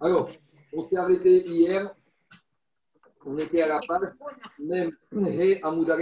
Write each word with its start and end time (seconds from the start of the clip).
Alors, 0.00 0.30
on 0.72 0.84
s'est 0.84 0.96
arrêté 0.96 1.46
hier. 1.46 1.92
On 3.26 3.36
était 3.36 3.62
à 3.62 3.68
la 3.68 3.80
page, 3.80 4.12
même 4.60 4.90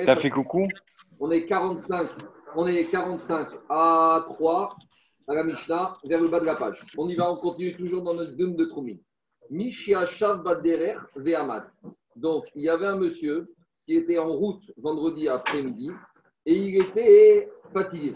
T'as 0.05 0.17
fait 0.17 0.31
coucou 0.31 0.69
On 1.19 1.31
est 1.31 1.47
45. 1.47 2.09
On 2.55 2.67
est 2.67 2.85
45 2.85 3.49
à 3.69 4.25
3 4.29 4.69
à 5.29 5.35
la 5.35 5.45
Mishnah, 5.45 5.95
vers 6.07 6.21
le 6.21 6.29
bas 6.29 6.41
de 6.41 6.45
la 6.45 6.57
page. 6.57 6.87
On 6.97 7.09
y 7.09 7.15
va, 7.17 7.31
on 7.31 7.37
continue 7.37 7.77
toujours 7.77 8.03
dans 8.03 8.15
notre 8.15 8.33
dune 8.33 8.55
de 8.55 8.65
Troumine. 8.67 9.01
Mishiachav 9.51 10.43
Baderer 10.43 10.97
Ve'amad. 11.17 11.65
Donc, 12.15 12.47
il 12.55 12.63
y 12.63 12.69
avait 12.69 12.87
un 12.87 12.97
monsieur 12.97 13.53
qui 13.87 13.97
était 13.97 14.19
en 14.19 14.33
route 14.33 14.63
vendredi 14.77 15.29
après-midi 15.29 15.91
et 16.45 16.55
il 16.55 16.83
était 16.83 17.51
fatigué. 17.73 18.15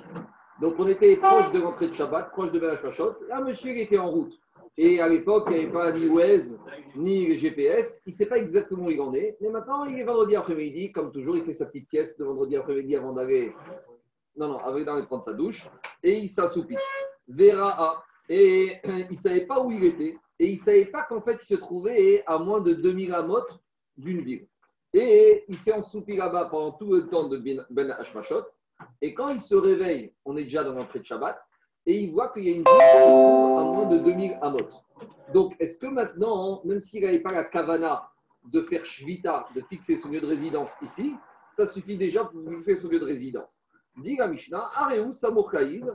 Donc, 0.61 0.75
on 0.79 0.87
était 0.87 1.17
proche 1.17 1.51
de 1.53 1.59
l'entrée 1.59 1.89
de 1.89 1.95
Shabbat, 1.95 2.31
proche 2.33 2.53
de 2.53 2.61
Belach 2.61 2.83
Pachot. 2.83 3.15
Un 3.33 3.41
monsieur 3.43 3.73
qui 3.73 3.81
était 3.81 3.99
en 3.99 4.11
route. 4.11 4.35
Et 4.77 5.01
à 5.01 5.09
l'époque, 5.09 5.49
il 5.51 5.53
n'y 5.53 5.59
avait 5.65 5.73
pas 5.73 5.93
ni 5.93 6.09
Waze, 6.09 6.59
ni 6.97 7.37
GPS. 7.39 8.01
Il 8.07 8.11
ne 8.11 8.15
sait 8.15 8.27
pas 8.27 8.39
exactement 8.39 8.87
où 8.87 8.91
il 8.91 9.01
en 9.01 9.13
est. 9.13 9.37
Mais 9.41 9.51
maintenant, 9.51 9.85
il 9.85 9.99
est 9.99 10.05
vendredi 10.05 10.37
après-midi. 10.37 10.93
Comme 10.93 11.13
toujours, 11.13 11.37
il 11.37 11.45
fait 11.45 11.53
sa 11.53 11.67
petite 11.67 11.87
sieste 11.87 12.19
de 12.19 12.25
vendredi 12.25 12.57
après-midi 12.57 12.97
avant 12.97 13.13
d'aller. 13.13 13.53
Non, 14.37 14.49
non, 14.49 14.59
avant 14.59 14.81
d'aller 14.81 15.07
prendre 15.07 15.25
sa 15.25 15.35
douche. 15.35 15.69
Et 16.03 16.19
il 16.19 16.29
s'assoupit. 16.29 16.77
Vera 17.29 18.03
Et 18.29 18.79
il 18.85 19.09
ne 19.11 19.17
savait 19.17 19.47
pas 19.47 19.63
où 19.63 19.71
il 19.71 19.85
était. 19.85 20.17
Et 20.39 20.47
il 20.47 20.55
ne 20.55 20.61
savait 20.61 20.87
pas 20.87 21.03
qu'en 21.03 21.21
fait, 21.21 21.43
il 21.43 21.47
se 21.47 21.57
trouvait 21.57 22.23
à 22.27 22.39
moins 22.39 22.61
de 22.61 22.73
2000 22.73 23.13
amot 23.13 23.45
d'une 23.99 24.23
ville. 24.23 24.47
Et 24.93 25.45
il 25.49 25.59
s'est 25.59 25.73
ensoupi 25.73 26.17
là-bas 26.17 26.47
pendant 26.47 26.73
tout 26.73 26.95
le 26.95 27.07
temps 27.09 27.29
de 27.29 27.37
Ben 27.71 27.91
Hashmashot. 27.91 28.45
Et 29.03 29.15
quand 29.15 29.29
il 29.29 29.41
se 29.41 29.55
réveille, 29.55 30.15
on 30.25 30.37
est 30.37 30.45
déjà 30.45 30.65
dans 30.65 30.73
l'entrée 30.73 31.01
de 31.01 31.05
Shabbat 31.05 31.39
et 31.87 32.01
il 32.03 32.13
voit 32.13 32.29
qu'il 32.31 32.45
y 32.45 32.49
a 32.49 32.53
une 32.53 32.63
ville 32.63 32.67
à 32.69 33.65
moins 33.65 33.87
de 33.87 33.99
2000 33.99 34.39
amot. 34.43 34.59
Donc, 35.33 35.55
est-ce 35.59 35.79
que 35.79 35.87
maintenant, 35.87 36.61
même 36.65 36.81
s'il 36.81 37.05
n'avait 37.05 37.21
pas 37.21 37.33
la 37.33 37.45
kavana 37.45 38.09
de 38.45 38.63
faire 38.63 38.85
shvita, 38.85 39.47
de 39.55 39.63
fixer 39.63 39.97
son 39.97 40.11
lieu 40.11 40.21
de 40.21 40.27
résidence 40.27 40.73
ici, 40.83 41.15
ça 41.53 41.67
suffit 41.67 41.97
déjà 41.97 42.25
pour 42.25 42.43
fixer 42.49 42.77
son 42.77 42.89
lieu 42.89 43.01
de 43.01 43.05
résidence 43.05 43.61
Dit 43.97 44.17
la 44.17 44.29
Mishnah, 44.29 44.71
Areu 44.75 45.13
Samurkaïv, 45.13 45.93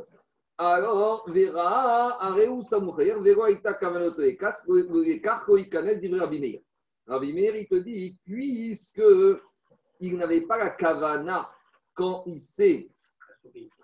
alors 0.58 1.30
verra 1.30 2.22
Areu 2.22 2.62
Samurkaïv, 2.62 3.18
verra 3.18 3.52
Ita 3.52 3.74
Kavanoto 3.74 4.22
Ekas, 4.22 4.64
le 4.68 5.18
Karko 5.20 5.58
Ikanet 5.58 5.98
d'Ivre 5.98 6.20
Rabbi 6.20 6.62
Rabbi 7.08 7.34
Meir, 7.34 7.56
il 7.56 7.68
te 7.68 7.76
dit, 7.76 8.18
puisque 8.24 9.04
il 10.00 10.18
n'avait 10.18 10.42
pas 10.42 10.58
la 10.58 10.72
kavana 10.72 11.50
quand 11.94 12.24
il 12.26 12.40
s'est 12.40 12.90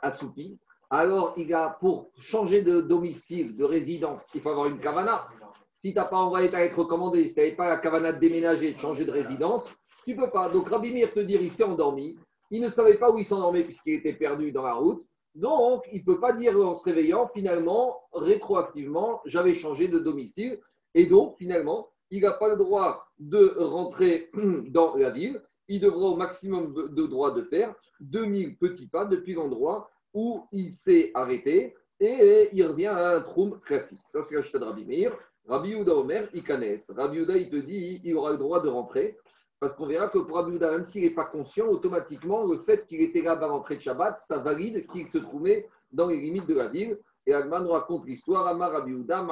assoupi, 0.01 0.57
alors 0.91 1.33
il 1.37 1.51
a, 1.53 1.77
pour 1.79 2.11
changer 2.19 2.63
de 2.63 2.81
domicile, 2.81 3.55
de 3.55 3.63
résidence, 3.63 4.27
il 4.35 4.41
faut 4.41 4.49
avoir 4.49 4.67
une 4.67 4.79
kavana. 4.79 5.25
Si 5.73 5.93
tu 5.93 5.95
n'as 5.95 6.05
pas 6.05 6.17
envoyé 6.17 6.51
ta 6.51 6.59
lettre 6.59 6.77
recommandée, 6.77 7.27
si 7.27 7.33
tu 7.33 7.39
n'avais 7.39 7.55
pas 7.55 7.69
la 7.69 7.77
kavana 7.77 8.11
de 8.11 8.19
déménager, 8.19 8.73
de 8.73 8.79
changer 8.79 9.05
de 9.05 9.11
résidence, 9.11 9.73
tu 10.05 10.13
ne 10.13 10.21
peux 10.21 10.29
pas. 10.29 10.49
Donc 10.49 10.67
Rabbi 10.67 10.93
Meir 10.93 11.13
te 11.13 11.21
dit, 11.21 11.37
il 11.39 11.49
s'est 11.49 11.63
endormi, 11.63 12.19
il 12.51 12.61
ne 12.61 12.67
savait 12.69 12.97
pas 12.97 13.09
où 13.09 13.17
il 13.17 13.23
s'endormait 13.23 13.63
puisqu'il 13.63 13.93
était 13.93 14.13
perdu 14.13 14.51
dans 14.51 14.63
la 14.63 14.73
route. 14.73 15.01
Donc, 15.33 15.83
il 15.93 15.99
ne 15.99 16.05
peut 16.05 16.19
pas 16.19 16.33
dire 16.33 16.59
en 16.59 16.75
se 16.75 16.83
réveillant, 16.83 17.29
finalement, 17.33 18.01
rétroactivement, 18.13 19.21
j'avais 19.25 19.55
changé 19.55 19.87
de 19.87 19.97
domicile. 19.97 20.59
Et 20.93 21.05
donc, 21.05 21.37
finalement, 21.37 21.87
il 22.09 22.23
n'a 22.23 22.33
pas 22.33 22.49
le 22.49 22.57
droit 22.57 23.05
de 23.17 23.55
rentrer 23.57 24.29
dans 24.67 24.93
la 24.95 25.09
ville. 25.09 25.41
Il 25.69 25.79
devra 25.79 26.07
au 26.07 26.17
maximum 26.17 26.73
de 26.73 27.07
droit 27.07 27.33
de 27.33 27.43
faire 27.43 27.73
2000 28.01 28.57
petits 28.57 28.87
pas 28.87 29.05
depuis 29.05 29.33
l'endroit 29.33 29.89
où 30.13 30.43
il 30.51 30.71
s'est 30.71 31.11
arrêté 31.13 31.75
et 31.99 32.49
il 32.51 32.65
revient 32.65 32.87
à 32.87 33.17
un 33.17 33.21
troum 33.21 33.59
classique. 33.61 34.01
Ça, 34.05 34.23
c'est 34.23 34.35
la 34.35 34.41
de 34.41 34.65
Rabbi 34.65 34.85
Meir. 34.85 35.15
Rabbi 35.47 35.75
Omer, 35.75 36.29
il 36.33 36.43
connaît. 36.43 36.77
Rabbi 36.89 37.19
Uda, 37.19 37.37
il 37.37 37.49
te 37.49 37.57
dit, 37.57 38.01
il 38.03 38.15
aura 38.15 38.31
le 38.31 38.37
droit 38.37 38.61
de 38.61 38.69
rentrer. 38.69 39.17
Parce 39.59 39.75
qu'on 39.75 39.85
verra 39.85 40.07
que 40.07 40.17
pour 40.17 40.37
Rabbi 40.37 40.55
Uda, 40.55 40.71
même 40.71 40.85
s'il 40.85 41.03
n'est 41.03 41.11
pas 41.11 41.25
conscient, 41.25 41.67
automatiquement, 41.67 42.43
le 42.43 42.57
fait 42.59 42.87
qu'il 42.87 43.01
était 43.01 43.21
là 43.21 43.33
à 43.33 43.47
l'entrée 43.47 43.75
de 43.75 43.81
Shabbat, 43.81 44.17
ça 44.19 44.39
valide 44.39 44.87
qu'il 44.87 45.07
se 45.07 45.19
trouvait 45.19 45.69
dans 45.91 46.07
les 46.07 46.19
limites 46.19 46.47
de 46.47 46.55
la 46.55 46.67
ville. 46.67 46.97
Et 47.27 47.33
Agman 47.33 47.67
raconte 47.67 48.07
l'histoire. 48.07 48.47
Amar 48.47 48.71
Rabbi 48.71 48.91
Uda, 48.91 49.23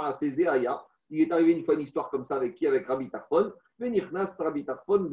Aya. 0.52 0.86
Il 1.10 1.22
est 1.22 1.32
arrivé 1.32 1.54
une 1.54 1.64
fois 1.64 1.74
une 1.74 1.82
histoire 1.82 2.12
comme 2.12 2.24
ça 2.24 2.36
avec 2.36 2.54
qui? 2.54 2.68
Avec 2.68 2.86
Rabbi 2.86 3.10
Tarfon. 3.10 3.52
Venirnas 3.80 4.36
Rabbi 4.38 4.64
Tarfon. 4.64 5.10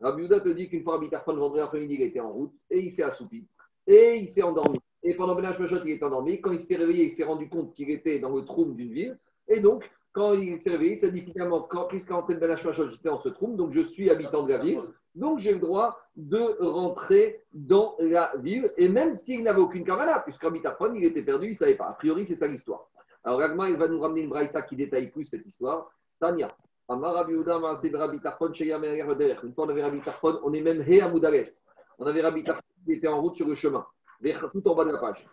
Rabbi 0.00 0.28
te 0.28 0.48
dit 0.50 0.68
qu'une 0.68 0.84
fois 0.84 0.94
Rabbi 0.94 1.10
Tarfon, 1.10 1.34
vendredi 1.34 1.60
après-midi, 1.60 1.94
il 1.94 2.02
était 2.02 2.20
en 2.20 2.30
route 2.30 2.52
et 2.70 2.78
il 2.78 2.92
s'est 2.92 3.02
assoupi 3.02 3.48
et 3.90 4.18
il 4.18 4.28
s'est 4.28 4.42
endormi. 4.42 4.78
Et 5.02 5.14
pendant 5.14 5.34
Ben 5.34 5.44
Hashmashot, 5.46 5.84
il 5.84 5.92
est 5.92 6.02
endormi. 6.02 6.40
Quand 6.40 6.52
il 6.52 6.60
s'est 6.60 6.76
réveillé, 6.76 7.04
il 7.04 7.10
s'est 7.10 7.24
rendu 7.24 7.48
compte 7.48 7.74
qu'il 7.74 7.90
était 7.90 8.20
dans 8.20 8.30
le 8.30 8.44
trou 8.44 8.64
d'une 8.66 8.92
ville. 8.92 9.18
Et 9.48 9.60
donc, 9.60 9.90
quand 10.12 10.34
il 10.34 10.60
s'est 10.60 10.70
réveillé, 10.70 10.92
il 10.94 11.00
s'est 11.00 11.10
dit 11.10 11.22
finalement, 11.22 11.68
puisqu'en 11.88 12.18
entrée 12.18 12.34
de 12.34 12.40
Ben 12.40 12.50
Hashmashot, 12.50 12.88
j'étais 12.88 13.08
dans 13.08 13.20
ce 13.20 13.28
trou, 13.28 13.56
donc 13.56 13.72
je 13.72 13.80
suis 13.80 14.08
habitant 14.10 14.44
de 14.44 14.50
la 14.50 14.58
ville. 14.58 14.80
Donc, 15.16 15.40
j'ai 15.40 15.52
le 15.52 15.58
droit 15.58 15.98
de 16.14 16.56
rentrer 16.64 17.42
dans 17.52 17.96
la 17.98 18.32
ville. 18.38 18.72
Et 18.76 18.88
même 18.88 19.14
s'il 19.14 19.42
n'avait 19.42 19.60
aucune 19.60 19.84
kavana, 19.84 20.20
puisqu'en 20.20 20.52
Bitafon, 20.52 20.94
il 20.94 21.04
était 21.04 21.22
perdu, 21.22 21.46
il 21.48 21.52
ne 21.52 21.56
savait 21.56 21.76
pas. 21.76 21.86
A 21.86 21.94
priori, 21.94 22.26
c'est 22.26 22.36
ça 22.36 22.46
l'histoire. 22.46 22.88
Alors, 23.24 23.40
Ragma, 23.40 23.68
il 23.70 23.76
va 23.76 23.88
nous 23.88 24.00
ramener 24.00 24.20
une 24.22 24.28
braïta 24.28 24.62
qui 24.62 24.76
détaille 24.76 25.10
plus 25.10 25.26
cette 25.26 25.44
histoire. 25.44 25.90
Tania. 26.20 26.54
Une 26.88 26.98
fois, 26.98 27.24
on 29.56 29.68
avait 29.68 29.84
on 30.42 30.52
est 30.52 30.60
même 30.60 30.84
He 30.86 31.00
On 32.02 32.06
avait 32.06 32.22
Rabbi 32.22 32.42
il 32.86 32.94
était 32.94 33.08
en 33.08 33.20
route 33.20 33.36
sur 33.36 33.46
le 33.46 33.54
chemin, 33.54 33.84
tout 34.52 34.68
en 34.68 34.74
bas 34.74 34.86
de 34.86 34.92
la 34.92 34.98
page. 34.98 35.28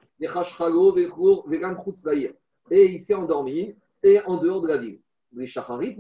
Et 2.70 2.86
il 2.92 3.00
s'est 3.00 3.14
endormi 3.14 3.74
et 4.04 4.20
en 4.26 4.36
dehors 4.36 4.62
de 4.62 4.68
la 4.68 4.78
ville. 4.78 5.00
Les 5.32 5.48
Shacharit, 5.48 5.98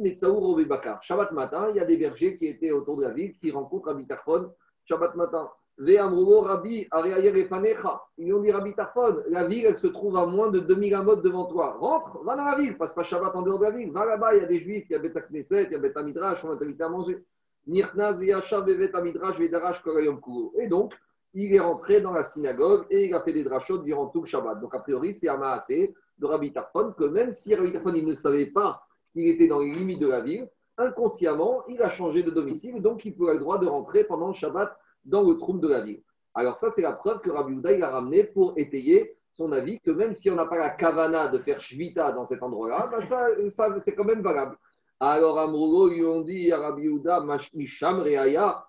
Bakar. 0.65 1.01
Shabbat 1.01 1.31
matin, 1.31 1.67
il 1.69 1.77
y 1.77 1.79
a 1.79 1.85
des 1.85 1.95
bergers 1.95 2.37
qui 2.37 2.47
étaient 2.47 2.71
autour 2.71 2.97
de 2.97 3.03
la 3.03 3.13
ville 3.13 3.33
qui 3.39 3.49
rencontrent 3.49 3.87
Rabbi 3.87 4.05
Tarfon. 4.07 4.51
Shabbat 4.83 5.15
matin. 5.15 5.49
Rabbi, 5.79 6.87
Ils 8.17 8.33
ont 8.33 8.41
dit 8.41 8.51
Rabbi 8.51 8.73
Tarfon, 8.73 9.23
la 9.29 9.47
ville, 9.47 9.65
elle 9.67 9.77
se 9.77 9.87
trouve 9.87 10.17
à 10.17 10.25
moins 10.25 10.49
de 10.49 10.59
2000 10.59 10.95
amotes 10.95 11.23
devant 11.23 11.45
toi. 11.45 11.77
Rentre, 11.79 12.21
va 12.25 12.35
dans 12.35 12.43
la 12.43 12.57
ville, 12.57 12.77
passe 12.77 12.93
pas 12.93 13.05
Shabbat 13.05 13.33
en 13.35 13.43
dehors 13.43 13.59
de 13.59 13.63
la 13.63 13.71
ville. 13.71 13.91
Va 13.91 14.05
là-bas, 14.05 14.35
il 14.35 14.41
y 14.41 14.43
a 14.43 14.47
des 14.47 14.59
juifs, 14.59 14.85
il 14.89 14.93
y 14.93 14.95
a 14.95 14.99
Beta 14.99 15.21
Knesset, 15.21 15.67
il 15.67 15.71
y 15.71 15.75
a 15.75 15.79
Beta 15.79 16.03
Midrash, 16.03 16.43
on 16.43 16.49
va 16.49 16.57
t'inviter 16.57 16.83
à 16.83 16.89
manger. 16.89 17.23
Et 17.69 17.83
donc, 20.67 20.93
il 21.33 21.53
est 21.53 21.59
rentré 21.59 22.01
dans 22.01 22.13
la 22.13 22.23
synagogue 22.23 22.85
et 22.89 23.05
il 23.07 23.13
a 23.13 23.21
fait 23.21 23.33
des 23.33 23.43
drachot 23.43 23.79
durant 23.79 24.07
tout 24.07 24.21
le 24.21 24.27
Shabbat. 24.27 24.59
Donc, 24.61 24.73
a 24.73 24.79
priori, 24.79 25.13
c'est 25.13 25.27
assez 25.27 25.93
de 26.17 26.25
Rabbi 26.25 26.51
Tarfon 26.53 26.93
que 26.97 27.03
même 27.03 27.33
si 27.33 27.53
Rabbi 27.53 27.73
Tarfon 27.73 27.91
ne 27.91 28.13
savait 28.13 28.47
pas 28.47 28.81
qu'il 29.11 29.27
était 29.27 29.47
dans 29.47 29.59
les 29.59 29.71
limites 29.71 29.99
de 29.99 30.07
la 30.07 30.21
ville, 30.21 30.49
inconsciemment, 30.77 31.63
il 31.67 31.81
a 31.81 31.89
changé 31.89 32.23
de 32.23 32.31
domicile, 32.31 32.81
donc 32.81 33.03
il 33.05 33.15
peut 33.15 33.23
avoir 33.23 33.33
le 33.33 33.39
droit 33.39 33.59
de 33.59 33.67
rentrer 33.67 34.03
pendant 34.03 34.29
le 34.29 34.33
Shabbat 34.33 34.75
dans 35.05 35.23
le 35.23 35.37
trou 35.37 35.57
de 35.57 35.67
la 35.67 35.81
ville. 35.81 36.01
Alors, 36.33 36.55
ça, 36.55 36.69
c'est 36.71 36.83
la 36.83 36.93
preuve 36.93 37.19
que 37.19 37.31
Rabbi 37.31 37.53
Houda, 37.53 37.71
il 37.73 37.83
a 37.83 37.89
ramené 37.89 38.23
pour 38.23 38.53
étayer 38.57 39.17
son 39.33 39.51
avis 39.51 39.79
que 39.79 39.91
même 39.91 40.15
si 40.15 40.29
on 40.29 40.35
n'a 40.35 40.45
pas 40.45 40.57
la 40.57 40.69
kavana 40.71 41.29
de 41.29 41.39
faire 41.39 41.61
shvita 41.61 42.11
dans 42.11 42.25
cet 42.25 42.41
endroit-là, 42.41 42.89
ben 42.91 43.01
ça, 43.01 43.79
c'est 43.79 43.93
quand 43.93 44.03
même 44.03 44.21
valable. 44.21 44.57
Alors, 44.99 45.37
Amroulo, 45.37 45.91
ils 45.91 46.03
ont 46.03 46.21
dit 46.21 46.51
à 46.51 46.59
Rabbi 46.59 46.87
Houda, 46.87 47.23
Misham 47.53 47.99
Reaya, 47.99 48.65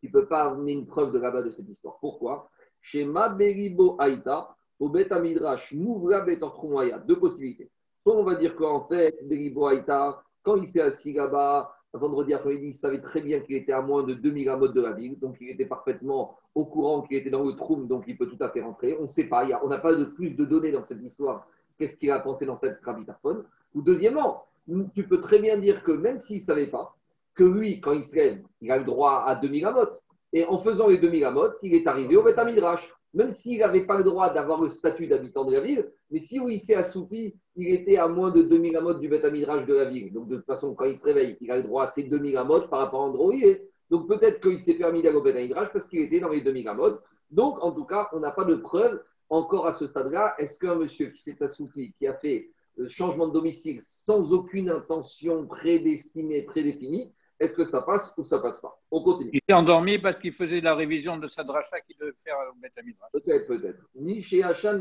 tu 0.00 0.06
ne 0.06 0.12
peux 0.12 0.26
pas 0.26 0.44
amener 0.44 0.72
une 0.72 0.86
preuve 0.86 1.12
de 1.12 1.18
là-bas 1.18 1.42
de 1.42 1.50
cette 1.50 1.68
histoire. 1.68 1.98
Pourquoi? 2.00 2.48
Chez 2.80 3.04
Maberibo 3.04 3.96
Aïta, 3.98 4.56
au 4.78 4.88
Bet 4.88 5.08
Midrash, 5.20 5.74
Mouvra 5.74 6.24
deux 6.24 7.18
possibilités. 7.18 7.70
Soit 7.98 8.16
on 8.16 8.24
va 8.24 8.36
dire 8.36 8.56
qu'en 8.56 8.86
fait, 8.86 9.18
Beribo 9.28 9.66
Aïta, 9.66 10.22
quand 10.42 10.56
il 10.56 10.66
s'est 10.66 10.80
assis 10.80 11.12
là-bas, 11.12 11.74
vendredi 11.92 12.32
après-midi, 12.32 12.68
il 12.68 12.74
savait 12.74 13.02
très 13.02 13.20
bien 13.20 13.40
qu'il 13.40 13.56
était 13.56 13.72
à 13.72 13.82
moins 13.82 14.02
de 14.02 14.14
2000 14.14 14.48
amotes 14.48 14.72
de 14.72 14.80
la 14.80 14.92
ville, 14.92 15.18
donc 15.18 15.36
il 15.42 15.50
était 15.50 15.66
parfaitement 15.66 16.38
au 16.54 16.64
courant 16.64 17.02
qu'il 17.02 17.18
était 17.18 17.28
dans 17.28 17.44
le 17.44 17.54
trou, 17.54 17.84
donc 17.84 18.04
il 18.06 18.16
peut 18.16 18.28
tout 18.28 18.42
à 18.42 18.48
fait 18.48 18.62
rentrer. 18.62 18.96
On 18.98 19.02
ne 19.02 19.08
sait 19.08 19.28
pas, 19.28 19.46
on 19.62 19.68
n'a 19.68 19.78
pas 19.78 19.94
de 19.94 20.04
plus 20.04 20.30
de 20.30 20.46
données 20.46 20.72
dans 20.72 20.86
cette 20.86 21.02
histoire. 21.02 21.46
Qu'est-ce 21.76 21.96
qu'il 21.96 22.10
a 22.10 22.20
pensé 22.20 22.46
dans 22.46 22.56
cette 22.56 22.80
gravitaphone 22.80 23.44
Ou 23.74 23.82
deuxièmement, 23.82 24.46
tu 24.94 25.06
peux 25.06 25.20
très 25.20 25.38
bien 25.38 25.58
dire 25.58 25.82
que 25.82 25.92
même 25.92 26.18
s'il 26.18 26.36
ne 26.36 26.42
savait 26.42 26.68
pas, 26.68 26.96
que 27.34 27.44
lui, 27.44 27.80
quand 27.80 27.92
il 27.92 28.04
se 28.04 28.16
lève, 28.16 28.42
il 28.60 28.70
a 28.70 28.78
le 28.78 28.84
droit 28.84 29.24
à 29.26 29.34
2000 29.36 29.64
amotes. 29.64 30.02
Et 30.32 30.44
en 30.44 30.58
faisant 30.58 30.88
les 30.88 30.98
2000 30.98 31.24
amotes, 31.24 31.56
il 31.62 31.74
est 31.74 31.86
arrivé 31.86 32.16
au 32.16 32.22
Betamidrash. 32.22 32.92
Même 33.14 33.32
s'il 33.32 33.58
n'avait 33.58 33.86
pas 33.86 33.98
le 33.98 34.04
droit 34.04 34.32
d'avoir 34.32 34.62
le 34.62 34.68
statut 34.68 35.08
d'habitant 35.08 35.44
de 35.44 35.52
la 35.52 35.60
ville, 35.60 35.90
mais 36.10 36.20
si 36.20 36.38
oui, 36.38 36.54
il 36.54 36.58
s'est 36.60 36.76
assoupi, 36.76 37.34
il 37.56 37.74
était 37.74 37.96
à 37.96 38.06
moins 38.06 38.30
de 38.30 38.42
2000 38.42 38.76
amotes 38.76 39.00
du 39.00 39.08
Betamidrash 39.08 39.66
de 39.66 39.74
la 39.74 39.86
ville. 39.86 40.12
Donc 40.12 40.28
de 40.28 40.36
toute 40.36 40.46
façon, 40.46 40.74
quand 40.74 40.84
il 40.84 40.96
se 40.96 41.04
réveille, 41.04 41.36
il 41.40 41.50
a 41.50 41.56
le 41.56 41.64
droit 41.64 41.84
à 41.84 41.88
ces 41.88 42.04
2000 42.04 42.36
amotes 42.36 42.70
par 42.70 42.78
rapport 42.78 43.02
à 43.02 43.06
l'endroit 43.06 43.26
où 43.26 43.32
il 43.32 43.44
est. 43.44 43.68
Donc 43.90 44.06
peut-être 44.06 44.40
qu'il 44.40 44.60
s'est 44.60 44.74
permis 44.74 45.02
d'aller 45.02 45.16
au 45.16 45.22
Betamidrash 45.22 45.72
parce 45.72 45.86
qu'il 45.86 46.00
était 46.02 46.20
dans 46.20 46.28
les 46.28 46.42
2000 46.42 46.68
amotes. 46.68 47.02
Donc 47.32 47.62
en 47.62 47.72
tout 47.72 47.84
cas, 47.84 48.08
on 48.12 48.20
n'a 48.20 48.30
pas 48.30 48.44
de 48.44 48.54
preuve 48.54 49.02
encore 49.28 49.66
à 49.66 49.72
ce 49.72 49.88
stade-là. 49.88 50.34
Est-ce 50.38 50.58
qu'un 50.58 50.76
monsieur 50.76 51.08
qui 51.08 51.22
s'est 51.22 51.42
assoupi, 51.42 51.92
qui 51.98 52.06
a 52.06 52.14
fait 52.14 52.50
le 52.76 52.88
changement 52.88 53.28
de 53.28 53.32
domicile 53.32 53.80
sans 53.82 54.32
aucune 54.32 54.70
intention 54.70 55.46
prédestinée, 55.46 56.42
prédéfinie, 56.42 57.12
est-ce 57.38 57.54
que 57.54 57.64
ça 57.64 57.82
passe 57.82 58.12
ou 58.16 58.22
ça 58.22 58.38
passe 58.38 58.60
pas? 58.60 58.78
On 58.90 59.02
continue. 59.02 59.30
Il 59.32 59.40
s'est 59.48 59.54
endormi 59.54 59.98
parce 59.98 60.18
qu'il 60.18 60.32
faisait 60.32 60.60
la 60.60 60.74
révision 60.74 61.16
de 61.16 61.26
sa 61.26 61.42
dracha 61.42 61.80
qu'il 61.80 61.96
devait 61.98 62.12
faire 62.18 62.36
au 62.50 62.54
Betamidra. 62.60 63.08
Peut-être, 63.12 63.46
peut-être. 63.46 63.82
Ni 63.94 64.24
Hachan 64.42 64.80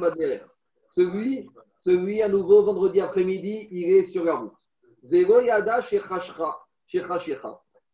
Celui, 0.90 1.50
celui, 1.78 2.22
à 2.22 2.28
nouveau, 2.28 2.64
vendredi 2.64 3.00
après-midi, 3.00 3.70
il 3.72 3.84
est 3.94 4.04
sur 4.04 4.26
la 4.26 4.36
route. 4.36 4.54
Vego 5.04 5.40
Yada 5.42 5.82
Shechashecha. 5.82 6.60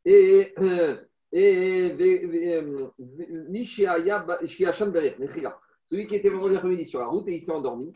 Et. 0.05 0.53
euh, 0.59 0.97
et 1.37 1.91
euh, 1.99 2.87
celui 5.89 6.07
qui 6.07 6.15
était 6.15 6.29
vendredi 6.29 6.55
après-midi 6.55 6.85
sur 6.85 6.99
la 7.01 7.07
route 7.07 7.27
et 7.27 7.35
il 7.35 7.43
s'est 7.43 7.51
endormi. 7.51 7.93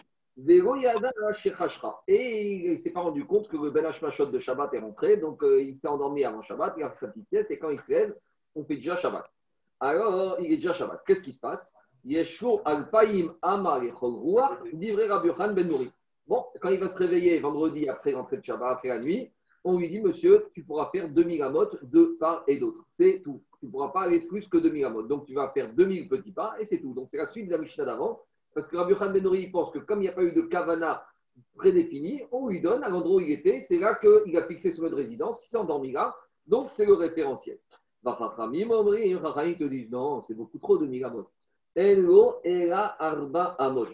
Shechashra. 1.33 2.03
Et 2.07 2.55
il 2.55 2.71
ne 2.71 2.77
s'est 2.77 2.91
pas 2.91 3.01
rendu 3.01 3.25
compte 3.25 3.47
que 3.49 3.57
le 3.57 3.71
Ben 3.71 3.85
Hashmashot 3.85 4.27
de 4.27 4.39
Shabbat 4.39 4.73
est 4.73 4.79
rentré, 4.79 5.17
donc 5.17 5.43
euh, 5.43 5.61
il 5.61 5.75
s'est 5.75 5.87
endormi 5.87 6.23
avant 6.23 6.41
Shabbat, 6.41 6.75
il 6.77 6.83
a 6.83 6.89
fait 6.89 7.05
sa 7.05 7.07
petite 7.07 7.29
sieste, 7.29 7.51
et 7.51 7.59
quand 7.59 7.69
il 7.69 7.79
se 7.79 7.91
lève, 7.91 8.15
on 8.55 8.63
fait 8.63 8.77
déjà 8.77 8.95
Shabbat. 8.95 9.25
Alors, 9.79 10.37
il 10.39 10.53
est 10.53 10.57
déjà 10.57 10.73
Shabbat. 10.73 11.03
Qu'est-ce 11.05 11.23
qui 11.23 11.33
se 11.33 11.39
passe? 11.39 11.73
Yeshlo 12.05 12.61
Alpaim 12.65 13.35
Amar 13.41 13.81
Divrei 14.73 15.07
Rabbi 15.07 15.29
Ben 15.53 15.67
Nouri. 15.67 15.91
Bon, 16.27 16.45
quand 16.61 16.69
il 16.69 16.79
va 16.79 16.89
se 16.89 16.97
réveiller 16.97 17.39
vendredi 17.39 17.89
après 17.89 18.11
l'entrée 18.11 18.37
de 18.37 18.43
Shabbat, 18.43 18.71
après 18.71 18.89
la 18.89 18.99
nuit, 18.99 19.31
on 19.63 19.77
lui 19.77 19.89
dit, 19.89 19.99
monsieur, 19.99 20.49
tu 20.53 20.63
pourras 20.63 20.89
faire 20.91 21.09
2000 21.09 21.41
amotes 21.43 21.83
de 21.83 22.17
part 22.19 22.43
et 22.47 22.57
d'autre. 22.57 22.85
C'est 22.91 23.21
tout. 23.23 23.41
Tu 23.59 23.65
ne 23.65 23.71
pourras 23.71 23.89
pas 23.89 24.03
aller 24.03 24.21
plus 24.21 24.47
que 24.47 24.57
2000 24.57 24.85
amotes. 24.85 25.07
Donc, 25.07 25.25
tu 25.25 25.33
vas 25.33 25.49
faire 25.49 25.73
2000 25.73 26.07
petits 26.07 26.31
pas 26.31 26.55
et 26.59 26.65
c'est 26.65 26.79
tout. 26.79 26.93
Donc, 26.93 27.09
c'est 27.09 27.17
la 27.17 27.27
suite 27.27 27.47
de 27.47 27.51
la 27.51 27.57
Mishnah 27.57 27.83
d'avant. 27.83 28.21
Parce 28.53 28.67
que 28.67 28.77
Rabbi 28.77 28.93
Yochanan 28.93 29.13
Ben 29.13 29.23
Nouri, 29.23 29.41
il 29.43 29.51
pense 29.51 29.71
que 29.71 29.79
comme 29.79 29.99
il 29.99 30.03
n'y 30.03 30.09
a 30.09 30.13
pas 30.13 30.23
eu 30.23 30.31
de 30.31 30.41
kavana 30.41 31.03
prédéfinie, 31.55 32.23
on 32.31 32.47
lui 32.47 32.61
donne 32.61 32.83
à 32.83 32.89
l'endroit 32.89 33.17
où 33.17 33.19
il 33.19 33.31
était. 33.31 33.61
C'est 33.61 33.79
là 33.79 33.95
qu'il 33.95 34.35
a 34.37 34.43
fixé 34.43 34.71
son 34.71 34.83
lieu 34.83 34.89
de 34.89 34.95
résidence. 34.95 35.43
Il 35.45 35.49
s'est 35.49 35.57
endormi 35.57 35.91
là. 35.91 36.15
Donc, 36.47 36.71
c'est 36.71 36.85
le 36.85 36.93
référentiel. 36.93 37.59
Chachamim 38.03 38.71
Omri, 38.71 39.13
Chachamim 39.13 39.55
te 39.55 39.63
disent 39.65 39.91
non, 39.91 40.23
c'est 40.23 40.33
beaucoup 40.33 40.57
trop 40.57 40.77
de 40.77 40.85
1000 40.85 41.03
amotes. 41.05 41.29
Elo 41.75 42.37
Ela 42.43 42.95
Arba 42.99 43.55
Amot. 43.59 43.87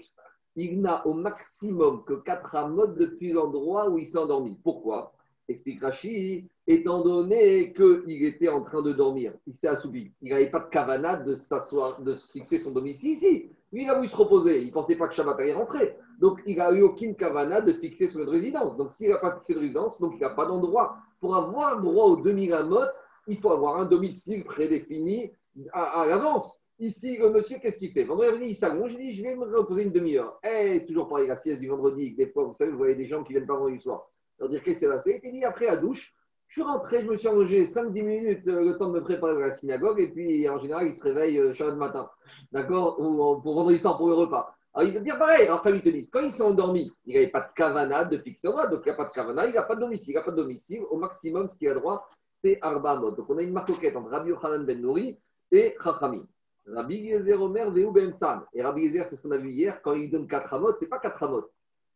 Il 0.56 0.82
n'a 0.82 1.06
au 1.06 1.14
maximum 1.14 2.06
que 2.06 2.14
4 2.14 2.56
amot 2.56 2.88
depuis 2.88 3.34
l'endroit 3.34 3.90
où 3.90 3.98
il 3.98 4.08
s'est 4.08 4.18
endormi. 4.18 4.58
Pourquoi? 4.64 5.12
Explique 5.48 5.82
Rashi, 5.82 6.48
étant 6.66 7.04
donné 7.04 7.74
qu'il 7.74 8.24
était 8.24 8.48
en 8.48 8.62
train 8.64 8.82
de 8.82 8.94
dormir, 8.94 9.34
il 9.46 9.56
s'est 9.56 9.68
assoupi. 9.68 10.12
Il 10.22 10.30
n'avait 10.30 10.50
pas 10.50 10.62
de 10.62 10.70
kavana 10.70 11.18
de 11.18 11.36
s'asseoir, 11.36 12.02
de 12.02 12.16
se 12.16 12.32
fixer 12.32 12.58
son 12.58 12.72
domicile 12.72 13.12
ici. 13.12 13.50
Lui, 13.72 13.84
il 13.84 13.90
a 13.90 13.96
voulu 13.96 14.08
se 14.08 14.16
reposer. 14.16 14.62
Il 14.62 14.68
ne 14.68 14.72
pensait 14.72 14.96
pas 14.96 15.08
que 15.08 15.16
Shabbat 15.16 15.40
allait 15.40 15.54
rentrer. 15.54 15.98
Donc, 16.20 16.42
il 16.46 16.58
n'a 16.58 16.72
eu 16.72 16.82
aucune 16.82 17.16
kavana 17.16 17.62
de 17.62 17.74
fixer 17.74 18.08
son 18.08 18.20
lieu 18.20 18.26
de 18.26 18.32
résidence. 18.32 18.78
Donc, 18.78 18.94
s'il 18.94 19.10
n'a 19.10 19.18
pas 19.18 19.36
fixé 19.36 19.54
de 19.54 19.60
résidence, 19.60 20.00
donc 20.00 20.14
il 20.16 20.22
n'a 20.22 20.30
pas 20.30 20.46
d'endroit. 20.46 20.98
Pour 21.20 21.36
avoir 21.36 21.82
droit 21.82 22.06
aux 22.06 22.18
2000 22.18 22.54
amot, 22.54 22.80
il 23.28 23.38
faut 23.38 23.52
avoir 23.52 23.78
un 23.78 23.86
domicile 23.86 24.44
prédéfini 24.44 25.32
à, 25.74 26.06
l'avance. 26.08 26.60
Ici, 26.80 27.18
le 27.18 27.30
monsieur, 27.30 27.58
qu'est-ce 27.60 27.80
qu'il 27.80 27.92
fait? 27.92 28.04
Vendredi, 28.04 28.48
il 28.48 28.56
s'allonge, 28.56 28.94
il 28.94 29.00
dit 29.00 29.14
Je 29.14 29.24
vais 29.24 29.36
me 29.36 29.46
reposer 29.58 29.84
une 29.84 29.92
demi-heure. 29.94 30.40
Eh, 30.44 30.86
toujours 30.86 31.08
pareil, 31.08 31.28
la 31.28 31.36
sieste 31.36 31.62
du 31.62 31.68
vendredi. 31.68 32.14
Des 32.14 32.28
fois, 32.28 32.44
vous 32.44 32.54
savez, 32.54 32.72
vous 32.72 32.78
voyez 32.78 32.96
des 32.96 33.08
gens 33.08 33.24
qui 33.24 33.34
viennent 33.34 33.48
pas 33.48 33.56
vendredi 33.56 33.80
soir. 33.80 34.10
Leur 34.40 34.50
dire 34.50 34.62
Qu'est-ce 34.62 34.80
qui 34.80 34.86
s'est 34.86 34.92
passé? 34.92 35.22
Il 35.24 35.32
dit 35.32 35.46
Après 35.46 35.66
la 35.68 35.78
douche, 35.78 36.14
je 36.56 36.62
suis 36.62 36.72
rentré, 36.72 37.02
je 37.02 37.08
me 37.08 37.18
suis 37.18 37.28
allongé 37.28 37.66
5-10 37.66 38.02
minutes, 38.02 38.48
euh, 38.48 38.64
le 38.64 38.78
temps 38.78 38.88
de 38.88 38.94
me 38.94 39.04
préparer 39.04 39.36
à 39.44 39.48
la 39.48 39.52
synagogue, 39.52 40.00
et 40.00 40.08
puis 40.08 40.48
en 40.48 40.58
général, 40.58 40.88
il 40.88 40.94
se 40.94 41.04
réveille 41.04 41.38
euh, 41.38 41.54
Shabbat 41.54 41.76
matin. 41.76 42.10
D'accord? 42.54 42.98
Ou 42.98 43.42
pour 43.42 43.56
vendredi 43.56 43.78
soir 43.78 43.98
pour 43.98 44.08
le 44.08 44.14
repas. 44.14 44.56
Alors, 44.74 44.88
il 44.88 44.94
va 44.94 45.02
dire 45.02 45.18
pareil, 45.18 45.50
en 45.50 45.58
famille 45.58 45.82
te 45.82 45.90
disent, 45.90 46.10
quand 46.10 46.22
il 46.22 46.32
s'est 46.32 46.44
endormi, 46.44 46.94
il 47.04 47.16
n'avait 47.16 47.30
pas 47.30 47.42
de 47.42 47.52
kavana 47.52 48.06
de 48.06 48.18
fixer 48.20 48.48
droit, 48.48 48.68
donc 48.68 48.84
il 48.86 48.90
n'y 48.90 48.94
a 48.94 48.96
pas 48.96 49.04
de 49.04 49.12
kavana, 49.12 49.48
il 49.48 49.54
n'a 49.54 49.64
pas 49.64 49.76
de 49.76 49.82
domicile, 49.82 50.14
il 50.14 50.16
n'a 50.16 50.22
pas 50.22 50.32
de 50.32 50.38
domicile. 50.38 50.82
Au 50.90 50.96
maximum, 50.96 51.50
ce 51.50 51.58
qu'il 51.58 51.68
a 51.68 51.74
droit, 51.74 52.08
c'est 52.32 52.58
Arba. 52.62 52.96
Donc 52.96 53.30
on 53.30 53.38
a 53.38 53.42
une 53.42 53.52
marcoquette 53.52 53.98
entre 53.98 54.12
Rabbi 54.12 54.30
Yochanan 54.30 54.66
Ben 54.66 54.80
Nouri 54.82 55.18
et 55.52 55.76
Chachamim. 55.84 56.26
Rabbi 56.68 56.96
Yezer 56.96 57.42
Omer 57.42 57.70
Veu 57.70 57.92
Ben 57.92 58.14
Sam. 58.14 58.46
Et 58.54 58.64
Rabbi 58.64 58.84
Yezer, 58.84 59.06
c'est 59.08 59.18
ce 59.18 59.24
qu'on 59.24 59.32
a 59.32 59.38
vu 59.38 59.52
hier, 59.52 59.82
quand 59.82 59.92
il 59.92 60.10
donne 60.10 60.26
4 60.26 60.54
Amot, 60.54 60.74
ce 60.78 60.86
n'est 60.86 60.90
pas 60.90 61.00
4 61.00 61.22
Amot, 61.24 61.50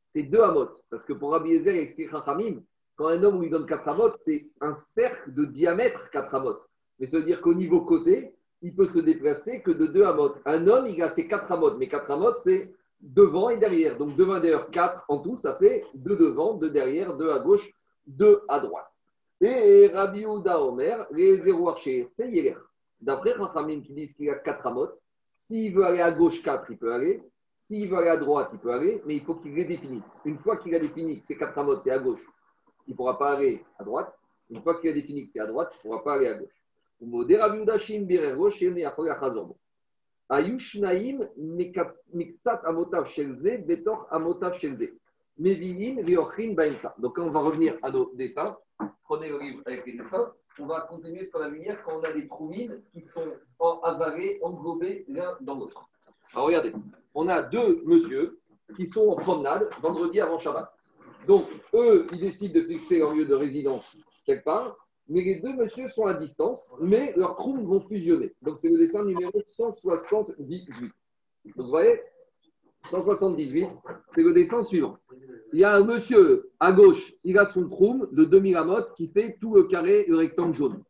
c'est 0.06 0.24
2 0.24 0.42
Amot. 0.42 0.72
Parce 0.90 1.06
que 1.06 1.14
pour 1.14 1.32
Rabbi 1.32 1.52
Yezer, 1.52 1.76
il 1.76 1.80
explique 1.80 2.12
Chachamim, 2.12 2.62
quand 3.00 3.08
un 3.08 3.24
homme 3.24 3.42
lui 3.42 3.50
donne 3.50 3.66
4 3.66 3.88
Amot, 3.88 4.12
c'est 4.20 4.46
un 4.60 4.74
cercle 4.74 5.34
de 5.34 5.46
diamètre 5.46 6.10
4 6.12 6.36
Amot. 6.36 6.58
Mais 7.00 7.08
ça 7.08 7.18
veut 7.18 7.24
dire 7.24 7.40
qu'au 7.40 7.54
niveau 7.54 7.80
côté, 7.80 8.36
il 8.62 8.76
peut 8.76 8.88
se 8.88 9.00
déplacer 9.00 9.62
que 9.62 9.72
de 9.72 9.86
2 9.86 10.04
Amot. 10.04 10.34
Un 10.44 10.68
homme, 10.68 10.86
il 10.86 11.02
a 11.02 11.08
ses 11.08 11.26
4 11.26 11.50
Amot, 11.50 11.78
mais 11.78 11.88
4 11.88 12.12
Amot, 12.12 12.34
c'est 12.40 12.74
devant 13.00 13.50
et 13.50 13.58
derrière. 13.58 13.98
Donc 13.98 14.18
devant 14.18 14.36
et 14.36 14.42
derrière, 14.42 14.70
4 14.70 15.06
en 15.08 15.20
tout, 15.20 15.38
ça 15.38 15.56
fait 15.56 15.86
2 15.94 16.18
devant, 16.18 16.56
2 16.56 16.72
derrière, 16.72 17.16
2 17.16 17.32
à 17.32 17.40
gauche, 17.40 17.72
2 18.08 18.42
à 18.50 18.60
droite. 18.60 18.92
Et 19.40 19.88
Rabbi 19.88 20.26
Ouda 20.26 20.62
Omer, 20.62 21.08
les 21.12 21.42
zéro 21.42 21.70
archers, 21.70 22.10
c'est 22.18 22.28
hier. 22.28 22.62
D'après 23.00 23.32
Rachamim 23.32 23.80
qui 23.80 23.94
disent 23.94 24.14
qu'il 24.14 24.30
a 24.30 24.36
4 24.36 24.68
amot, 24.68 24.90
s'il 25.38 25.74
veut 25.74 25.86
aller 25.86 26.02
à 26.02 26.12
gauche 26.12 26.44
4, 26.44 26.70
il 26.70 26.78
peut 26.78 26.92
aller. 26.92 27.24
S'il 27.56 27.90
veut 27.90 27.96
aller 27.96 28.10
à 28.10 28.18
droite, 28.18 28.50
il 28.52 28.60
peut 28.60 28.74
aller, 28.74 29.02
mais 29.06 29.16
il 29.16 29.24
faut 29.24 29.36
qu'il 29.36 29.54
les 29.54 29.64
définisse. 29.64 30.04
Une 30.26 30.38
fois 30.40 30.58
qu'il 30.58 30.76
a 30.76 30.80
défini 30.80 31.22
que 31.22 31.28
ces 31.28 31.38
4 31.38 31.58
amot, 31.60 31.80
c'est 31.80 31.92
à 31.92 32.00
gauche, 32.00 32.26
il 32.90 32.94
ne 32.94 32.98
pourra 32.98 33.18
pas 33.20 33.38
aller 33.38 33.64
à 33.78 33.84
droite. 33.84 34.18
Une 34.50 34.64
fois 34.64 34.82
qu'il 34.82 34.90
a 34.90 34.94
défini 34.94 35.28
que 35.28 35.34
c'est 35.34 35.40
à 35.40 35.46
droite, 35.46 35.72
il 35.76 35.78
ne 35.78 35.82
pourra 35.92 36.04
pas 36.04 36.16
aller 36.16 36.28
à 36.28 36.34
gauche. 36.34 36.50
Donc, 37.00 37.28
quand 47.16 47.24
on 47.24 47.30
va 47.30 47.40
revenir 47.40 47.78
à 47.84 47.92
nos 47.92 48.12
dessins, 48.16 48.58
prenez 49.04 49.30
le 49.30 49.40
livre 49.40 49.62
avec 49.68 49.86
les 49.86 49.94
dessins, 49.94 50.34
on 50.58 50.66
va 50.66 50.82
continuer 50.82 51.24
ce 51.24 51.32
qu'on 51.32 51.42
a 51.42 51.50
vu 51.50 51.60
hier 51.60 51.82
quand 51.84 52.00
on 52.00 52.04
a 52.04 52.12
des 52.12 52.28
troumines 52.28 52.82
qui 52.92 53.02
sont 53.02 53.34
en 53.60 53.82
avalés, 53.82 54.40
englobés 54.42 55.06
l'un 55.08 55.38
dans 55.42 55.60
l'autre. 55.60 55.88
Alors, 56.34 56.48
regardez, 56.48 56.74
on 57.14 57.28
a 57.28 57.44
deux 57.44 57.84
monsieur 57.86 58.40
qui 58.76 58.88
sont 58.88 59.10
en 59.10 59.16
promenade 59.16 59.70
vendredi 59.80 60.20
avant 60.20 60.40
Shabbat. 60.40 60.74
Donc, 61.30 61.46
eux, 61.76 62.08
ils 62.12 62.20
décident 62.20 62.60
de 62.60 62.66
fixer 62.66 62.98
leur 62.98 63.14
lieu 63.14 63.24
de 63.24 63.36
résidence 63.36 63.96
quelque 64.26 64.46
part, 64.46 64.76
mais 65.08 65.22
les 65.22 65.36
deux 65.36 65.54
messieurs 65.54 65.88
sont 65.88 66.08
à 66.08 66.16
distance, 66.16 66.74
mais 66.82 67.14
leurs 67.18 67.36
troums 67.36 67.64
vont 67.68 67.82
fusionner. 67.82 68.34
Donc, 68.42 68.58
c'est 68.58 68.70
le 68.70 68.80
dessin 68.80 69.06
numéro 69.06 69.40
178. 69.48 70.70
Donc, 70.80 71.56
vous 71.56 71.70
voyez, 71.70 72.02
178, 72.90 73.68
c'est 74.08 74.24
le 74.24 74.34
dessin 74.34 74.64
suivant. 74.64 74.98
Il 75.54 75.60
y 75.60 75.64
a 75.64 75.76
un 75.76 75.84
monsieur 75.84 76.50
à 76.60 76.72
gauche, 76.72 77.14
il 77.24 77.38
a 77.38 77.46
son 77.46 77.70
troum 77.70 78.10
de 78.12 78.26
2000 78.26 78.56
amotes 78.56 78.96
qui 78.96 79.08
fait 79.08 79.38
tout 79.40 79.54
le 79.54 79.66
carré, 79.66 80.06
le 80.08 80.16
rectangle 80.16 80.56
jaune. 80.56 80.84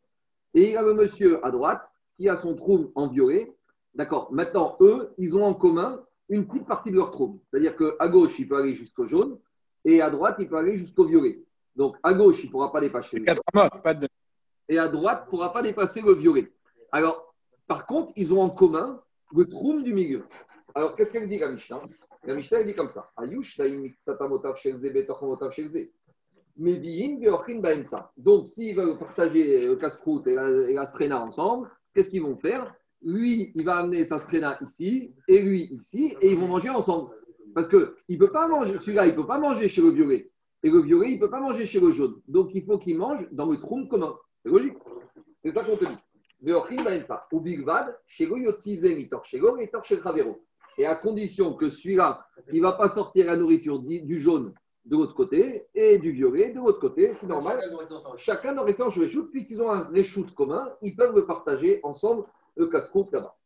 Et 0.54 0.68
il 0.68 0.70
y 0.70 0.76
a 0.76 0.82
le 0.82 0.94
monsieur 0.94 1.44
à 1.44 1.50
droite 1.50 1.82
qui 2.16 2.30
a 2.30 2.36
son 2.36 2.56
troum 2.56 2.90
en 2.94 3.08
violet. 3.08 3.54
D'accord 3.94 4.32
Maintenant, 4.32 4.78
eux, 4.80 5.10
ils 5.18 5.36
ont 5.36 5.44
en 5.44 5.52
commun 5.52 6.02
une 6.30 6.46
petite 6.46 6.66
partie 6.66 6.90
de 6.90 6.96
leur 6.96 7.10
troum. 7.10 7.38
C'est-à-dire 7.50 7.76
qu'à 7.76 8.08
gauche, 8.08 8.38
il 8.38 8.48
peut 8.48 8.56
aller 8.56 8.72
jusqu'au 8.72 9.04
jaune 9.04 9.38
et 9.84 10.00
à 10.00 10.10
droite, 10.10 10.36
il 10.38 10.48
peut 10.48 10.56
aller 10.56 10.76
jusqu'au 10.76 11.04
violet. 11.04 11.42
Donc, 11.76 11.96
à 12.02 12.12
gauche, 12.12 12.42
il 12.42 12.46
ne 12.46 12.50
pourra 12.52 12.72
pas 12.72 12.80
dépasser 12.80 13.18
le 13.18 13.24
4 13.24 13.42
amotes, 13.54 13.82
pas 13.82 13.94
de. 13.94 14.08
et 14.68 14.78
à 14.78 14.88
droite 14.88 15.24
ne 15.26 15.30
pourra 15.30 15.52
pas 15.52 15.62
dépasser 15.62 16.02
le 16.02 16.14
violet. 16.14 16.52
Alors, 16.92 17.34
par 17.66 17.86
contre, 17.86 18.12
ils 18.16 18.32
ont 18.34 18.42
en 18.42 18.50
commun 18.50 19.00
le 19.34 19.48
troum 19.48 19.82
du 19.82 19.94
milieu. 19.94 20.24
Alors, 20.74 20.96
qu'est-ce 20.96 21.12
qu'elle 21.12 21.28
dit, 21.28 21.38
la 21.38 21.50
Mishnah? 21.50 21.80
La 22.24 22.34
Mishnah, 22.34 22.60
elle 22.60 22.66
dit 22.66 22.74
comme 22.74 22.90
ça. 22.90 23.10
Donc, 28.16 28.48
s'ils 28.48 28.76
veulent 28.76 28.98
partager 28.98 29.66
le 29.66 29.76
casse-croûte 29.76 30.26
et 30.26 30.32
et 30.32 30.74
la 30.74 30.86
srena 30.86 31.22
ensemble, 31.22 31.70
qu'est-ce 31.94 32.10
qu'ils 32.10 32.22
vont 32.22 32.36
faire? 32.36 32.74
Lui, 33.02 33.50
il 33.54 33.64
va 33.64 33.76
amener 33.76 34.04
sa 34.04 34.18
srena 34.18 34.58
ici, 34.60 35.14
et 35.26 35.40
lui 35.40 35.68
ici, 35.70 36.14
et 36.20 36.32
ils 36.32 36.38
vont 36.38 36.48
manger 36.48 36.68
ensemble. 36.68 37.10
Parce 37.54 37.68
que 37.68 37.96
il 38.08 38.18
peut 38.18 38.32
pas 38.32 38.48
manger, 38.48 38.78
celui-là, 38.78 39.06
il 39.06 39.12
ne 39.12 39.16
peut 39.16 39.26
pas 39.26 39.38
manger 39.38 39.68
chez 39.68 39.82
le 39.82 39.90
violet. 39.90 40.30
Et 40.62 40.70
le 40.70 40.80
violet, 40.80 41.12
il 41.12 41.14
ne 41.14 41.20
peut 41.20 41.30
pas 41.30 41.40
manger 41.40 41.66
chez 41.66 41.80
le 41.80 41.90
jaune. 41.92 42.20
Donc, 42.28 42.50
il 42.54 42.64
faut 42.64 42.78
qu'il 42.78 42.98
mange 42.98 43.26
dans 43.32 43.46
le 43.46 43.58
troum 43.58 43.88
commun. 43.88 44.14
C'est 44.44 44.50
logique. 44.50 44.76
C'est 45.42 45.52
ça 45.52 45.64
qu'on 45.64 45.76
te 45.76 45.84
dit. 45.84 45.96
Et 50.78 50.86
à 50.86 50.94
condition 50.94 51.54
que 51.54 51.68
celui-là, 51.68 52.26
il 52.52 52.58
ne 52.58 52.62
va 52.62 52.72
pas 52.72 52.88
sortir 52.88 53.26
la 53.26 53.36
nourriture 53.36 53.78
du 53.80 54.18
jaune 54.18 54.54
de 54.86 54.96
l'autre 54.96 55.14
côté 55.14 55.66
et 55.74 55.98
du 55.98 56.10
violet 56.12 56.50
de 56.50 56.56
l'autre 56.58 56.80
côté, 56.80 57.12
c'est 57.14 57.26
normal. 57.26 57.60
Chacun 58.16 58.60
rester 58.62 58.82
en 58.82 58.88
réchoute, 58.88 59.30
puisqu'ils 59.30 59.60
ont 59.60 59.70
un 59.70 59.84
réchoute 59.84 60.34
commun, 60.34 60.72
ils 60.82 60.96
peuvent 60.96 61.14
le 61.14 61.26
partager 61.26 61.80
ensemble, 61.82 62.24
le 62.56 62.66
casse-croûte 62.66 63.12
là-bas. 63.12 63.36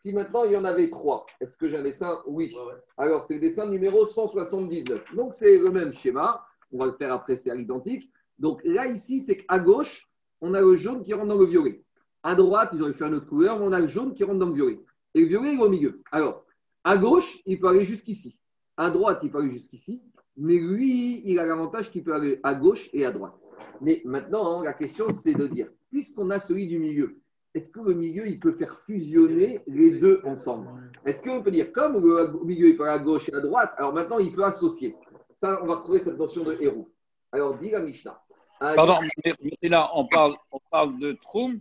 Si 0.00 0.14
maintenant 0.14 0.44
il 0.44 0.52
y 0.52 0.56
en 0.56 0.64
avait 0.64 0.88
trois, 0.88 1.26
est-ce 1.42 1.58
que 1.58 1.68
j'ai 1.68 1.76
un 1.76 1.82
dessin? 1.82 2.22
Oui. 2.26 2.56
Alors 2.96 3.24
c'est 3.24 3.34
le 3.34 3.40
dessin 3.40 3.66
numéro 3.66 4.06
179. 4.06 5.14
Donc 5.14 5.34
c'est 5.34 5.58
le 5.58 5.70
même 5.70 5.92
schéma, 5.92 6.42
on 6.72 6.78
va 6.78 6.86
le 6.86 6.92
faire 6.92 7.12
après, 7.12 7.36
c'est 7.36 7.50
à 7.50 7.54
l'identique. 7.54 8.10
Donc 8.38 8.62
là, 8.64 8.86
ici, 8.86 9.20
c'est 9.20 9.36
qu'à 9.36 9.58
gauche, 9.58 10.08
on 10.40 10.54
a 10.54 10.62
le 10.62 10.74
jaune 10.74 11.02
qui 11.02 11.12
rentre 11.12 11.26
dans 11.26 11.38
le 11.38 11.44
violet. 11.44 11.84
À 12.22 12.34
droite, 12.34 12.70
ils 12.72 12.80
auraient 12.80 12.94
fait 12.94 13.04
une 13.04 13.16
autre 13.16 13.26
couleur, 13.26 13.58
mais 13.58 13.66
on 13.66 13.72
a 13.72 13.80
le 13.80 13.88
jaune 13.88 14.14
qui 14.14 14.24
rentre 14.24 14.38
dans 14.38 14.48
le 14.48 14.54
violet. 14.54 14.80
Et 15.14 15.20
le 15.20 15.26
violet, 15.26 15.52
il 15.52 15.60
est 15.60 15.62
au 15.62 15.68
milieu. 15.68 16.00
Alors, 16.12 16.46
à 16.82 16.96
gauche, 16.96 17.38
il 17.44 17.60
peut 17.60 17.68
aller 17.68 17.84
jusqu'ici. 17.84 18.38
À 18.78 18.88
droite, 18.88 19.20
il 19.22 19.30
peut 19.30 19.40
aller 19.40 19.50
jusqu'ici. 19.50 20.00
Mais 20.38 20.56
lui, 20.56 21.20
il 21.26 21.38
a 21.38 21.44
l'avantage 21.44 21.90
qu'il 21.90 22.04
peut 22.04 22.14
aller 22.14 22.40
à 22.42 22.54
gauche 22.54 22.88
et 22.94 23.04
à 23.04 23.10
droite. 23.10 23.34
Mais 23.82 24.00
maintenant, 24.06 24.60
hein, 24.60 24.64
la 24.64 24.72
question, 24.72 25.10
c'est 25.10 25.34
de 25.34 25.46
dire, 25.46 25.68
puisqu'on 25.90 26.30
a 26.30 26.40
celui 26.40 26.68
du 26.68 26.78
milieu, 26.78 27.20
est-ce 27.54 27.68
que 27.70 27.80
le 27.80 27.94
milieu, 27.94 28.28
il 28.28 28.38
peut 28.38 28.52
faire 28.52 28.76
fusionner 28.76 29.60
les 29.66 29.92
deux 29.92 30.20
ensemble? 30.24 30.68
Est-ce 31.04 31.22
qu'on 31.22 31.42
peut 31.42 31.50
dire, 31.50 31.72
comme 31.72 31.94
le 31.94 32.44
milieu, 32.44 32.68
il 32.68 32.76
peut 32.76 32.84
aller 32.84 33.00
à 33.00 33.04
gauche 33.04 33.28
et 33.28 33.34
à 33.34 33.40
droite, 33.40 33.72
alors 33.76 33.92
maintenant, 33.92 34.18
il 34.18 34.32
peut 34.32 34.44
associer. 34.44 34.96
ça, 35.32 35.60
on 35.62 35.66
va 35.66 35.76
retrouver 35.76 36.02
cette 36.04 36.18
notion 36.18 36.44
de 36.44 36.56
héros. 36.60 36.88
Alors, 37.32 37.56
dit 37.58 37.70
la 37.70 37.80
Mishnah. 37.80 38.22
Pardon, 38.58 39.00
mais 39.24 39.68
là, 39.68 39.90
on 39.94 40.06
parle, 40.06 40.34
on 40.52 40.58
parle 40.70 40.98
de 40.98 41.12
Troum 41.12 41.60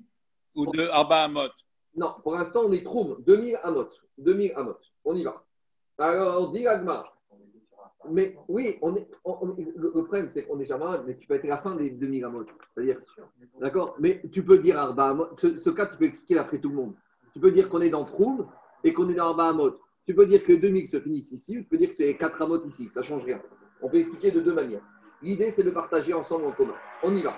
ou 0.55 0.65
de 0.71 0.87
Arba 0.89 1.23
Amot 1.23 1.49
Non, 1.95 2.15
pour 2.21 2.33
l'instant, 2.33 2.63
on 2.65 2.71
est 2.71 2.83
Troum, 2.83 3.17
2000 3.25 3.59
Amot. 3.63 3.89
2000 4.17 4.53
Amot. 4.55 4.77
On 5.05 5.15
y 5.15 5.23
va. 5.23 5.43
Alors, 5.97 6.51
dit 6.51 6.67
Agmar. 6.67 7.18
Mais 8.07 8.35
oui, 8.47 8.77
on 8.81 8.95
est, 8.95 9.07
le 9.75 9.91
problème, 9.91 10.29
c'est 10.29 10.43
qu'on 10.43 10.59
est 10.59 10.65
jamais, 10.65 10.85
mais 11.05 11.17
tu 11.17 11.27
peux 11.27 11.35
être 11.35 11.45
à 11.45 11.49
la 11.49 11.57
fin 11.57 11.75
des 11.75 11.89
2000 11.89 12.23
Amot. 12.23 12.45
C'est-à-dire, 12.73 12.99
d'accord? 13.59 13.95
Mais 13.99 14.21
tu 14.31 14.43
peux 14.43 14.57
dire 14.57 14.79
Arba 14.79 15.09
Amot. 15.09 15.27
Ce, 15.37 15.69
cas, 15.69 15.85
tu 15.85 15.97
peux 15.97 16.05
expliquer 16.05 16.39
après 16.39 16.59
tout 16.59 16.69
le 16.69 16.75
monde. 16.75 16.93
Tu 17.33 17.39
peux 17.39 17.51
dire 17.51 17.67
qu'on 17.67 17.81
est 17.81 17.89
dans 17.89 18.05
Troum 18.05 18.47
et 18.83 18.93
qu'on 18.93 19.09
est 19.09 19.15
dans 19.15 19.27
Arba 19.27 19.49
Amot. 19.49 19.73
Tu 20.05 20.15
peux 20.15 20.25
dire 20.25 20.43
que 20.43 20.53
les 20.53 20.57
2000 20.57 20.87
se 20.87 20.99
finissent 20.99 21.31
ici, 21.31 21.57
ou 21.57 21.61
tu 21.61 21.67
peux 21.67 21.77
dire 21.77 21.89
que 21.89 21.95
c'est 21.95 22.15
4 22.15 22.41
Amot 22.41 22.63
ici. 22.65 22.87
Ça 22.87 23.01
ne 23.01 23.05
change 23.05 23.25
rien. 23.25 23.41
On 23.81 23.89
peut 23.89 23.97
expliquer 23.97 24.31
de 24.31 24.39
deux 24.39 24.53
manières. 24.53 24.81
L'idée, 25.21 25.51
c'est 25.51 25.63
de 25.63 25.71
partager 25.71 26.13
ensemble 26.13 26.45
en 26.45 26.51
commun. 26.51 26.75
On 27.03 27.13
y 27.13 27.21
va. 27.21 27.33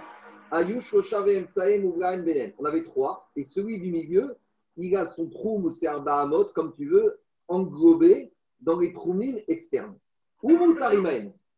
Ayush, 0.51 0.93
Benen. 0.93 2.53
On 2.59 2.65
avait 2.65 2.83
trois. 2.83 3.31
Et 3.35 3.45
celui 3.45 3.79
du 3.79 3.91
milieu, 3.91 4.35
il 4.77 4.95
a 4.95 5.07
son 5.07 5.27
troum 5.27 5.65
ou 5.65 5.71
Bahamot, 6.03 6.45
comme 6.53 6.73
tu 6.75 6.85
veux, 6.85 7.19
englobé 7.47 8.31
dans 8.61 8.79
les 8.79 8.93
troumines 8.93 9.41
externes. 9.47 9.95
Ou 10.43 10.75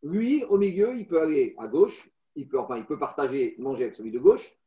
Lui, 0.03 0.43
au 0.45 0.57
milieu, 0.57 0.95
il 0.95 1.07
peut 1.07 1.21
aller 1.21 1.55
à 1.57 1.67
gauche. 1.67 2.09
Il 2.35 2.47
peut, 2.47 2.59
enfin, 2.59 2.77
il 2.77 2.85
peut 2.85 2.99
partager, 2.99 3.55
manger 3.57 3.83
avec 3.83 3.95
celui 3.95 4.11
de 4.11 4.19
gauche. 4.19 4.57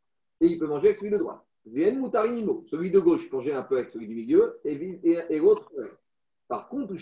Et 0.40 0.46
il 0.46 0.58
peut 0.58 0.66
manger 0.66 0.88
avec 0.88 0.98
celui 0.98 1.10
de 1.10 1.18
droite. 1.18 1.42
Celui 1.64 2.90
de 2.90 3.00
gauche 3.00 3.30
manger 3.32 3.52
un 3.52 3.62
peu 3.62 3.76
avec 3.76 3.90
celui 3.90 4.06
du 4.06 4.14
milieu. 4.14 4.58
Et, 4.64 5.00
et, 5.30 5.38
l'autre, 5.38 5.70
par 6.48 6.68
contre, 6.68 6.94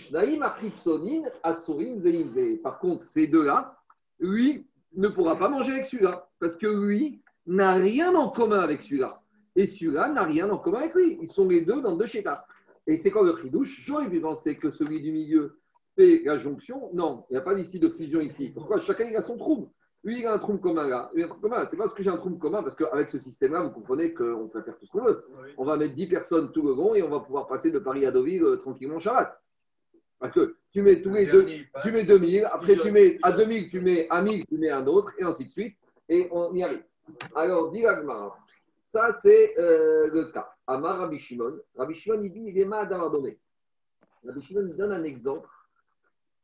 Par 2.62 2.78
contre, 2.78 3.02
ces 3.02 3.26
deux-là, 3.26 3.78
lui 4.18 4.66
ne 4.96 5.08
pourra 5.08 5.36
pas 5.36 5.48
manger 5.48 5.72
avec 5.72 5.86
celui-là, 5.86 6.30
parce 6.38 6.56
que 6.56 6.66
lui 6.66 7.20
n'a 7.46 7.74
rien 7.74 8.14
en 8.14 8.30
commun 8.30 8.60
avec 8.60 8.80
celui-là. 8.82 9.20
Et 9.54 9.66
celui-là 9.66 10.08
n'a 10.08 10.22
rien 10.22 10.48
en 10.50 10.58
commun 10.58 10.78
avec 10.78 10.94
lui. 10.94 11.18
Ils 11.20 11.28
sont 11.28 11.46
les 11.48 11.60
deux 11.60 11.80
dans 11.82 11.96
deux 11.96 12.06
chétas. 12.06 12.46
Et 12.86 12.96
c'est 12.96 13.10
quoi 13.10 13.22
le 13.22 13.36
chidouche? 13.40 13.82
J'aurais 13.84 14.08
pu 14.08 14.20
penser 14.20 14.56
que 14.56 14.70
celui 14.70 15.02
du 15.02 15.12
milieu 15.12 15.58
fait 15.94 16.22
la 16.24 16.36
jonction. 16.36 16.90
Non, 16.92 17.24
il 17.30 17.34
n'y 17.34 17.38
a 17.38 17.42
pas 17.42 17.54
d'ici 17.54 17.78
de 17.78 17.88
fusion 17.88 18.20
ici. 18.20 18.50
Pourquoi 18.50 18.80
Chacun 18.80 19.04
il 19.04 19.16
a 19.16 19.22
son 19.22 19.36
trou. 19.36 19.72
Lui, 20.02 20.20
il 20.20 20.26
a 20.26 20.34
un 20.34 20.38
trou 20.38 20.58
commun 20.58 20.86
là. 20.86 21.10
Lui, 21.14 21.22
un 21.22 21.28
trou 21.28 21.40
commun. 21.40 21.66
C'est 21.68 21.76
parce 21.76 21.94
que 21.94 22.02
j'ai 22.02 22.10
un 22.10 22.18
trou 22.18 22.30
commun, 22.36 22.62
parce 22.62 22.74
qu'avec 22.74 23.08
ce 23.08 23.18
système-là, 23.18 23.62
vous 23.62 23.70
comprenez 23.70 24.12
qu'on 24.12 24.48
peut 24.48 24.62
faire 24.62 24.76
tout 24.78 24.84
ce 24.84 24.90
qu'on 24.90 25.02
veut. 25.02 25.24
On 25.56 25.64
va 25.64 25.76
mettre 25.76 25.94
10 25.94 26.06
personnes 26.08 26.52
tout 26.52 26.62
le 26.62 26.74
long 26.74 26.94
et 26.94 27.02
on 27.02 27.08
va 27.08 27.20
pouvoir 27.20 27.46
passer 27.46 27.70
de 27.70 27.78
Paris 27.78 28.04
à 28.04 28.10
Deauville 28.10 28.42
euh, 28.42 28.56
tranquillement 28.56 28.98
Shabbat. 28.98 29.40
Parce 30.18 30.32
que 30.32 30.56
tu 30.72 30.82
mets 30.82 31.00
tous 31.02 31.10
les 31.10 31.26
deux, 31.26 31.46
tu 31.82 31.90
mets 31.90 32.04
2000, 32.04 32.48
après 32.50 32.76
tu 32.76 32.90
mets 32.90 33.18
à 33.22 33.32
2000, 33.32 33.70
tu 33.70 33.80
mets 33.80 34.06
à 34.10 34.22
1000, 34.22 34.46
tu 34.46 34.58
mets 34.58 34.70
un 34.70 34.86
autre, 34.86 35.12
et 35.18 35.24
ainsi 35.24 35.44
de 35.44 35.50
suite, 35.50 35.76
et 36.08 36.28
on 36.30 36.54
y 36.54 36.62
arrive. 36.62 36.84
Alors, 37.34 37.70
dit 37.70 37.84
ça 38.84 39.12
c'est 39.12 39.58
euh, 39.58 40.08
le 40.12 40.26
cas. 40.32 40.54
Amar 40.66 40.98
Rabbi 40.98 41.18
Shimon, 41.18 41.58
Rabbi 41.76 41.94
Shimon 41.94 42.20
il 42.22 42.32
dit 42.32 42.44
il 42.46 42.58
est 42.58 42.64
mal. 42.64 42.88
Rabbi 42.90 44.42
Shimon 44.42 44.66
il 44.68 44.76
donne 44.76 44.92
un 44.92 45.04
exemple 45.04 45.48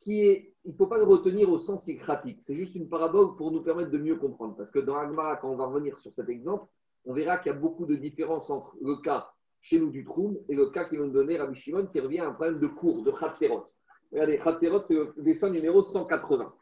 qui 0.01 0.27
est, 0.27 0.55
il 0.65 0.73
ne 0.73 0.77
faut 0.77 0.87
pas 0.87 0.99
le 0.99 1.05
retenir 1.05 1.51
au 1.51 1.59
sens 1.59 1.89
écratique, 1.89 2.39
c'est 2.43 2.55
juste 2.55 2.75
une 2.75 2.89
parabole 2.89 3.37
pour 3.37 3.53
nous 3.53 3.63
permettre 3.63 3.91
de 3.91 3.99
mieux 3.99 4.17
comprendre. 4.17 4.57
Parce 4.57 4.71
que 4.71 4.79
dans 4.79 4.97
Agmara, 4.97 5.37
quand 5.37 5.51
on 5.51 5.57
va 5.57 5.67
revenir 5.67 5.99
sur 6.01 6.13
cet 6.15 6.29
exemple, 6.29 6.67
on 7.05 7.13
verra 7.13 7.39
qu'il 7.39 7.53
y 7.53 7.55
a 7.55 7.59
beaucoup 7.59 7.87
de 7.87 7.97
différences 7.97 8.51
entre 8.51 8.77
le 8.81 8.97
cas 8.97 9.31
chez 9.61 9.79
nous 9.79 9.91
du 9.91 10.05
Troum 10.05 10.39
et 10.49 10.55
le 10.55 10.71
cas 10.71 10.85
qu'ils 10.85 10.99
vont 10.99 11.09
donner 11.09 11.39
Rabbi 11.39 11.59
Shimon 11.59 11.87
qui 11.87 12.01
revient 12.01 12.21
à 12.21 12.29
un 12.29 12.33
problème 12.33 12.61
de 12.61 12.67
cours, 12.67 13.03
de 13.03 13.11
Khatserot. 13.11 13.67
Regardez, 14.13 14.39
Khatserot, 14.39 14.85
c'est 14.85 14.95
le 14.95 15.15
dessin 15.19 15.51
numéro 15.51 15.83
180. 15.83 16.53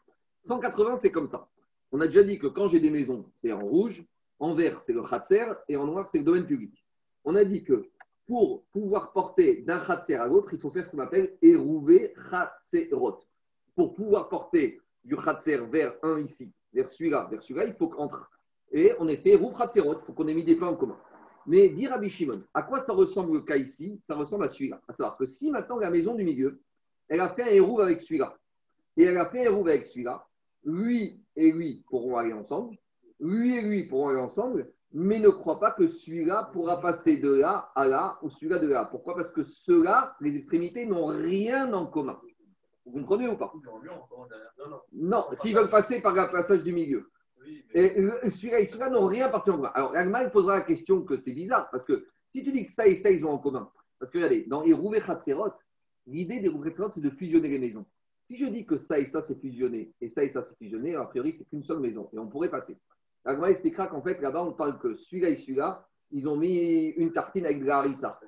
180, 0.43 0.97
c'est 0.97 1.13
comme 1.13 1.29
ça. 1.29 1.49
On 1.93 2.01
a 2.01 2.07
déjà 2.07 2.23
dit 2.23 2.39
que 2.39 2.47
quand 2.49 2.69
j'ai 2.69 2.81
des 2.81 2.91
maisons, 2.91 3.27
c'est 3.35 3.53
en 3.53 3.65
rouge, 3.65 4.05
en 4.39 4.55
vert, 4.55 4.81
c'est 4.81 4.93
le 4.93 5.03
Khatser, 5.03 5.47
et 5.69 5.77
en 5.77 5.87
noir, 5.87 6.07
c'est 6.09 6.19
le 6.19 6.25
domaine 6.25 6.47
public. 6.47 6.85
On 7.25 7.35
a 7.35 7.45
dit 7.45 7.65
que 7.65 7.89
pour 8.27 8.65
pouvoir 8.73 9.13
porter 9.13 9.63
d'un 9.63 9.81
Khatser 9.81 10.15
à 10.15 10.27
l'autre, 10.27 10.53
il 10.53 10.59
faut 10.59 10.71
faire 10.71 10.85
ce 10.85 10.91
qu'on 10.91 10.99
appelle 10.99 11.37
érouver 11.41 12.15
Khatserot. 12.31 13.21
Pour 13.79 13.95
pouvoir 13.95 14.29
porter 14.29 14.81
du 15.05 15.17
Khatser 15.17 15.59
vers 15.71 15.95
un 16.03 16.19
ici, 16.19 16.53
vers 16.73 16.89
celui-là, 16.89 17.29
vers 17.31 17.41
celui-là, 17.41 17.65
il 17.65 17.75
faut 17.75 17.87
qu'entre. 17.87 18.29
Et 18.73 18.93
on 18.99 19.07
est 19.07 19.19
fait 19.19 19.35
Erouv 19.35 19.57
Khatserot, 19.57 20.01
il 20.01 20.05
faut 20.05 20.13
qu'on 20.15 20.27
ait 20.27 20.35
mis 20.35 20.43
des 20.43 20.57
plans 20.57 20.73
en 20.73 20.77
commun. 20.77 20.99
Mais 21.47 21.69
dire 21.69 21.91
Rabbi 21.91 22.11
Shimon, 22.11 22.43
à 22.55 22.65
quoi 22.65 22.81
ça 22.81 22.93
ressemble 22.93 23.35
le 23.35 23.43
cas 23.43 23.55
ici? 23.55 23.97
Ça 24.03 24.17
ressemble 24.17 24.43
à 24.43 24.49
celui-là. 24.49 24.81
À 24.89 24.95
savoir 24.95 25.17
que 25.17 25.27
si 25.27 25.53
maintenant 25.53 25.79
la 25.79 25.91
maison 25.91 26.17
du 26.17 26.25
milieu, 26.25 26.61
elle 27.07 27.21
a 27.21 27.29
fait 27.29 27.45
un 27.45 27.53
héros 27.53 27.79
avec 27.79 28.01
celui-là, 28.01 28.37
et 28.97 29.05
elle 29.05 29.17
a 29.17 29.27
fait 29.27 29.43
un 29.43 29.53
héros 29.53 29.69
avec 29.69 29.87
celui-là, 29.87 30.27
lui 30.65 31.23
et 31.37 31.53
lui 31.53 31.85
pourront 31.89 32.17
aller 32.17 32.33
ensemble, 32.33 32.77
lui 33.21 33.59
et 33.59 33.63
lui 33.63 33.85
pourront 33.85 34.09
aller 34.09 34.19
ensemble, 34.19 34.73
mais 34.93 35.21
ne 35.21 35.29
crois 35.29 35.61
pas 35.61 35.71
que 35.71 35.87
celui-là 35.87 36.51
pourra 36.53 36.81
passer 36.81 37.19
de 37.19 37.33
là 37.33 37.71
à 37.77 37.87
là 37.87 38.19
ou 38.23 38.29
celui-là 38.29 38.59
de 38.59 38.67
là. 38.67 38.87
Pourquoi? 38.87 39.15
Parce 39.15 39.31
que 39.31 39.45
ceux-là, 39.45 40.17
les 40.21 40.37
extrémités, 40.37 40.85
n'ont 40.85 41.07
rien 41.07 41.73
en 41.73 41.87
commun. 41.87 42.19
Vous 42.89 43.01
comprenez 43.01 43.29
ou 43.29 43.37
pas? 43.37 43.53
Non, 44.93 45.27
s'ils 45.35 45.55
veulent 45.55 45.71
passer 45.71 46.01
par 46.01 46.15
le 46.15 46.31
passage 46.31 46.63
du 46.63 46.73
milieu. 46.73 47.11
Et 47.73 48.03
celui-là 48.31 48.61
et 48.61 48.65
celui-là 48.65 48.91
n'ont 48.91 49.07
rien 49.07 49.29
parti 49.29 49.51
en 49.51 49.57
commun. 49.57 49.71
Alors, 49.75 49.93
l'Allemagne 49.93 50.31
posera 50.31 50.57
la 50.57 50.61
question 50.63 51.03
que 51.03 51.17
c'est 51.17 51.33
bizarre, 51.33 51.69
parce 51.71 51.85
que 51.85 52.07
si 52.31 52.43
tu 52.43 52.53
dis 52.53 52.65
que 52.65 52.71
ça 52.71 52.87
et 52.87 52.95
ça, 52.95 53.11
ils 53.11 53.25
ont 53.25 53.31
en 53.31 53.39
commun, 53.39 53.71
parce 53.99 54.11
que 54.11 54.19
regardez, 54.19 54.45
dans 54.45 54.63
Hérouvé 54.63 55.01
Khatserot, 55.01 55.53
l'idée 56.07 56.41
des 56.41 56.51
Khatserot, 56.51 56.91
c'est 56.91 57.01
de 57.01 57.11
fusionner 57.11 57.49
les 57.49 57.59
maisons. 57.59 57.87
Si 58.25 58.37
je 58.37 58.47
dis 58.47 58.67
que 58.67 58.79
ça 58.79 58.99
et 58.99 59.07
ça, 59.07 59.23
c'est 59.23 59.41
fusionné, 59.41 59.93
et 60.01 60.09
ça 60.09 60.25
et 60.25 60.29
ça, 60.29 60.43
c'est 60.43 60.57
fusionné, 60.57 60.95
a 60.95 61.05
priori, 61.05 61.33
c'est 61.33 61.45
qu'une 61.45 61.63
seule 61.63 61.81
maison, 61.81 62.11
et 62.13 62.19
on 62.19 62.27
pourrait 62.27 62.51
passer. 62.51 62.77
L'Allemagne 63.25 63.53
expliquera 63.53 63.87
qu'en 63.87 64.03
fait, 64.03 64.21
là-bas, 64.21 64.43
on 64.45 64.53
parle 64.53 64.79
que 64.79 64.95
celui-là 64.97 65.31
et 65.31 65.37
celui-là, 65.37 65.87
ils 66.11 66.29
ont 66.29 66.37
mis 66.37 66.89
une 66.97 67.13
tartine 67.13 67.45
avec 67.45 67.61
de 67.61 67.67
la 67.67 67.79
harissa. 67.79 68.21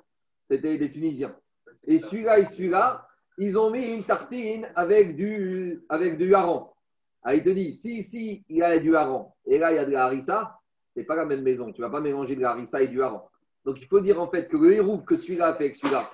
C'était 0.49 0.77
des 0.77 0.91
Tunisiens. 0.91 1.35
Et 1.83 1.97
celui-là 1.97 2.39
et 2.39 2.45
celui-là, 2.45 3.07
ils 3.43 3.57
ont 3.57 3.71
mis 3.71 3.83
une 3.83 4.03
tartine 4.03 4.69
avec 4.75 5.15
du, 5.15 5.83
avec 5.89 6.19
du 6.19 6.35
hareng. 6.35 6.67
Ah, 7.23 7.33
il 7.33 7.41
te 7.41 7.49
dit, 7.49 7.73
si 7.73 7.97
ici, 7.97 8.45
il 8.47 8.57
y 8.57 8.61
a 8.61 8.77
du 8.77 8.95
hareng 8.95 9.25
et 9.47 9.57
là, 9.57 9.71
il 9.71 9.75
y 9.77 9.79
a 9.79 9.85
de 9.85 9.91
la 9.91 10.05
harissa, 10.05 10.59
ce 10.93 10.99
n'est 10.99 11.07
pas 11.07 11.15
la 11.15 11.25
même 11.25 11.41
maison. 11.41 11.71
Tu 11.71 11.81
vas 11.81 11.89
pas 11.89 12.01
mélanger 12.01 12.35
de 12.35 12.41
la 12.41 12.51
harissa 12.51 12.83
et 12.83 12.87
du 12.87 13.01
hareng. 13.01 13.23
Donc, 13.65 13.81
il 13.81 13.87
faut 13.87 13.99
dire 13.99 14.21
en 14.21 14.27
fait 14.27 14.47
que 14.47 14.57
le 14.57 14.73
héros 14.73 14.99
que 14.99 15.17
celui-là 15.17 15.47
a 15.47 15.55
fait 15.55 15.63
avec 15.63 15.75
celui-là 15.75 16.11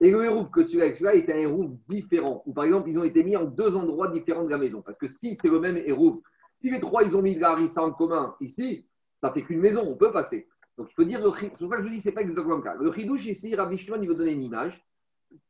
et 0.00 0.10
le 0.10 0.24
héros 0.24 0.46
que 0.46 0.62
celui-là 0.62 0.84
avec 0.84 0.96
celui-là 0.96 1.16
est 1.16 1.30
un 1.30 1.36
héros 1.36 1.76
différent. 1.86 2.42
Ou 2.46 2.54
par 2.54 2.64
exemple, 2.64 2.88
ils 2.88 2.98
ont 2.98 3.04
été 3.04 3.22
mis 3.22 3.36
en 3.36 3.44
deux 3.44 3.76
endroits 3.76 4.08
différents 4.08 4.44
de 4.44 4.50
la 4.50 4.56
maison. 4.56 4.80
Parce 4.80 4.96
que 4.96 5.06
si 5.06 5.34
c'est 5.34 5.50
le 5.50 5.60
même 5.60 5.76
héros, 5.76 6.22
si 6.54 6.70
les 6.70 6.80
trois, 6.80 7.02
ils 7.02 7.14
ont 7.14 7.20
mis 7.20 7.34
de 7.34 7.40
la 7.40 7.50
harissa 7.50 7.82
en 7.82 7.92
commun 7.92 8.34
ici, 8.40 8.86
ça 9.16 9.30
fait 9.32 9.42
qu'une 9.42 9.60
maison, 9.60 9.82
on 9.86 9.96
peut 9.96 10.12
passer. 10.12 10.48
Donc, 10.78 10.88
il 10.90 10.94
faut 10.94 11.04
dire, 11.04 11.20
c'est 11.38 11.58
pour 11.58 11.68
ça 11.68 11.76
que 11.76 11.82
je 11.82 11.88
dis, 11.88 12.00
ce 12.00 12.08
n'est 12.08 12.14
pas 12.14 12.22
exactement 12.22 12.56
le 12.56 12.62
cas. 12.62 12.74
Le 12.76 12.90
chidouche 12.90 13.26
ici, 13.26 13.54
Rabbi 13.54 13.76
il 13.76 14.08
veut 14.08 14.14
donner 14.14 14.32
une 14.32 14.44
image. 14.44 14.82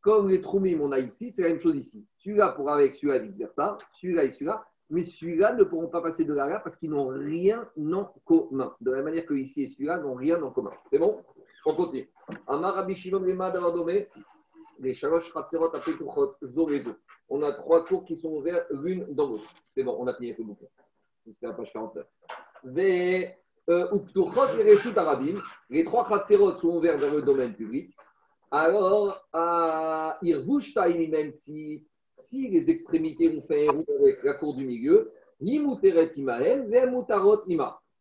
Comme 0.01 0.29
les 0.29 0.41
troumim, 0.41 0.81
on 0.81 0.93
a 0.93 0.99
ici, 0.99 1.31
c'est 1.31 1.43
la 1.43 1.49
même 1.49 1.61
chose 1.61 1.77
ici. 1.77 2.07
Celui-là 2.19 2.53
pourra 2.53 2.75
avec 2.75 2.95
celui-là, 2.95 3.19
vice-versa. 3.19 3.79
Celui-là 4.01 4.25
et 4.25 4.31
celui-là 4.31 4.65
mais 4.91 5.05
celui-là 5.05 5.55
ne 5.55 5.63
pourront 5.63 5.87
pas 5.87 6.03
passer 6.03 6.25
de 6.25 6.35
là 6.35 6.49
là 6.49 6.61
parce 6.61 6.77
qu'ils 6.77 6.91
n'ont 6.91 7.09
rien 7.09 7.67
en 7.79 8.13
commun. 8.25 8.75
De 8.81 8.91
la 8.91 9.03
manière 9.03 9.25
que 9.25 9.35
ici 9.35 9.63
et 9.63 9.69
celui-là 9.69 9.99
n'ont 9.99 10.15
rien 10.15 10.43
en 10.43 10.51
commun. 10.51 10.73
C'est 10.91 10.99
bon? 10.99 11.23
On 11.65 11.75
continue. 11.75 12.11
Amar 12.47 12.75
Rabbi 12.75 12.97
Shimon 12.97 13.25
les 14.81 14.95
Shalosh 14.95 15.33
Zorezo. 16.43 16.91
On 17.29 17.43
a 17.43 17.53
trois 17.53 17.85
tours 17.85 18.05
qui 18.05 18.17
sont 18.17 18.31
ouverts 18.31 18.65
l'une 18.71 19.07
dans 19.11 19.29
l'autre. 19.29 19.49
C'est 19.75 19.85
bon, 19.85 19.97
on 19.99 20.07
a 20.07 20.15
fini 20.15 20.29
avec 20.29 20.39
le 20.39 20.45
bouquin. 20.45 20.67
La 21.43 21.53
page 21.53 21.73
49. 21.73 22.07
Les 22.65 23.37
Uptuchot 23.69 24.59
et 24.59 24.99
Arabim, 24.99 25.39
les 25.69 25.85
trois 25.85 26.03
Ratzerot 26.03 26.59
sont 26.59 26.79
ouverts 26.79 26.99
vers 26.99 27.15
le 27.15 27.23
domaine 27.23 27.55
public. 27.55 27.95
Alors, 28.51 29.29
à 29.33 30.19
si 30.21 31.85
les 32.49 32.71
extrémités 32.71 33.39
ont 33.39 33.43
fait 33.43 33.69
un 33.69 33.85
avec 34.01 34.25
la 34.25 34.35
cour 34.35 34.55
du 34.55 34.67
milieu, 34.67 35.13
Nimuteret. 35.41 36.13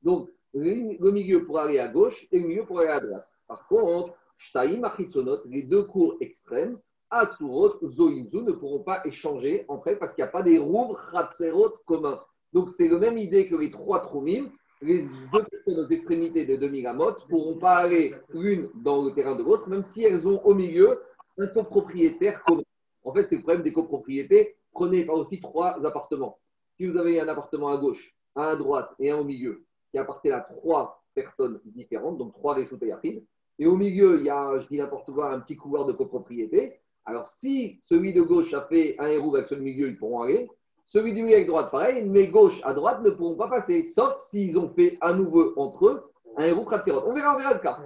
Donc, 0.02 0.30
le 0.54 1.12
milieu 1.12 1.46
pour 1.46 1.60
aller 1.60 1.80
à 1.80 1.88
gauche 1.88 2.28
et 2.32 2.40
le 2.40 2.48
milieu 2.48 2.66
pour 2.66 2.80
aller 2.80 2.90
à 2.90 3.00
droite. 3.00 3.28
Par 3.48 3.68
contre, 3.68 4.16
Achitzonot, 4.56 5.42
les 5.46 5.64
deux 5.64 5.84
cours 5.84 6.16
extrêmes, 6.20 6.80
Asurot, 7.12 7.80
Zoinzu 7.86 8.44
ne 8.44 8.52
pourront 8.52 8.84
pas 8.84 9.02
échanger 9.06 9.66
entre 9.68 9.88
elles 9.88 10.00
parce 10.00 10.14
qu'il 10.14 10.24
n'y 10.24 10.30
a 10.30 10.32
pas 10.32 10.44
des 10.44 10.58
roues 10.58 10.96
Khatserot 11.12 11.74
communs. 11.86 12.20
Donc, 12.54 12.72
c'est 12.72 12.88
la 12.88 13.00
même 13.00 13.18
idée 13.18 13.48
que 13.48 13.56
les 13.56 13.72
trois 13.72 14.02
Troumim. 14.02 14.52
Les 14.82 15.04
deux 15.34 15.44
personnes 15.44 15.80
aux 15.86 15.90
extrémités 15.90 16.46
de 16.46 16.56
2000 16.56 16.88
amot 16.88 17.12
ne 17.12 17.28
pourront 17.28 17.58
pas 17.58 17.78
aller 17.78 18.16
l'une 18.34 18.70
dans 18.76 19.04
le 19.04 19.12
terrain 19.12 19.36
de 19.36 19.44
l'autre, 19.44 19.68
même 19.68 19.84
si 19.84 20.04
elles 20.04 20.28
ont 20.28 20.42
au 20.46 20.54
milieu 20.54 21.02
un 21.38 21.48
copropriétaire 21.48 22.42
commun. 22.44 22.64
En 23.04 23.14
fait, 23.14 23.28
c'est 23.30 23.36
le 23.36 23.42
problème 23.42 23.64
des 23.64 23.74
copropriétés. 23.74 24.56
Prenez 24.72 25.06
pas 25.06 25.14
aussi 25.14 25.42
trois 25.42 25.86
appartements. 25.86 26.40
Si 26.76 26.86
vous 26.86 26.98
avez 26.98 27.20
un 27.20 27.28
appartement 27.28 27.70
à 27.70 27.78
gauche, 27.78 28.16
un 28.36 28.44
à 28.44 28.56
droite 28.56 28.92
et 29.00 29.12
un 29.12 29.18
au 29.18 29.26
milieu, 29.26 29.66
qui 29.92 29.98
appartient 29.98 30.32
à 30.32 30.40
trois 30.40 31.04
personnes 31.14 31.60
différentes, 31.66 32.18
donc 32.18 32.34
trois 32.34 32.54
réseaux 32.54 32.78
rapides, 32.90 33.24
et 33.58 33.66
au 33.66 33.76
milieu, 33.76 34.20
il 34.20 34.26
y 34.26 34.30
a, 34.30 34.58
je 34.60 34.68
dis 34.68 34.78
n'importe 34.78 35.12
quoi, 35.12 35.34
un 35.34 35.42
petit 35.42 35.58
couloir 35.58 35.86
de 35.86 35.92
copropriété. 35.92 36.80
Alors, 37.04 37.28
si 37.28 37.82
celui 37.82 38.14
de 38.14 38.22
gauche 38.22 38.54
a 38.54 38.62
fait 38.62 38.96
un 39.00 39.08
héros 39.08 39.36
avec 39.36 39.50
celui 39.50 39.66
du 39.66 39.72
milieu, 39.72 39.90
ils 39.90 39.98
pourront 39.98 40.22
aller. 40.22 40.50
Celui 40.90 41.14
du 41.14 41.22
milieu 41.22 41.36
avec 41.36 41.48
droite, 41.48 41.70
pareil, 41.70 42.04
mais 42.04 42.28
gauche 42.28 42.60
à 42.64 42.74
droite 42.74 43.04
ne 43.04 43.12
pourront 43.12 43.36
pas 43.36 43.48
passer, 43.48 43.84
sauf 43.84 44.18
s'ils 44.18 44.58
ont 44.58 44.70
fait 44.70 44.98
à 45.02 45.14
nouveau 45.14 45.54
entre 45.56 45.86
eux 45.86 46.04
un 46.36 46.46
héros. 46.46 46.66
On 46.68 47.14
verra, 47.14 47.36
on 47.36 47.38
verra 47.38 47.54
le 47.54 47.60
cas. 47.60 47.80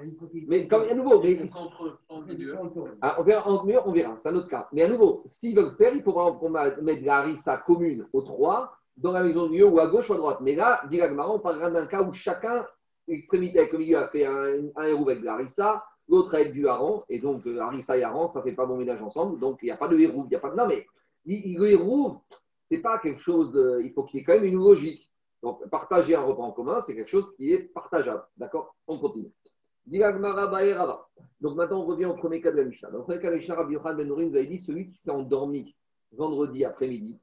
Mais 0.47 0.67
comme 0.69 0.83
à 0.83 0.93
nouveau, 0.93 1.21
mais, 1.21 1.37
ah, 3.01 3.15
on 3.19 3.23
verra 3.23 3.49
en 3.49 3.65
mur, 3.65 3.83
on 3.85 3.91
verra, 3.91 4.15
c'est 4.17 4.29
un 4.29 4.35
autre 4.35 4.47
cas. 4.47 4.69
Mais 4.71 4.83
à 4.83 4.87
nouveau, 4.87 5.21
s'ils 5.25 5.53
veulent 5.53 5.75
faire, 5.75 5.93
il 5.93 6.01
faudra 6.01 6.39
mette 6.81 7.01
la 7.03 7.17
harissa 7.17 7.57
commune 7.57 8.07
aux 8.13 8.21
trois 8.21 8.77
dans 8.95 9.11
la 9.11 9.23
maison 9.23 9.47
du 9.47 9.51
milieu 9.51 9.67
ou 9.67 9.79
à 9.79 9.87
gauche 9.87 10.09
ou 10.09 10.13
à 10.13 10.17
droite. 10.17 10.37
Mais 10.39 10.55
là, 10.55 10.81
dit 10.89 11.01
on 11.01 11.39
parlera 11.39 11.71
d'un 11.71 11.87
cas 11.87 12.03
où 12.03 12.13
chacun, 12.13 12.65
l'extrémité 13.09 13.59
avec 13.59 13.73
le 13.73 13.79
milieu, 13.79 13.97
a 13.97 14.07
fait 14.07 14.25
un, 14.25 14.69
un 14.77 14.83
héros 14.83 15.09
avec 15.09 15.23
la 15.23 15.33
harissa, 15.33 15.83
l'autre 16.07 16.35
avec 16.35 16.53
du 16.53 16.69
hareng, 16.69 17.03
et 17.09 17.19
donc 17.19 17.45
euh, 17.47 17.59
harissa 17.59 17.97
et 17.97 18.03
hareng, 18.03 18.29
ça 18.29 18.39
ne 18.39 18.45
fait 18.45 18.53
pas 18.53 18.65
bon 18.65 18.77
ménage 18.77 19.01
ensemble, 19.01 19.39
donc 19.39 19.59
il 19.61 19.65
n'y 19.65 19.71
a 19.71 19.77
pas 19.77 19.89
de 19.89 19.99
héros, 19.99 20.23
il 20.25 20.29
n'y 20.29 20.35
a 20.35 20.39
pas 20.39 20.51
de. 20.51 20.55
Non, 20.55 20.67
mais 20.67 20.85
le 21.25 21.65
héros, 21.69 22.17
ce 22.69 22.75
n'est 22.75 22.81
pas 22.81 22.99
quelque 22.99 23.21
chose. 23.21 23.51
Il 23.83 23.91
faut 23.93 24.03
qu'il 24.03 24.19
y 24.19 24.23
ait 24.23 24.25
quand 24.25 24.33
même 24.33 24.45
une 24.45 24.55
logique. 24.55 25.09
Donc, 25.41 25.67
partager 25.69 26.15
un 26.15 26.23
repas 26.23 26.43
en 26.43 26.51
commun, 26.51 26.79
c'est 26.79 26.95
quelque 26.95 27.09
chose 27.09 27.35
qui 27.35 27.51
est 27.51 27.59
partageable. 27.59 28.23
D'accord? 28.37 28.75
On 28.87 28.97
continue. 28.97 29.31
Donc 29.85 31.55
maintenant, 31.55 31.81
on 31.81 31.85
revient 31.85 32.05
au 32.05 32.13
premier 32.13 32.39
cas 32.39 32.51
de 32.51 32.57
la 32.57 32.63
Mishnah. 32.63 32.89
Le 32.89 33.01
premier 33.01 33.19
cas 33.19 33.27
de 33.27 33.33
la 33.33 33.37
Mishnah, 33.39 33.55
Rabbi 33.55 33.73
Yohan 33.73 33.95
Ben 33.95 34.07
nous 34.07 34.17
avait 34.17 34.47
dit 34.47 34.59
celui 34.59 34.89
qui 34.89 34.97
s'est 34.97 35.11
endormi 35.11 35.75
vendredi 36.13 36.63
après-midi, 36.63 37.19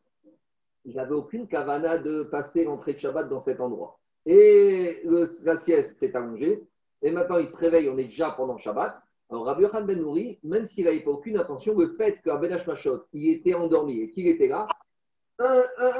il 0.85 0.94
n'avait 0.94 1.14
aucune 1.14 1.47
kavana 1.47 1.99
de 1.99 2.25
passer 2.25 2.64
l'entrée 2.64 2.94
de 2.94 2.99
Shabbat 2.99 3.28
dans 3.28 3.40
cet 3.40 3.61
endroit. 3.61 3.99
Et 4.26 5.00
la 5.44 5.56
sieste 5.56 5.99
s'est 5.99 6.14
allongée, 6.14 6.62
et 7.02 7.11
maintenant 7.11 7.38
il 7.38 7.47
se 7.47 7.56
réveille, 7.56 7.88
on 7.88 7.97
est 7.97 8.04
déjà 8.04 8.30
pendant 8.30 8.59
Shabbat. 8.59 9.00
Alors 9.30 9.47
Rabbi 9.47 9.62
Yohan 9.62 9.85
Ben 9.85 9.99
Nouri, 9.99 10.38
même 10.42 10.66
s'il 10.66 10.85
n'avait 10.85 11.02
pas 11.02 11.12
aucune 11.12 11.38
intention, 11.38 11.78
le 11.78 11.94
fait 11.94 12.20
qu'à 12.23 12.37
Ben 12.37 12.50
Machot, 12.66 13.04
il 13.12 13.30
était 13.30 13.54
endormi 13.54 14.00
et 14.02 14.11
qu'il 14.11 14.26
était 14.26 14.49
là, 14.49 14.66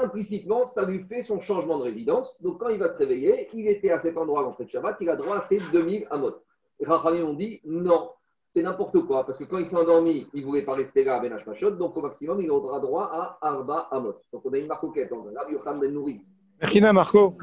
implicitement, 0.01 0.65
ça 0.65 0.85
lui 0.85 1.03
fait 1.03 1.21
son 1.21 1.39
changement 1.39 1.77
de 1.79 1.83
résidence. 1.83 2.41
Donc, 2.41 2.59
quand 2.59 2.69
il 2.69 2.77
va 2.77 2.91
se 2.91 2.97
réveiller, 2.97 3.47
il 3.53 3.67
était 3.67 3.91
à 3.91 3.99
cet 3.99 4.17
endroit 4.17 4.41
à 4.41 4.43
l'entrée 4.43 4.65
de 4.65 4.69
Shabbat, 4.69 4.97
il 5.01 5.09
a 5.09 5.15
droit 5.15 5.37
à 5.37 5.41
ses 5.41 5.59
2000 5.71 6.07
amot. 6.11 6.35
Les 6.79 6.85
Rachamim 6.85 7.23
ont 7.23 7.33
dit 7.33 7.61
non, 7.63 8.09
c'est 8.49 8.63
n'importe 8.63 9.01
quoi, 9.05 9.25
parce 9.25 9.37
que 9.37 9.45
quand 9.45 9.57
il 9.57 9.65
s'est 9.65 9.75
endormi, 9.75 10.27
il 10.33 10.41
ne 10.41 10.45
voulait 10.45 10.63
pas 10.63 10.73
rester 10.73 11.03
là 11.03 11.15
à 11.15 11.19
Ben 11.19 11.33
Machot, 11.45 11.71
donc 11.71 11.95
au 11.95 12.01
maximum, 12.01 12.41
il 12.41 12.51
aura 12.51 12.79
droit 12.79 13.09
à 13.13 13.37
Arba 13.41 13.87
Amot. 13.91 14.15
Donc, 14.31 14.41
on 14.45 14.53
a 14.53 14.57
une 14.57 14.67
marcoquette 14.67 15.11
entre 15.11 15.31
Rabbi 15.35 15.53
Yohan 15.53 15.77
Ben 15.77 15.93
Nouri. 15.93 16.21
Merkina, 16.61 16.93
Marco. 16.93 17.35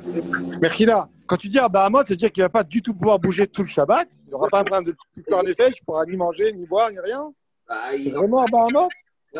Merkina, 0.60 1.08
quand 1.26 1.36
tu 1.36 1.48
dis 1.48 1.58
Arba 1.58 1.84
Amot, 1.84 2.04
c'est-à-dire 2.06 2.30
qu'il 2.30 2.42
ne 2.42 2.46
va 2.46 2.50
pas 2.50 2.62
du 2.62 2.80
tout 2.82 2.94
pouvoir 2.94 3.18
bouger 3.18 3.46
tout 3.48 3.62
le 3.62 3.68
Shabbat? 3.68 4.08
Il 4.26 4.30
n'aura 4.30 4.48
pas 4.48 4.60
un 4.60 4.64
problème 4.64 4.84
de 4.84 5.22
corps 5.28 5.40
en 5.40 5.46
effet, 5.46 5.68
il 5.68 5.80
ne 5.80 5.84
pourra 5.84 6.04
ni 6.04 6.16
manger, 6.16 6.52
ni 6.52 6.66
boire, 6.66 6.90
ni 6.90 7.00
rien? 7.00 7.32
Bah, 7.68 7.76
c'est 7.96 8.10
vraiment 8.10 8.42
Arba 8.42 8.66
Amot? 8.66 8.88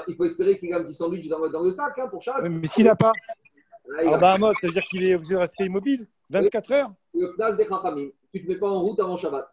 Il 0.07 0.17
faut 0.17 0.25
espérer 0.25 0.59
qu'il 0.59 0.73
a 0.73 0.79
un 0.79 0.85
petit 0.85 0.95
sandwich 0.95 1.29
dans, 1.29 1.63
le 1.63 1.71
sac 1.71 1.99
hein, 1.99 2.09
pour 2.09 2.23
chaque. 2.23 2.43
mais 2.43 2.67
s'il 2.67 2.85
n'a 2.85 2.97
pas. 2.97 3.13
Ah, 4.07 4.19
bah, 4.19 4.39
mode, 4.39 4.55
ça 4.61 4.67
veut 4.67 4.73
dire 4.73 4.85
qu'il 4.85 5.05
est 5.05 5.15
obligé 5.15 5.35
de 5.35 5.39
rester 5.39 5.65
immobile 5.65 6.07
24 6.31 6.73
heures 6.73 6.93
Le 7.15 7.33
Knas 7.37 7.53
des 7.53 7.67
Chachamim. 7.67 8.11
Tu 8.33 8.41
ne 8.41 8.45
te 8.45 8.49
mets 8.49 8.59
pas 8.59 8.69
en 8.69 8.81
route 8.81 9.01
avant 9.01 9.17
Shabbat. 9.17 9.49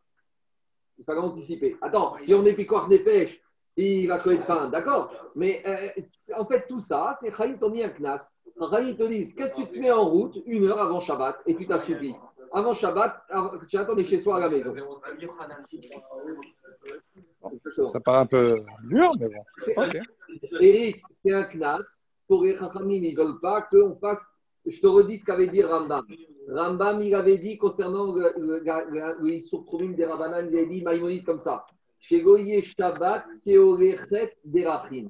Il 0.98 1.06
faut 1.06 1.12
anticiper. 1.14 1.78
Attends, 1.82 2.18
si 2.18 2.34
on 2.34 2.46
est 2.46 2.54
piquant 2.54 2.88
des 2.88 3.00
pêches, 3.00 3.42
s'il 3.70 4.08
va 4.08 4.20
crever 4.20 4.38
de 4.38 4.44
faim, 4.44 4.70
d'accord. 4.70 5.14
Mais 5.36 5.64
euh, 5.66 6.02
en 6.38 6.46
fait, 6.46 6.66
tout 6.68 6.82
ça, 6.82 7.18
c'est 7.22 7.34
Chaim 7.36 7.56
t'ont 7.60 7.70
mis 7.70 7.84
un 7.84 7.90
Knas. 7.90 8.30
Chaim 8.58 8.94
te 8.94 9.08
disent 9.08 9.34
qu'est-ce 9.34 9.56
que 9.56 9.64
tu 9.64 9.80
mets 9.80 9.92
en 9.92 10.10
route 10.10 10.38
une 10.46 10.66
heure 10.66 10.80
avant 10.80 11.00
Shabbat 11.00 11.38
et 11.46 11.56
tu 11.56 11.66
t'assoupis? 11.66 12.16
Avant 12.54 12.74
Shabbat, 12.74 13.24
tu 13.68 13.78
attends 13.78 13.98
chez 14.04 14.20
soi 14.20 14.38
à 14.38 14.40
la 14.42 14.50
maison. 14.50 14.74
Ça 17.88 18.00
paraît 18.00 18.20
un 18.20 18.26
peu 18.26 18.58
dur, 18.84 19.12
mais 19.20 19.28
bon. 19.28 19.84
Eric, 20.60 21.02
c'est 21.24 21.34
un 21.34 21.44
knas. 21.44 21.84
Pour 22.28 22.44
les 22.44 22.58
Chachamim, 22.58 23.04
ils 23.04 23.16
ne 23.16 23.24
veulent 23.24 23.40
pas 23.40 23.62
qu'on 23.64 23.96
fasse. 23.96 24.24
Je 24.66 24.80
te 24.82 24.88
redis 24.88 25.20
ce 25.20 25.26
qu'avait 25.26 25.48
dit 25.48 25.64
Rambam. 25.64 26.06
Rambam, 26.50 27.02
il 27.02 27.14
avait 27.14 27.38
dit 27.38 27.58
concernant 27.58 28.14
le, 28.14 28.34
le, 28.38 29.96
des 29.96 30.06
Rabbanan, 30.06 30.48
il 30.50 30.58
avait 30.58 30.66
dit 30.66 30.82
Maïmonide 30.82 31.24
comme 31.24 31.40
ça. 31.40 31.66
Shegoye 32.00 32.62
Shabbat, 32.64 33.26
Keorechet 33.44 34.36
Derachim. 34.44 35.10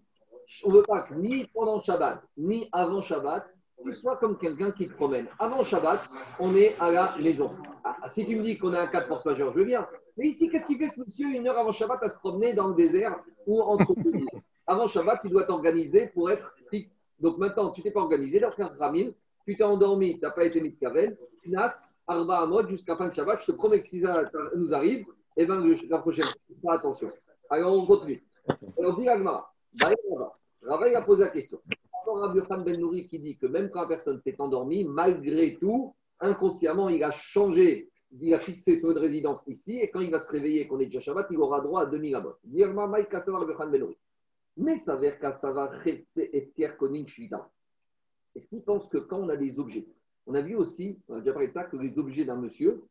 On 0.64 0.70
ne 0.70 0.78
veut 0.78 0.84
pas 0.84 1.02
que 1.02 1.14
ni 1.14 1.46
pendant 1.48 1.82
Shabbat, 1.82 2.22
ni 2.38 2.70
avant 2.72 3.02
Shabbat, 3.02 3.46
tu 3.84 3.94
sois 3.94 4.18
comme 4.18 4.38
quelqu'un 4.38 4.72
qui 4.72 4.88
te 4.88 4.94
promène. 4.94 5.28
Avant 5.40 5.64
Shabbat, 5.64 6.02
on 6.40 6.56
est 6.56 6.76
à 6.80 6.92
la 6.92 7.18
maison. 7.18 7.52
Ah, 7.84 7.98
si 8.08 8.26
tu 8.26 8.36
me 8.36 8.44
dis 8.44 8.58
qu'on 8.58 8.74
a 8.74 8.82
un 8.82 8.88
cas 8.88 9.02
de 9.02 9.08
force 9.08 9.26
majeure, 9.26 9.52
je 9.52 9.60
veux 9.60 9.66
bien. 9.66 9.88
Mais 10.18 10.28
ici, 10.28 10.50
qu'est-ce 10.50 10.68
qu'il 10.68 10.78
fait 10.78 10.88
ce 10.88 11.02
monsieur 11.02 11.28
une 11.28 11.48
heure 11.48 11.58
avant 11.58 11.72
Shabbat 11.72 12.02
à 12.04 12.10
se 12.10 12.18
promener 12.18 12.54
dans 12.54 12.68
le 12.70 12.76
désert 12.76 13.20
ou 13.46 13.62
entre 13.62 13.94
Avant 14.68 14.88
Shabbat, 14.88 15.22
tu 15.22 15.30
dois 15.30 15.44
t'organiser 15.44 16.08
pour 16.08 16.30
être 16.32 16.56
fixe. 16.70 17.06
Donc 17.20 17.38
maintenant, 17.38 17.72
tu 17.72 17.82
t'es 17.82 17.92
pas 17.92 18.02
organisé, 18.02 18.40
leur 18.40 18.54
frère 18.54 18.76
Ramil, 18.78 19.14
tu 19.46 19.56
t'es 19.56 19.64
endormi, 19.64 20.16
tu 20.16 20.22
n'as 20.22 20.32
pas 20.32 20.46
été 20.46 20.60
mis 20.60 20.72
de 20.72 20.80
caverne, 20.80 21.16
nas, 21.46 21.74
arba 22.08 22.40
à 22.40 22.46
mode 22.46 22.68
jusqu'à 22.70 22.96
fin 22.96 23.08
de 23.08 23.14
Shabbat. 23.14 23.42
Je 23.42 23.48
te 23.48 23.52
promets 23.52 23.80
que 23.80 23.88
si 23.88 24.02
ça 24.02 24.24
nous 24.56 24.74
arrive, 24.74 25.06
et 25.38 25.44
eh 25.44 25.46
bien 25.46 25.64
la 25.90 26.00
prochaine, 26.00 26.26
fais 26.26 26.70
attention. 26.70 27.12
Alors 27.50 27.74
on 27.74 27.86
continue. 27.86 28.24
Alors 28.80 28.98
dit 29.00 29.08
Agma, 29.08 29.50
Rava, 30.64 30.98
a 30.98 31.02
posé 31.02 31.24
la 31.24 31.30
question. 31.30 31.60
Encore 32.02 32.20
Rabbi 32.20 32.40
Ben 32.64 32.80
Nouri 32.80 33.08
qui 33.08 33.20
dit 33.20 33.38
que 33.38 33.46
même 33.46 33.70
quand 33.70 33.82
la 33.82 33.88
personne 33.88 34.20
s'est 34.20 34.36
endormie, 34.40 34.84
malgré 34.84 35.58
tout, 35.60 35.94
inconsciemment, 36.20 36.90
il 36.90 37.04
a 37.04 37.12
changé 37.12 37.90
il 38.22 38.34
a 38.34 38.40
fixé 38.40 38.78
son 38.78 38.94
de 38.94 39.00
résidence 39.00 39.44
ici, 39.48 39.78
et 39.78 39.90
quand 39.90 40.00
il 40.00 40.12
va 40.12 40.20
se 40.20 40.32
réveiller, 40.32 40.68
qu'on 40.68 40.80
est 40.80 40.86
déjà 40.86 41.02
Shabbat, 41.02 41.28
il 41.32 41.38
aura 41.38 41.62
droit 41.62 41.82
à 41.82 41.86
2000 41.86 42.16
amot. 42.16 42.36
Mais 42.46 42.62
ça 42.62 43.32
veut 43.32 43.56
dire 44.58 44.80
ça 44.80 44.96
va 45.52 45.72
et. 45.86 46.04
Est-ce 48.36 48.50
qu'il 48.50 48.64
pense 48.64 48.90
que 48.90 48.98
quand 48.98 49.20
on 49.20 49.30
a 49.30 49.38
des 49.38 49.60
objets, 49.60 49.88
on 50.28 50.34
a 50.36 50.42
vu 50.42 50.56
aussi, 50.56 51.00
on 51.08 51.16
a 51.16 51.20
déjà 51.20 51.34
parlé 51.34 51.48
de 51.48 51.54
ça, 51.54 51.64
que 51.64 51.78
les 51.78 51.98
objets 51.98 52.26
d'un 52.26 52.36
monsieur 52.36 52.84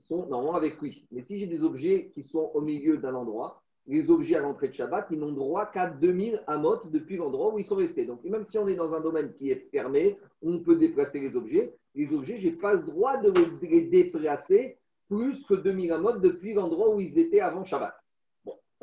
sont 0.00 0.26
normalement 0.26 0.54
avec 0.54 0.80
lui. 0.80 1.06
Mais 1.10 1.22
si 1.22 1.38
j'ai 1.38 1.46
des 1.46 1.62
objets 1.62 2.10
qui 2.14 2.22
sont 2.22 2.50
au 2.54 2.60
milieu 2.60 2.98
d'un 2.98 3.14
endroit, 3.14 3.62
les 3.86 4.10
objets 4.10 4.36
à 4.36 4.40
l'entrée 4.40 4.68
de 4.68 4.74
Shabbat, 4.74 5.08
ils 5.10 5.18
n'ont 5.18 5.32
droit 5.32 5.66
qu'à 5.66 5.88
2000 5.88 6.42
amot 6.46 6.76
depuis 6.84 7.16
l'endroit 7.16 7.52
où 7.52 7.58
ils 7.58 7.64
sont 7.64 7.76
restés. 7.76 8.06
Donc 8.06 8.22
même 8.24 8.46
si 8.46 8.58
on 8.58 8.68
est 8.68 8.76
dans 8.76 8.94
un 8.94 9.00
domaine 9.00 9.32
qui 9.32 9.50
est 9.50 9.68
fermé, 9.70 10.18
on 10.40 10.60
peut 10.60 10.76
déplacer 10.76 11.20
les 11.20 11.34
objets, 11.34 11.74
les 11.94 12.14
objets, 12.14 12.38
je 12.38 12.48
n'ai 12.48 12.54
pas 12.54 12.74
le 12.74 12.82
droit 12.82 13.16
de 13.18 13.32
les 13.62 13.82
déplacer 13.82 14.78
plus 15.08 15.44
que 15.44 15.54
2000 15.54 15.92
amotes 15.92 16.20
depuis 16.20 16.54
l'endroit 16.54 16.94
où 16.94 17.00
ils 17.00 17.18
étaient 17.18 17.40
avant 17.40 17.64
Shabbat. 17.64 17.94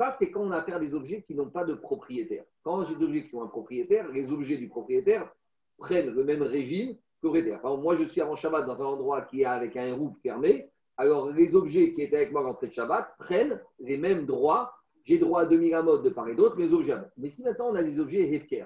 Ça, 0.00 0.12
c'est 0.12 0.30
quand 0.30 0.40
on 0.40 0.50
a 0.50 0.56
affaire 0.56 0.76
à 0.76 0.80
des 0.80 0.94
objets 0.94 1.20
qui 1.20 1.34
n'ont 1.34 1.50
pas 1.50 1.62
de 1.62 1.74
propriétaire. 1.74 2.44
Quand 2.62 2.86
j'ai 2.86 2.94
des 2.94 3.04
objets 3.04 3.28
qui 3.28 3.34
ont 3.34 3.42
un 3.42 3.48
propriétaire, 3.48 4.10
les 4.10 4.32
objets 4.32 4.56
du 4.56 4.66
propriétaire 4.66 5.30
prennent 5.76 6.14
le 6.14 6.24
même 6.24 6.40
régime 6.40 6.96
propriétaire. 7.20 7.60
Par 7.60 7.72
exemple, 7.72 7.84
moi, 7.84 7.96
je 7.96 8.04
suis 8.04 8.22
avant 8.22 8.34
Shabbat 8.34 8.64
dans 8.64 8.80
un 8.80 8.86
endroit 8.86 9.20
qui 9.20 9.42
est 9.42 9.44
avec 9.44 9.76
un 9.76 9.94
route 9.94 10.14
fermé. 10.22 10.70
Alors, 10.96 11.30
les 11.32 11.54
objets 11.54 11.92
qui 11.92 12.00
étaient 12.00 12.16
avec 12.16 12.32
moi 12.32 12.40
l'entrée 12.40 12.68
de 12.68 12.72
Shabbat 12.72 13.14
prennent 13.18 13.60
les 13.78 13.98
mêmes 13.98 14.24
droits. 14.24 14.72
J'ai 15.04 15.18
droit 15.18 15.42
à 15.42 15.44
2000 15.44 15.74
amotes 15.74 16.02
de 16.02 16.08
part 16.08 16.30
et 16.30 16.34
d'autre, 16.34 16.56
mes 16.56 16.72
objets. 16.72 16.96
Mais 17.18 17.28
si 17.28 17.42
maintenant 17.42 17.68
on 17.68 17.74
a 17.74 17.82
des 17.82 18.00
objets 18.00 18.22
hefker, 18.22 18.64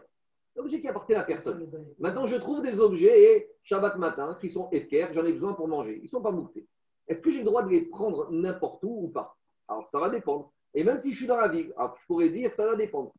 L'objet 0.54 0.80
qui 0.80 0.86
appartient 0.86 1.16
à 1.16 1.24
personne. 1.24 1.68
Maintenant, 1.98 2.28
je 2.28 2.36
trouve 2.36 2.62
des 2.62 2.78
objets, 2.78 3.50
Shabbat 3.64 3.98
matin, 3.98 4.38
qui 4.40 4.50
sont 4.50 4.70
FKR, 4.70 5.12
j'en 5.12 5.24
ai 5.24 5.32
besoin 5.32 5.54
pour 5.54 5.66
manger. 5.66 5.98
Ils 5.98 6.04
ne 6.04 6.10
sont 6.10 6.22
pas 6.22 6.30
mouxés. 6.30 6.64
Est-ce 7.08 7.22
que 7.22 7.32
j'ai 7.32 7.38
le 7.38 7.44
droit 7.44 7.64
de 7.64 7.70
les 7.70 7.86
prendre 7.86 8.30
n'importe 8.30 8.84
où 8.84 9.06
ou 9.06 9.08
pas? 9.08 9.36
Alors, 9.66 9.88
ça 9.88 9.98
va 9.98 10.10
dépendre. 10.10 10.53
Et 10.74 10.82
même 10.84 11.00
si 11.00 11.12
je 11.12 11.18
suis 11.18 11.26
dans 11.26 11.36
la 11.36 11.48
ville, 11.48 11.72
je 11.78 12.06
pourrais 12.06 12.30
dire, 12.30 12.50
ça 12.50 12.66
va 12.66 12.76
dépendre. 12.76 13.12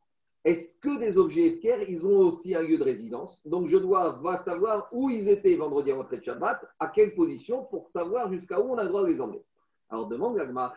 Est-ce 0.44 0.78
que 0.78 0.98
des 1.00 1.16
objets 1.16 1.56
FKR, 1.56 1.88
ils 1.88 2.06
ont 2.06 2.20
aussi 2.28 2.54
un 2.54 2.62
lieu 2.62 2.78
de 2.78 2.84
résidence? 2.84 3.40
Donc, 3.44 3.66
je 3.68 3.78
dois 3.78 4.36
savoir 4.36 4.88
où 4.92 5.10
ils 5.10 5.28
étaient 5.28 5.56
vendredi 5.56 5.90
à 5.90 5.96
l'entrée 5.96 6.18
de 6.18 6.24
Shabbat, 6.24 6.64
à 6.78 6.88
quelle 6.88 7.14
position, 7.14 7.64
pour 7.64 7.88
savoir 7.88 8.30
jusqu'à 8.30 8.60
où 8.60 8.72
on 8.72 8.78
a 8.78 8.84
le 8.84 8.90
droit 8.90 9.02
de 9.02 9.08
les 9.08 9.20
emmener. 9.20 9.42
Alors, 9.88 10.06
demande 10.06 10.36
l'agma, 10.36 10.72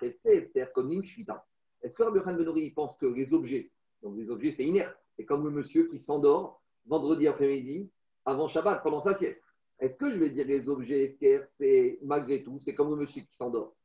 comme 0.74 0.92
Est-ce 0.92 1.96
que 1.96 2.04
Rabbi 2.04 2.20
Benouri 2.20 2.72
pense 2.72 2.98
que 2.98 3.06
les 3.06 3.32
objets, 3.34 3.70
donc 4.02 4.18
les 4.18 4.30
objets, 4.32 4.52
c'est 4.52 4.66
inerte, 4.66 4.98
c'est 5.16 5.26
comme 5.26 5.44
le 5.44 5.52
monsieur 5.52 5.88
qui 5.88 6.00
s'endort 6.00 6.62
vendredi 6.88 7.28
après-midi 7.28 7.90
avant 8.26 8.48
Shabbat, 8.48 8.82
pendant 8.82 9.02
sa 9.02 9.14
sieste. 9.14 9.44
Est-ce 9.80 9.98
que 9.98 10.10
je 10.12 10.18
vais 10.18 10.30
dire 10.30 10.48
les 10.48 10.68
objets 10.68 11.16
FKR, 11.16 11.46
c'est 11.46 12.00
malgré 12.02 12.44
tout, 12.44 12.58
c'est 12.60 12.74
comme 12.74 12.90
le 12.90 12.96
monsieur 12.96 13.22
qui 13.22 13.36
s'endort? 13.36 13.76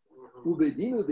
Ou 0.44 0.56
Bedin, 0.56 0.96
ou 0.96 1.04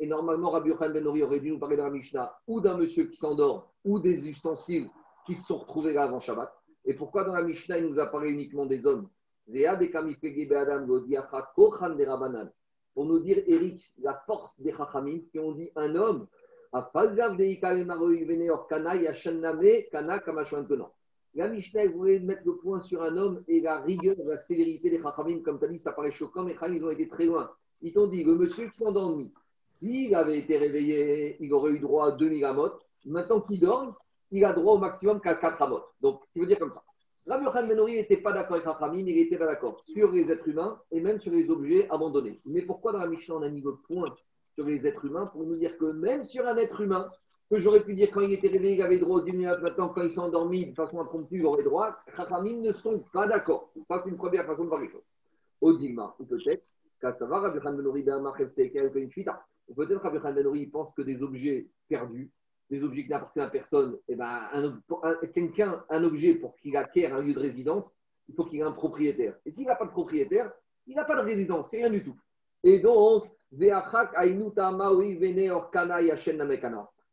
Et 0.00 0.06
normalement, 0.06 0.50
Rabbi 0.50 0.70
Yochan 0.70 0.90
Ben 0.90 1.06
aurait 1.06 1.40
dû 1.40 1.50
nous 1.50 1.58
parler 1.58 1.76
dans 1.76 1.84
la 1.84 1.90
Mishnah, 1.90 2.38
ou 2.46 2.60
d'un 2.60 2.76
monsieur 2.76 3.04
qui 3.04 3.16
s'endort, 3.16 3.72
ou 3.84 3.98
des 3.98 4.28
ustensiles 4.28 4.88
qui 5.26 5.34
se 5.34 5.46
sont 5.46 5.58
retrouvés 5.58 5.92
là 5.92 6.04
avant 6.04 6.20
Shabbat. 6.20 6.52
Et 6.84 6.94
pourquoi 6.94 7.24
dans 7.24 7.34
la 7.34 7.42
Mishnah, 7.42 7.78
il 7.78 7.86
nous 7.86 7.98
a 7.98 8.06
parlé 8.06 8.30
uniquement 8.30 8.66
des 8.66 8.84
hommes 8.86 9.08
Pour 12.94 13.04
nous 13.04 13.18
dire, 13.20 13.42
Eric, 13.46 13.92
la 13.98 14.14
force 14.26 14.60
des 14.60 14.72
Chachamim 14.72 15.20
qui 15.30 15.38
ont 15.38 15.52
dit 15.52 15.70
un 15.76 15.94
homme 15.94 16.26
la 16.72 16.90
Mishnah 21.48 21.88
voulait 21.88 22.18
mettre 22.18 22.42
le 22.44 22.56
point 22.56 22.80
sur 22.80 23.02
un 23.02 23.16
homme 23.16 23.44
et 23.46 23.60
la 23.60 23.80
rigueur, 23.80 24.16
la 24.24 24.38
sévérité 24.38 24.90
des 24.90 25.00
Chachamim, 25.00 25.42
comme 25.42 25.58
tu 25.58 25.64
as 25.64 25.68
dit, 25.68 25.78
ça 25.78 25.92
paraît 25.92 26.12
choquant, 26.12 26.42
mais 26.42 26.56
ils 26.68 26.84
ont 26.84 26.90
été 26.90 27.08
très 27.08 27.26
loin. 27.26 27.50
Ils 27.82 27.92
t'ont 27.92 28.06
dit, 28.06 28.24
le 28.24 28.34
monsieur 28.34 28.68
qui 28.68 28.78
s'endormit, 28.78 29.32
s'il 29.64 30.14
avait 30.14 30.38
été 30.38 30.56
réveillé, 30.58 31.36
il 31.40 31.52
aurait 31.52 31.72
eu 31.72 31.78
droit 31.78 32.08
à 32.08 32.12
2000 32.12 32.44
amot. 32.44 32.72
Maintenant 33.04 33.40
qu'il 33.40 33.60
dort, 33.60 33.94
il 34.30 34.44
a 34.44 34.52
droit 34.52 34.74
au 34.74 34.78
maximum 34.78 35.20
qu'à 35.20 35.34
4 35.34 35.62
amot. 35.62 35.82
Donc, 36.00 36.22
ça 36.30 36.40
veut 36.40 36.46
dire 36.46 36.58
comme 36.58 36.72
ça. 36.72 36.82
Rabbi 37.28 37.44
Yochanan 37.44 37.76
Ben 37.76 37.86
n'était 37.86 38.18
pas 38.18 38.32
d'accord 38.32 38.54
avec 38.54 38.66
Rachamim, 38.66 39.00
il 39.00 39.16
n'était 39.16 39.36
pas 39.36 39.46
d'accord 39.46 39.82
sur 39.84 40.12
les 40.12 40.30
êtres 40.30 40.46
humains 40.46 40.80
et 40.92 41.00
même 41.00 41.20
sur 41.20 41.32
les 41.32 41.50
objets 41.50 41.88
abandonnés. 41.90 42.40
Mais 42.44 42.62
pourquoi 42.62 42.92
dans 42.92 42.98
la 42.98 43.08
Mishnah 43.08 43.34
on 43.34 43.42
a 43.42 43.48
mis 43.48 43.62
le 43.62 43.74
point 43.74 44.14
sur 44.54 44.64
les 44.64 44.86
êtres 44.86 45.04
humains 45.04 45.26
pour 45.26 45.42
nous 45.42 45.56
dire 45.56 45.76
que 45.76 45.86
même 45.86 46.24
sur 46.24 46.46
un 46.46 46.56
être 46.56 46.80
humain, 46.80 47.10
que 47.50 47.58
j'aurais 47.58 47.82
pu 47.82 47.94
dire 47.94 48.10
quand 48.12 48.20
il 48.20 48.32
était 48.32 48.46
réveillé, 48.46 48.76
il 48.76 48.82
avait 48.82 49.00
droit 49.00 49.16
au 49.16 49.22
10 49.22 49.32
minutes, 49.32 49.58
maintenant 49.60 49.88
quand 49.88 50.02
il 50.02 50.10
s'est 50.10 50.20
endormi 50.20 50.70
de 50.70 50.74
façon 50.76 51.00
impromptue, 51.00 51.38
il 51.38 51.46
aurait 51.46 51.64
droit, 51.64 51.96
Rachamim 52.14 52.60
ne 52.60 52.72
sont 52.72 53.00
pas 53.12 53.26
d'accord. 53.26 53.70
Ça, 53.88 54.00
c'est 54.04 54.10
une 54.10 54.16
première 54.16 54.46
façon 54.46 54.62
de 54.62 54.68
voir 54.68 54.80
les 54.80 54.88
choses. 54.88 55.02
Au 55.60 55.72
Digma, 55.72 56.14
ou 56.20 56.24
peut-être, 56.24 56.62
savoir, 57.12 57.42
Rabbi 57.42 57.58
Yochanan 57.58 57.82
Ben 57.82 59.08
ou 59.68 59.74
peut-être 59.74 60.02
Rabbi 60.02 60.18
Ben 60.18 60.70
pense 60.70 60.94
que 60.94 61.02
des 61.02 61.22
objets 61.22 61.68
perdus, 61.88 62.30
des 62.70 62.82
objets 62.82 63.04
qui 63.04 63.10
n'appartiennent 63.10 63.46
à 63.46 63.50
personne, 63.50 63.98
et 64.08 64.12
eh 64.12 64.16
ben, 64.16 64.80
quelqu'un, 65.32 65.84
un 65.88 66.04
objet, 66.04 66.34
pour 66.34 66.56
qu'il 66.56 66.76
acquiert 66.76 67.14
un 67.14 67.22
lieu 67.22 67.34
de 67.34 67.40
résidence, 67.40 67.96
il 68.28 68.34
faut 68.34 68.44
qu'il 68.44 68.60
ait 68.60 68.64
un 68.64 68.72
propriétaire. 68.72 69.36
Et 69.44 69.52
s'il 69.52 69.66
n'a 69.66 69.76
pas 69.76 69.86
de 69.86 69.90
propriétaire, 69.90 70.52
il 70.86 70.96
n'a 70.96 71.04
pas 71.04 71.16
de 71.16 71.22
résidence, 71.26 71.70
c'est 71.70 71.78
rien 71.78 71.90
du 71.90 72.02
tout. 72.02 72.16
Et 72.64 72.80
donc, 72.80 73.30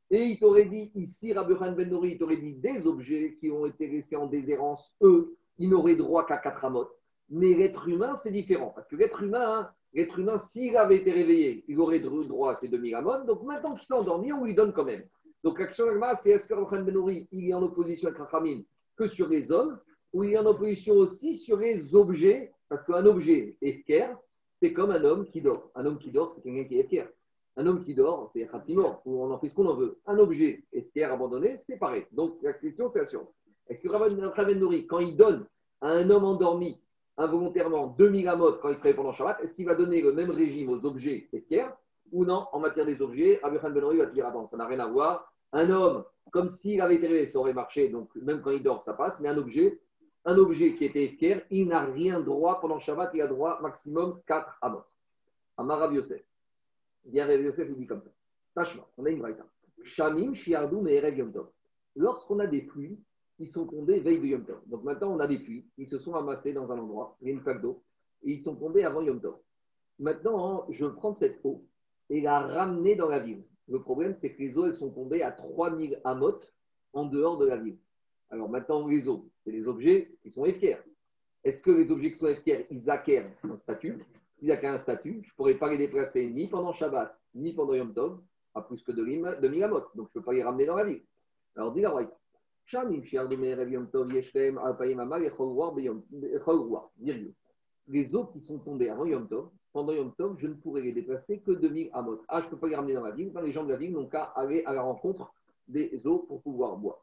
et 0.09 0.25
il 0.25 0.39
t'aurait 0.39 0.65
dit 0.65 0.91
ici, 0.95 1.33
Rabbi 1.33 1.53
Ben 1.53 1.89
Nori, 1.89 2.11
il 2.11 2.17
t'aurait 2.17 2.37
dit 2.37 2.53
des 2.55 2.85
objets 2.87 3.37
qui 3.39 3.51
ont 3.51 3.65
été 3.65 3.87
laissés 3.87 4.15
en 4.15 4.25
déshérence, 4.25 4.95
eux, 5.01 5.35
ils 5.59 5.69
n'auraient 5.69 5.95
droit 5.95 6.25
qu'à 6.25 6.37
quatre 6.37 6.65
amotes. 6.65 6.91
Mais 7.33 7.55
l'être 7.55 7.87
humain, 7.87 8.13
c'est 8.13 8.29
différent. 8.29 8.71
Parce 8.75 8.87
que 8.87 8.95
l'être 8.95 9.23
humain, 9.23 9.59
hein, 9.59 9.69
l'être 9.93 10.19
humain, 10.19 10.37
s'il 10.37 10.77
avait 10.77 10.97
été 10.97 11.11
réveillé, 11.11 11.65
il 11.67 11.79
aurait 11.79 11.99
droit 11.99 12.51
à 12.51 12.55
ces 12.55 12.67
2000 12.67 12.93
amotes. 12.93 13.25
Donc 13.25 13.41
maintenant 13.41 13.73
qu'il 13.73 13.87
s'est 13.87 13.95
endormi, 13.95 14.31
on 14.31 14.43
lui 14.43 14.53
donne 14.53 14.71
quand 14.71 14.85
même. 14.85 15.03
Donc 15.43 15.59
l'action 15.59 15.85
c'est 16.15 16.29
est-ce 16.29 16.47
que 16.47 16.53
Rabbi 16.53 16.91
Ben 16.91 17.25
il 17.31 17.49
est 17.49 17.53
en 17.55 17.63
opposition 17.63 18.09
avec 18.09 18.19
Rachamim 18.19 18.61
que 18.95 19.07
sur 19.07 19.27
les 19.27 19.51
hommes, 19.51 19.79
ou 20.13 20.23
il 20.23 20.33
est 20.33 20.37
en 20.37 20.45
opposition 20.45 20.93
aussi 20.93 21.35
sur 21.35 21.57
les 21.57 21.95
objets, 21.95 22.53
parce 22.69 22.83
qu'un 22.83 23.05
objet 23.07 23.57
est 23.63 23.83
c'est 24.53 24.71
comme 24.71 24.91
un 24.91 25.03
homme 25.03 25.27
qui 25.27 25.41
dort. 25.41 25.71
Un 25.73 25.87
homme 25.87 25.97
qui 25.97 26.11
dort, 26.11 26.31
c'est 26.33 26.41
quelqu'un 26.41 26.65
qui 26.65 26.77
est 26.77 26.87
fier. 26.87 27.09
Un 27.57 27.65
homme 27.65 27.83
qui 27.83 27.95
dort, 27.95 28.29
c'est 28.31 28.47
Khatsimor, 28.47 29.01
ou 29.05 29.23
on 29.23 29.31
en 29.31 29.39
fait 29.39 29.49
ce 29.49 29.55
qu'on 29.55 29.65
en 29.65 29.75
veut. 29.75 29.99
Un 30.05 30.19
objet 30.19 30.63
est 30.71 30.83
fier, 30.93 31.11
abandonné, 31.11 31.57
c'est 31.57 31.77
pareil. 31.77 32.05
Donc 32.11 32.37
la 32.43 32.53
question, 32.53 32.87
c'est 32.89 32.99
la 32.99 33.05
suivante. 33.07 33.33
Est-ce 33.67 33.81
que 33.81 33.89
Rabbi 33.89 34.55
Nouri, 34.55 34.85
quand 34.85 34.99
il 34.99 35.17
donne 35.17 35.47
à 35.81 35.89
un 35.89 36.09
homme 36.11 36.25
endormi 36.25 36.79
involontairement 37.17 37.87
2000 37.87 38.27
amotes 38.27 38.59
quand 38.61 38.69
il 38.69 38.77
se 38.77 38.83
réveille 38.83 38.97
pendant 38.97 39.13
Shabbat, 39.13 39.39
est-ce 39.41 39.53
qu'il 39.53 39.65
va 39.65 39.75
donner 39.75 40.01
le 40.01 40.13
même 40.13 40.31
régime 40.31 40.69
aux 40.69 40.85
objets 40.85 41.29
et 41.31 41.41
fiers 41.41 41.67
ou 42.11 42.25
non 42.25 42.47
en 42.51 42.59
matière 42.59 42.85
des 42.85 43.01
objets 43.01 43.39
Rabbi 43.41 43.57
Ben 43.61 43.97
va 43.97 44.05
dire 44.05 44.27
attends, 44.27 44.47
ça 44.47 44.57
n'a 44.57 44.67
rien 44.67 44.79
à 44.79 44.87
voir. 44.87 45.31
Un 45.51 45.69
homme, 45.69 46.03
comme 46.31 46.49
s'il 46.49 46.81
avait 46.81 46.95
été 46.95 47.07
réveillé, 47.07 47.27
ça 47.27 47.39
aurait 47.39 47.53
marché, 47.53 47.89
donc 47.89 48.15
même 48.15 48.41
quand 48.41 48.51
il 48.51 48.63
dort, 48.63 48.83
ça 48.83 48.93
passe, 48.93 49.19
mais 49.19 49.29
un 49.29 49.37
objet, 49.37 49.79
un 50.25 50.37
objet 50.37 50.73
qui 50.73 50.85
était 50.85 51.05
esquerre, 51.05 51.43
il 51.51 51.67
n'a 51.67 51.81
rien 51.81 52.19
droit 52.21 52.59
pendant 52.59 52.79
Shabbat, 52.79 53.11
il 53.13 53.21
a 53.21 53.27
droit 53.27 53.59
maximum 53.61 54.19
4 54.25 54.57
amot. 54.61 54.83
Amar 55.57 55.79
Rabbi 55.79 55.97
Yosef. 55.97 56.23
Bien 57.05 57.27
Rabbi 57.27 57.43
Yosef, 57.43 57.67
il 57.69 57.77
dit 57.77 57.85
comme 57.85 58.01
ça. 58.01 58.09
Tachma, 58.55 58.87
on 58.97 59.05
a 59.05 59.09
une 59.09 59.19
braïta. 59.19 59.45
Shamim, 59.83 60.33
Shiardou, 60.33 60.81
Me'erev 60.81 61.17
Yom 61.17 61.31
Tov. 61.31 61.49
Lorsqu'on 61.95 62.39
a 62.39 62.47
des 62.47 62.61
pluies, 62.61 62.99
ils 63.43 63.49
sont 63.49 63.65
tombés 63.65 63.99
veille 63.99 64.21
de 64.21 64.27
Yom 64.27 64.45
Tov. 64.45 64.61
Donc 64.67 64.83
maintenant, 64.83 65.13
on 65.13 65.19
a 65.19 65.27
des 65.27 65.37
pluies, 65.37 65.65
ils 65.77 65.87
se 65.87 65.99
sont 65.99 66.15
amassés 66.15 66.53
dans 66.53 66.71
un 66.71 66.79
endroit, 66.79 67.17
il 67.21 67.27
y 67.27 67.31
a 67.31 67.33
une 67.33 67.41
flaque 67.41 67.61
d'eau, 67.61 67.83
et 68.23 68.31
ils 68.31 68.41
sont 68.41 68.55
tombés 68.55 68.85
avant 68.85 69.01
Yom 69.01 69.19
Tov. 69.19 69.35
Maintenant, 69.99 70.65
je 70.69 70.85
prendre 70.85 71.17
cette 71.17 71.41
eau 71.43 71.65
et 72.09 72.21
la 72.21 72.39
ramener 72.39 72.95
dans 72.95 73.09
la 73.09 73.19
ville. 73.19 73.43
Le 73.67 73.81
problème, 73.81 74.15
c'est 74.15 74.33
que 74.33 74.41
les 74.41 74.57
eaux, 74.57 74.65
elles 74.65 74.75
sont 74.75 74.91
tombées 74.91 75.23
à 75.23 75.31
3000 75.31 75.99
amot 76.05 76.39
en 76.93 77.05
dehors 77.05 77.37
de 77.37 77.45
la 77.45 77.57
ville. 77.57 77.77
Alors 78.29 78.49
maintenant, 78.49 78.87
les 78.87 79.07
eaux, 79.09 79.29
c'est 79.43 79.51
les 79.51 79.67
objets 79.67 80.15
qui 80.21 80.31
sont 80.31 80.45
éfiers. 80.45 80.77
Est-ce 81.43 81.61
que 81.61 81.71
les 81.71 81.91
objets 81.91 82.13
qui 82.13 82.19
sont 82.19 82.27
éfiers, 82.27 82.65
ils 82.71 82.89
acquièrent 82.89 83.29
un 83.43 83.57
statut? 83.57 83.99
S'ils 84.37 84.51
acquièrent 84.51 84.75
un 84.75 84.77
statut, 84.77 85.21
je 85.21 85.31
ne 85.31 85.35
pourrais 85.35 85.55
pas 85.55 85.69
les 85.69 85.77
déplacer 85.77 86.29
ni 86.29 86.47
pendant 86.47 86.71
Shabbat, 86.71 87.13
ni 87.35 87.53
pendant 87.53 87.73
Yom 87.73 87.93
Tov, 87.93 88.21
à 88.55 88.61
plus 88.61 88.81
que 88.81 88.93
de 88.93 89.03
2000 89.03 89.63
amot. 89.63 89.81
Donc, 89.95 90.07
je 90.13 90.17
ne 90.17 90.21
peux 90.21 90.23
pas 90.23 90.33
les 90.33 90.43
ramener 90.43 90.65
dans 90.65 90.75
la 90.75 90.85
ville. 90.85 91.01
Alors, 91.55 91.73
dis 91.73 91.81
la 91.81 91.93
les 97.87 98.15
eaux 98.15 98.25
qui 98.25 98.41
sont 98.41 98.59
tombées 98.59 98.89
avant 98.89 99.05
Yom 99.05 99.27
Tov, 99.27 99.49
pendant 99.71 99.91
Yom 99.91 100.13
Tov, 100.15 100.35
je 100.37 100.47
ne 100.47 100.53
pourrais 100.53 100.81
les 100.81 100.91
déplacer 100.91 101.39
que 101.39 101.51
2000 101.51 101.89
amot. 101.93 102.21
Ah, 102.27 102.39
je 102.39 102.45
ne 102.45 102.51
peux 102.51 102.57
pas 102.57 102.67
les 102.67 102.75
ramener 102.75 102.93
dans 102.93 103.03
la 103.03 103.11
ville. 103.11 103.33
les 103.43 103.51
gens 103.51 103.63
de 103.63 103.71
la 103.71 103.77
ville 103.77 103.91
n'ont 103.91 104.07
qu'à 104.07 104.23
aller 104.35 104.63
à 104.65 104.73
la 104.73 104.81
rencontre 104.81 105.33
des 105.67 106.05
eaux 106.05 106.19
pour 106.19 106.41
pouvoir 106.41 106.77
boire. 106.77 106.97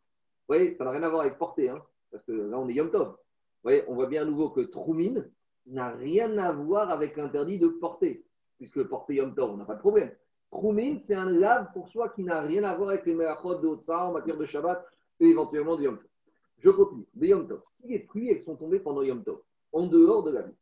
Vous 0.48 0.54
voyez, 0.54 0.74
ça 0.74 0.84
n'a 0.84 0.90
rien 0.90 1.02
à 1.02 1.08
voir 1.08 1.22
avec 1.22 1.38
porter, 1.38 1.68
hein, 1.68 1.82
parce 2.10 2.24
que 2.24 2.32
là, 2.32 2.58
on 2.58 2.68
est 2.68 2.74
Yom 2.74 2.90
Tov. 2.90 3.08
Vous 3.08 3.16
voyez, 3.64 3.84
on 3.88 3.94
voit 3.94 4.06
bien 4.06 4.22
à 4.22 4.24
nouveau 4.24 4.50
que 4.50 4.60
Troumine 4.60 5.30
n'a 5.66 5.90
rien 5.90 6.38
à 6.38 6.52
voir 6.52 6.90
avec 6.90 7.16
l'interdit 7.16 7.58
de 7.58 7.68
porter, 7.68 8.24
puisque 8.56 8.82
porter 8.84 9.16
Yom 9.16 9.34
Tov, 9.34 9.50
on 9.50 9.56
n'a 9.56 9.64
pas 9.64 9.74
de 9.74 9.80
problème. 9.80 10.10
Troumine, 10.50 10.98
c'est 10.98 11.14
un 11.14 11.30
lave 11.30 11.72
pour 11.72 11.88
soi 11.88 12.08
qui 12.08 12.24
n'a 12.24 12.40
rien 12.40 12.64
à 12.64 12.74
voir 12.74 12.90
avec 12.90 13.06
les 13.06 13.14
merachot 13.14 13.56
de 13.56 13.68
Otsa 13.68 14.06
en 14.06 14.12
matière 14.12 14.36
de 14.36 14.46
Shabbat 14.46 14.84
et 15.20 15.26
éventuellement 15.26 15.76
de 15.76 15.84
Yom 15.84 15.98
Tov. 15.98 16.06
Je 16.58 16.70
continue. 16.70 17.06
Si 17.66 17.88
les 17.88 18.00
pluies 18.00 18.30
elles 18.30 18.42
sont 18.42 18.56
tombées 18.56 18.80
pendant 18.80 19.02
Yom 19.02 19.22
Tov, 19.22 19.40
en 19.72 19.86
dehors 19.86 20.22
de 20.24 20.30
la 20.30 20.42
vie, 20.42 20.54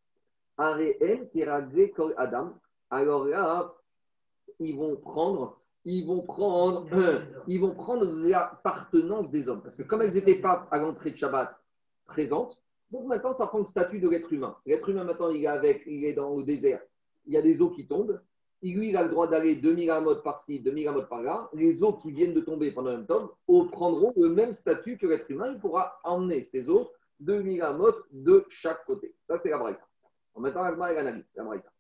Adam, 2.17 2.55
alors 2.91 3.25
là, 3.25 3.75
ils 4.59 4.77
vont 4.77 4.97
prendre, 4.97 5.61
ils 5.85 6.07
vont 6.07 6.23
prendre, 6.23 6.89
ils 7.47 7.61
vont 7.61 7.75
prendre 7.75 8.05
l'appartenance 8.05 9.31
des 9.31 9.49
hommes. 9.49 9.63
Parce 9.63 9.77
que 9.77 9.83
comme 9.83 10.03
elles 10.03 10.15
n'étaient 10.15 10.41
pas 10.41 10.67
à 10.71 10.79
l'entrée 10.79 11.13
de 11.13 11.17
Shabbat 11.17 11.57
présentes, 12.07 12.61
donc 12.91 13.07
maintenant 13.07 13.33
ça 13.33 13.47
prend 13.47 13.59
le 13.59 13.67
statut 13.67 14.01
de 14.01 14.09
l'être 14.09 14.33
humain. 14.33 14.57
L'être 14.67 14.89
humain 14.89 15.05
maintenant 15.05 15.31
il 15.31 15.45
est 15.45 15.47
avec, 15.47 15.83
il 15.87 16.05
est 16.05 16.15
dans 16.15 16.37
le 16.37 16.45
désert, 16.45 16.81
il 17.27 17.35
y 17.35 17.37
a 17.37 17.43
des 17.43 17.61
eaux 17.61 17.71
qui 17.71 17.87
tombent. 17.87 18.21
Lui, 18.63 18.89
il 18.91 18.97
a 18.97 19.05
le 19.05 19.11
droit 19.11 19.29
d'aller 19.29 19.57
2000 19.57 19.91
amotes 19.91 20.23
par-ci, 20.25 20.61
2000 20.61 20.89
amotes 20.89 21.09
par-là. 21.09 21.49
Les 21.53 21.83
eaux 21.83 21.93
qui 21.93 22.11
viennent 22.11 22.35
de 22.35 22.41
tomber 22.41 22.73
pendant 22.73 22.91
un 22.91 23.03
temps 23.03 23.31
prendront 23.47 24.13
le 24.17 24.29
même 24.31 24.53
statut 24.53 24.99
que 24.99 25.07
l'être 25.07 25.31
humain. 25.31 25.53
Il 25.53 25.59
pourra 25.61 25.99
emmener 26.03 26.43
ces 26.43 26.69
eaux 26.69 26.89
2000 27.21 27.63
amotes 27.63 28.05
de 28.11 28.45
chaque 28.49 28.85
côté. 28.85 29.15
Ça, 29.27 29.39
c'est 29.39 29.51
la 29.51 29.59
braïta. 29.59 29.87
Maintenant, 30.37 30.63
la 30.63 30.93
est 30.93 30.99
analyse, 30.99 31.25
la 31.37 31.45
braïta. 31.45 31.73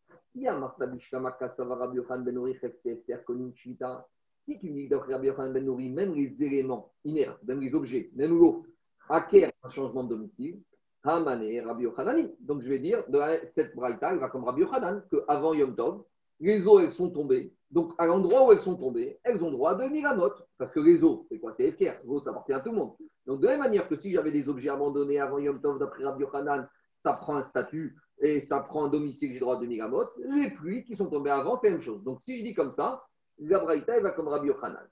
Si 4.41 4.59
tu 4.61 4.71
dis 4.71 4.88
que 4.88 4.95
Rabbi 4.95 5.27
Yochanan 5.27 5.53
Ben 5.53 5.64
Nouri, 5.64 5.91
même 5.91 6.14
les 6.14 6.43
éléments 6.43 6.93
inertes, 7.05 7.43
même 7.45 7.61
les 7.61 7.75
objets, 7.75 8.11
même 8.14 8.38
l'eau, 8.38 8.64
acquièrent 9.09 9.51
un 9.62 9.71
changement 9.71 10.05
de 10.05 10.11
domicile, 10.11 10.61
Hamane 11.03 11.61
Rabbi 11.64 11.85
Yochanani. 11.85 12.31
Donc 12.41 12.62
je 12.62 12.69
vais 12.69 12.79
dire, 12.79 13.05
cette 13.47 13.75
braïta, 13.75 14.12
il 14.12 14.21
va 14.21 14.29
comme 14.29 14.45
Rabbi 14.45 14.61
Yochanan, 14.61 15.03
qu'avant 15.11 15.55
Yom 15.55 15.75
Tov, 15.75 16.05
les 16.40 16.66
eaux, 16.66 16.81
elles 16.81 16.92
sont 16.92 17.11
tombées. 17.11 17.53
Donc, 17.70 17.92
à 17.98 18.07
l'endroit 18.07 18.46
où 18.46 18.53
elles 18.53 18.61
sont 18.61 18.77
tombées, 18.77 19.18
elles 19.24 19.42
ont 19.42 19.51
droit 19.51 19.72
à 19.72 19.74
2000 19.74 20.07
amotes. 20.07 20.46
Parce 20.57 20.70
que 20.70 20.81
les 20.81 21.03
eaux, 21.05 21.27
c'est 21.29 21.38
quoi? 21.38 21.53
C'est 21.55 21.70
FKR. 21.72 22.01
L'eau, 22.05 22.20
ça 22.20 22.31
appartient 22.31 22.53
à 22.53 22.61
tout 22.61 22.70
le 22.70 22.77
monde. 22.77 22.94
Donc, 23.27 23.40
de 23.40 23.46
la 23.46 23.53
même 23.53 23.61
manière 23.61 23.88
que 23.88 23.96
si 23.96 24.11
j'avais 24.11 24.33
des 24.33 24.48
objets 24.48 24.70
abandonnés 24.70 25.20
avant 25.20 25.38
Yom 25.38 25.61
Tov, 25.61 25.79
d'après 25.79 26.05
Rabbi 26.05 26.22
Yochanan, 26.22 26.66
ça 26.96 27.12
prend 27.12 27.37
un 27.37 27.42
statut 27.42 27.96
et 28.20 28.40
ça 28.40 28.61
prend 28.61 28.87
un 28.87 28.88
domicile, 28.88 29.33
j'ai 29.33 29.40
droit 29.40 29.57
à 29.57 29.61
2000 29.61 29.81
amotes. 29.83 30.12
Les 30.18 30.51
pluies 30.51 30.85
qui 30.85 30.96
sont 30.96 31.07
tombées 31.07 31.31
avant, 31.31 31.59
c'est 31.61 31.68
la 31.68 31.74
même 31.74 31.83
chose. 31.83 32.03
Donc, 32.03 32.22
si 32.22 32.38
je 32.38 32.42
dis 32.42 32.55
comme 32.55 32.72
ça, 32.72 33.05
la 33.38 33.59
Braïta, 33.59 33.96
elle 33.96 34.03
va 34.03 34.11
comme 34.12 34.29
Rabbi 34.29 34.48
Yochanan. 34.48 34.88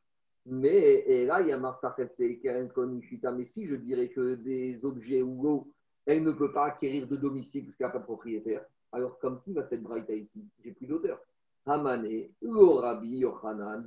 Mais 0.48 1.04
et 1.08 1.26
là, 1.26 1.40
il 1.40 1.48
y 1.48 1.52
a 1.52 1.58
Martha 1.58 1.96
Mais 1.98 3.44
si 3.46 3.66
je 3.66 3.74
dirais 3.74 4.08
que 4.10 4.34
des 4.36 4.84
objets 4.84 5.22
ou 5.22 5.42
l'eau, 5.42 5.72
elle 6.04 6.22
ne 6.22 6.30
peut 6.30 6.52
pas 6.52 6.66
acquérir 6.66 7.08
de 7.08 7.16
domicile 7.16 7.64
parce 7.64 7.76
qu'elle 7.76 7.88
n'a 7.88 7.92
pas 7.92 7.98
de 7.98 8.04
propriétaire, 8.04 8.64
alors 8.92 9.18
comme 9.18 9.40
qui 9.42 9.52
va 9.52 9.66
cette 9.66 9.82
Braïta 9.82 10.14
ici? 10.14 10.46
J'ai 10.62 10.70
plus 10.70 10.86
d'auteur. 10.86 11.20
Hamane, 11.66 12.28
Rabbi 12.42 13.18
Yochanan. 13.18 13.84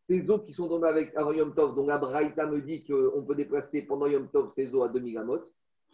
Ces 0.00 0.28
eaux 0.30 0.40
qui 0.40 0.52
sont 0.52 0.68
tombées 0.68 0.88
avec 0.88 1.16
avant 1.16 1.30
Yom 1.30 1.54
Tov, 1.54 1.76
dont 1.76 1.86
la 1.86 1.98
Braïta 1.98 2.46
me 2.46 2.60
dit 2.60 2.84
qu'on 2.84 3.22
peut 3.22 3.36
déplacer 3.36 3.82
pendant 3.82 4.06
Yom 4.06 4.28
Tov 4.28 4.50
ces 4.50 4.74
eaux 4.74 4.82
à 4.82 4.88
2000 4.88 5.18
amot, 5.18 5.40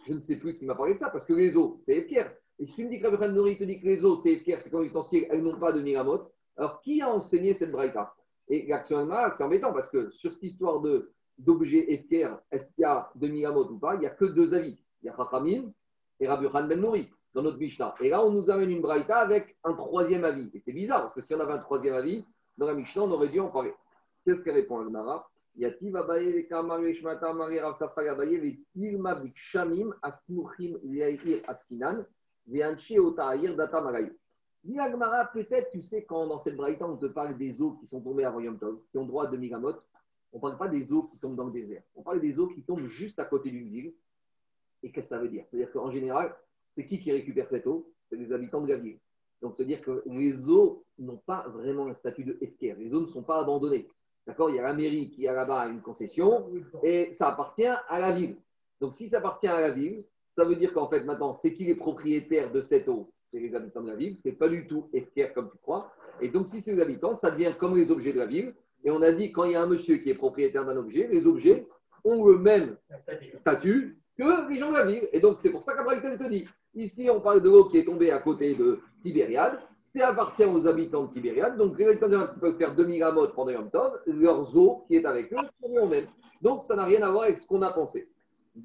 je 0.07 0.14
ne 0.14 0.20
sais 0.20 0.37
plus 0.37 0.57
qui 0.57 0.64
m'a 0.64 0.74
parlé 0.74 0.94
de 0.94 0.98
ça, 0.98 1.11
parce 1.11 1.27
que 1.27 1.35
les 1.35 1.57
eaux, 1.57 1.81
c'est 1.85 2.03
pierres. 2.03 2.33
Et 2.59 2.66
si 2.66 2.74
tu 2.74 2.85
me 2.87 2.90
dis 2.90 3.01
que 3.01 3.07
Rabbi 3.07 3.35
Nouri 3.35 3.59
te 3.59 3.64
dit 3.64 3.81
que 3.81 3.87
les 3.87 4.05
eaux, 4.05 4.16
c'est 4.16 4.37
pierres, 4.37 4.62
c'est 4.62 4.70
comme 4.70 4.85
utensile, 4.85 5.27
elles 5.31 5.42
n'ont 5.42 5.59
pas 5.59 5.72
de 5.72 5.94
amot, 5.94 6.33
alors 6.57 6.81
qui 6.81 7.03
a 7.03 7.12
enseigné 7.12 7.53
cette 7.53 7.70
Braïta? 7.70 8.14
Et 8.48 8.72
actuellement, 8.72 9.29
c'est 9.31 9.44
embêtant, 9.44 9.72
parce 9.74 9.90
que 9.90 10.11
sur 10.11 10.33
cette 10.33 10.44
histoire 10.44 10.81
de 10.81 11.12
d'objets 11.37 12.03
FKR, 12.03 12.40
est-ce 12.51 12.68
qu'il 12.72 12.83
y 12.83 12.85
a 12.85 13.11
2000 13.14 13.46
amot 13.46 13.70
ou 13.70 13.79
pas? 13.79 13.94
Il 13.94 14.01
n'y 14.01 14.07
a 14.07 14.11
que 14.11 14.24
deux 14.24 14.55
avis. 14.55 14.83
Il 15.03 15.07
y 15.07 15.09
a 15.09 15.16
Chachamim 15.16 15.70
et 16.18 16.27
Rabbi 16.27 16.46
Ben 16.48 16.81
Nouri 16.81 17.11
dans 17.35 17.43
notre 17.43 17.59
Mishnah. 17.59 17.95
Et 18.01 18.09
là, 18.09 18.25
on 18.25 18.33
nous 18.33 18.51
amène 18.51 18.71
une 18.71 18.81
braïta 18.81 19.19
avec 19.19 19.57
un 19.64 19.75
troisième 19.75 20.25
avis. 20.25 20.51
Et 20.55 20.61
c'est 20.61 20.73
bizarre, 20.73 21.03
parce 21.03 21.14
que 21.14 21.21
si 21.21 21.35
on 21.35 21.41
avait 21.41 21.53
un 21.53 21.59
troisième 21.59 21.95
avis, 21.95 22.25
dans 22.57 22.67
la 22.67 22.75
Mishnah, 22.75 23.03
on 23.03 23.11
aurait 23.11 23.29
dû 23.29 23.41
en 23.41 23.49
parler. 23.49 23.75
Qu'est-ce 24.25 24.43
qu'elle 24.43 24.55
répond, 24.55 24.81
Agmara? 24.81 25.29
Yativ 25.57 25.97
Abaye, 25.97 26.33
Vekamar, 26.33 26.81
Shmata, 26.93 27.33
Marie, 27.33 27.61
Rav 27.61 27.77
Safra, 27.77 28.03
Abaye, 28.03 28.38
Vetilma, 28.38 29.14
Vikshamim, 29.14 29.95
Asmuchim, 30.03 30.79
Yair, 30.85 31.43
Askinan, 31.49 32.05
Veanchi, 32.47 32.99
Otaïr, 32.99 33.57
Data, 33.57 33.81
Magayu. 33.81 34.17
Dit 34.64 34.79
Agmara, 34.79 35.27
peut-être, 35.27 35.71
tu 35.71 35.83
sais, 35.83 36.05
quand 36.05 36.27
dans 36.27 36.38
cette 36.38 36.57
braïta, 36.57 36.87
on 36.87 36.97
te 36.97 37.07
parle 37.07 37.37
des 37.37 37.61
eaux 37.61 37.73
qui 37.81 37.87
sont 37.87 38.01
tombées 38.01 38.25
à 38.25 38.31
Royaume 38.31 38.59
Tov, 38.59 38.81
qui 38.91 38.99
ont 38.99 39.07
droit 39.07 39.27
à 39.27 39.31
2000 39.31 39.57
on 40.33 40.37
ne 40.37 40.41
parle 40.41 40.59
pas 40.59 40.69
des 40.69 40.93
eaux 40.93 41.03
qui 41.11 41.21
tombent 41.21 41.37
dans 41.37 41.47
le 41.47 41.53
désert. 41.53 41.83
On 41.95 42.03
parle 42.03 42.21
des 42.21 42.38
eaux 42.38 42.49
qui 42.49 42.62
tombent 42.62 42.87
juste 42.87 43.19
à 43.19 43.25
côté 43.25 43.51
d'une 43.51 43.69
ville 43.69 43.95
Et 44.83 44.93
qu'est-ce 44.93 45.09
que 45.09 45.14
ça 45.14 45.19
veut 45.19 45.29
dire? 45.29 45.45
C'est-à-dire 45.49 45.73
qu'en 45.73 45.91
général, 45.91 46.37
c'est 46.79 46.87
qui 46.87 47.01
qui 47.01 47.11
récupère 47.11 47.49
cette 47.49 47.67
eau? 47.67 47.91
C'est 48.09 48.14
les 48.14 48.33
habitants 48.33 48.61
de 48.61 48.69
la 48.69 48.79
ville. 48.79 48.99
Donc, 49.43 49.57
c'est-à-dire 49.57 49.81
que 49.81 50.05
les 50.07 50.49
eaux 50.49 50.85
n'ont 50.97 51.17
pas 51.17 51.49
vraiment 51.49 51.88
un 51.88 51.95
statut 51.95 52.23
de 52.23 52.35
FKR. 52.35 52.79
Les 52.79 52.95
eaux 52.95 53.01
ne 53.01 53.07
sont 53.07 53.25
pas 53.25 53.41
abandonnées. 53.41 53.88
D'accord? 54.25 54.49
Il 54.51 54.57
y 54.57 54.59
a 54.61 54.62
la 54.62 54.75
mairie 54.75 55.11
qui 55.11 55.27
a 55.27 55.33
là-bas 55.33 55.67
une 55.67 55.81
concession 55.81 56.49
et 56.85 57.12
ça 57.12 57.31
appartient 57.31 57.67
à 57.67 57.99
la 57.99 58.12
ville. 58.12 58.37
Donc, 58.81 58.95
si 58.95 59.09
ça 59.09 59.19
appartient 59.19 59.49
à 59.49 59.61
la 59.61 59.71
ville, 59.71 60.05
ça 60.37 60.45
veut 60.45 60.55
dire 60.55 60.73
qu'en 60.73 60.88
fait, 60.88 61.03
maintenant, 61.03 61.33
c'est 61.33 61.53
qui 61.53 61.64
les 61.64 61.75
propriétaires 61.75 62.53
de 62.53 62.62
cette 62.62 62.88
eau? 62.88 63.11
C'est 63.33 63.41
les 63.41 63.57
habitants 63.57 63.83
de 63.83 63.88
la 63.88 63.97
ville. 63.97 64.17
Ce 64.23 64.29
n'est 64.29 64.35
pas 64.37 64.49
du 64.49 64.69
tout 64.69 64.88
FKR 64.95 65.33
comme 65.35 65.51
tu 65.51 65.59
crois. 65.59 65.93
Et 66.21 66.29
donc, 66.29 66.47
si 66.47 66.61
c'est 66.61 66.77
les 66.77 66.81
habitants, 66.81 67.17
ça 67.17 67.33
devient 67.33 67.55
comme 67.59 67.77
les 67.77 67.91
objets 67.91 68.12
de 68.12 68.19
la 68.19 68.27
ville. 68.27 68.55
Et 68.85 68.93
on 68.93 69.03
a 69.03 69.11
dit, 69.11 69.33
quand 69.33 69.43
il 69.43 69.53
y 69.53 69.57
a 69.57 69.62
un 69.62 69.67
monsieur 69.67 69.97
qui 69.97 70.11
est 70.11 70.14
propriétaire 70.14 70.64
d'un 70.64 70.77
objet, 70.77 71.09
les 71.09 71.27
objets 71.27 71.67
ont 72.05 72.25
le 72.25 72.38
même 72.38 72.77
statut 73.35 73.99
que 74.17 74.49
les 74.51 74.59
gens 74.59 74.71
de 74.71 74.77
la 74.77 74.85
ville. 74.85 75.09
Et 75.12 75.21
donc, 75.21 75.41
c'est 75.41 75.51
pour 75.51 75.62
ça 75.62 75.75
qu'Abraham 75.75 76.01
te 76.01 76.29
dit, 76.29 76.47
ici, 76.74 77.09
on 77.11 77.20
parle 77.20 77.42
de 77.42 77.48
l'eau 77.48 77.64
qui 77.66 77.78
est 77.78 77.85
tombée 77.85 78.11
à 78.11 78.18
côté 78.18 78.54
de 78.54 78.81
Tibériade. 79.02 79.59
C'est 79.83 80.02
appartient 80.02 80.44
aux 80.44 80.66
habitants 80.66 81.04
de 81.04 81.12
Tibériade. 81.12 81.57
Donc, 81.57 81.78
les 81.78 81.87
habitants 81.87 82.09
de 82.09 82.38
peuvent 82.38 82.59
faire 82.59 82.74
2000 82.74 83.02
amotes 83.02 83.35
pendant 83.35 83.52
Yom 83.52 83.70
Tov. 83.70 83.98
Leurs 84.07 84.57
eaux 84.57 84.85
qui 84.87 84.96
est 84.96 85.04
avec 85.04 85.33
eux 85.33 85.37
sont 85.61 85.68
les 85.68 85.87
mêmes. 85.87 86.07
Donc, 86.42 86.64
ça 86.64 86.76
n'a 86.76 86.85
rien 86.85 87.02
à 87.02 87.11
voir 87.11 87.24
avec 87.24 87.38
ce 87.38 87.46
qu'on 87.46 87.62
a 87.62 87.72
pensé. 87.72 88.09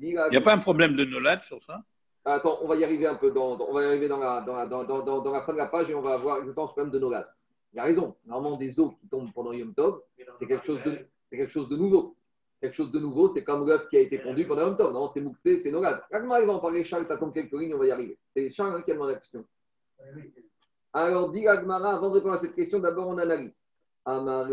Il 0.01 0.09
n'y 0.09 0.37
a 0.37 0.41
pas 0.41 0.53
un 0.53 0.57
problème 0.57 0.95
de 0.95 1.05
Nolad 1.05 1.41
sur 1.43 1.61
ça? 1.63 1.81
Attends, 2.25 2.59
on 2.61 2.67
va 2.67 2.75
y 2.75 2.83
arriver 2.83 3.05
un 3.05 3.15
peu 3.15 3.31
dans, 3.31 3.59
on 3.59 3.73
va 3.73 3.83
y 3.83 3.85
arriver 3.85 4.07
dans 4.07 4.17
la, 4.17 4.41
dans, 4.41 4.55
la, 4.55 4.65
dans, 4.65 4.83
dans, 4.83 5.21
dans 5.21 5.31
la 5.31 5.41
fin 5.41 5.53
de 5.53 5.57
la 5.57 5.67
page 5.67 5.89
et 5.89 5.95
on 5.95 6.01
va 6.01 6.13
avoir, 6.13 6.43
je 6.45 6.51
pense, 6.51 6.71
problème 6.71 6.91
de 6.91 6.99
Nolad. 6.99 7.27
Il 7.73 7.79
a 7.79 7.83
raison. 7.83 8.15
Normalement, 8.25 8.57
des 8.57 8.79
eaux 8.79 8.91
qui 8.91 9.07
tombent 9.07 9.31
pendant 9.33 9.51
Yom 9.51 9.73
Tov, 9.73 10.01
c'est 10.39 10.45
quelque, 10.45 10.65
chose 10.65 10.81
de, 10.83 10.99
quelque 11.29 11.51
chose 11.51 11.67
de 11.69 11.75
nouveau. 11.75 12.15
Quelque 12.63 12.75
chose 12.75 12.91
de 12.93 12.99
nouveau, 12.99 13.27
c'est 13.27 13.43
comme 13.43 13.67
l'œuf 13.67 13.89
qui 13.89 13.97
a 13.97 13.99
été 13.99 14.17
pondu 14.19 14.47
pendant 14.47 14.61
Yom 14.61 14.77
Tov. 14.77 14.93
Non, 14.93 15.09
c'est 15.09 15.19
Mouktsé, 15.19 15.57
c'est 15.57 15.69
Nolad. 15.69 16.01
Quand 16.09 16.21
il 16.21 16.47
va 16.47 16.53
en 16.53 16.59
parler, 16.59 16.85
Charles, 16.85 17.05
t'attends 17.05 17.29
quelques 17.29 17.51
lignes, 17.51 17.73
on 17.73 17.77
va 17.77 17.87
y 17.87 17.91
arriver. 17.91 18.17
C'est 18.33 18.49
Charles 18.51 18.77
hein, 18.77 18.81
qui 18.83 18.91
a 18.91 18.93
demandé 18.93 19.15
la 19.15 19.19
question. 19.19 19.43
Alors, 20.93 21.29
dit 21.33 21.45
Agmara, 21.45 21.95
avant 21.95 22.07
de 22.07 22.13
répondre 22.13 22.35
à 22.35 22.37
cette 22.37 22.55
question, 22.55 22.79
d'abord 22.79 23.09
on 23.09 23.17
analyse. 23.17 23.61
Amare, 24.05 24.47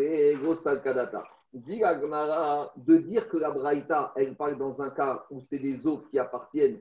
Kadata. 0.83 1.23
Dit 1.53 1.85
Agmara, 1.85 2.73
de 2.77 2.97
dire 2.97 3.29
que 3.29 3.37
la 3.37 3.53
Braïta, 3.53 4.13
elle 4.17 4.35
parle 4.35 4.59
dans 4.59 4.83
un 4.83 4.91
cas 4.91 5.25
où 5.31 5.41
c'est 5.41 5.61
des 5.61 5.87
eaux 5.87 5.99
qui 6.11 6.19
appartiennent 6.19 6.81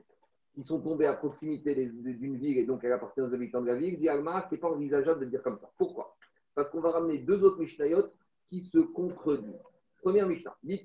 qui 0.52 0.64
sont 0.64 0.80
tombées 0.80 1.06
à 1.06 1.14
proximité 1.14 1.76
d'une 1.76 2.38
ville 2.38 2.58
et 2.58 2.64
donc 2.64 2.82
elle 2.82 2.92
appartient 2.92 3.20
aux 3.20 3.32
habitants 3.32 3.60
de 3.60 3.68
la 3.68 3.76
ville, 3.76 4.00
dit 4.00 4.08
Agmara, 4.08 4.42
ce 4.42 4.56
n'est 4.56 4.60
pas 4.60 4.68
envisageable 4.68 5.20
de 5.20 5.26
dire 5.26 5.44
comme 5.44 5.58
ça. 5.58 5.70
Pourquoi? 5.78 6.16
Parce 6.56 6.68
qu'on 6.70 6.80
va 6.80 6.90
ramener 6.90 7.18
deux 7.18 7.44
autres 7.44 7.60
Mishnayot 7.60 8.08
qui 8.48 8.60
se 8.60 8.78
contredisent. 8.78 9.62
Première 10.02 10.26
Mishnah, 10.26 10.56
dit 10.64 10.82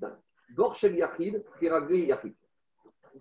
Gorshel 0.54 0.96
Yachid, 0.96 1.44
Yachid. 1.60 2.34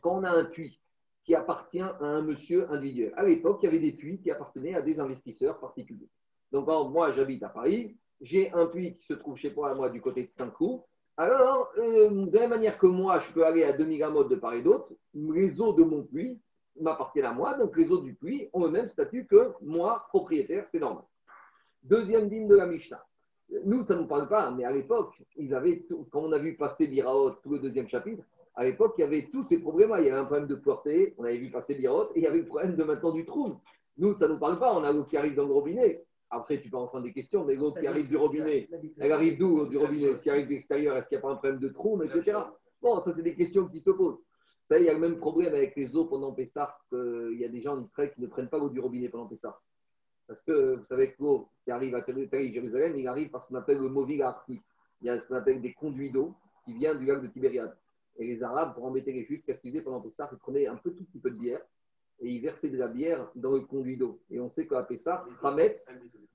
Quand 0.02 0.18
on 0.18 0.24
a 0.24 0.32
un 0.32 0.46
puits 0.46 0.80
qui 1.24 1.34
appartient 1.34 1.82
à 1.82 1.98
un 2.02 2.22
monsieur 2.22 2.70
individuel, 2.72 3.14
à 3.16 3.24
l'époque, 3.24 3.60
il 3.64 3.66
y 3.66 3.70
avait 3.70 3.80
des 3.80 3.94
puits 3.94 4.20
qui 4.20 4.32
appartenaient 4.32 4.76
à 4.76 4.82
des 4.82 5.00
investisseurs 5.00 5.60
particuliers. 5.60 6.10
Donc, 6.52 6.68
moi, 6.68 7.12
j'habite 7.12 7.44
à 7.44 7.50
Paris, 7.50 7.98
j'ai 8.22 8.52
un 8.54 8.68
puits 8.68 8.96
qui 8.98 9.06
se 9.06 9.14
trouve 9.14 9.36
chez 9.36 9.54
moi, 9.54 9.90
du 9.90 10.02
côté 10.02 10.26
de 10.26 10.32
Saint-Cloud. 10.32 10.82
Alors, 11.18 11.72
euh, 11.78 12.26
de 12.26 12.38
la 12.38 12.48
manière 12.48 12.78
que 12.78 12.88
moi, 12.88 13.20
je 13.20 13.32
peux 13.32 13.46
aller 13.46 13.64
à 13.64 13.74
2000 13.74 14.04
amotes 14.04 14.30
de 14.30 14.36
part 14.36 14.54
et 14.54 14.62
d'autre, 14.62 14.94
les 15.14 15.62
eaux 15.62 15.74
de 15.74 15.84
mon 15.84 16.04
puits 16.04 16.40
m'appartiennent 16.82 17.26
à 17.26 17.34
moi, 17.34 17.56
donc 17.56 17.76
les 17.78 17.90
eaux 17.90 18.02
du 18.02 18.14
puits 18.16 18.50
ont 18.52 18.66
le 18.66 18.70
même 18.70 18.90
statut 18.90 19.26
que 19.26 19.54
moi, 19.62 20.06
propriétaire, 20.10 20.68
c'est 20.72 20.80
normal. 20.80 21.06
Deuxième 21.84 22.30
digne 22.30 22.48
de 22.48 22.56
la 22.56 22.68
Mishnah. 22.68 23.04
Nous, 23.64 23.84
ça 23.84 23.96
ne 23.96 24.02
nous 24.02 24.08
parle 24.08 24.28
pas, 24.28 24.52
mais 24.52 24.64
à 24.64 24.72
l'époque, 24.72 25.14
ils 25.38 25.54
avaient 25.54 25.86
quand 26.12 26.22
on 26.22 26.32
a 26.32 26.40
vu 26.40 26.56
passer 26.56 26.88
Biraot, 26.88 27.32
tout 27.44 27.50
le 27.50 27.60
deuxième 27.60 27.88
chapitre, 27.88 28.24
à 28.56 28.64
l'époque, 28.64 28.96
il 28.98 29.02
y 29.02 29.04
avait 29.04 29.30
tous 29.32 29.44
ces 29.44 29.60
problèmes. 29.60 29.94
Il 30.00 30.06
y 30.06 30.10
avait 30.10 30.20
un 30.20 30.26
problème 30.26 30.48
de 30.48 30.56
portée, 30.56 31.14
on 31.18 31.26
avait 31.26 31.38
vu 31.38 31.52
passer 31.52 31.76
Biraot, 31.76 32.12
et 32.16 32.20
il 32.20 32.24
y 32.24 32.28
avait 32.28 32.40
le 32.40 32.46
problème 32.46 32.76
de 32.76 32.84
maintenant 32.84 33.12
du 33.12 33.26
trou. 33.26 33.58
Nous, 33.98 34.14
ça 34.14 34.28
ne 34.28 34.34
nous 34.34 34.40
parle 34.40 34.60
pas, 34.60 34.74
on 34.74 34.84
a 34.84 34.92
l'eau 34.92 35.04
qui 35.04 35.18
arrive 35.18 35.36
dans 35.36 35.46
le 35.46 35.54
robinet. 35.54 36.06
Après, 36.30 36.60
tu 36.60 36.70
peux 36.70 36.78
entendre 36.78 37.04
des 37.04 37.14
questions, 37.14 37.46
mais 37.46 37.56
l'eau 37.56 37.72
qui 37.72 37.86
arrive 37.86 38.08
du 38.08 38.18
robinet, 38.18 38.68
elle 38.98 39.12
arrive 39.12 39.38
d'où 39.38 39.68
du 39.68 39.78
robinet? 39.78 40.18
Si 40.18 40.30
elle 40.30 40.36
arrive 40.36 40.48
de 40.48 40.54
l'extérieur, 40.54 40.96
est-ce 40.96 41.08
qu'il 41.08 41.18
n'y 41.18 41.20
a 41.20 41.28
pas 41.28 41.34
un 41.34 41.36
problème 41.36 41.60
de 41.60 41.70
trou, 41.70 42.02
etc. 42.04 42.40
Bon, 42.82 43.00
ça, 43.00 43.12
c'est 43.12 43.22
des 43.22 43.36
questions 43.36 43.68
qui 43.68 43.80
se 43.80 43.92
posent. 43.92 44.20
il 44.72 44.84
y 44.84 44.90
a 44.90 44.94
le 44.94 45.00
même 45.00 45.18
problème 45.18 45.54
avec 45.54 45.76
les 45.76 45.96
eaux 45.96 46.06
pendant 46.06 46.32
Pessah, 46.34 46.78
qu'il 46.90 47.38
y 47.40 47.46
a 47.46 47.50
des 47.50 47.62
gens 47.62 47.78
en 47.78 47.84
Israël 47.84 48.12
qui 48.14 48.22
ne 48.22 48.28
prennent 48.28 48.50
pas 48.50 48.58
l'eau 48.58 48.70
du 48.70 48.80
robinet 48.80 49.10
pendant 49.10 49.28
Pessah. 49.28 49.60
Parce 50.28 50.42
que 50.42 50.76
vous 50.76 50.86
savez 50.86 51.12
que 51.12 51.22
l'eau 51.22 51.50
qui 51.64 51.72
arrive 51.72 51.96
à 51.96 52.04
Jérusalem, 52.06 52.98
il 52.98 53.08
arrive 53.08 53.30
par 53.30 53.44
ce 53.44 53.50
qu'on 53.50 53.56
appelle 53.56 53.78
le 53.78 53.90
Movil 53.90 54.22
Arctique. 54.22 54.64
Il 55.02 55.08
y 55.08 55.10
a 55.10 55.20
ce 55.20 55.28
qu'on 55.28 55.36
appelle 55.36 55.62
des 55.62 55.74
conduits 55.74 56.12
d'eau 56.12 56.34
qui 56.66 56.74
viennent 56.74 56.98
du 56.98 57.06
lac 57.06 57.22
de 57.22 57.28
Tibériade. 57.28 57.76
Et 58.18 58.26
les 58.26 58.44
Arabes, 58.44 58.74
pour 58.74 58.86
embêter 58.86 59.12
les 59.12 59.24
Juifs, 59.24 59.46
qu'est-ce 59.46 59.62
qu'ils 59.62 59.72
faisaient 59.72 59.84
pendant 59.84 60.02
Pessah 60.02 60.30
Ils 60.32 60.38
prenaient 60.38 60.68
un 60.68 60.78
tout 60.78 60.92
petit 60.92 61.20
peu 61.20 61.30
de 61.30 61.38
bière 61.38 61.62
et 62.22 62.30
ils 62.30 62.42
versaient 62.42 62.70
de 62.70 62.78
la 62.78 62.88
bière 62.88 63.30
dans 63.36 63.52
le 63.52 63.62
conduit 63.62 63.98
d'eau. 63.98 64.20
Et 64.32 64.40
on 64.40 64.50
sait 64.50 64.66
qu'à 64.66 64.84
Pessah, 64.84 65.26
Hametz, 65.44 65.86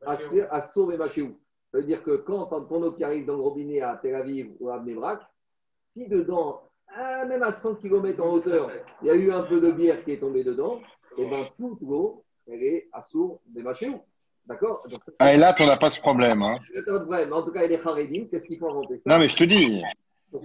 Assour 0.02 0.92
et 0.92 0.98
Machéou. 0.98 1.36
Ça 1.70 1.78
veut 1.78 1.84
dire 1.84 2.02
que 2.02 2.16
quand 2.16 2.46
ton 2.46 2.82
eau 2.82 2.92
qui 2.92 3.04
arrive 3.04 3.24
dans 3.26 3.36
le 3.36 3.42
robinet 3.42 3.80
à 3.80 3.96
Tel 3.96 4.14
Aviv 4.14 4.52
ou 4.60 4.70
à 4.70 4.78
Bnebrak, 4.78 5.22
si 5.70 6.06
dedans, 6.08 6.62
ah, 6.88 7.24
même 7.24 7.42
à 7.42 7.52
100 7.52 7.76
km 7.76 8.22
en 8.22 8.32
hauteur, 8.32 8.70
il 9.02 9.08
y 9.08 9.10
a 9.10 9.14
eu 9.14 9.30
un 9.32 9.44
peu 9.44 9.60
de 9.60 9.70
bière 9.70 10.04
qui 10.04 10.12
est 10.12 10.20
tombée 10.20 10.44
dedans, 10.44 10.80
et 11.16 11.26
bien 11.26 11.48
toute 11.56 11.80
l'eau, 11.80 12.24
elle 12.52 12.62
est 12.62 12.88
assour 12.92 13.40
des 13.46 13.62
Machéou. 13.62 14.00
D'accord 14.46 14.84
Ah, 15.18 15.34
et 15.34 15.36
là, 15.36 15.52
tu 15.52 15.64
n'as 15.64 15.76
pas 15.76 15.90
ce 15.90 16.00
problème. 16.00 16.42
Hein. 16.42 16.54
Pas 16.86 16.92
de 16.92 16.98
problème. 16.98 17.32
En 17.32 17.42
tout 17.44 17.52
cas, 17.52 17.62
elle 17.62 17.72
est 17.72 17.86
Haredim. 17.86 18.24
Qu'est-ce 18.30 18.46
qu'il 18.46 18.58
faut 18.58 18.68
inventer 18.68 19.00
Non, 19.06 19.18
mais 19.18 19.28
je 19.28 19.36
te 19.36 19.44
dis, 19.44 19.82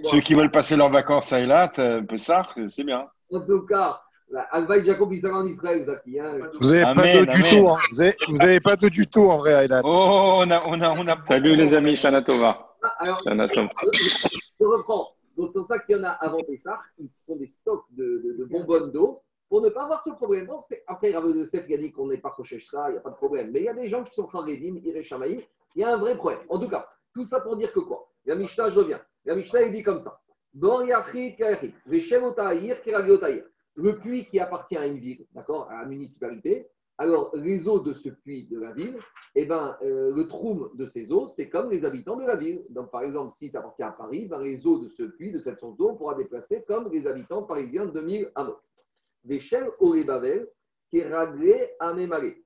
ceux 0.03 0.19
qui 0.19 0.33
veulent 0.33 0.51
passer 0.51 0.75
leurs 0.75 0.91
vacances 0.91 1.33
à 1.33 1.39
Elat, 1.39 1.71
euh, 1.79 2.01
ça, 2.17 2.47
c'est 2.67 2.83
bien. 2.83 3.07
En 3.31 3.39
tout 3.39 3.65
cas, 3.65 4.01
Alvaï 4.51 4.85
Jacob 4.85 5.11
il 5.13 5.25
en 5.27 5.45
Israël, 5.47 5.83
Zaki. 5.85 6.19
Hein. 6.19 6.37
Vous 6.59 6.69
n'avez 6.69 6.83
pas 6.93 7.15
d'eau 7.15 7.25
du 7.25 7.43
tout. 7.43 7.69
Hein. 7.69 7.77
Vous 8.27 8.37
n'avez 8.37 8.59
pas 8.59 8.75
d'eau 8.75 8.89
du 8.89 9.07
tout 9.07 9.27
en 9.27 9.37
vrai 9.37 9.53
à 9.53 9.63
Elat. 9.63 9.81
Oh, 9.83 10.41
on 10.43 10.51
a, 10.51 10.61
on 10.67 10.81
a, 10.81 10.89
on 10.91 11.07
a... 11.07 11.17
Salut 11.25 11.55
les 11.55 11.73
amis. 11.73 11.99
Ah, 12.03 12.93
alors, 12.99 13.21
je 13.25 14.65
reprends. 14.65 15.15
Donc, 15.37 15.51
c'est 15.51 15.59
pour 15.59 15.67
ça 15.67 15.79
qu'il 15.79 15.97
y 15.97 15.99
en 15.99 16.03
a 16.03 16.11
avant 16.11 16.41
Pessah, 16.43 16.79
ils 16.97 17.09
font 17.25 17.35
des 17.35 17.47
stocks 17.47 17.85
de, 17.91 18.21
de, 18.23 18.37
de 18.37 18.45
bonbonnes 18.45 18.91
d'eau 18.91 19.21
pour 19.55 19.63
ne 19.63 19.69
pas 19.69 19.83
avoir 19.83 20.03
ce 20.03 20.09
problème. 20.09 20.47
Bon, 20.47 20.59
après, 20.85 21.13
Rav 21.13 21.29
Yosef 21.29 21.63
a 21.71 21.77
dit 21.77 21.89
qu'on 21.93 22.07
n'est 22.07 22.17
pas 22.17 22.31
coché 22.31 22.59
ça, 22.59 22.89
il 22.89 22.91
n'y 22.91 22.97
a 22.97 22.99
pas 22.99 23.11
de 23.11 23.15
problème. 23.15 23.51
Mais 23.53 23.61
il 23.61 23.63
y 23.63 23.69
a 23.69 23.73
des 23.73 23.87
gens 23.87 24.03
qui 24.03 24.13
sont 24.13 24.27
Haredim, 24.33 24.81
Irechamaï, 24.83 25.47
il 25.77 25.81
y 25.81 25.83
a 25.85 25.93
un 25.93 25.97
vrai 25.97 26.17
problème. 26.17 26.41
En 26.49 26.59
tout 26.59 26.67
cas, 26.67 26.85
tout 27.13 27.23
ça 27.23 27.39
pour 27.39 27.55
dire 27.55 27.71
que 27.71 27.79
quoi? 27.79 28.05
La 28.25 28.35
Mishnah, 28.35 28.69
je 28.71 28.79
reviens. 28.79 28.99
La 29.23 29.33
Mishnah, 29.33 29.61
il 29.61 29.71
dit 29.71 29.81
comme 29.81 30.01
ça. 30.01 30.19
Le 33.75 33.97
puits 33.97 34.25
qui 34.25 34.39
appartient 34.41 34.75
à 34.75 34.87
une 34.87 34.99
ville, 34.99 35.25
d'accord, 35.31 35.69
à 35.71 35.83
la 35.83 35.85
municipalité, 35.85 36.67
alors 36.97 37.31
les 37.33 37.69
eaux 37.69 37.79
de 37.79 37.93
ce 37.93 38.09
puits 38.09 38.47
de 38.47 38.59
la 38.59 38.73
ville, 38.73 38.97
eh 39.35 39.45
ben, 39.45 39.77
euh, 39.83 40.13
le 40.13 40.27
troum 40.27 40.69
de 40.75 40.85
ces 40.85 41.13
eaux, 41.13 41.29
c'est 41.29 41.47
comme 41.47 41.69
les 41.69 41.85
habitants 41.85 42.17
de 42.17 42.25
la 42.25 42.35
ville. 42.35 42.65
Donc 42.69 42.91
par 42.91 43.03
exemple, 43.03 43.33
si 43.33 43.49
ça 43.49 43.59
appartient 43.59 43.83
à 43.83 43.91
Paris, 43.91 44.25
ben, 44.25 44.39
les 44.39 44.67
eaux 44.67 44.79
de 44.79 44.89
ce 44.89 45.03
puits, 45.03 45.31
de 45.31 45.39
cette 45.39 45.59
source 45.61 45.77
d'eau, 45.77 45.91
on 45.91 45.95
pourra 45.95 46.15
déplacer 46.15 46.63
comme 46.67 46.91
les 46.91 47.07
habitants 47.07 47.43
parisiens 47.43 47.85
de 47.85 47.91
2000 47.91 48.31
Amot 48.35 48.57
des 48.57 48.84
chèvres 49.39 49.73
au 49.79 49.93
Bavel, 50.03 50.47
qui 50.89 50.99
est 50.99 51.09
raglé 51.09 51.69
à 51.79 51.93
Mémaré. 51.93 52.43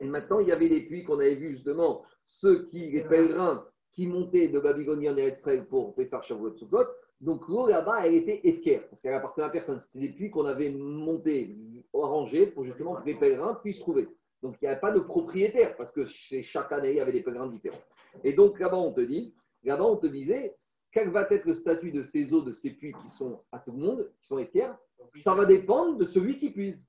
Et 0.00 0.06
maintenant, 0.06 0.40
il 0.40 0.48
y 0.48 0.52
avait 0.52 0.68
des 0.68 0.86
puits 0.86 1.04
qu'on 1.04 1.18
avait 1.18 1.34
vus 1.34 1.52
justement, 1.52 2.04
ceux 2.24 2.66
qui, 2.66 2.90
les 2.90 3.02
pèlerins 3.02 3.66
qui 3.92 4.06
montaient 4.06 4.48
de 4.48 4.58
Babylonie 4.58 5.08
en 5.10 5.16
Israël 5.16 5.66
pour 5.66 5.94
Pessar 5.94 6.22
Shavuot 6.22 6.56
Sukkot. 6.56 6.86
Donc 7.20 7.46
l'eau 7.48 7.66
là-bas, 7.66 8.06
elle 8.06 8.14
était 8.14 8.40
efker, 8.44 8.80
parce 8.88 9.02
qu'elle 9.02 9.12
appartenait 9.12 9.46
à 9.46 9.50
personne. 9.50 9.80
C'était 9.80 10.06
des 10.06 10.12
puits 10.14 10.30
qu'on 10.30 10.46
avait 10.46 10.70
montés, 10.70 11.58
arrangés 11.92 12.46
pour 12.46 12.64
justement 12.64 12.94
que 12.94 13.04
les 13.04 13.14
pèlerins 13.14 13.56
puissent 13.56 13.80
trouver. 13.80 14.08
Donc 14.42 14.56
il 14.60 14.64
n'y 14.64 14.70
avait 14.70 14.80
pas 14.80 14.92
de 14.92 15.00
propriétaire, 15.00 15.76
parce 15.76 15.90
que 15.90 16.06
chaque 16.06 16.72
année, 16.72 16.90
il 16.90 16.96
y 16.96 17.00
avait 17.00 17.12
des 17.12 17.22
pèlerins 17.22 17.48
différents. 17.48 17.82
Et 18.24 18.32
donc 18.32 18.58
là-bas, 18.58 18.78
on 18.78 18.92
te 18.92 19.02
dit, 19.02 19.34
là-bas, 19.64 19.84
on 19.84 19.96
te 19.96 20.06
disait, 20.06 20.54
quel 20.92 21.10
va 21.10 21.26
être 21.30 21.44
le 21.44 21.54
statut 21.54 21.92
de 21.92 22.02
ces 22.02 22.32
eaux, 22.32 22.42
de 22.42 22.54
ces 22.54 22.70
puits 22.70 22.94
qui 23.02 23.10
sont 23.10 23.42
à 23.52 23.58
tout 23.58 23.72
le 23.72 23.78
monde, 23.78 24.10
qui 24.20 24.26
sont 24.26 24.38
équerres 24.38 24.78
Ça 25.14 25.34
va 25.34 25.44
dépendre 25.44 25.96
de 25.96 26.04
celui 26.04 26.38
qui 26.38 26.50
puise. 26.50 26.84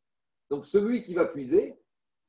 Donc 0.49 0.65
celui 0.65 1.03
qui 1.03 1.13
va 1.13 1.25
puiser, 1.25 1.75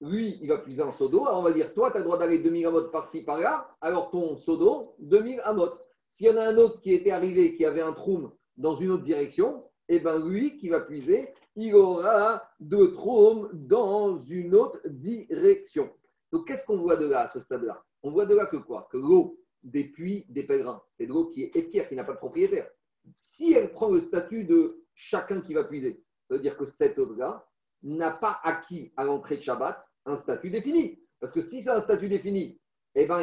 lui, 0.00 0.38
il 0.40 0.48
va 0.48 0.58
puiser 0.58 0.82
en 0.82 0.92
seau 0.92 1.08
d'eau. 1.08 1.26
Alors 1.26 1.40
on 1.40 1.42
va 1.42 1.52
dire, 1.52 1.72
toi, 1.74 1.90
tu 1.90 1.96
as 1.96 2.00
le 2.00 2.04
droit 2.04 2.18
d'aller 2.18 2.40
2000 2.40 2.66
amotes 2.66 2.92
par-ci, 2.92 3.22
par-là, 3.22 3.68
alors 3.80 4.10
ton 4.10 4.36
seau 4.36 4.56
d'eau, 4.56 4.94
2000 4.98 5.40
amotes. 5.44 5.78
S'il 6.08 6.26
y 6.26 6.30
en 6.30 6.36
a 6.36 6.42
un 6.42 6.56
autre 6.56 6.80
qui 6.80 6.92
était 6.92 7.10
arrivé, 7.10 7.54
qui 7.56 7.64
avait 7.64 7.80
un 7.80 7.92
trou 7.92 8.30
dans 8.56 8.76
une 8.76 8.90
autre 8.90 9.04
direction, 9.04 9.64
eh 9.88 9.98
bien 10.00 10.18
lui 10.18 10.56
qui 10.56 10.68
va 10.68 10.80
puiser, 10.80 11.28
il 11.56 11.74
aura 11.74 12.42
deux 12.60 12.92
trous 12.92 13.48
dans 13.52 14.18
une 14.18 14.54
autre 14.54 14.80
direction. 14.86 15.90
Donc 16.32 16.46
qu'est-ce 16.46 16.66
qu'on 16.66 16.78
voit 16.78 16.96
de 16.96 17.06
là, 17.06 17.22
à 17.22 17.28
ce 17.28 17.40
stade-là? 17.40 17.82
On 18.02 18.10
voit 18.10 18.26
de 18.26 18.34
là 18.34 18.46
que 18.46 18.56
quoi? 18.56 18.88
Que 18.90 18.98
l'eau 18.98 19.38
des 19.62 19.84
puits 19.84 20.26
des 20.28 20.42
pèlerins. 20.44 20.82
C'est 20.98 21.06
de 21.06 21.12
l'eau 21.12 21.26
qui 21.26 21.44
est 21.44 21.56
équerre, 21.56 21.88
qui 21.88 21.94
n'a 21.94 22.04
pas 22.04 22.14
de 22.14 22.18
propriétaire. 22.18 22.68
Si 23.14 23.52
elle 23.52 23.70
prend 23.72 23.90
le 23.90 24.00
statut 24.00 24.44
de 24.44 24.81
chacun 25.02 25.40
qui 25.40 25.54
va 25.54 25.64
puiser, 25.64 26.02
ça 26.28 26.34
veut 26.34 26.40
dire 26.40 26.56
que 26.56 26.66
cet 26.66 26.98
eau-là 26.98 27.46
n'a 27.82 28.12
pas 28.12 28.40
acquis 28.44 28.92
à 28.96 29.04
l'entrée 29.04 29.36
de 29.36 29.42
Shabbat 29.42 29.84
un 30.06 30.16
statut 30.16 30.50
défini. 30.50 30.98
Parce 31.20 31.32
que 31.32 31.40
si 31.40 31.62
c'est 31.62 31.70
un 31.70 31.80
statut 31.80 32.08
défini, 32.08 32.60
eh 32.94 33.06
ben, 33.06 33.22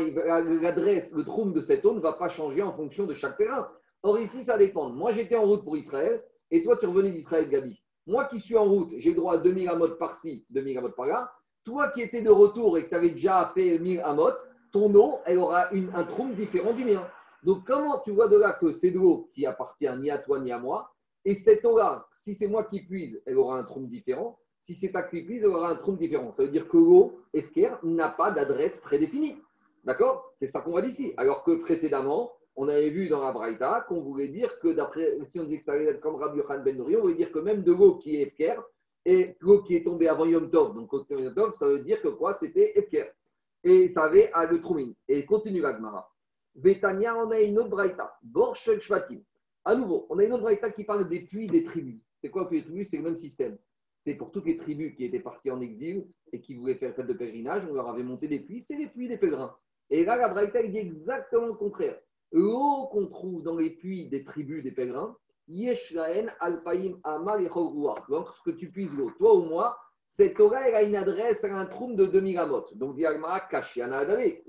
l'adresse, 0.62 1.12
le 1.14 1.24
trône 1.24 1.54
de 1.54 1.62
cette 1.62 1.86
eau 1.86 1.94
ne 1.94 2.00
va 2.00 2.14
pas 2.14 2.30
changer 2.30 2.62
en 2.62 2.74
fonction 2.74 3.06
de 3.06 3.14
chaque 3.14 3.38
pèlerin. 3.38 3.70
Or, 4.04 4.20
ici, 4.20 4.44
ça 4.44 4.58
dépend. 4.58 4.90
Moi, 4.90 5.12
j'étais 5.12 5.36
en 5.36 5.44
route 5.44 5.64
pour 5.64 5.78
Israël 5.78 6.24
et 6.52 6.64
toi, 6.64 6.78
tu 6.78 6.86
revenais 6.86 7.12
d'Israël, 7.12 7.50
Gabi. 7.50 7.82
Moi 8.08 8.26
qui 8.26 8.40
suis 8.40 8.58
en 8.58 8.66
route, 8.66 8.92
j'ai 8.98 9.14
droit 9.14 9.36
à 9.36 9.38
2000 9.38 9.70
amot 9.70 9.90
par-ci, 9.90 10.46
2000 10.50 10.80
amot 10.80 10.90
par-là. 10.90 11.32
Toi 11.64 11.90
qui 11.90 12.02
étais 12.02 12.22
de 12.22 12.32
retour 12.32 12.78
et 12.78 12.86
que 12.86 12.90
tu 12.90 12.96
avais 12.96 13.12
déjà 13.12 13.52
fait 13.54 13.78
1000 13.78 14.00
amot, 14.02 14.32
ton 14.72 14.94
eau, 14.96 15.20
elle 15.26 15.38
aura 15.38 15.68
un 15.72 16.04
trou 16.06 16.30
différent 16.34 16.74
du 16.74 16.86
mien. 16.86 17.06
Donc, 17.44 17.66
comment 17.66 18.00
tu 18.00 18.12
vois 18.12 18.28
de 18.28 18.38
là 18.38 18.54
que 18.54 18.72
c'est 18.72 18.92
de 18.92 19.00
l'eau 19.00 19.30
qui 19.34 19.46
appartient 19.46 19.90
ni 19.98 20.10
à 20.10 20.18
toi 20.18 20.40
ni 20.40 20.52
à 20.52 20.60
moi 20.60 20.92
Et 21.26 21.36
cette 21.36 21.66
eau-là, 21.66 22.08
si 22.14 22.34
c'est 22.34 22.48
moi 22.48 22.64
qui 22.64 22.82
puise, 22.82 23.22
elle 23.26 23.38
aura 23.38 23.58
un 23.60 23.64
trou 23.64 23.86
différent. 23.86 24.40
Si 24.62 24.76
c'est 24.76 24.92
ta 24.92 25.04
qui 25.04 25.22
puise, 25.22 25.44
elle 25.44 25.50
aura 25.50 25.72
un 25.72 25.76
trou 25.76 25.96
différent. 25.96 26.32
Ça 26.32 26.44
veut 26.44 26.50
dire 26.50 26.68
que 26.68 26.78
l'eau, 26.78 27.20
FKR, 27.36 27.80
n'a 27.84 28.10
pas 28.10 28.32
d'adresse 28.32 28.80
prédéfinie. 28.80 29.38
D'accord? 29.84 30.34
C'est 30.40 30.48
ça 30.48 30.62
qu'on 30.62 30.74
va 30.74 30.82
dire 30.82 30.92
ici. 30.92 31.14
Alors 31.18 31.44
que 31.44 31.56
précédemment, 31.56 32.32
on 32.56 32.68
avait 32.68 32.90
vu 32.90 33.08
dans 33.08 33.22
la 33.22 33.32
Braïta 33.32 33.86
qu'on 33.88 34.02
voulait 34.02 34.28
dire 34.28 34.60
que 34.60 34.70
d'après, 34.70 35.18
si 35.28 35.40
on 35.40 35.46
dit 35.46 35.60
que 35.60 35.64
ça 35.64 35.74
comme 35.96 36.16
Rabbi 36.16 36.40
Yohan 36.40 36.60
Ben 36.60 36.76
Nouri, 36.76 36.98
on 36.98 37.02
voulait 37.02 37.16
dire 37.16 37.32
que 37.32 37.40
même 37.40 37.64
de 37.64 37.72
l'eau 37.72 37.96
qui 37.96 38.18
est 38.18 38.24
Efker 38.24 38.56
et 39.06 39.38
l'eau 39.40 39.64
qui 39.64 39.78
est 39.78 39.84
tombée 39.84 40.10
avant 40.10 40.26
Yom 40.26 40.50
Tov, 40.52 40.76
donc 40.76 40.92
Yom 41.10 41.34
Tov, 41.34 41.54
ça 41.54 41.68
veut 41.68 41.80
dire 41.82 42.02
que 42.02 42.10
quoi? 42.10 42.34
C'était 42.34 42.78
Efker. 42.78 43.12
Et 43.64 43.90
ça 43.94 44.04
avait 44.04 44.32
à 44.34 44.46
le 44.46 44.62
Troumine. 44.62 44.94
Et 45.08 45.26
continue 45.26 45.62
la 45.62 45.76
Gemara. 45.76 46.10
Betania, 46.56 47.16
on 47.18 47.32
a 47.32 47.40
une 47.40 47.60
autre 47.60 47.70
Braïta. 47.70 48.18
Borshel 48.22 48.82
Shvatim. 48.82 49.22
À 49.66 49.76
nouveau, 49.76 50.08
on 50.10 50.20
a 50.20 50.24
une 50.24 50.34
autre 50.34 50.44
Braïta 50.44 50.72
qui 50.72 50.84
parle 50.84 51.10
des 51.10 51.22
puits 51.22 51.48
des 51.48 51.64
tribus. 51.64 52.02
C'est 52.22 52.30
quoi 52.30 52.48
puits 52.48 52.60
des 52.60 52.66
tribus? 52.66 52.90
C'est 52.90 52.98
le 52.98 53.04
même 53.04 53.16
système. 53.16 53.58
C'est 54.00 54.16
pour 54.16 54.32
toutes 54.32 54.46
les 54.46 54.58
tribus 54.58 54.96
qui 54.96 55.04
étaient 55.04 55.20
parties 55.20 55.52
en 55.52 55.60
exil 55.62 56.08
et 56.32 56.40
qui 56.40 56.56
voulaient 56.56 56.76
faire 56.76 56.96
fête 56.96 57.08
de 57.08 57.14
pèlerinage, 57.14 57.66
on 57.70 57.74
leur 57.74 57.90
avait 57.90 58.04
monté 58.04 58.28
des 58.28 58.40
puits, 58.40 58.62
c'est 58.62 58.78
les 58.78 58.88
puits 58.88 59.10
des 59.10 59.18
pèlerins. 59.18 59.56
Et 59.90 60.06
là, 60.06 60.16
la 60.16 60.30
Braïta 60.30 60.64
dit 60.64 60.78
exactement 60.78 61.48
le 61.48 61.54
contraire 61.54 62.00
l'eau 62.32 62.88
qu'on 62.92 63.08
trouve 63.08 63.44
dans 63.44 63.56
les 63.56 63.72
puits 63.72 64.08
des 64.10 64.24
tribus 64.24 64.64
des 64.64 64.72
pèlerins, 64.72 65.18
Yeshlaen, 65.48 66.28
Alpaim, 66.40 67.00
Amal 67.04 67.44
et 67.44 67.50
Lorsque 67.50 68.56
tu 68.58 68.70
puises 68.70 68.96
l'eau, 68.96 69.12
toi 69.18 69.36
ou 69.36 69.44
moi, 69.44 69.78
cette 70.06 70.40
elle 70.40 70.76
a 70.76 70.84
une 70.84 70.96
adresse, 70.96 71.44
a 71.44 71.56
un 71.56 71.66
trou 71.66 71.94
de 71.94 72.06
2000 72.06 72.38
amot. 72.38 72.66
Donc, 72.76 72.96
il 72.98 73.02
y 73.02 73.06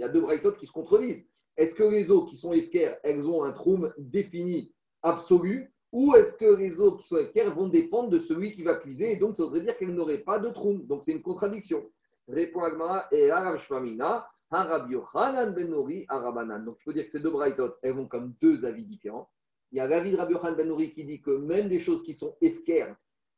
a 0.03 0.09
deux 0.09 0.21
braïtotes 0.21 0.59
qui 0.59 0.67
se 0.67 0.73
contredisent. 0.73 1.25
Est-ce 1.57 1.75
que 1.75 1.83
les 1.83 2.11
eaux 2.11 2.25
qui 2.25 2.37
sont 2.37 2.53
efker, 2.53 2.95
elles 3.03 3.27
ont 3.27 3.45
un 3.45 3.53
trou 3.53 3.87
défini, 3.99 4.73
absolu, 5.03 5.73
ou 5.93 6.15
est-ce 6.15 6.35
que 6.37 6.57
les 6.57 6.81
eaux 6.81 6.97
qui 6.97 7.07
sont 7.07 7.19
efker 7.19 7.51
vont 7.51 7.69
dépendre 7.69 8.11
de 8.11 8.19
celui 8.19 8.53
qui 8.53 8.63
va 8.63 8.77
puiser, 8.77 9.13
et 9.13 9.17
donc 9.17 9.37
ça 9.37 9.45
voudrait 9.45 9.63
dire 9.63 9.77
qu'elles 9.77 9.95
n'auraient 9.95 10.19
pas 10.19 10.39
de 10.39 10.49
trou. 10.51 10.79
Donc, 10.85 11.03
c'est 11.03 11.13
une 11.13 11.23
contradiction. 11.23 11.85
Répond 12.29 12.63
Agmara 12.63 13.09
et 13.11 13.31
Arav 13.31 13.59
Shmamina. 13.59 14.29
Rabbi 14.51 14.95
Yochanan 14.95 15.55
ben 15.55 15.73
Arabanan. 16.09 16.65
Donc, 16.65 16.77
je 16.81 16.85
peux 16.85 16.93
dire 16.93 17.07
que 17.07 17.13
ces 17.13 17.21
deux 17.21 17.31
braïtot, 17.31 17.75
elles 17.83 17.95
vont 17.95 18.07
comme 18.07 18.35
deux 18.41 18.65
avis 18.65 18.85
différents. 18.85 19.29
Il 19.73 19.79
y 19.79 19.81
a 19.81 19.87
l'avis 19.87 20.13
de 20.13 20.17
Rabbi 20.17 20.35
Yochanan 20.35 20.57
ben 20.57 20.91
qui 20.91 21.05
dit 21.05 21.21
que 21.21 21.31
même 21.31 21.69
des 21.69 21.79
choses 21.79 22.03
qui 22.03 22.15
sont 22.15 22.35
efker 22.41 22.87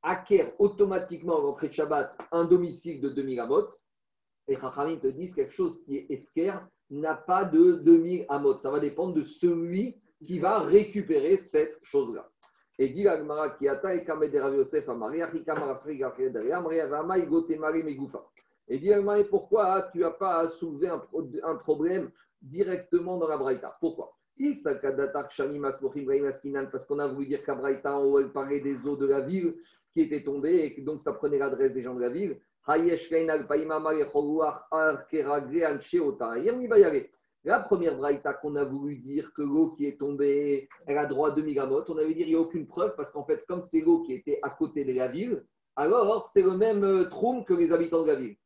acquièrent 0.03 0.53
automatiquement 0.59 1.39
à 1.39 1.43
l'entrée 1.43 1.69
de 1.69 1.75
Shabbat 1.75 2.19
un 2.33 2.45
domicile 2.45 3.01
de 3.01 3.11
2000 3.11 3.41
amot. 3.41 3.69
Et 4.49 4.57
Chachamim 4.57 4.97
te 4.97 5.07
disent 5.07 5.35
quelque 5.35 5.53
chose 5.53 5.83
qui 5.85 5.99
est 5.99 6.07
efker 6.11 6.55
n'a 6.91 7.15
pas 7.15 7.45
de 7.45 7.75
2000 7.75 8.27
amot. 8.29 8.59
Ça 8.59 8.71
va 8.71 8.81
dépendre 8.81 9.15
de 9.15 9.23
celui 9.23 10.01
qui 10.25 10.39
va 10.39 10.61
récupérer 10.61 11.37
cette 11.37 11.79
chose-là. 11.83 12.29
Et 12.79 12.89
dit 12.89 13.03
l'Agmara 13.03 13.51
qui 13.51 13.69
attaque 13.69 14.03
et 14.03 14.05
Kamed 14.05 14.35
Rabbi 14.35 14.57
Yosef 14.57 14.89
Amari, 14.89 15.23
Achika 15.23 15.55
Marasri 15.55 15.99
Gafred 15.99 16.37
Amri 16.37 16.81
Avama 16.81 17.19
Igote 17.19 17.57
Mari 17.59 17.83
Megufa. 17.83 18.25
Et 18.69 18.79
dit 18.79 18.91
pourquoi 19.29 19.89
tu 19.93 19.99
n'as 19.99 20.11
pas 20.11 20.49
soulevé 20.49 20.89
un, 20.89 21.03
un, 21.45 21.57
problème 21.57 22.11
directement 22.41 23.19
dans 23.19 23.29
la 23.29 23.37
Braïta? 23.37 23.77
Pourquoi? 23.81 24.17
Parce 26.71 26.87
qu'on 26.87 26.99
a 26.99 27.07
voulu 27.07 27.27
dire 27.27 27.45
qu'à 27.45 27.55
Braïta, 27.55 27.99
on 27.99 28.19
elle 28.19 28.33
parlait 28.33 28.61
des 28.61 28.87
eaux 28.87 28.97
de 28.97 29.07
la 29.07 29.21
ville 29.21 29.55
qui 29.93 30.01
étaient 30.01 30.23
tombées 30.23 30.75
et 30.77 30.81
donc 30.81 31.03
ça 31.03 31.13
prenait 31.13 31.39
l'adresse 31.39 31.73
des 31.73 31.83
gens 31.83 31.95
de 31.95 32.01
la 32.01 32.09
ville. 32.09 32.39
La 37.45 37.59
première 37.59 37.97
braïta 37.97 38.35
qu'on 38.35 38.55
a 38.55 38.65
voulu 38.65 38.97
dire 38.99 39.33
que 39.35 39.43
l'eau 39.43 39.71
qui 39.71 39.87
est 39.87 39.99
tombée, 39.99 40.69
elle 40.87 40.99
a 40.99 41.07
droit 41.07 41.31
à 41.31 41.33
2 41.33 41.43
mégamotes, 41.43 41.91
on 41.91 41.99
avait 41.99 42.15
dit 42.15 42.23
qu'il 42.23 42.29
n'y 42.29 42.37
a 42.37 42.41
aucune 42.41 42.69
preuve 42.69 42.95
parce 42.97 43.11
qu'en 43.11 43.25
fait, 43.25 43.45
comme 43.47 43.63
c'est 43.63 43.81
l'eau 43.81 44.03
qui 44.03 44.13
était 44.13 44.39
à 44.43 44.51
côté 44.51 44.85
de 44.85 44.93
la 44.93 45.09
ville, 45.09 45.45
alors 45.75 46.25
c'est 46.25 46.43
le 46.43 46.57
même 46.57 46.85
euh, 46.85 47.09
trône 47.09 47.45
que 47.45 47.55
les 47.55 47.73
habitants 47.73 48.03
de 48.03 48.09
la 48.09 48.15
ville. 48.15 48.37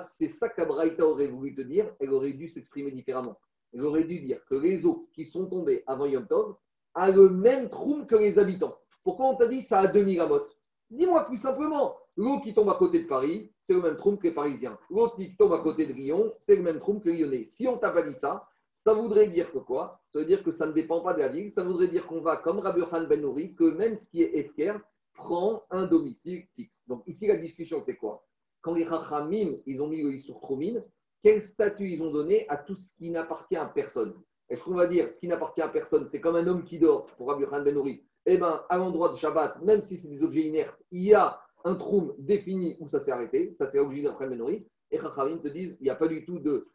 C'est 0.00 0.28
ça 0.30 0.48
qu'Abraïta 0.48 1.06
aurait 1.06 1.28
voulu 1.28 1.54
te 1.54 1.60
dire, 1.60 1.92
elle 2.00 2.12
aurait 2.12 2.32
dû 2.32 2.48
s'exprimer 2.48 2.90
différemment. 2.90 3.38
Elle 3.72 3.82
aurait 3.82 4.04
dû 4.04 4.20
dire 4.20 4.44
que 4.46 4.54
les 4.54 4.86
eaux 4.86 5.08
qui 5.12 5.24
sont 5.24 5.46
tombées 5.46 5.84
avant 5.86 6.06
Yom 6.06 6.26
Tov 6.26 6.56
a 6.94 7.10
le 7.10 7.28
même 7.28 7.68
trou 7.68 8.04
que 8.06 8.16
les 8.16 8.38
habitants. 8.38 8.76
Pourquoi 9.02 9.26
on 9.26 9.36
t'a 9.36 9.48
dit 9.48 9.62
ça 9.62 9.80
a 9.80 9.86
2000 9.86 10.20
amotes 10.20 10.56
Dis-moi 10.90 11.24
plus 11.26 11.36
simplement, 11.36 11.96
l'eau 12.16 12.40
qui 12.40 12.54
tombe 12.54 12.68
à 12.68 12.74
côté 12.74 13.02
de 13.02 13.06
Paris, 13.06 13.52
c'est 13.60 13.74
le 13.74 13.82
même 13.82 13.96
trou 13.96 14.16
que 14.16 14.26
les 14.26 14.34
Parisiens. 14.34 14.78
L'eau 14.90 15.10
qui 15.10 15.36
tombe 15.36 15.52
à 15.52 15.58
côté 15.58 15.86
de 15.86 15.92
Lyon, 15.92 16.32
c'est 16.38 16.56
le 16.56 16.62
même 16.62 16.78
trou 16.78 17.00
que 17.00 17.08
les 17.08 17.18
Lyonnais. 17.18 17.44
Si 17.44 17.66
on 17.66 17.76
t'a 17.78 17.90
pas 17.90 18.02
dit 18.02 18.14
ça, 18.14 18.48
ça 18.76 18.92
voudrait 18.94 19.28
dire 19.28 19.50
que 19.52 19.58
quoi? 19.58 20.00
Ça 20.08 20.18
veut 20.18 20.24
dire 20.24 20.42
que 20.42 20.52
ça 20.52 20.66
ne 20.66 20.72
dépend 20.72 21.00
pas 21.00 21.14
de 21.14 21.20
la 21.20 21.28
ville. 21.28 21.50
Ça 21.50 21.64
voudrait 21.64 21.88
dire 21.88 22.06
qu'on 22.06 22.20
va, 22.20 22.36
comme 22.38 22.58
Rabbi 22.58 22.82
Khan 22.90 23.04
Ben 23.08 23.20
Nouri, 23.20 23.54
que 23.54 23.64
même 23.64 23.96
ce 23.96 24.08
qui 24.08 24.22
est 24.22 24.36
Efker 24.36 24.74
prend 25.14 25.62
un 25.70 25.86
domicile 25.86 26.44
fixe. 26.54 26.84
Donc 26.86 27.02
ici, 27.06 27.26
la 27.26 27.36
discussion, 27.36 27.80
c'est 27.82 27.96
quoi? 27.96 28.26
Quand 28.60 28.74
les 28.74 28.84
Rachamim, 28.84 29.56
ils 29.66 29.80
ont 29.80 29.86
mis 29.86 30.02
le 30.02 30.18
sur 30.18 30.40
Troumine, 30.40 30.82
quel 31.22 31.40
statut 31.40 31.88
ils 31.88 32.02
ont 32.02 32.10
donné 32.10 32.48
à 32.48 32.56
tout 32.56 32.76
ce 32.76 32.94
qui 32.96 33.10
n'appartient 33.10 33.56
à 33.56 33.66
personne? 33.66 34.14
Est-ce 34.48 34.62
qu'on 34.62 34.74
va 34.74 34.86
dire 34.86 35.10
ce 35.10 35.20
qui 35.20 35.28
n'appartient 35.28 35.62
à 35.62 35.68
personne, 35.68 36.06
c'est 36.08 36.20
comme 36.20 36.36
un 36.36 36.46
homme 36.46 36.64
qui 36.64 36.78
dort, 36.78 37.06
pour 37.16 37.28
Rabbi 37.28 37.44
Khan 37.46 37.62
Ben 37.62 37.78
Eh 38.26 38.36
bien, 38.36 38.62
à 38.68 38.76
l'endroit 38.76 39.10
de 39.10 39.16
Shabbat, 39.16 39.62
même 39.62 39.82
si 39.82 39.96
c'est 39.96 40.08
des 40.08 40.22
objets 40.22 40.42
inertes, 40.42 40.82
il 40.90 41.02
y 41.02 41.14
a 41.14 41.40
un 41.64 41.74
troum 41.74 42.14
défini 42.18 42.76
où 42.78 42.88
ça 42.88 43.00
s'est 43.00 43.10
arrêté. 43.10 43.54
Ça, 43.58 43.68
c'est 43.68 43.78
l'objet 43.78 44.02
d'un 44.02 44.14
Ben 44.14 44.64
Et 44.90 44.98
Rachamim 44.98 45.38
te 45.38 45.48
disent 45.48 45.76
il 45.80 45.84
n'y 45.84 45.90
a 45.90 45.94
pas 45.94 46.08
du 46.08 46.24
tout 46.24 46.38
de 46.38 46.66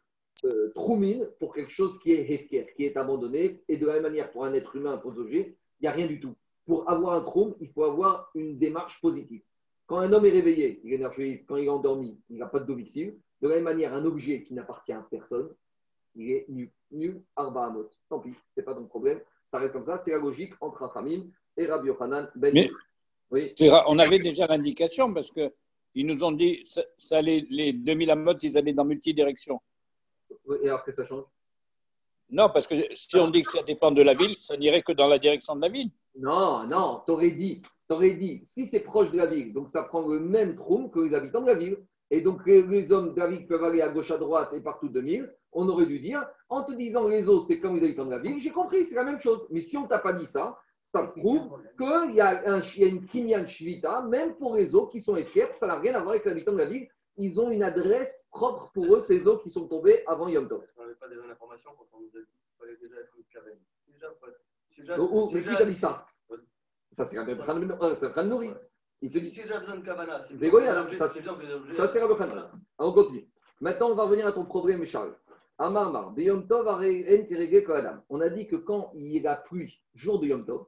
euh, 0.44 0.72
troumine 0.74 1.28
pour 1.38 1.54
quelque 1.54 1.70
chose 1.70 1.98
qui 2.00 2.12
est 2.12 2.30
hefker, 2.30 2.66
qui 2.74 2.84
est 2.84 2.96
abandonné. 2.96 3.62
Et 3.68 3.76
de 3.76 3.86
la 3.86 3.94
même 3.94 4.02
manière, 4.02 4.30
pour 4.30 4.44
un 4.44 4.52
être 4.52 4.74
humain, 4.76 4.96
pour 4.98 5.12
des 5.12 5.20
objets, 5.20 5.56
il 5.80 5.82
n'y 5.82 5.88
a 5.88 5.92
rien 5.92 6.06
du 6.06 6.20
tout. 6.20 6.34
Pour 6.66 6.88
avoir 6.90 7.14
un 7.14 7.22
troum, 7.22 7.54
il 7.60 7.68
faut 7.68 7.84
avoir 7.84 8.30
une 8.34 8.58
démarche 8.58 9.00
positive. 9.00 9.42
Quand 9.86 9.98
un 9.98 10.12
homme 10.12 10.26
est 10.26 10.30
réveillé, 10.30 10.80
il 10.84 10.92
est 10.92 10.96
énergique, 10.96 11.46
quand 11.46 11.56
il 11.56 11.64
est 11.64 11.68
endormi, 11.68 12.20
il 12.28 12.38
n'a 12.38 12.46
pas 12.46 12.60
de 12.60 12.66
domicile. 12.66 13.18
De 13.40 13.48
la 13.48 13.56
même 13.56 13.64
manière, 13.64 13.94
un 13.94 14.04
objet 14.04 14.44
qui 14.44 14.54
n'appartient 14.54 14.92
à 14.92 15.04
personne, 15.10 15.48
il 16.14 16.30
est 16.30 16.46
nu, 16.48 16.72
nu 16.90 17.22
arba 17.36 17.74
Tant 18.08 18.20
pis, 18.20 18.32
ce 18.32 18.40
n'est 18.56 18.62
pas 18.62 18.74
ton 18.74 18.84
problème. 18.84 19.20
Ça 19.50 19.58
reste 19.58 19.72
comme 19.72 19.86
ça. 19.86 19.98
C'est 19.98 20.12
la 20.12 20.18
logique 20.18 20.52
entre 20.60 20.84
Rachamim 20.84 21.24
et 21.56 21.66
Rabbi 21.66 21.88
Yochanan 21.88 22.30
Ben 22.34 22.52
Mais 22.54 22.70
oui. 23.30 23.54
On 23.86 23.98
avait 23.98 24.18
déjà 24.18 24.46
l'indication 24.46 25.12
parce 25.12 25.30
qu'ils 25.30 26.06
nous 26.06 26.22
ont 26.24 26.32
dit 26.32 26.62
ça, 26.98 27.22
les, 27.22 27.46
les 27.50 27.72
2000 27.72 28.10
amotes, 28.10 28.42
ils 28.42 28.56
allaient 28.58 28.72
dans 28.72 28.84
multidirection. 28.84 29.60
Et 30.62 30.68
alors 30.68 30.84
que 30.84 30.92
ça 30.92 31.06
change? 31.06 31.24
Non, 32.30 32.48
parce 32.48 32.66
que 32.66 32.74
si 32.94 33.16
on 33.16 33.28
dit 33.28 33.42
que 33.42 33.52
ça 33.52 33.62
dépend 33.62 33.90
de 33.90 34.02
la 34.02 34.14
ville, 34.14 34.36
ça 34.40 34.56
n'irait 34.56 34.82
que 34.82 34.92
dans 34.92 35.08
la 35.08 35.18
direction 35.18 35.56
de 35.56 35.62
la 35.62 35.68
ville. 35.68 35.90
Non, 36.16 36.64
non, 36.66 37.02
t'aurais 37.06 37.32
dit, 37.32 37.60
aurais 37.88 38.12
dit, 38.12 38.42
si 38.44 38.66
c'est 38.66 38.80
proche 38.80 39.10
de 39.10 39.16
la 39.16 39.26
ville, 39.26 39.52
donc 39.52 39.68
ça 39.68 39.82
prend 39.82 40.06
le 40.06 40.20
même 40.20 40.54
trou 40.54 40.88
que 40.88 41.00
les 41.00 41.14
habitants 41.14 41.40
de 41.40 41.46
la 41.46 41.54
ville. 41.54 41.78
Et 42.12 42.20
donc 42.20 42.44
les, 42.46 42.92
hommes 42.92 43.14
de 43.14 43.20
la 43.20 43.28
ville 43.28 43.46
peuvent 43.46 43.62
aller 43.62 43.82
à 43.82 43.88
gauche, 43.88 44.10
à 44.10 44.18
droite 44.18 44.50
et 44.52 44.60
partout 44.60 44.88
de 44.88 45.00
mille. 45.00 45.32
On 45.52 45.68
aurait 45.68 45.86
dû 45.86 46.00
dire, 46.00 46.24
en 46.48 46.62
te 46.62 46.72
disant 46.72 47.06
les 47.06 47.28
eaux, 47.28 47.40
c'est 47.40 47.58
comme 47.58 47.76
les 47.76 47.84
habitants 47.84 48.06
de 48.06 48.10
la 48.10 48.18
ville, 48.18 48.38
j'ai 48.40 48.50
compris, 48.50 48.84
c'est 48.84 48.96
la 48.96 49.04
même 49.04 49.18
chose. 49.18 49.46
Mais 49.50 49.60
si 49.60 49.76
on 49.76 49.86
t'a 49.86 49.98
pas 49.98 50.12
dit 50.12 50.26
ça, 50.26 50.58
ça 50.90 51.04
prouve 51.04 51.62
qu'il 51.78 52.16
y, 52.16 52.20
a 52.20 52.52
un, 52.52 52.60
y 52.60 52.82
a 52.82 52.86
une 52.88 53.06
kinyan 53.06 53.46
shvita, 53.46 54.02
même 54.02 54.34
pour 54.34 54.56
les 54.56 54.74
eaux 54.74 54.88
qui 54.88 55.00
sont 55.00 55.14
écrites, 55.14 55.54
ça 55.54 55.68
n'a 55.68 55.78
rien 55.78 55.94
à 55.94 56.00
voir 56.00 56.10
avec 56.14 56.24
les 56.24 56.32
habitants 56.32 56.52
de 56.52 56.58
la 56.58 56.64
ville. 56.64 56.88
Ils 57.16 57.40
ont 57.40 57.48
une 57.48 57.62
adresse 57.62 58.26
propre 58.32 58.72
pour 58.72 58.96
eux, 58.96 59.00
ces 59.00 59.28
eaux 59.28 59.38
qui 59.38 59.50
sont 59.50 59.68
tombées 59.68 60.02
avant 60.08 60.26
Yom 60.26 60.48
Tov. 60.48 60.64
Qu'on 60.74 60.82
n'avait 60.82 60.96
pas 60.96 61.06
déjà 61.08 61.20
l'information 61.28 61.70
quand 61.78 61.86
on 61.92 62.00
nous 62.00 62.08
a 62.08 62.18
dit 62.18 62.26
qu'il 62.26 62.58
fallait 62.58 62.76
déjà 62.76 62.96
être 63.02 63.12
une 63.16 63.24
Déjà, 64.76 64.96
Oh, 64.98 65.30
mais 65.32 65.42
qui 65.42 65.56
t'a 65.56 65.64
dit 65.64 65.74
ça 65.76 66.06
Ça, 66.90 67.04
c'est 67.04 67.18
Rabbi 67.18 67.36
Khan 67.36 68.24
Nouri. 68.24 68.50
Il 69.00 69.12
te 69.12 69.18
dit. 69.18 69.30
Si 69.30 69.42
déjà 69.42 69.60
besoin 69.60 69.76
de 69.76 69.84
Kavana, 69.84 70.20
ça, 70.22 71.06
ça 71.06 71.86
c'est 71.86 72.00
Rabbi 72.00 72.16
Khan. 72.16 72.28
On 72.78 72.92
continue. 72.92 73.28
Maintenant, 73.60 73.90
on 73.90 73.94
va 73.94 74.04
revenir 74.04 74.26
à 74.26 74.32
ton 74.32 74.44
problème, 74.44 74.84
Charles. 74.86 75.14
Amar 75.56 76.14
Yom 76.16 76.48
Tov, 76.48 76.66
On 78.08 78.20
a 78.20 78.28
dit 78.30 78.48
que 78.48 78.56
quand 78.56 78.90
il 78.96 79.22
y 79.22 79.24
a 79.24 79.36
pluie, 79.36 79.80
jour 79.94 80.18
de 80.18 80.26
Yom 80.26 80.44
Tov, 80.44 80.66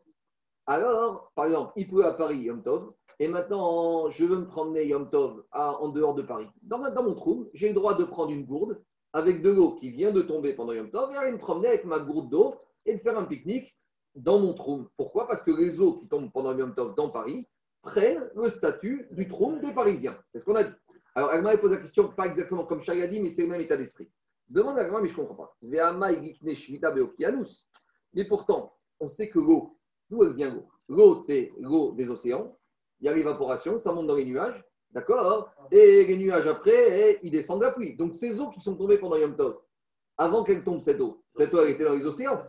alors, 0.73 1.33
par 1.35 1.47
exemple, 1.47 1.73
il 1.77 1.89
pleut 1.89 2.05
à 2.05 2.13
Paris 2.13 2.39
Yom 2.39 2.63
Tov, 2.63 2.93
et 3.19 3.29
maintenant, 3.29 4.11
je 4.11 4.25
veux 4.25 4.39
me 4.39 4.47
promener 4.47 4.87
Yom 4.87 5.11
Tov 5.11 5.45
en 5.53 5.89
dehors 5.91 6.15
de 6.15 6.23
Paris. 6.23 6.49
Dans, 6.63 6.79
mon 6.79 7.15
trou, 7.15 7.51
j'ai 7.55 7.69
le 7.69 7.75
droit 7.75 7.95
de 7.97 8.05
prendre 8.05 8.33
une 8.33 8.45
gourde 8.45 8.83
avec 9.13 9.43
de 9.43 9.51
l'eau 9.51 9.75
qui 9.75 9.91
vient 9.91 10.13
de 10.13 10.23
tomber 10.23 10.55
pendant 10.55 10.73
Yom 10.73 10.91
Tov 10.91 11.13
et 11.13 11.17
aller 11.17 11.33
me 11.33 11.39
promener 11.39 11.69
avec 11.69 11.85
ma 11.85 11.99
gourde 11.99 12.31
d'eau 12.31 12.55
et 12.87 12.95
de 12.95 12.99
faire 12.99 13.19
un 13.19 13.25
pique-nique 13.25 13.77
dans 14.15 14.39
mon 14.39 14.55
trône. 14.55 14.89
Pourquoi? 14.97 15.29
Parce 15.29 15.43
que 15.43 15.51
les 15.51 15.81
eaux 15.81 15.99
qui 15.99 16.09
tombent 16.09 16.33
pendant 16.33 16.57
Yom 16.57 16.75
Tov 16.75 16.95
dans 16.95 17.11
Paris 17.11 17.47
prennent 17.83 18.31
le 18.35 18.49
statut 18.49 19.07
du 19.11 19.29
trône 19.29 19.61
des 19.61 19.73
Parisiens. 19.73 20.17
C'est 20.33 20.41
ce 20.41 20.45
qu'on 20.45 20.57
a 20.57 20.65
dit. 20.65 20.75
Alors, 21.15 21.31
Agma 21.31 21.57
pose 21.59 21.73
la 21.73 21.79
question, 21.79 22.09
pas 22.09 22.27
exactement 22.27 22.65
comme 22.65 22.81
Chaya 22.81 23.07
dit, 23.07 23.21
mais 23.21 23.31
c'est 23.31 23.43
le 23.43 23.49
même 23.49 23.61
état 23.61 23.77
d'esprit. 23.77 24.09
Demande 24.49 24.79
à 24.79 24.83
Agma, 24.83 25.01
mais 25.01 25.09
je 25.09 25.21
ne 25.21 25.27
comprends 25.27 25.45
pas. 25.45 25.57
Mais 28.15 28.25
pourtant, 28.25 28.75
on 28.99 29.09
sait 29.09 29.29
que 29.29 29.39
l'eau, 29.39 29.77
d'où 30.13 30.23
elle 30.25 30.35
vient 30.35 30.51
l'eau 30.55 30.67
L'eau, 30.89 31.15
c'est 31.15 31.53
l'eau 31.59 31.93
des 31.93 32.09
océans. 32.09 32.55
il 33.01 33.07
y 33.07 33.09
a 33.09 33.15
l'évaporation, 33.15 33.79
ça 33.79 33.93
monte 33.93 34.07
dans 34.07 34.17
les 34.17 34.27
nuages, 34.27 34.63
d'accord? 34.91 35.51
Et 35.71 36.05
les 36.05 36.17
nuages 36.19 36.47
après, 36.47 37.19
ils 37.23 37.31
descendent 37.31 37.61
de 37.61 37.65
la 37.65 37.73
pluie. 37.73 37.97
Donc 37.97 38.13
ces 38.13 38.39
eaux 38.39 38.51
qui 38.51 38.61
sont 38.61 38.77
tombées 38.77 38.99
pendant 38.99 39.17
Yom 39.17 39.35
Tov, 39.35 39.59
avant 40.19 40.45
qu'elle 40.45 40.63
tombe 40.63 40.83
cette 40.83 41.01
eau, 41.01 41.23
cette 41.35 41.55
eau 41.55 41.63
elle 41.63 41.71
était 41.71 41.85
dans 41.85 41.95
les 41.95 42.05
océans. 42.05 42.41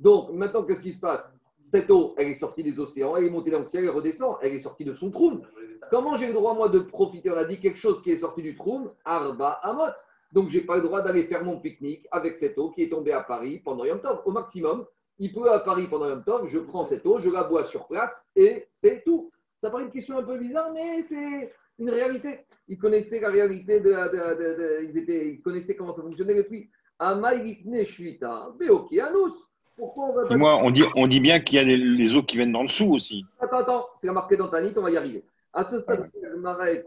Donc 0.00 0.32
maintenant, 0.32 0.64
qu'est-ce 0.64 0.82
qui 0.82 0.92
se 0.92 1.00
passe? 1.00 1.32
Cette 1.58 1.90
eau, 1.90 2.14
elle 2.18 2.28
est 2.28 2.34
sortie 2.34 2.64
des 2.64 2.78
océans, 2.80 3.14
elle 3.16 3.24
est 3.24 3.30
montée 3.30 3.52
dans 3.52 3.60
le 3.60 3.66
ciel, 3.66 3.84
elle 3.84 3.90
redescend, 3.90 4.36
elle 4.42 4.52
est 4.52 4.58
sortie 4.58 4.84
de 4.84 4.94
son 4.94 5.12
trou. 5.12 5.40
Comment 5.90 6.16
j'ai 6.16 6.26
le 6.26 6.32
droit, 6.32 6.54
moi, 6.54 6.68
de 6.68 6.80
profiter? 6.80 7.30
On 7.30 7.36
a 7.36 7.44
dit 7.44 7.60
quelque 7.60 7.78
chose 7.78 8.02
qui 8.02 8.10
est 8.10 8.16
sorti 8.16 8.42
du 8.42 8.56
trou, 8.56 8.88
Arba 9.04 9.60
Amot. 9.62 9.92
Donc, 10.32 10.48
je 10.48 10.58
n'ai 10.58 10.64
pas 10.64 10.76
le 10.76 10.82
droit 10.82 11.02
d'aller 11.02 11.24
faire 11.24 11.44
mon 11.44 11.60
pique-nique 11.60 12.08
avec 12.10 12.36
cette 12.36 12.58
eau 12.58 12.70
qui 12.70 12.82
est 12.82 12.88
tombée 12.88 13.12
à 13.12 13.22
Paris 13.22 13.60
pendant 13.64 13.84
Yom 13.84 14.00
Tov. 14.00 14.22
Au 14.24 14.32
maximum, 14.32 14.86
il 15.22 15.32
peut 15.32 15.52
à 15.52 15.60
Paris 15.60 15.86
pendant 15.88 16.08
Yom 16.08 16.24
Tov, 16.24 16.48
je 16.48 16.58
prends 16.58 16.84
cette 16.84 17.06
eau, 17.06 17.20
je 17.20 17.30
la 17.30 17.44
bois 17.44 17.64
sur 17.64 17.86
place 17.86 18.26
et 18.34 18.66
c'est 18.72 19.04
tout. 19.04 19.30
Ça 19.60 19.70
paraît 19.70 19.84
une 19.84 19.92
question 19.92 20.18
un 20.18 20.24
peu 20.24 20.36
bizarre, 20.36 20.72
mais 20.74 21.00
c'est 21.02 21.52
une 21.78 21.90
réalité. 21.90 22.40
Ils 22.66 22.76
connaissaient 22.76 23.20
la 23.20 23.30
réalité, 23.30 23.78
de, 23.78 24.82
ils, 24.82 24.98
étaient, 24.98 25.28
ils, 25.28 25.40
connaissaient 25.40 25.76
comment 25.76 25.92
ça 25.92 26.02
fonctionnait 26.02 26.34
depuis. 26.34 26.68
Pourquoi 29.76 30.06
on 30.06 30.12
va 30.12 30.36
Moi, 30.36 30.56
on 30.56 30.72
dit, 30.72 30.82
on 30.96 31.06
dit 31.06 31.20
bien 31.20 31.38
qu'il 31.38 31.56
y 31.56 31.60
a 31.60 31.64
les, 31.64 32.16
eaux 32.16 32.24
qui 32.24 32.36
viennent 32.36 32.52
d'en 32.52 32.64
dessous 32.64 32.92
aussi. 32.92 33.24
Attends, 33.38 33.58
attends, 33.58 33.86
c'est 33.94 34.08
la 34.08 34.14
marqué 34.14 34.36
dans 34.36 34.48
Tanit, 34.48 34.72
on 34.76 34.82
va 34.82 34.90
y 34.90 34.96
arriver. 34.96 35.22
À 35.52 35.62
ce 35.62 35.78
stade, 35.78 36.10
Mara, 36.38 36.68
elle, 36.68 36.84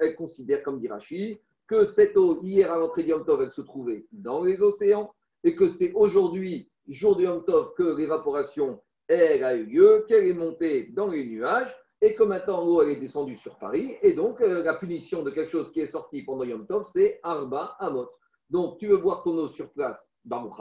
elle 0.00 0.14
considère, 0.14 0.62
comme 0.62 0.78
dit 0.78 0.86
Rachid, 0.86 1.36
que 1.66 1.84
cette 1.84 2.16
eau, 2.16 2.38
hier 2.42 2.72
à 2.72 2.78
l'entrée 2.78 3.02
du 3.02 3.12
Tov, 3.26 3.42
elle 3.42 3.50
se 3.50 3.62
trouvait 3.62 4.04
dans 4.12 4.44
les 4.44 4.60
océans 4.62 5.12
et 5.42 5.56
que 5.56 5.68
c'est 5.68 5.92
aujourd'hui, 5.94 6.68
jour 6.88 7.16
du 7.16 7.24
Yom 7.24 7.44
Tov, 7.44 7.74
que 7.74 7.96
l'évaporation, 7.96 8.80
elle 9.08 9.44
a 9.44 9.54
eu 9.54 9.66
lieu, 9.66 10.04
qu'elle 10.08 10.26
est 10.26 10.34
montée 10.34 10.86
dans 10.92 11.08
les 11.08 11.24
nuages 11.24 11.74
et 12.00 12.14
que 12.14 12.22
maintenant 12.22 12.64
l'eau, 12.64 12.82
elle 12.82 12.90
est 12.90 13.00
descendue 13.00 13.36
sur 13.36 13.58
Paris. 13.58 13.96
Et 14.02 14.12
donc, 14.12 14.40
euh, 14.40 14.62
la 14.62 14.74
punition 14.74 15.22
de 15.22 15.30
quelque 15.30 15.50
chose 15.50 15.70
qui 15.72 15.80
est 15.80 15.86
sorti 15.86 16.22
pendant 16.22 16.44
Yom 16.44 16.66
Tov, 16.66 16.84
c'est 16.92 17.20
Arba 17.22 17.76
Amot. 17.78 18.10
Donc, 18.50 18.78
tu 18.78 18.88
veux 18.88 18.98
boire 18.98 19.22
ton 19.22 19.36
eau 19.38 19.48
sur 19.48 19.70
place, 19.72 20.12
Baruch 20.24 20.52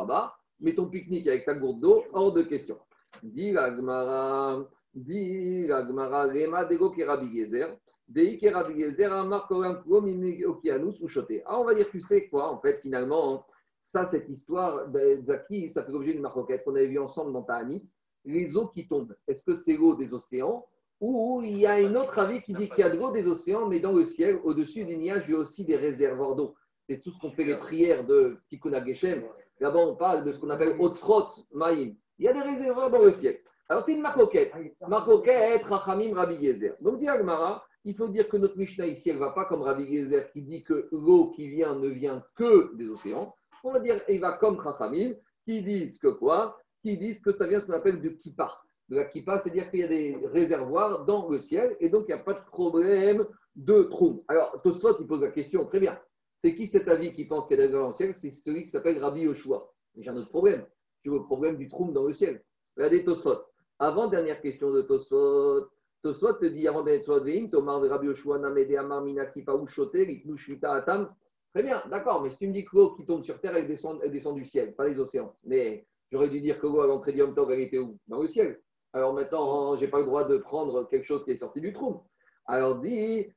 mais 0.61 0.75
ton 0.75 0.85
pique-nique 0.85 1.27
avec 1.27 1.45
ta 1.45 1.55
gourde 1.55 1.79
d'eau, 1.79 2.03
hors 2.13 2.31
de 2.31 2.43
question. 2.43 2.77
Dit 3.23 3.51
la 3.51 3.75
Gemara, 3.75 4.63
dit 4.93 5.67
la 5.67 5.85
Gemara, 5.85 6.25
Rema 6.25 6.65
Dego 6.65 6.93
Gezer, 6.93 7.75
Dei 8.07 8.37
Kerabi 8.37 8.79
Gezer, 8.79 9.11
Amar 9.11 9.49
Okianus. 9.51 11.03
Ah, 11.45 11.59
on 11.59 11.65
va 11.65 11.73
dire, 11.73 11.89
tu 11.89 12.01
sais 12.01 12.27
quoi, 12.27 12.51
en 12.51 12.59
fait, 12.59 12.79
finalement, 12.81 13.45
ça, 13.91 14.05
cette 14.05 14.29
histoire, 14.29 14.87
Zaki, 15.19 15.69
ça 15.69 15.83
fait 15.83 15.91
l'objet 15.91 16.13
d'une 16.13 16.21
marquette 16.21 16.63
qu'on 16.63 16.75
avait 16.75 16.87
vu 16.87 16.97
ensemble 16.97 17.33
dans 17.33 17.43
Ta'anit. 17.43 17.87
Les 18.23 18.55
eaux 18.55 18.67
qui 18.67 18.87
tombent, 18.87 19.15
est-ce 19.27 19.43
que 19.43 19.53
c'est 19.53 19.75
l'eau 19.75 19.95
des 19.95 20.13
océans 20.13 20.65
ou 21.01 21.41
il 21.43 21.57
y 21.57 21.65
a 21.65 21.81
une 21.81 21.97
autre 21.97 22.19
avis 22.19 22.43
qui 22.43 22.53
dit 22.53 22.69
qu'il 22.69 22.79
y 22.79 22.83
a 22.83 22.89
de 22.91 22.97
l'eau 22.97 23.11
des 23.11 23.27
océans, 23.27 23.67
mais 23.67 23.79
dans 23.79 23.91
le 23.91 24.05
ciel, 24.05 24.39
au-dessus 24.43 24.85
des 24.85 24.97
nuages, 24.97 25.23
il 25.27 25.31
y 25.31 25.35
a 25.35 25.39
aussi 25.39 25.65
des 25.65 25.75
réservoirs 25.75 26.35
d'eau. 26.35 26.53
C'est 26.87 26.99
tout 26.99 27.09
ce 27.09 27.19
qu'on 27.19 27.31
fait 27.31 27.43
les 27.43 27.57
prières 27.57 28.05
de 28.05 28.37
Tikkun 28.49 28.85
Geshem. 28.85 29.23
Là-bas, 29.59 29.79
on 29.79 29.95
parle 29.95 30.23
de 30.23 30.31
ce 30.31 30.39
qu'on 30.39 30.51
appelle 30.51 30.75
Otsrot 30.79 31.29
Maïm. 31.53 31.95
Il 32.19 32.25
y 32.25 32.27
a 32.27 32.33
des 32.33 32.41
réservoirs 32.41 32.91
dans 32.91 33.01
le 33.01 33.11
ciel. 33.11 33.39
Alors, 33.67 33.83
c'est 33.83 33.93
une 33.93 34.01
marcoquette. 34.01 34.53
Marcoquette, 34.87 35.63
Rachamim, 35.63 36.13
Rabbi 36.13 36.35
Yezer. 36.35 36.75
Donc, 36.81 36.99
dit 36.99 37.07
Agmara, 37.07 37.65
il 37.83 37.95
faut 37.95 38.07
dire 38.07 38.29
que 38.29 38.37
notre 38.37 38.57
Mishnah 38.57 38.85
ici, 38.85 39.09
elle 39.09 39.15
ne 39.15 39.21
va 39.21 39.31
pas 39.31 39.45
comme 39.45 39.63
Rabbi 39.63 39.85
Yezer 39.85 40.29
qui 40.31 40.43
dit 40.43 40.63
que 40.63 40.87
l'eau 40.91 41.31
qui 41.31 41.49
vient 41.49 41.75
ne 41.75 41.87
vient 41.87 42.23
que 42.35 42.75
des 42.75 42.87
océans. 42.87 43.33
On 43.63 43.71
va 43.71 43.79
dire, 43.79 44.01
il 44.09 44.19
va 44.19 44.33
comme 44.33 44.57
Rachamim 44.57 45.13
qui 45.45 45.61
disent 45.61 45.97
que 45.97 46.07
quoi? 46.07 46.57
Qui 46.81 46.97
disent 46.97 47.19
que 47.19 47.31
ça 47.31 47.47
vient 47.47 47.59
ce 47.59 47.67
qu'on 47.67 47.73
appelle 47.73 48.01
du 48.01 48.17
kippa 48.17 48.61
de 48.91 48.97
la 48.97 49.05
kippa, 49.05 49.39
c'est-à-dire 49.39 49.71
qu'il 49.71 49.79
y 49.79 49.83
a 49.83 49.87
des 49.87 50.17
réservoirs 50.33 51.05
dans 51.05 51.29
le 51.29 51.39
ciel 51.39 51.77
et 51.79 51.87
donc 51.87 52.05
il 52.09 52.13
n'y 52.13 52.19
a 52.19 52.23
pas 52.23 52.33
de 52.33 52.43
problème 52.45 53.25
de 53.55 53.83
trou. 53.83 54.25
Alors, 54.27 54.61
Tosfot, 54.61 54.99
il 54.99 55.07
pose 55.07 55.21
la 55.21 55.31
question, 55.31 55.65
très 55.65 55.79
bien. 55.79 55.97
C'est 56.37 56.55
qui 56.55 56.67
cet 56.67 56.89
avis 56.89 57.13
qui 57.13 57.25
pense 57.25 57.47
qu'il 57.47 57.57
y 57.57 57.61
a 57.61 57.63
des 57.63 57.67
réservoirs 57.67 57.89
dans 57.89 57.93
le 57.93 57.95
ciel? 57.95 58.13
C'est 58.13 58.31
celui 58.31 58.65
qui 58.65 58.69
s'appelle 58.69 58.99
Rabbi 58.99 59.21
Yoshua. 59.21 59.71
J'ai 59.97 60.09
un 60.09 60.17
autre 60.17 60.29
problème. 60.29 60.65
Tu 61.03 61.09
veux 61.09 61.19
le 61.19 61.23
problème 61.23 61.57
du 61.57 61.69
trou 61.69 61.91
dans 61.91 62.05
le 62.05 62.13
ciel. 62.13 62.43
Regardez 62.75 63.05
Tosfot. 63.05 63.39
Avant 63.79 64.07
dernière 64.07 64.41
question 64.41 64.71
de 64.71 64.81
Tosfot. 64.81 65.69
Tosfot 66.03 66.33
te 66.33 66.45
dit 66.45 66.67
avant 66.67 66.83
d'être 66.83 67.19
Veim, 67.19 67.47
Tomar 67.49 67.81
Rabbi 67.81 68.07
Yoshua 68.07 68.39
Namede 68.39 68.75
Amar 68.75 69.01
Mina 69.03 69.25
Kipa 69.27 69.53
Ushote, 69.55 70.05
Shvita 70.35 70.73
Atam. 70.73 71.13
Très 71.53 71.63
bien, 71.63 71.83
d'accord, 71.89 72.21
mais 72.21 72.29
si 72.29 72.37
tu 72.37 72.47
me 72.47 72.53
dis 72.53 72.63
que 72.63 72.75
l'eau 72.75 72.95
qui 72.95 73.05
tombe 73.05 73.23
sur 73.23 73.39
terre, 73.41 73.55
elle 73.55 73.67
descend, 73.67 74.01
du 74.35 74.45
ciel, 74.45 74.73
pas 74.73 74.87
les 74.87 74.99
océans. 74.99 75.35
Mais 75.43 75.85
j'aurais 76.11 76.29
dû 76.29 76.39
dire 76.39 76.59
que 76.59 76.67
l'eau 76.67 76.81
à 76.81 76.87
l'entrée 76.87 77.11
du 77.11 77.21
Tov, 77.35 77.51
elle 77.51 77.59
était 77.59 77.79
où? 77.79 77.97
Dans 78.07 78.21
le 78.21 78.27
ciel. 78.27 78.61
Alors 78.93 79.13
maintenant, 79.13 79.75
je 79.75 79.81
n'ai 79.85 79.91
pas 79.91 79.99
le 79.99 80.05
droit 80.05 80.23
de 80.23 80.37
prendre 80.37 80.87
quelque 80.87 81.05
chose 81.05 81.25
qui 81.25 81.31
est 81.31 81.37
sorti 81.37 81.59
du 81.61 81.73
trou. 81.73 82.01
Alors 82.45 82.79
dit, 82.79 83.33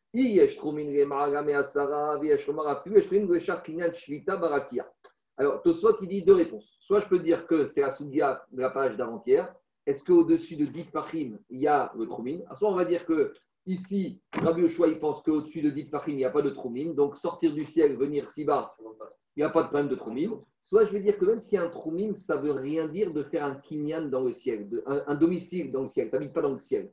alors, 5.36 5.62
Tosot, 5.62 5.96
il 6.00 6.08
dit 6.08 6.22
deux 6.22 6.34
réponses. 6.34 6.76
Soit 6.80 7.00
je 7.00 7.08
peux 7.08 7.18
dire 7.18 7.46
que 7.46 7.66
c'est 7.66 7.80
la 7.80 7.90
Soudia 7.90 8.44
de 8.52 8.60
la 8.60 8.70
page 8.70 8.96
d'avant-hier. 8.96 9.52
Est-ce 9.86 10.04
qu'au-dessus 10.04 10.56
de 10.56 10.64
dit 10.66 10.84
Fahim, 10.84 11.38
il 11.50 11.60
y 11.60 11.66
a 11.66 11.92
le 11.96 12.06
Troumine 12.06 12.44
Soit 12.54 12.70
on 12.70 12.74
va 12.74 12.84
dire 12.84 13.04
que 13.04 13.34
ici, 13.66 14.20
Rabbi 14.32 14.64
Oshua, 14.64 14.88
il 14.88 14.98
pense 14.98 15.22
qu'au-dessus 15.22 15.62
de 15.62 15.70
dit 15.70 15.90
il 16.08 16.16
n'y 16.16 16.24
a 16.24 16.30
pas 16.30 16.42
de 16.42 16.50
Troumine. 16.50 16.94
Donc, 16.94 17.16
sortir 17.16 17.52
du 17.52 17.64
ciel, 17.64 17.96
venir 17.96 18.28
si 18.28 18.44
bas, 18.44 18.70
il 19.36 19.40
n'y 19.40 19.44
a 19.44 19.50
pas 19.50 19.62
de 19.62 19.68
problème 19.68 19.88
de 19.88 19.96
Troumine. 19.96 20.32
Soit 20.64 20.86
je 20.86 20.92
vais 20.92 21.00
dire 21.00 21.18
que 21.18 21.26
même 21.26 21.40
s'il 21.40 21.56
y 21.56 21.58
a 21.58 21.64
un 21.64 21.68
troumim, 21.68 22.14
ça 22.14 22.36
ne 22.36 22.42
veut 22.42 22.52
rien 22.52 22.88
dire 22.88 23.12
de 23.12 23.22
faire 23.22 23.44
un 23.44 23.54
kinyan 23.56 24.06
dans 24.06 24.22
le 24.22 24.32
ciel, 24.32 24.66
un, 24.86 25.14
domicile 25.14 25.70
dans 25.70 25.82
le 25.82 25.88
ciel. 25.88 26.08
Tu 26.08 26.14
n'habites 26.14 26.32
pas 26.32 26.40
dans 26.40 26.52
le 26.52 26.58
ciel. 26.58 26.90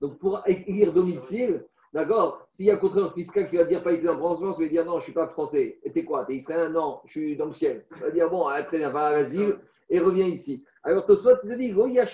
Donc 0.00 0.18
pour 0.18 0.42
écrire 0.44 0.92
domicile, 0.92 1.64
d'accord, 1.92 2.44
s'il 2.50 2.66
y 2.66 2.70
a 2.72 2.74
un 2.74 2.78
contraire 2.78 3.14
fiscal 3.14 3.48
qui 3.48 3.56
va 3.56 3.64
dire, 3.64 3.80
par 3.80 3.92
exemple, 3.92 4.22
en 4.22 4.36
France, 4.36 4.56
je 4.58 4.64
vais 4.64 4.70
dire 4.70 4.84
non, 4.84 4.94
je 4.94 4.96
ne 4.96 5.02
suis 5.02 5.12
pas 5.12 5.28
français. 5.28 5.78
Et 5.84 5.92
t'es 5.92 6.04
quoi? 6.04 6.24
T'es 6.24 6.34
israélien? 6.34 6.70
Non, 6.70 7.00
je 7.04 7.10
suis 7.12 7.36
dans 7.36 7.46
le 7.46 7.52
ciel. 7.52 7.86
Tu 7.94 8.00
va 8.00 8.10
dire 8.10 8.28
bon, 8.28 8.48
très 8.66 8.78
bien, 8.78 8.90
va 8.90 9.06
à 9.06 9.12
l'asile 9.12 9.56
et 9.88 9.98
reviens 10.00 10.26
ici. 10.26 10.64
Alors, 10.84 11.06
Tosot, 11.06 11.36
il 11.44 11.56
dit 11.58 11.70
Goya 11.70 12.04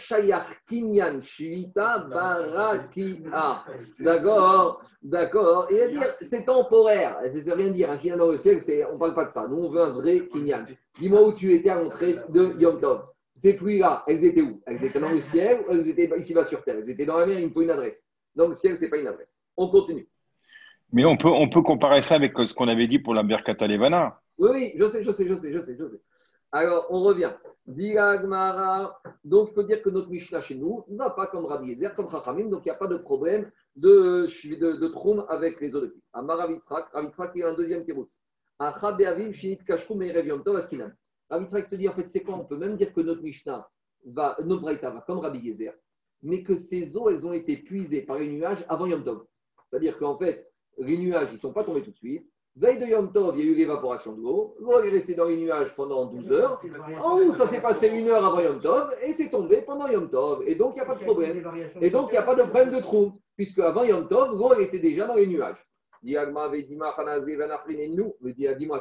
Kinyan 0.69 1.23
Shvita 1.23 2.01
Barakia. 2.01 3.65
D'accord 4.01 4.83
D'accord. 5.03 5.71
Et 5.71 5.79
va 5.79 5.89
dire 5.89 6.15
c'est 6.21 6.45
temporaire. 6.45 7.19
Ça 7.23 7.29
ne 7.29 7.41
veut 7.41 7.55
rien 7.55 7.71
dire. 7.71 7.91
Un 7.91 7.99
Kinyan 7.99 8.17
dans 8.17 8.31
le 8.31 8.37
ciel, 8.37 8.61
on 8.91 8.95
ne 8.95 8.99
parle 8.99 9.15
pas 9.15 9.25
de 9.27 9.31
ça. 9.31 9.47
Nous, 9.49 9.57
on 9.57 9.71
veut 9.71 9.81
un 9.81 9.91
vrai 9.91 10.29
Kinyan. 10.33 10.67
Dis-moi 10.99 11.29
où 11.29 11.33
tu 11.35 11.55
étais 11.55 11.71
à 11.71 11.81
l'entrée 11.81 12.17
de 12.29 12.55
Yom 12.59 12.81
Tov. 12.81 13.07
Ces 13.37 13.55
pluies-là, 13.55 14.03
elles 14.09 14.25
étaient 14.25 14.43
où? 14.43 14.61
Elles 14.67 14.85
étaient 14.85 14.99
dans 14.99 15.11
le 15.11 15.21
ciel 15.21 15.61
ou 15.61 15.73
elles 15.73 15.89
étaient 15.89 16.11
ici-bas 16.19 16.45
sur 16.45 16.63
terre? 16.65 16.77
Elles 16.83 16.91
étaient 16.91 17.07
dans 17.07 17.19
la 17.19 17.27
mer, 17.27 17.39
il 17.39 17.47
me 17.47 17.53
faut 17.53 17.63
une 17.63 17.71
adresse. 17.71 18.09
Donc, 18.35 18.49
le 18.49 18.55
ciel, 18.57 18.77
ce 18.77 18.85
n'est 18.85 18.91
pas 18.91 18.99
une 18.99 19.07
adresse. 19.07 19.41
On 19.57 19.69
continue. 19.69 20.09
Mais 20.93 21.05
on 21.05 21.17
peut, 21.17 21.29
on 21.29 21.49
peut 21.49 21.63
comparer 21.63 22.03
ça 22.03 22.17
avec 22.17 22.33
ce 22.37 22.53
qu'on 22.53 22.67
avait 22.67 22.89
dit 22.89 22.99
pour 22.99 23.15
la 23.15 23.23
Berkata 23.23 23.67
Levana. 23.67 24.21
Oui, 24.39 24.51
oui, 24.53 24.73
je 24.77 24.89
sais, 24.89 25.05
je 25.05 25.11
sais, 25.13 25.27
je 25.27 25.35
sais, 25.35 25.53
je 25.53 25.61
sais, 25.61 25.77
je 25.79 25.85
sais. 25.85 26.01
Alors, 26.53 26.87
on 26.91 27.03
revient. 27.03 27.35
Donc, 29.25 29.49
il 29.51 29.55
faut 29.55 29.63
dire 29.63 29.83
que 29.83 29.91
notre 29.91 30.09
Mishnah 30.09 30.41
chez 30.41 30.55
nous 30.55 30.85
ne 30.89 30.97
va 30.97 31.11
pas 31.11 31.27
comme 31.27 31.45
Rabbi 31.45 31.69
Yezer, 31.69 31.95
comme 31.95 32.11
Chachamim, 32.11 32.49
donc 32.49 32.63
il 32.65 32.69
n'y 32.69 32.75
a 32.75 32.79
pas 32.79 32.87
de 32.87 32.97
problème 32.97 33.51
de, 33.77 34.27
de, 34.57 34.81
de 34.81 34.89
troum 34.89 35.27
avec 35.29 35.61
les 35.61 35.75
eaux 35.75 35.83
de. 35.83 35.95
Amar 36.15 36.39
Ravitzrak, 36.39 36.89
Ravitzrak, 36.93 37.33
il 37.35 37.41
y 37.41 37.43
a 37.43 37.51
un 37.51 37.55
deuxième 37.55 37.85
kéboutz. 37.85 38.23
Achabeavim, 38.59 39.33
Shinit 39.33 39.59
Kashkum, 39.67 40.03
et 40.03 40.13
Reviom 40.13 40.43
Tov, 40.43 40.57
Askinan. 40.57 40.91
Ravitzrak 41.29 41.69
te 41.69 41.75
dit, 41.77 41.87
en 41.87 41.93
fait, 41.93 42.09
c'est 42.09 42.21
quoi? 42.21 42.37
On 42.37 42.47
peut 42.47 42.57
même 42.57 42.77
dire 42.77 42.95
que 42.95 43.03
notre 43.03 43.21
Mishnah 43.21 43.69
va, 44.07 44.39
notre 44.43 44.63
Braïta 44.63 44.91
va 44.91 45.03
comme 45.03 45.19
Rabbi 45.19 45.41
Yezer, 45.41 45.75
mais 46.23 46.43
que 46.43 46.57
ces 46.57 46.97
eaux, 46.97 47.11
elles 47.11 47.27
ont 47.27 47.35
été 47.35 47.59
puisées 47.59 48.01
par 48.03 48.19
les 48.19 48.31
nuages 48.31 48.65
avant 48.71 48.87
Yom 48.87 49.05
Tov. 49.05 49.27
C'est-à-dire 49.69 49.99
qu'en 49.99 50.17
fait, 50.17 50.51
les 50.79 50.97
nuages, 50.97 51.29
ils 51.33 51.35
ne 51.35 51.41
sont 51.41 51.53
pas 51.53 51.65
tombés 51.65 51.83
tout 51.83 51.91
de 51.91 51.97
suite. 51.97 52.27
Veille 52.61 52.79
de 52.81 52.87
Yom 52.87 53.13
Tov, 53.13 53.39
il 53.39 53.45
y 53.45 53.49
a 53.49 53.53
eu 53.53 53.55
l'évaporation 53.55 54.15
de 54.15 54.21
l'eau. 54.21 54.57
L'eau 54.59 54.81
est 54.81 54.91
restée 54.91 55.15
dans 55.15 55.27
les 55.27 55.37
nuages 55.37 55.73
pendant 55.77 56.07
12 56.07 56.33
heures. 56.33 56.61
En 57.01 57.21
haut, 57.21 57.33
ça 57.35 57.47
s'est 57.47 57.61
passé 57.61 57.87
une 57.87 58.09
heure 58.09 58.25
avant 58.25 58.41
Yom 58.41 58.61
Tov 58.61 58.93
et 59.01 59.13
c'est 59.13 59.31
tombé 59.31 59.63
pendant 59.63 59.87
Yom 59.87 60.11
Tov. 60.11 60.43
Et 60.45 60.57
donc, 60.57 60.73
il 60.75 60.79
n'y 60.79 60.81
a 60.81 60.87
pas 60.87 60.97
de 60.97 61.05
problème. 61.05 61.41
Et 61.81 61.91
donc, 61.91 62.09
il 62.11 62.15
n'y 62.15 62.19
a 62.19 62.23
pas 62.23 62.35
de 62.35 62.43
problème 62.43 62.71
de 62.71 62.81
trou, 62.81 63.13
puisque 63.37 63.61
avant 63.61 63.85
Yom 63.85 64.09
Tov, 64.09 64.33
l'eau 64.37 64.55
était 64.59 64.81
déjà 64.81 65.07
dans 65.07 65.15
les 65.15 65.29
nuages. 65.29 65.65
Dis-moi, 66.03 66.51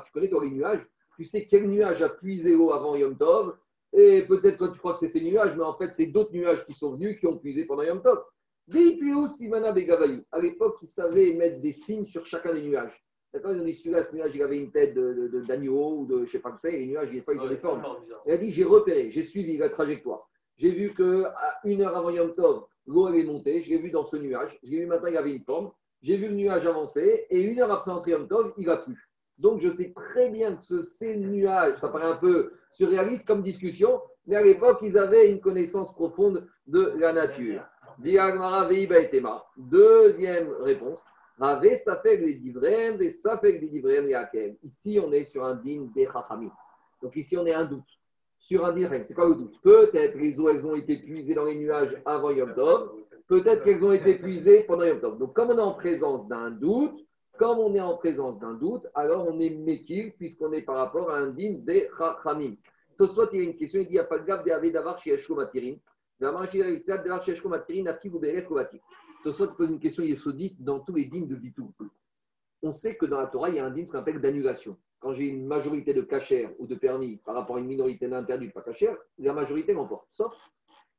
tu 0.06 0.12
connais 0.12 0.30
toi 0.30 0.44
les 0.44 0.52
nuages? 0.52 0.84
Tu 1.16 1.24
sais 1.24 1.46
quel 1.46 1.68
nuage 1.68 2.02
a 2.02 2.10
puisé 2.10 2.56
l'eau 2.56 2.72
avant 2.72 2.96
Yom 2.96 3.16
Tov? 3.16 3.56
Et 3.94 4.24
peut-être 4.24 4.58
que 4.58 4.72
tu 4.74 4.80
crois 4.80 4.94
que 4.94 5.00
c'est 5.00 5.10
ces 5.10 5.22
nuages, 5.22 5.56
mais 5.56 5.64
en 5.64 5.76
fait, 5.78 5.92
c'est 5.94 6.08
d'autres 6.08 6.34
nuages 6.34 6.66
qui 6.66 6.74
sont 6.74 6.94
venus 6.94 7.20
qui 7.20 7.28
ont 7.28 7.38
puisé 7.38 7.66
pendant 7.66 7.84
Yom 7.84 8.02
Tov. 8.02 8.24
À 8.72 10.40
l'époque, 10.40 10.78
ils 10.82 10.90
savaient 10.90 11.34
mettre 11.34 11.62
des 11.62 11.74
signes 11.74 12.08
sur 12.08 12.26
chacun 12.26 12.56
des 12.56 12.64
nuages. 12.64 13.04
D'accord 13.34 13.54
Ils 13.54 13.62
ont 13.62 13.66
dit 13.66 13.74
celui-là, 13.74 14.04
ce 14.04 14.16
nuage, 14.16 14.32
il 14.36 14.42
avait 14.42 14.58
une 14.58 14.72
tête 14.72 14.94
d'agneau 14.96 16.00
ou 16.00 16.06
de 16.06 16.18
je 16.18 16.22
ne 16.22 16.26
sais 16.26 16.40
pas 16.40 16.56
ça, 16.60 16.70
et 16.70 16.80
les 16.80 16.88
nuages, 16.88 17.10
il 17.14 17.24
pas, 17.24 17.34
ils 17.34 17.40
ont 17.40 17.48
des 17.48 17.58
formes. 17.58 17.84
Il 18.26 18.32
a 18.32 18.38
dit 18.38 18.52
j'ai 18.52 18.64
repéré, 18.64 19.12
j'ai 19.12 19.24
suivi 19.24 19.58
la 19.58 19.70
trajectoire. 19.70 20.30
J'ai 20.58 20.72
vu 20.72 20.94
qu'à 20.94 21.36
une 21.66 21.82
heure 21.82 21.96
avant 21.96 22.10
Yom 22.10 22.34
Tov, 22.34 22.66
l'eau 22.88 23.08
avait 23.08 23.24
monté, 23.24 23.62
je 23.62 23.70
l'ai 23.70 23.78
vu 23.78 23.92
dans 23.92 24.06
ce 24.06 24.18
nuage. 24.18 24.58
Je 24.64 24.72
l'ai 24.72 24.80
vu 24.80 24.86
maintenant, 24.88 25.10
il 25.10 25.18
avait 25.18 25.36
une 25.36 25.44
forme. 25.44 25.72
J'ai 26.02 26.18
vu 26.18 26.28
le 26.28 26.36
nuage 26.36 26.66
avancer, 26.66 27.28
et 27.30 27.42
une 27.42 27.60
heure 27.60 27.72
après 27.72 27.92
entrer 27.92 28.12
Yom 28.12 28.28
Tov, 28.28 28.54
il 28.58 28.70
a 28.70 28.78
plu. 28.78 29.10
Donc 29.38 29.60
je 29.60 29.70
sais 29.70 29.94
très 29.94 30.30
bien 30.30 30.56
que 30.56 30.64
ce, 30.64 30.82
ces 30.82 31.16
nuages, 31.16 31.78
ça 31.78 31.90
paraît 31.90 32.06
un 32.06 32.18
peu 32.18 32.54
surréaliste 32.72 33.28
comme 33.28 33.44
discussion, 33.44 34.02
mais 34.26 34.36
à 34.36 34.42
l'époque, 34.42 34.80
ils 34.82 34.98
avaient 34.98 35.30
une 35.30 35.40
connaissance 35.40 35.94
profonde 35.94 36.48
de 36.66 36.94
la 36.98 37.14
nature. 37.14 37.64
Deuxième 39.58 40.52
réponse. 40.62 41.04
Ici, 44.64 45.00
on 45.04 45.12
est 45.12 45.24
sur 45.24 45.46
un 45.46 45.56
din 45.56 45.88
des 45.96 46.06
chachamim. 46.06 46.52
Donc 47.02 47.16
ici, 47.16 47.38
on 47.38 47.46
est 47.46 47.54
un 47.54 47.66
doute. 47.66 47.84
Sur 48.40 48.66
un 48.66 48.74
direct, 48.74 49.08
c'est 49.08 49.14
quoi 49.14 49.28
le 49.28 49.36
doute? 49.36 49.62
Peut-être 49.62 50.18
les 50.18 50.40
eaux, 50.40 50.50
elles 50.50 50.66
ont 50.66 50.76
été 50.76 50.98
puisées 50.98 51.36
dans 51.36 51.46
les 51.46 51.56
nuages 51.56 51.96
avant 52.06 52.32
Yom 52.32 52.56
Tov. 52.56 52.92
Peut-être 53.28 53.64
qu'elles 53.64 53.84
ont 53.86 53.92
été 53.92 54.16
puisées 54.16 54.64
pendant 54.64 54.86
Yom 54.86 55.00
Tov. 55.00 55.20
Donc, 55.20 55.36
comme 55.36 55.52
on 55.52 55.58
est 55.58 55.62
en 55.62 55.74
présence 55.74 56.28
d'un 56.28 56.50
doute, 56.50 57.06
comme 57.38 57.60
on 57.60 57.76
est 57.76 57.82
en 57.82 57.98
présence 57.98 58.40
d'un 58.40 58.54
doute, 58.54 58.88
alors 58.96 59.28
on 59.28 59.40
est 59.40 59.50
Mekil, 59.50 60.14
puisqu'on 60.14 60.54
est 60.54 60.64
par 60.64 60.78
rapport 60.78 61.12
à 61.12 61.18
un 61.18 61.28
din 61.28 61.58
des 61.60 61.90
Chachamim. 61.98 62.56
Tosot, 62.98 63.30
il 63.34 63.38
y 63.38 63.42
a 63.42 63.44
une 63.44 63.56
question, 63.56 63.80
il 63.80 63.86
dit 63.86 63.92
il 63.92 63.96
n'y 63.96 64.00
a 64.00 64.06
pas 64.06 64.18
de 64.18 64.26
gaffe 64.26 64.44
d'avoir 64.44 64.98
chez 64.98 65.20
Matirin. 65.30 65.76
Tosot 69.24 69.54
pose 69.56 69.72
une 69.72 69.80
question 69.80 70.04
yesodite 70.04 70.62
dans 70.64 70.80
tous 70.80 70.94
les 70.94 71.06
dînes 71.06 71.28
de 71.28 71.36
Bitou. 71.36 71.74
On 72.62 72.72
sait 72.72 72.96
que 72.96 73.06
dans 73.06 73.18
la 73.18 73.28
Torah, 73.28 73.50
il 73.50 73.56
y 73.56 73.60
a 73.60 73.66
un 73.66 73.72
dîne 73.72 73.88
qu'on 73.88 73.98
appelle 73.98 74.22
d'annulation. 74.22 74.78
Quand 75.00 75.14
j'ai 75.14 75.26
une 75.26 75.46
majorité 75.46 75.94
de 75.94 76.02
cachère 76.02 76.52
ou 76.60 76.66
de 76.66 76.76
permis 76.76 77.18
par 77.18 77.36
rapport 77.36 77.58
à 77.58 77.60
une 77.60 77.68
minorité 77.68 78.08
d'interdit 78.08 78.50
pas 78.50 78.62
cachère, 78.62 78.98
la 79.20 79.34
majorité 79.34 79.74
l'emporte. 79.74 80.08
Sauf 80.12 80.36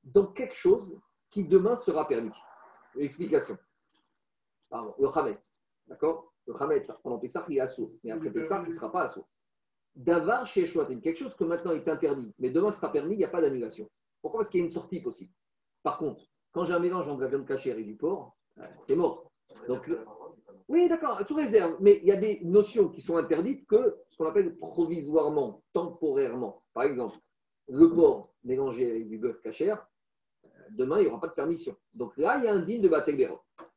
dans 0.05 0.27
quelque 0.27 0.55
chose 0.55 0.99
qui 1.31 1.45
demain 1.45 1.77
sera 1.77 2.07
permis. 2.07 2.31
Explication. 2.97 3.59
Pardon, 4.71 4.95
le 4.99 5.09
Hametz. 5.09 5.63
D'accord? 5.87 6.33
Le 6.47 6.55
Hametz, 6.61 6.91
pendant 7.03 7.19
Pessah, 7.19 7.45
il 7.49 7.57
est 7.57 7.61
assaut. 7.61 7.93
Mais 8.05 8.11
après 8.11 8.31
Pessah, 8.31 8.63
il 8.63 8.69
ne 8.69 8.75
sera 8.75 8.91
pas 8.91 9.03
assaut. 9.03 9.27
D'avar 9.95 10.47
chez 10.47 10.63
Eshwatin, 10.63 11.01
quelque 11.01 11.19
chose 11.19 11.35
que 11.35 11.45
maintenant 11.45 11.73
est 11.73 11.89
interdit, 11.89 12.33
mais 12.39 12.51
demain 12.51 12.71
sera 12.71 12.93
permis, 12.93 13.17
il 13.17 13.19
n'y 13.19 13.25
a 13.25 13.29
pas 13.29 13.41
d'annulation. 13.41 13.91
Pourquoi? 14.23 14.41
Parce 14.41 14.51
qu'il 14.51 14.61
y 14.61 14.63
a 14.63 14.67
une 14.67 14.73
sortie 14.73 15.01
possible. 15.01 15.33
Par 15.83 15.99
contre, 15.99 16.23
quand 16.59 16.73
un 16.73 16.79
mélange 16.81 17.09
entre 17.09 17.21
la 17.21 17.29
viande 17.29 17.47
cachère 17.47 17.79
et 17.79 17.85
du 17.85 17.95
porc, 17.95 18.37
c'est 18.83 18.97
mort. 18.97 19.31
Donc, 19.69 19.89
oui, 20.67 20.89
d'accord, 20.89 21.21
sous 21.27 21.35
réserve. 21.35 21.77
Mais 21.81 22.01
il 22.03 22.09
y 22.09 22.13
a 22.13 22.17
des 22.17 22.41
notions 22.43 22.89
qui 22.89 23.01
sont 23.01 23.17
interdites 23.17 23.67
que 23.69 23.97
ce 24.11 24.17
qu'on 24.17 24.27
appelle 24.27 24.57
provisoirement, 24.57 25.63
temporairement. 25.73 26.63
Par 26.75 26.83
exemple, 26.85 27.17
le 27.69 27.89
porc 27.93 28.33
mélangé 28.43 28.91
avec 28.91 29.09
du 29.09 29.19
bœuf 29.19 29.41
cachère, 29.41 29.87
demain, 30.71 30.99
il 30.99 31.03
n'y 31.03 31.09
aura 31.09 31.21
pas 31.21 31.29
de 31.29 31.35
permission. 31.35 31.77
Donc 31.95 32.17
là, 32.17 32.39
il 32.39 32.45
y 32.45 32.49
a 32.49 32.53
un 32.53 32.63
digne 32.63 32.83
de 32.83 32.89
Batel 32.89 33.17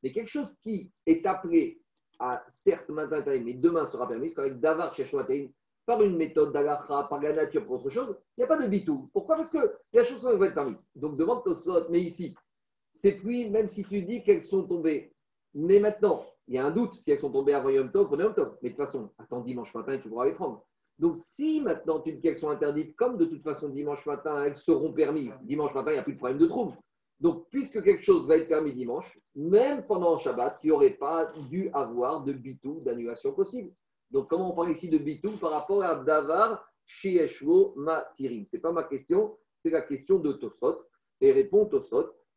Mais 0.02 0.12
quelque 0.12 0.30
chose 0.30 0.56
qui 0.64 0.92
est 1.06 1.26
appelé 1.28 1.82
à, 2.18 2.44
certes, 2.50 2.90
maintenant, 2.90 3.22
mais 3.26 3.54
demain 3.54 3.86
sera 3.86 4.08
permis, 4.08 4.34
qu'avec 4.34 4.60
Davar 4.60 4.96
Sheshmatein, 4.96 5.48
par 5.86 6.02
une 6.02 6.18
méthode 6.18 6.52
d'Alacha, 6.52 7.08
par 7.10 7.22
la 7.22 7.34
nature, 7.34 7.66
pour 7.66 7.76
autre 7.76 7.90
chose, 7.90 8.18
il 8.38 8.42
n'y 8.42 8.44
a 8.44 8.48
pas 8.48 8.58
de 8.58 8.68
bitou. 8.68 9.10
Pourquoi? 9.14 9.36
Parce 9.36 9.50
que 9.50 9.78
les 9.94 10.04
choses 10.04 10.24
vont 10.24 10.44
être 10.44 10.56
permises. 10.56 10.88
Donc 10.96 11.18
demande 11.18 11.44
Tosot, 11.44 11.90
mais 11.90 12.02
ici, 12.02 12.36
ces 12.94 13.14
pluies, 13.14 13.50
même 13.50 13.68
si 13.68 13.84
tu 13.84 14.02
dis 14.04 14.24
qu'elles 14.24 14.44
sont 14.44 14.64
tombées, 14.64 15.14
mais 15.54 15.80
maintenant, 15.80 16.26
il 16.48 16.56
y 16.56 16.58
a 16.58 16.66
un 16.66 16.72
doute 16.72 16.96
si 16.96 17.12
elles 17.12 17.20
sont 17.20 17.32
tombées 17.32 17.54
avant 17.54 17.70
Yom 17.70 17.92
Tov 17.92 18.12
ou 18.12 18.20
Yom. 18.20 18.34
Mais 18.62 18.70
de 18.70 18.76
toute 18.76 18.86
façon, 18.86 19.10
attends 19.18 19.42
dimanche 19.42 19.74
matin 19.74 19.94
et 19.94 20.02
tu 20.02 20.10
pourras 20.10 20.26
les 20.26 20.34
prendre. 20.34 20.66
Donc, 21.00 21.18
si 21.18 21.62
maintenant 21.62 22.00
tu 22.00 22.14
dis 22.14 22.22
qu'elles 22.22 22.38
sont 22.38 22.50
interdites, 22.50 22.96
comme 22.96 23.18
de 23.18 23.26
toute 23.26 23.44
façon 23.44 23.70
dimanche 23.70 24.06
matin, 24.06 24.44
elles 24.44 24.58
seront 24.58 24.94
permises, 24.94 25.34
dimanche 25.44 25.74
matin, 25.74 25.92
il 25.92 25.96
n'y 25.96 26.00
a 26.00 26.04
plus 26.04 26.14
de 26.14 26.18
problème 26.18 26.38
de 26.38 26.46
trouble. 26.46 26.74
Donc, 27.20 27.48
puisque 27.50 27.84
quelque 27.84 28.04
chose 28.04 28.28
va 28.28 28.38
être 28.38 28.48
permis 28.48 28.74
dimanche, 28.74 29.20
même 29.36 29.86
pendant 29.86 30.18
Shabbat, 30.18 30.60
il 30.64 30.68
n'y 30.68 30.72
aurait 30.72 30.96
pas 30.96 31.32
dû 31.50 31.70
avoir 31.74 32.24
de 32.24 32.34
bitou, 32.34 32.82
d'annulation 32.82 33.32
possible. 33.34 33.72
Donc, 34.10 34.30
comment 34.30 34.52
on 34.52 34.56
parle 34.56 34.72
ici 34.72 34.90
de 34.90 34.98
bitou 34.98 35.32
par 35.40 35.52
rapport 35.52 35.84
à 35.84 35.96
Davar, 35.96 36.68
Shieshvo, 36.86 37.74
Matirim? 37.78 38.46
Ce 38.50 38.56
n'est 38.56 38.62
pas 38.62 38.72
ma 38.72 38.84
question, 38.84 39.38
c'est 39.64 39.70
la 39.70 39.82
question 39.82 40.20
de 40.20 40.34
Tosot. 40.34 40.84
Et 41.22 41.32
répond 41.32 41.66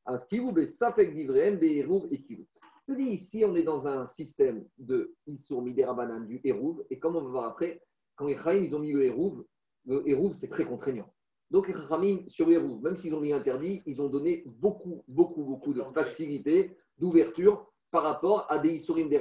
Tosot, 0.05 0.15
à 0.15 0.19
Kiroub 0.19 0.67
Safek 0.67 1.15
Divrem, 1.15 1.59
Be'erouv 1.59 2.07
et 2.11 2.23
Kiroub. 2.23 2.47
Je 2.87 2.95
dis 2.95 3.05
ici, 3.05 3.45
on 3.47 3.55
est 3.55 3.63
dans 3.63 3.87
un 3.87 4.07
système 4.07 4.65
de 4.79 5.15
Issour 5.27 5.63
Miderabanan 5.63 6.27
du 6.27 6.41
Hérouv, 6.45 6.85
et 6.91 6.99
comme 6.99 7.17
on 7.17 7.23
va 7.23 7.31
voir 7.31 7.45
après, 7.45 7.81
quand 8.15 8.27
les 8.27 8.37
Chaim, 8.37 8.63
ils 8.63 8.75
ont 8.75 8.79
mis 8.79 8.93
le 8.93 9.05
Hérouv, 9.05 9.45
le 9.87 10.07
Hérouv, 10.07 10.35
c'est 10.35 10.49
très 10.49 10.67
contraignant. 10.67 11.11
Donc 11.51 11.69
les 11.69 11.75
Chaim, 11.89 12.25
sur 12.29 12.47
le 12.47 12.55
Hérouv, 12.55 12.83
même 12.83 12.97
s'ils 12.97 13.15
ont 13.15 13.21
mis 13.21 13.33
interdit, 13.33 13.83
ils 13.87 14.03
ont 14.03 14.09
donné 14.09 14.43
beaucoup, 14.47 15.03
beaucoup, 15.09 15.45
beaucoup 15.45 15.73
de 15.73 15.83
facilité, 15.95 16.77
d'ouverture 16.99 17.67
par 17.91 18.03
rapport 18.03 18.47
à 18.51 18.59
des 18.59 18.71
Issourim 18.71 19.09
des 19.09 19.19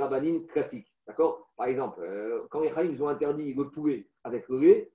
classiques. 0.47 0.93
D'accord? 1.07 1.49
Par 1.57 1.67
exemple, 1.67 2.01
euh, 2.01 2.45
quand 2.49 2.61
les 2.61 2.69
Chaim, 2.69 2.89
ils 2.91 3.01
ont 3.01 3.07
interdit 3.07 3.53
le 3.53 3.69
poulet 3.69 4.07
avec 4.23 4.47
le 4.49 4.59
lait, 4.59 4.91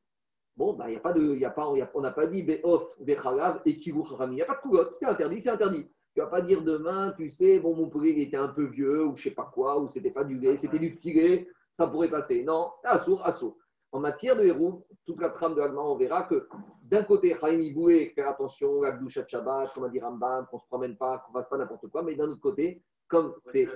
bon, 0.58 0.72
bah, 0.74 0.90
y 0.90 0.96
a 0.96 1.00
pas 1.00 1.12
de, 1.12 1.36
y 1.36 1.44
a 1.44 1.50
pas, 1.50 1.68
on 1.94 2.00
n'a 2.00 2.10
pas 2.10 2.26
dit 2.26 2.42
Be'of, 2.42 2.82
Be'chalav 3.00 3.62
et 3.64 3.78
Kivu 3.78 4.00
Il 4.22 4.30
n'y 4.30 4.42
a 4.42 4.44
pas 4.44 4.56
de 4.56 4.60
coulotte, 4.60 4.96
c'est 4.98 5.06
interdit, 5.06 5.40
c'est 5.40 5.50
interdit. 5.50 5.86
Tu 6.14 6.20
vas 6.20 6.26
pas 6.26 6.42
dire 6.42 6.62
demain, 6.62 7.14
tu 7.16 7.30
sais, 7.30 7.60
bon, 7.60 7.76
mon 7.76 7.88
poulet 7.88 8.10
il 8.10 8.22
était 8.22 8.36
un 8.36 8.48
peu 8.48 8.64
vieux, 8.64 9.06
ou 9.06 9.16
je 9.16 9.22
sais 9.22 9.34
pas 9.34 9.48
quoi, 9.54 9.78
ou 9.78 9.88
c'était 9.88 10.10
pas 10.10 10.24
du 10.24 10.36
lait, 10.36 10.56
c'était 10.56 10.80
du 10.80 10.90
petit 10.90 11.46
ça 11.72 11.86
pourrait 11.86 12.10
passer. 12.10 12.42
Non, 12.42 12.72
assour, 12.82 13.24
assour. 13.24 13.56
En 13.92 14.00
matière 14.00 14.36
de 14.36 14.42
héros, 14.42 14.84
toute 15.06 15.20
la 15.20 15.30
trame 15.30 15.54
de 15.54 15.60
l'Agma, 15.60 15.80
on 15.80 15.96
verra 15.96 16.24
que 16.24 16.48
d'un 16.82 17.04
côté, 17.04 17.36
Chaim 17.40 17.60
Iboué, 17.60 18.12
faire 18.16 18.28
attention, 18.28 18.82
la 18.82 18.92
Gdoucha 18.92 19.26
Shabbat, 19.26 19.72
comme 19.72 19.84
a 19.84 19.88
dit 19.88 20.00
Rambam, 20.00 20.46
qu'on 20.50 20.56
ne 20.56 20.62
se 20.62 20.66
promène 20.66 20.96
pas, 20.96 21.18
qu'on 21.18 21.32
ne 21.32 21.40
fasse 21.40 21.48
pas 21.48 21.56
n'importe 21.56 21.86
quoi, 21.86 22.02
mais 22.02 22.16
d'un 22.16 22.28
autre 22.28 22.40
côté, 22.40 22.82
comme 23.06 23.32
c'est 23.38 23.68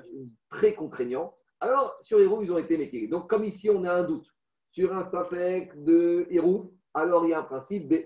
très 0.50 0.74
contraignant, 0.74 1.32
alors 1.60 1.96
sur 2.00 2.18
héros, 2.18 2.42
ils 2.42 2.50
ont 2.52 2.58
été 2.58 2.76
métiers. 2.76 3.06
Donc, 3.06 3.30
comme 3.30 3.44
ici, 3.44 3.70
on 3.70 3.84
a 3.84 3.92
un 3.94 4.02
doute 4.02 4.26
sur 4.72 4.92
un 4.94 5.02
sapek 5.02 5.84
de 5.84 6.26
héros, 6.30 6.72
alors 6.94 7.24
il 7.24 7.30
y 7.30 7.34
a 7.34 7.40
un 7.40 7.44
principe 7.44 7.88
de 7.88 8.04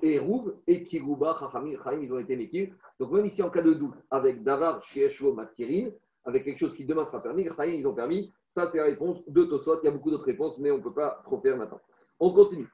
et 0.67 0.85
Kiruba, 0.85 1.37
Chachamim, 1.41 1.77
ils 2.01 2.12
ont 2.12 2.19
été 2.19 2.37
métiers. 2.37 2.73
Donc 3.01 3.12
même 3.12 3.27
ici 3.27 3.43
en 3.43 3.51
cas 3.51 3.62
de 3.62 3.73
doute, 3.73 3.95
avec 4.11 4.43
Davar, 4.43 4.83
Shieshvo, 4.85 5.33
Matirin, 5.33 5.91
avec 6.25 6.45
quelque 6.45 6.59
chose 6.59 6.75
qui 6.75 6.85
demain 6.85 7.05
sera 7.05 7.23
permis, 7.23 7.45
les 7.45 7.79
ils 7.79 7.87
ont 7.87 7.95
permis. 7.95 8.33
Ça, 8.49 8.67
c'est 8.67 8.79
la 8.79 8.85
réponse 8.85 9.19
de 9.29 9.45
Tosot. 9.45 9.81
Il 9.83 9.87
y 9.87 9.89
a 9.89 9.93
beaucoup 9.93 10.11
d'autres 10.11 10.25
réponses, 10.25 10.59
mais 10.59 10.71
on 10.71 10.79
ne 10.79 10.83
peut 10.83 10.93
pas 10.93 11.21
trop 11.25 11.41
faire 11.41 11.57
maintenant. 11.57 11.81
On 12.19 12.33
continue. 12.33 12.69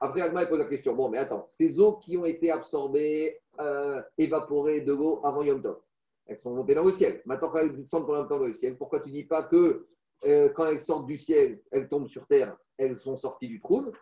Après, 0.00 0.20
Agma 0.22 0.46
pose 0.46 0.58
la 0.58 0.64
question. 0.64 0.94
Bon, 0.94 1.10
mais 1.10 1.18
attends, 1.18 1.48
ces 1.50 1.78
eaux 1.78 1.94
qui 1.96 2.16
ont 2.16 2.24
été 2.24 2.50
absorbées, 2.50 3.38
euh, 3.60 4.00
évaporées 4.16 4.80
de 4.80 4.94
l'eau 4.94 5.20
avant 5.24 5.42
Yom 5.42 5.60
Tov, 5.60 5.78
elles 6.26 6.38
sont 6.38 6.54
montées 6.54 6.74
dans 6.74 6.84
le 6.84 6.92
ciel. 6.92 7.20
Maintenant, 7.26 7.48
quand 7.50 7.58
elles 7.58 7.76
descendent 7.76 8.06
pour 8.06 8.14
dans 8.26 8.38
le 8.38 8.54
ciel, 8.54 8.78
pourquoi 8.78 9.00
tu 9.00 9.08
ne 9.08 9.14
dis 9.14 9.24
pas 9.24 9.42
que 9.42 9.86
euh, 10.26 10.48
quand 10.50 10.66
elles 10.66 10.80
sortent 10.80 11.06
du 11.06 11.18
ciel, 11.18 11.60
elles 11.70 11.88
tombent 11.88 12.08
sur 12.08 12.26
terre, 12.26 12.56
elles 12.76 12.96
sont 12.96 13.16
sorties 13.16 13.48
du 13.48 13.60
trou 13.60 13.92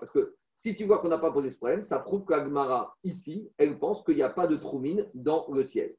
Parce 0.00 0.12
que 0.12 0.34
si 0.56 0.74
tu 0.74 0.84
vois 0.84 0.98
qu'on 0.98 1.08
n'a 1.08 1.18
pas 1.18 1.30
posé 1.30 1.50
ce 1.50 1.56
problème, 1.56 1.84
ça 1.84 1.98
prouve 1.98 2.24
qu'Agmara, 2.24 2.96
ici, 3.04 3.50
elle 3.58 3.78
pense 3.78 4.02
qu'il 4.02 4.16
n'y 4.16 4.22
a 4.22 4.30
pas 4.30 4.46
de 4.46 4.56
troumine 4.56 5.06
dans 5.14 5.46
le 5.52 5.64
ciel. 5.64 5.94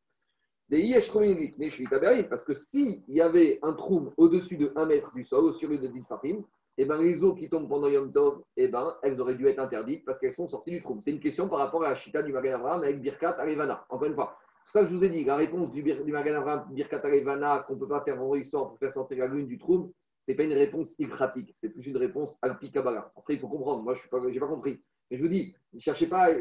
Parce 0.70 2.43
que 2.43 2.54
s'il 2.54 3.04
y 3.08 3.22
avait 3.22 3.60
un 3.62 3.74
trou 3.74 4.12
au-dessus 4.18 4.58
de 4.58 4.74
1 4.76 4.86
mètre 4.86 5.14
du 5.14 5.24
sol, 5.24 5.45
au-dessus 5.45 5.68
de 5.68 5.88
10 5.88 6.04
farim, 6.04 6.43
et 6.80 6.86
ben, 6.86 6.98
les 7.02 7.24
eaux 7.24 7.34
qui 7.34 7.50
tombent 7.50 7.68
pendant 7.68 7.88
Yom 7.88 8.12
Tov, 8.12 8.43
eh 8.56 8.68
ben, 8.68 8.95
elles 9.02 9.20
auraient 9.20 9.36
dû 9.36 9.48
être 9.48 9.60
interdites 9.60 10.06
parce 10.06 10.20
qu'elles 10.20 10.36
sont 10.36 10.48
sorties 10.48 10.72
du 10.72 10.82
trou. 10.84 10.98
C'est 11.02 11.12
une 11.12 11.20
question 11.20 11.50
par 11.50 11.60
rapport 11.60 11.84
à 11.84 11.89
la 11.89 11.95
chita 11.95 12.22
du 12.22 12.32
Magan 12.32 12.56
Abraham 12.56 12.84
avec 12.84 13.02
Birkat 13.02 13.36
Arevana. 13.39 13.86
Encore 13.89 14.08
une 14.08 14.14
fois, 14.14 14.38
ça 14.72 14.84
que 14.84 14.89
je 14.89 14.95
vous 14.95 15.03
ai 15.03 15.09
dit, 15.09 15.24
la 15.24 15.36
réponse 15.36 15.72
du, 15.72 15.82
du 15.82 16.11
Magan 16.11 16.65
Birkat 16.70 16.99
qu'on 16.99 17.74
ne 17.74 17.80
peut 17.80 17.88
pas 17.88 18.01
faire 18.01 18.22
en 18.22 18.36
histoire 18.36 18.70
pour 18.70 18.78
faire 18.78 18.93
sortir 18.93 19.20
la 19.20 19.28
lune 19.28 19.47
du 19.47 19.57
trou, 19.57 19.93
ce 20.26 20.32
n'est 20.32 20.36
pas 20.36 20.43
une 20.43 20.53
réponse 20.53 20.99
ilkratique, 20.99 21.55
c'est 21.57 21.70
plus 21.70 21.84
une 21.84 21.95
réponse 21.97 22.38
alpikabala. 22.41 23.11
Après, 23.15 23.36
il 23.36 23.39
faut 23.39 23.47
comprendre, 23.47 23.82
moi, 23.84 23.95
je 23.95 24.01
n'ai 24.03 24.39
pas, 24.39 24.47
compris. 24.47 24.82
Mais 25.09 25.18
je 25.18 25.24
vous 25.24 25.30
dis, 25.30 25.55
ne 25.74 25.80
cherchez 25.80 26.07
pas, 26.07 26.32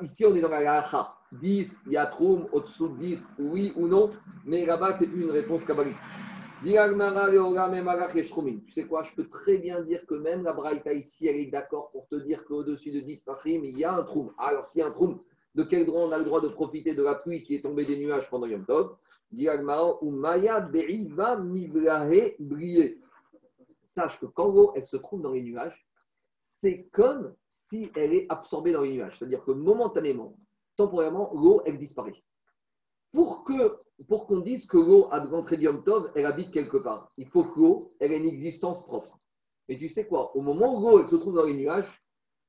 ici, 0.00 0.26
on 0.26 0.34
est 0.34 0.40
dans 0.40 0.48
la 0.48 0.60
lacha. 0.60 1.14
10, 1.32 1.82
il 1.86 1.92
y 1.92 1.96
a 1.96 2.06
troum, 2.06 2.48
au-dessous 2.52 2.88
de 2.88 2.98
10, 2.98 3.28
oui 3.38 3.72
ou 3.76 3.86
non, 3.86 4.10
mais 4.44 4.64
là-bas, 4.66 4.96
c'est 4.98 5.06
plus 5.06 5.22
une 5.22 5.30
réponse 5.30 5.64
kabbaliste. 5.64 6.00
Tu 6.64 6.72
sais 8.72 8.86
quoi, 8.86 9.02
je 9.02 9.14
peux 9.14 9.28
très 9.28 9.58
bien 9.58 9.82
dire 9.82 10.06
que 10.06 10.14
même 10.14 10.42
la 10.42 10.52
Braïta 10.52 10.92
ici, 10.94 11.26
elle 11.26 11.36
est 11.36 11.50
d'accord 11.50 11.90
pour 11.90 12.08
te 12.08 12.16
dire 12.16 12.44
qu'au-dessus 12.44 12.90
de 12.90 13.00
10 13.00 13.22
Fahim, 13.24 13.64
il 13.64 13.78
y 13.78 13.84
a 13.84 13.94
un 13.94 14.02
troum. 14.04 14.32
Alors, 14.38 14.64
s'il 14.66 14.80
y 14.80 14.82
a 14.82 14.86
un 14.86 14.92
troum, 14.92 15.20
de 15.56 15.64
quel 15.64 15.86
droit 15.86 16.02
on 16.02 16.12
a 16.12 16.18
le 16.18 16.24
droit 16.24 16.40
de 16.42 16.48
profiter 16.48 16.94
de 16.94 17.02
la 17.02 17.14
pluie 17.14 17.42
qui 17.42 17.54
est 17.56 17.62
tombée 17.62 17.86
des 17.86 17.98
nuages 17.98 18.28
pendant 18.30 18.46
Yom 18.46 18.64
Tov 18.66 18.96
ou 20.02 20.10
Maya 20.10 20.60
Mivrahe 20.60 22.34
briller. 22.38 23.00
Sache 23.86 24.20
que 24.20 24.26
quand 24.26 24.48
l'eau, 24.48 24.72
elle 24.76 24.86
se 24.86 24.98
trouve 24.98 25.22
dans 25.22 25.32
les 25.32 25.42
nuages, 25.42 25.84
c'est 26.42 26.84
comme 26.92 27.34
si 27.48 27.90
elle 27.96 28.12
est 28.12 28.26
absorbée 28.28 28.72
dans 28.72 28.82
les 28.82 28.92
nuages. 28.92 29.18
C'est-à-dire 29.18 29.42
que 29.44 29.50
momentanément, 29.50 30.36
temporairement, 30.76 31.32
l'eau, 31.34 31.62
elle 31.64 31.78
disparaît. 31.78 32.22
Pour 33.12 33.44
qu'on 33.44 34.40
dise 34.40 34.66
que 34.66 34.76
l'eau 34.76 35.08
a 35.10 35.20
de 35.20 35.30
l'entrée 35.30 35.58
Tov, 35.84 36.12
elle 36.14 36.26
habite 36.26 36.52
quelque 36.52 36.76
part. 36.76 37.10
Il 37.16 37.26
faut 37.28 37.44
que 37.44 37.58
l'eau, 37.58 37.94
elle 37.98 38.12
ait 38.12 38.18
une 38.18 38.28
existence 38.28 38.84
propre. 38.84 39.18
Mais 39.70 39.78
tu 39.78 39.88
sais 39.88 40.06
quoi? 40.06 40.36
Au 40.36 40.42
moment 40.42 40.76
où 40.76 40.80
l'eau, 40.82 41.00
elle 41.00 41.08
se 41.08 41.16
trouve 41.16 41.34
dans 41.34 41.46
les 41.46 41.54
nuages, 41.54 41.88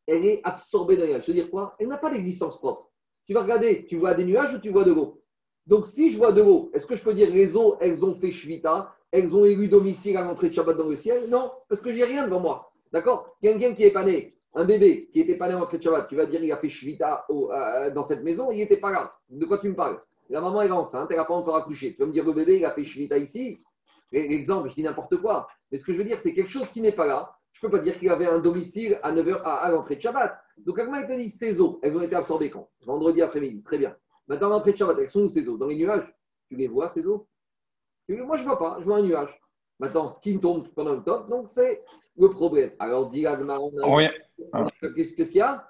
elle 0.05 0.25
est 0.25 0.41
absorbée 0.43 0.97
dans 0.97 1.03
les 1.03 1.13
nuages. 1.13 1.25
C'est-à-dire 1.25 1.49
quoi? 1.49 1.73
Elle 1.79 1.87
n'a 1.87 1.97
pas 1.97 2.11
d'existence 2.11 2.57
propre. 2.59 2.86
Tu 3.27 3.33
vas 3.33 3.41
regarder, 3.41 3.85
tu 3.85 3.97
vois 3.97 4.13
des 4.13 4.23
nuages 4.23 4.53
ou 4.53 4.59
tu 4.59 4.69
vois 4.69 4.85
de 4.85 4.93
l'eau? 4.93 5.21
Donc, 5.65 5.85
si 5.85 6.11
je 6.11 6.17
vois 6.17 6.31
de 6.31 6.41
l'eau, 6.41 6.71
est-ce 6.73 6.87
que 6.87 6.95
je 6.95 7.03
peux 7.03 7.13
dire 7.13 7.29
les 7.29 7.57
eaux, 7.57 7.75
elles 7.81 8.05
ont 8.05 8.15
fait 8.15 8.31
Shvita, 8.31 8.95
elles 9.11 9.35
ont 9.35 9.43
élu 9.43 9.67
domicile 9.67 10.15
à 10.15 10.23
l'entrée 10.23 10.47
de 10.47 10.53
Shabbat 10.53 10.77
dans 10.77 10.87
le 10.87 10.95
ciel? 10.95 11.29
Non, 11.29 11.51
parce 11.67 11.81
que 11.81 11.93
j'ai 11.93 12.05
rien 12.05 12.23
devant 12.25 12.39
moi. 12.39 12.71
D'accord? 12.93 13.35
Quelqu'un 13.41 13.73
qui 13.73 13.83
est 13.83 13.91
pané, 13.91 14.33
Un 14.53 14.63
bébé 14.63 15.09
qui 15.11 15.19
n'était 15.19 15.35
pas 15.35 15.49
né 15.49 15.55
en 15.55 15.61
entrée 15.61 15.77
de 15.77 15.83
Shabbat, 15.83 16.07
tu 16.07 16.15
vas 16.15 16.25
dire 16.25 16.41
il 16.41 16.51
a 16.53 16.57
fait 16.57 16.69
Shvita 16.69 17.25
euh, 17.29 17.91
dans 17.91 18.03
cette 18.03 18.23
maison, 18.23 18.49
il 18.49 18.57
n'était 18.59 18.77
pas 18.77 18.91
là. 18.91 19.13
De 19.29 19.45
quoi 19.45 19.57
tu 19.57 19.67
me 19.67 19.75
parles? 19.75 20.01
La 20.29 20.39
maman 20.39 20.61
est 20.61 20.71
enceinte, 20.71 21.09
elle 21.11 21.17
n'a 21.17 21.25
pas 21.25 21.33
encore 21.33 21.57
accouché. 21.57 21.93
Tu 21.93 21.99
vas 21.99 22.07
me 22.07 22.13
dire 22.13 22.25
le 22.25 22.33
bébé, 22.33 22.57
il 22.57 22.65
a 22.65 22.71
fait 22.71 22.85
Shvita 22.85 23.17
ici? 23.17 23.57
Exemple, 24.13 24.69
je 24.69 24.75
dis 24.75 24.83
n'importe 24.83 25.17
quoi. 25.17 25.47
Mais 25.69 25.77
ce 25.77 25.83
que 25.85 25.91
je 25.91 25.97
veux 25.97 26.05
dire, 26.05 26.19
c'est 26.19 26.33
quelque 26.33 26.49
chose 26.49 26.69
qui 26.69 26.79
n'est 26.79 26.93
pas 26.93 27.05
là. 27.05 27.36
Je 27.59 27.65
ne 27.65 27.71
peux 27.71 27.77
pas 27.77 27.83
dire 27.83 27.97
qu'il 27.97 28.09
avait 28.11 28.27
un 28.27 28.37
domicile 28.37 28.99
à 29.01 29.11
9h 29.11 29.41
à, 29.43 29.71
l'entrée 29.71 29.95
de 29.95 30.01
Shabbat. 30.01 30.39
Donc, 30.59 30.75
comment 30.75 30.99
il 30.99 31.07
te 31.07 31.13
dit 31.13 31.29
ces 31.29 31.59
eaux 31.59 31.79
Elles 31.81 31.97
ont 31.97 32.01
été 32.01 32.15
absorbées 32.15 32.51
quand? 32.51 32.69
Vendredi 32.85 33.23
après-midi. 33.23 33.63
Très 33.63 33.79
bien. 33.79 33.95
Maintenant, 34.27 34.49
l'entrée 34.49 34.73
de 34.73 34.77
Shabbat, 34.77 34.99
elles 34.99 35.09
sont 35.09 35.21
où 35.21 35.29
ces 35.29 35.47
eaux? 35.49 35.57
Dans 35.57 35.65
les 35.65 35.75
nuages? 35.75 36.13
Tu 36.49 36.55
les 36.55 36.67
vois, 36.67 36.87
ces 36.87 37.07
eaux? 37.07 37.27
Moi, 38.09 38.37
je 38.37 38.43
ne 38.43 38.47
vois 38.47 38.59
pas. 38.59 38.77
Je 38.79 38.85
vois 38.85 38.97
un 38.97 39.01
nuage. 39.01 39.41
Maintenant, 39.79 40.19
qui 40.21 40.39
tombe 40.39 40.67
pendant 40.75 40.93
le 40.93 41.03
top, 41.03 41.29
donc 41.29 41.49
c'est 41.49 41.83
le 42.17 42.29
problème. 42.29 42.71
Alors, 42.77 43.09
dit 43.09 43.25
Agmar, 43.25 43.59
qu'est-ce 44.95 45.13
qu'il 45.13 45.37
y 45.37 45.41
a? 45.41 45.67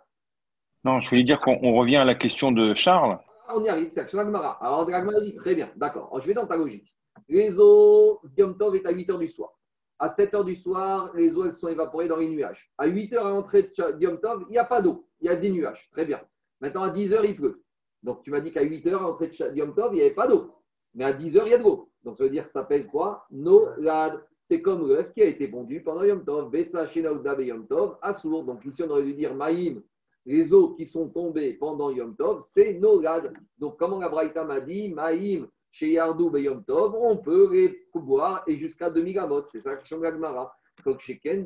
Non, 0.83 0.99
je 0.99 1.09
voulais 1.09 1.23
dire 1.23 1.39
qu'on 1.39 1.73
revient 1.73 1.97
à 1.97 2.05
la 2.05 2.15
question 2.15 2.51
de 2.51 2.73
Charles. 2.73 3.17
Ah, 3.47 3.53
on 3.55 3.63
y 3.63 3.69
arrive, 3.69 3.89
c'est 3.89 4.01
Action 4.01 4.19
Agmara. 4.19 4.57
Alors, 4.61 4.81
Agmara 4.81 5.21
dit 5.21 5.35
très 5.35 5.55
bien, 5.55 5.69
d'accord. 5.77 6.17
Je 6.21 6.27
vais 6.27 6.33
dans 6.33 6.47
ta 6.47 6.57
logique. 6.57 6.93
Les 7.29 7.59
eaux, 7.59 8.19
Yom 8.37 8.57
Tov 8.57 8.75
est 8.75 8.85
à 8.85 8.91
8 8.91 9.09
h 9.09 9.19
du 9.19 9.27
soir. 9.27 9.56
À 9.99 10.09
7 10.09 10.33
h 10.33 10.45
du 10.45 10.55
soir, 10.55 11.11
les 11.15 11.35
eaux 11.35 11.51
sont 11.51 11.67
évaporées 11.69 12.07
dans 12.07 12.17
les 12.17 12.29
nuages. 12.29 12.71
À 12.77 12.85
8 12.85 13.13
h 13.13 13.17
à 13.17 13.29
l'entrée 13.29 13.63
de 13.63 13.99
Yom 13.99 14.19
Tov, 14.19 14.45
il 14.47 14.51
n'y 14.51 14.57
a 14.59 14.65
pas 14.65 14.81
d'eau, 14.81 15.07
il 15.19 15.25
y 15.25 15.29
a 15.29 15.35
des 15.35 15.49
nuages. 15.49 15.89
Très 15.91 16.05
bien. 16.05 16.21
Maintenant, 16.61 16.83
à 16.83 16.91
10 16.91 17.11
h 17.13 17.25
il 17.25 17.35
pleut. 17.35 17.63
Donc, 18.03 18.21
tu 18.23 18.29
m'as 18.29 18.41
dit 18.41 18.51
qu'à 18.51 18.61
8 18.61 18.85
h 18.85 18.89
à 18.89 19.01
l'entrée 19.01 19.27
de 19.27 19.55
Yom 19.55 19.73
Tov, 19.73 19.93
il 19.93 19.95
n'y 19.95 20.01
avait 20.01 20.13
pas 20.13 20.27
d'eau. 20.27 20.53
Mais 20.93 21.05
à 21.05 21.13
10 21.13 21.35
h 21.35 21.41
il 21.45 21.51
y 21.51 21.53
a 21.53 21.57
de 21.57 21.63
l'eau. 21.63 21.89
Donc, 22.03 22.17
ça 22.17 22.23
veut 22.23 22.29
dire, 22.29 22.45
ça 22.45 22.51
s'appelle 22.51 22.87
quoi? 22.87 23.25
Nolad. 23.31 24.23
C'est 24.43 24.61
comme 24.61 24.87
l'œuf 24.87 25.11
qui 25.13 25.21
a 25.21 25.25
été 25.25 25.47
pondu 25.49 25.81
pendant 25.83 26.03
Yom 26.03 26.23
Tov. 26.23 26.51
Betsa 26.51 26.85
Be 26.85 27.41
Yom 27.41 27.67
Tov, 27.67 27.97
Assour. 28.01 28.43
Donc, 28.45 28.63
ici, 28.65 28.83
on 28.83 28.89
aurait 28.89 29.03
dû 29.03 29.15
dire 29.15 29.35
Maïm. 29.35 29.81
Les 30.25 30.53
eaux 30.53 30.75
qui 30.75 30.85
sont 30.85 31.09
tombées 31.09 31.53
pendant 31.55 31.89
Yom 31.89 32.15
Tov, 32.15 32.43
c'est 32.45 32.73
Nolad. 32.73 33.33
Donc, 33.57 33.77
comment 33.77 33.97
la 33.97 34.09
Braïta 34.09 34.43
m'a 34.43 34.61
dit 34.61 34.89
Maïm 34.93 35.47
chez 35.77 35.91
Yardou 35.91 36.35
Yom 36.35 36.63
Tov, 36.63 36.95
on 36.95 37.17
peut 37.17 37.53
les 37.53 37.87
boire 37.93 38.43
et 38.47 38.57
jusqu'à 38.57 38.89
demi-gamot. 38.89 39.45
C'est 39.51 39.61
ça 39.61 39.75
que 39.75 39.87
je 39.87 39.95
Gagmara. 39.95 40.51
Donc, 40.83 40.99
chez 41.01 41.19
Ken. 41.19 41.45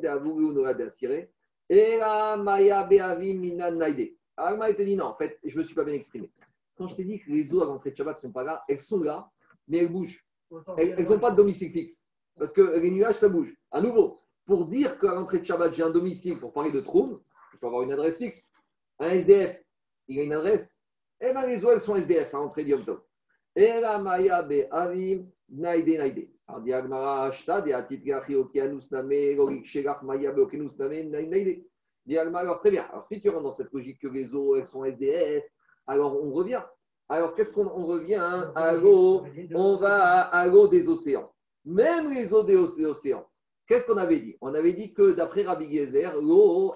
Et 1.68 1.98
la 1.98 2.36
Maya 2.38 2.84
Beavim 2.84 3.38
Minan 3.40 3.72
Naide. 3.72 4.14
Agma, 4.38 4.70
il 4.70 4.76
te 4.76 4.82
dit 4.82 4.96
non, 4.96 5.06
en 5.06 5.16
fait, 5.16 5.38
je 5.44 5.54
ne 5.54 5.58
me 5.60 5.64
suis 5.64 5.74
pas 5.74 5.84
bien 5.84 5.94
exprimé. 5.94 6.30
Quand 6.78 6.86
je 6.86 6.96
t'ai 6.96 7.04
dit 7.04 7.20
que 7.20 7.30
les 7.30 7.54
eaux 7.54 7.62
à 7.62 7.66
l'entrée 7.66 7.90
de 7.90 7.96
Shabbat 7.96 8.16
ne 8.16 8.20
sont 8.20 8.32
pas 8.32 8.42
là, 8.42 8.64
elles 8.68 8.80
sont 8.80 9.00
là, 9.00 9.30
mais 9.68 9.78
elles 9.78 9.92
bougent. 9.92 10.24
Elles 10.78 11.06
n'ont 11.06 11.18
pas 11.18 11.32
de 11.32 11.36
domicile 11.36 11.70
fixe. 11.70 12.06
Parce 12.38 12.52
que 12.52 12.78
les 12.78 12.90
nuages, 12.90 13.16
ça 13.16 13.28
bouge. 13.28 13.54
À 13.70 13.82
nouveau, 13.82 14.16
pour 14.46 14.66
dire 14.66 14.98
qu'à 14.98 15.14
l'entrée 15.14 15.40
de 15.40 15.44
Shabbat, 15.44 15.74
j'ai 15.74 15.82
un 15.82 15.90
domicile 15.90 16.40
pour 16.40 16.54
parler 16.54 16.72
de 16.72 16.80
Troum, 16.80 17.20
il 17.52 17.58
faut 17.58 17.66
avoir 17.66 17.82
une 17.82 17.92
adresse 17.92 18.16
fixe. 18.16 18.50
Un 18.98 19.10
SDF, 19.10 19.62
il 20.08 20.20
a 20.20 20.22
une 20.22 20.32
adresse. 20.32 20.74
Eh 21.20 21.32
bien, 21.32 21.46
les 21.46 21.62
eaux, 21.62 21.70
elles 21.70 21.82
sont 21.82 21.96
SDF 21.96 22.34
à 22.34 22.38
l'entrée 22.38 22.64
du 22.64 22.74
Tov. 22.82 23.02
Alors, 32.34 32.60
très 32.60 32.70
bien. 32.70 32.84
Alors, 32.84 33.06
si 33.06 33.20
tu 33.20 33.28
rentres 33.28 33.44
dans 33.44 33.52
cette 33.52 33.72
logique 33.72 34.00
que 34.00 34.08
les 34.08 34.34
eaux, 34.34 34.56
elles 34.56 34.66
sont 34.66 34.84
SDF, 34.84 35.44
alors 35.86 36.22
on 36.22 36.32
revient. 36.32 36.62
Alors, 37.08 37.34
qu'est-ce 37.34 37.52
qu'on 37.52 37.68
revient 37.84 38.14
hein? 38.14 38.52
à 38.54 38.72
l'eau? 38.72 39.24
On 39.54 39.76
va 39.76 40.22
à 40.22 40.46
l'eau 40.46 40.66
des 40.68 40.88
océans. 40.88 41.30
Même 41.64 42.12
les 42.12 42.32
eaux 42.32 42.42
des 42.42 42.56
océans. 42.56 43.26
Qu'est-ce 43.72 43.86
qu'on 43.86 43.96
avait 43.96 44.20
dit? 44.20 44.36
On 44.42 44.52
avait 44.52 44.74
dit 44.74 44.92
que 44.92 45.12
d'après 45.12 45.44
Rabbi 45.44 45.74
Gezer, 45.74 46.20
l'eau 46.20 46.74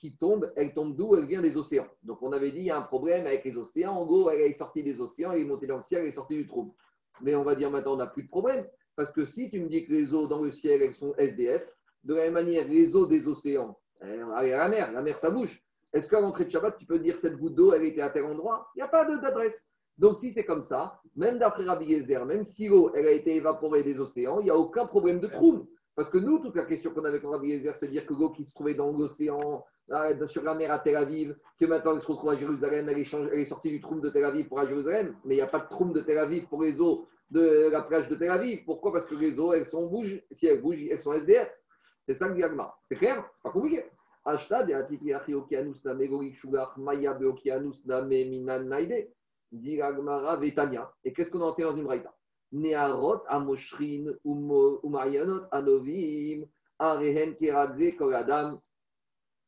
qui 0.00 0.16
tombe, 0.16 0.52
elle 0.56 0.74
tombe 0.74 0.96
d'où? 0.96 1.14
Elle 1.14 1.26
vient 1.26 1.40
des 1.40 1.56
océans. 1.56 1.86
Donc 2.02 2.22
on 2.22 2.32
avait 2.32 2.50
dit 2.50 2.58
il 2.58 2.64
y 2.64 2.72
a 2.72 2.76
un 2.76 2.82
problème 2.82 3.24
avec 3.24 3.44
les 3.44 3.56
océans. 3.56 3.92
En 3.92 4.04
gros, 4.04 4.28
elle 4.30 4.40
est 4.40 4.52
sortie 4.52 4.82
des 4.82 5.00
océans, 5.00 5.30
elle 5.30 5.42
est 5.42 5.44
montée 5.44 5.68
dans 5.68 5.76
le 5.76 5.84
ciel, 5.84 6.00
elle 6.00 6.08
est 6.08 6.10
sortie 6.10 6.34
du 6.34 6.48
trou. 6.48 6.74
Mais 7.22 7.36
on 7.36 7.44
va 7.44 7.54
dire 7.54 7.70
maintenant, 7.70 7.92
on 7.92 7.98
n'a 7.98 8.08
plus 8.08 8.24
de 8.24 8.28
problème. 8.28 8.66
Parce 8.96 9.12
que 9.12 9.26
si 9.26 9.48
tu 9.48 9.60
me 9.60 9.68
dis 9.68 9.86
que 9.86 9.92
les 9.92 10.12
eaux 10.12 10.26
dans 10.26 10.42
le 10.42 10.50
ciel, 10.50 10.82
elles 10.82 10.96
sont 10.96 11.14
SDF, 11.18 11.72
de 12.02 12.14
la 12.14 12.24
même 12.24 12.34
manière, 12.34 12.66
les 12.66 12.96
eaux 12.96 13.06
des 13.06 13.28
océans, 13.28 13.78
elle 14.00 14.18
est 14.18 14.52
à 14.54 14.58
la 14.58 14.68
mer, 14.68 14.90
la 14.90 15.02
mer, 15.02 15.16
ça 15.18 15.30
bouge. 15.30 15.62
Est-ce 15.92 16.08
qu'à 16.08 16.20
l'entrée 16.20 16.46
de 16.46 16.50
Shabbat, 16.50 16.76
tu 16.76 16.84
peux 16.84 16.98
dire 16.98 17.16
cette 17.16 17.36
goutte 17.36 17.54
d'eau, 17.54 17.74
elle 17.74 17.84
était 17.84 18.00
à 18.00 18.10
tel 18.10 18.24
endroit? 18.24 18.72
Il 18.74 18.78
n'y 18.78 18.82
a 18.82 18.88
pas 18.88 19.04
d'adresse. 19.04 19.68
Donc, 19.98 20.18
si 20.18 20.32
c'est 20.32 20.44
comme 20.44 20.64
ça, 20.64 21.00
même 21.14 21.38
d'après 21.38 21.62
Rabbi 21.62 21.86
Yezer, 21.86 22.26
même 22.26 22.44
si 22.44 22.66
l'eau 22.66 22.90
elle 22.96 23.06
a 23.06 23.12
été 23.12 23.36
évaporée 23.36 23.84
des 23.84 24.00
océans, 24.00 24.40
il 24.40 24.46
n'y 24.46 24.50
a 24.50 24.58
aucun 24.58 24.86
problème 24.86 25.20
de 25.20 25.28
trou. 25.28 25.68
Parce 25.96 26.10
que 26.10 26.18
nous, 26.18 26.40
toute 26.40 26.56
la 26.56 26.64
question 26.64 26.92
qu'on 26.92 27.04
avait 27.04 27.18
avec 27.18 27.24
Rabbi 27.24 27.48
Yezer, 27.48 27.76
c'est 27.76 27.86
de 27.86 27.92
dire 27.92 28.06
que 28.06 28.14
l'eau 28.14 28.30
qui 28.30 28.44
se 28.44 28.52
trouvait 28.52 28.74
dans 28.74 28.90
l'océan, 28.90 29.64
sur 30.26 30.42
la 30.42 30.54
mer 30.54 30.72
à 30.72 30.78
Tel 30.78 30.96
Aviv, 30.96 31.36
que 31.58 31.66
maintenant 31.66 31.94
elle 31.94 32.00
se 32.00 32.06
retrouve 32.10 32.30
à 32.30 32.36
Jérusalem, 32.36 32.88
elle 32.88 32.98
est, 32.98 33.44
sortie 33.44 33.70
du 33.70 33.80
trou 33.80 34.00
de 34.00 34.10
Tel 34.10 34.24
Aviv 34.24 34.48
pour 34.48 34.58
à 34.58 34.66
Jérusalem, 34.66 35.14
mais 35.24 35.34
il 35.34 35.38
n'y 35.38 35.42
a 35.42 35.46
pas 35.46 35.60
de 35.60 35.68
trou 35.68 35.92
de 35.92 36.00
Tel 36.00 36.18
Aviv 36.18 36.46
pour 36.48 36.62
les 36.62 36.80
eaux 36.80 37.06
de 37.30 37.68
la 37.70 37.82
plage 37.82 38.08
de 38.08 38.14
Tel 38.16 38.30
Aviv. 38.30 38.64
Pourquoi? 38.64 38.92
Parce 38.92 39.06
que 39.06 39.14
les 39.14 39.38
eaux, 39.38 39.52
elles 39.52 39.66
sont 39.66 39.86
bougent. 39.86 40.20
Si 40.30 40.46
elles 40.46 40.62
bougent, 40.62 40.82
elles 40.90 41.00
sont 41.00 41.12
SDF. 41.12 41.50
C'est 42.06 42.14
ça 42.14 42.28
le 42.28 42.34
diagma. 42.34 42.74
C'est 42.82 42.96
clair? 42.96 43.24
C'est 43.36 43.42
pas 43.42 43.50
compliqué. 43.50 43.84
Et 51.04 51.12
qu'est-ce 51.12 51.30
qu'on 51.30 51.42
a 51.42 51.44
enseigné 51.44 51.68
dans 51.68 51.76
une 51.76 51.84
braïta? 51.84 52.14
Nearot, 52.54 53.22
Amoshrin, 53.28 54.16
Umayanot, 54.24 55.46
Anovim, 55.50 56.46
Arehen, 56.78 57.34
Keradze, 57.34 57.96
Koladam. 57.96 58.60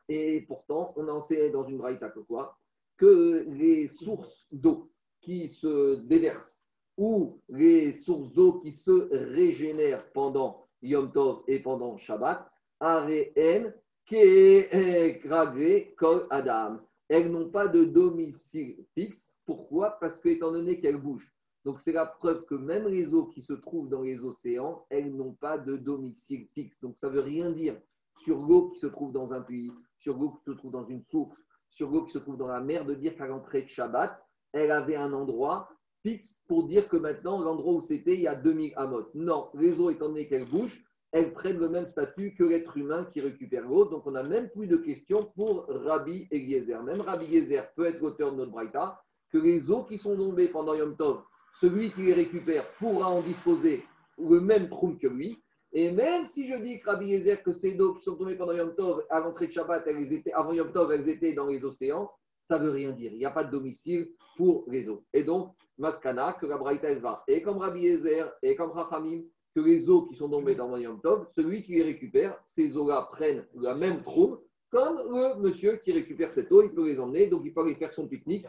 Et 0.09 0.42
pourtant, 0.42 0.92
on 0.96 1.09
a 1.09 1.12
enseigné 1.12 1.50
dans 1.50 1.64
une 1.66 1.78
braïta 1.78 2.11
que 2.11 2.20
quoi 2.20 2.59
Que 2.96 3.46
les 3.48 3.88
sources 3.88 4.46
d'eau 4.52 4.90
qui 5.20 5.48
se 5.48 5.96
déversent 6.02 6.66
ou 6.96 7.40
les 7.48 7.92
sources 7.92 8.32
d'eau 8.32 8.61
qui 8.61 8.72
se 8.72 9.09
régénèrent 9.32 10.11
pendant 10.12 10.66
Yom 10.82 11.12
Tov 11.12 11.42
et 11.46 11.61
pendant 11.61 11.96
Shabbat, 11.98 12.46
Arehen, 12.80 13.72
Keradze, 14.04 15.94
Kol 15.96 16.26
Adam 16.30 16.80
elles 17.09 17.30
n'ont 17.30 17.50
pas 17.50 17.68
de 17.68 17.84
domicile 17.84 18.84
fixe. 18.94 19.38
Pourquoi? 19.44 19.98
Parce 20.00 20.20
que, 20.20 20.28
étant 20.28 20.52
donné 20.52 20.80
qu'elles 20.80 21.00
bougent. 21.00 21.32
Donc, 21.67 21.81
c'est 21.81 21.91
la 21.91 22.07
preuve 22.07 22.45
que 22.45 22.55
même 22.55 22.87
les 22.87 23.12
eaux 23.12 23.27
qui 23.27 23.43
se 23.43 23.53
trouvent 23.53 23.89
dans 23.89 24.03
les 24.03 24.23
océans, 24.23 24.87
elles 24.89 25.12
n'ont 25.12 25.35
pas 25.35 25.59
de 25.59 25.77
domicile 25.77 26.47
fixe. 26.55 26.79
Donc, 26.81 26.97
ça 26.97 27.09
ne 27.09 27.14
veut 27.14 27.23
rien 27.23 27.51
dire 27.51 27.77
sur 28.19 28.39
l'eau 28.39 28.69
qui 28.69 28.79
se 28.79 28.87
trouve 28.87 29.11
dans 29.11 29.33
un 29.33 29.41
puits, 29.41 29.73
sur 29.99 30.17
l'eau 30.17 30.31
qui 30.31 30.45
se 30.45 30.53
trouve 30.53 30.71
dans 30.71 30.87
une 30.87 31.03
source, 31.03 31.37
sur 31.69 31.91
l'eau 31.91 32.05
qui 32.05 32.12
se 32.12 32.19
trouve 32.19 32.37
dans 32.37 32.47
la 32.47 32.61
mer, 32.61 32.85
de 32.85 32.95
dire 32.95 33.17
qu'à 33.17 33.27
l'entrée 33.27 33.62
de 33.62 33.69
Shabbat, 33.69 34.17
elle 34.53 34.71
avait 34.71 34.95
un 34.95 35.12
endroit 35.12 35.69
fixe 36.05 36.41
pour 36.47 36.69
dire 36.69 36.89
que 36.89 36.97
maintenant, 36.97 37.41
l'endroit 37.41 37.73
où 37.73 37.81
c'était, 37.81 38.14
il 38.14 38.21
y 38.21 38.29
a 38.29 38.37
2000 38.37 38.73
amot. 38.77 39.11
Non, 39.14 39.51
les 39.55 39.81
eaux, 39.81 39.91
étant 39.91 40.07
donné 40.07 40.29
qu'elles 40.29 40.49
bougent, 40.49 40.85
elles 41.11 41.33
prennent 41.33 41.59
le 41.59 41.69
même 41.69 41.89
statut 41.89 42.37
que 42.37 42.45
l'être 42.45 42.77
humain 42.77 43.09
qui 43.12 43.21
récupère 43.21 43.67
l'eau. 43.67 43.87
Donc, 43.87 44.07
on 44.07 44.12
n'a 44.12 44.23
même 44.23 44.51
plus 44.51 44.69
de 44.69 44.77
questions 44.77 45.33
pour 45.35 45.67
Rabbi 45.69 46.29
Eliezer. 46.31 46.81
Même 46.85 47.01
Rabbi 47.01 47.25
Eliezer 47.25 47.73
peut 47.75 47.87
être 47.87 48.01
l'auteur 48.01 48.31
de 48.31 48.37
notre 48.37 48.53
braïta, 48.53 49.03
que 49.33 49.39
les 49.39 49.69
eaux 49.69 49.83
qui 49.83 49.99
sont 49.99 50.17
tombées 50.17 50.47
pendant 50.47 50.75
Yom 50.75 50.97
Tov, 50.97 51.25
celui 51.61 51.90
qui 51.92 52.02
les 52.02 52.12
récupère 52.12 52.70
pourra 52.74 53.09
en 53.09 53.22
disposer 53.22 53.84
le 54.18 54.40
même 54.40 54.68
trou 54.68 54.96
que 55.00 55.07
lui. 55.07 55.42
Et 55.72 55.90
même 55.90 56.24
si 56.24 56.46
je 56.46 56.57
dis 56.57 56.78
que 56.78 56.90
Rabbi 56.90 57.12
Eliezer, 57.12 57.42
que 57.42 57.52
ces 57.52 57.78
eaux 57.80 57.94
qui 57.94 58.02
sont 58.02 58.16
tombées 58.16 58.36
pendant 58.36 58.52
Yom 58.52 58.74
Tov, 58.74 59.04
à 59.11 59.20
l'entrée 59.20 59.48
de 59.48 59.52
Shabbat, 59.52 59.86
elles 59.86 60.12
étaient, 60.12 60.32
avant 60.32 60.52
Yom 60.52 60.72
Tov, 60.72 60.92
elles 60.92 61.09
étaient 61.09 61.34
dans 61.34 61.46
les 61.46 61.64
océans, 61.64 62.11
ça 62.42 62.59
ne 62.59 62.64
veut 62.64 62.70
rien 62.70 62.92
dire. 62.92 63.12
Il 63.12 63.18
n'y 63.18 63.26
a 63.26 63.30
pas 63.30 63.44
de 63.44 63.50
domicile 63.50 64.11
pour 64.36 64.64
les 64.68 64.88
eaux. 64.88 65.04
Et 65.12 65.24
donc, 65.24 65.54
Maskana, 65.78 66.36
que 66.40 66.46
la 66.46 66.57
Braïta, 66.57 66.94
va, 66.94 67.24
et 67.26 67.42
comme 67.42 67.59
Rabbi 67.59 67.86
Eliezer, 67.86 68.32
et 68.42 68.54
comme 68.54 68.70
Rachamim, 68.70 69.22
que 69.54 69.61
les 69.61 69.88
eaux 69.88 70.07
qui 70.07 70.14
sont 70.14 70.28
tombées 70.28 70.54
dans 70.54 70.74
le 70.74 70.82
Yom 70.82 71.00
Tov, 71.00 71.26
celui 71.34 71.62
qui 71.62 71.74
les 71.74 71.82
récupère, 71.82 72.38
ces 72.44 72.76
eaux-là 72.76 73.09
prennent 73.11 73.46
la 73.54 73.74
même 73.74 74.02
troupe, 74.02 74.42
comme 74.71 74.97
le 74.97 75.41
monsieur 75.41 75.77
qui 75.77 75.93
récupère 75.93 76.33
cette 76.33 76.51
eau, 76.51 76.62
il 76.62 76.71
peut 76.71 76.87
les 76.87 76.99
emmener, 76.99 77.29
donc 77.29 77.43
il 77.45 77.55
peut 77.55 77.62
aller 77.62 77.75
faire 77.75 77.93
son 77.93 78.07
pique-nique. 78.09 78.47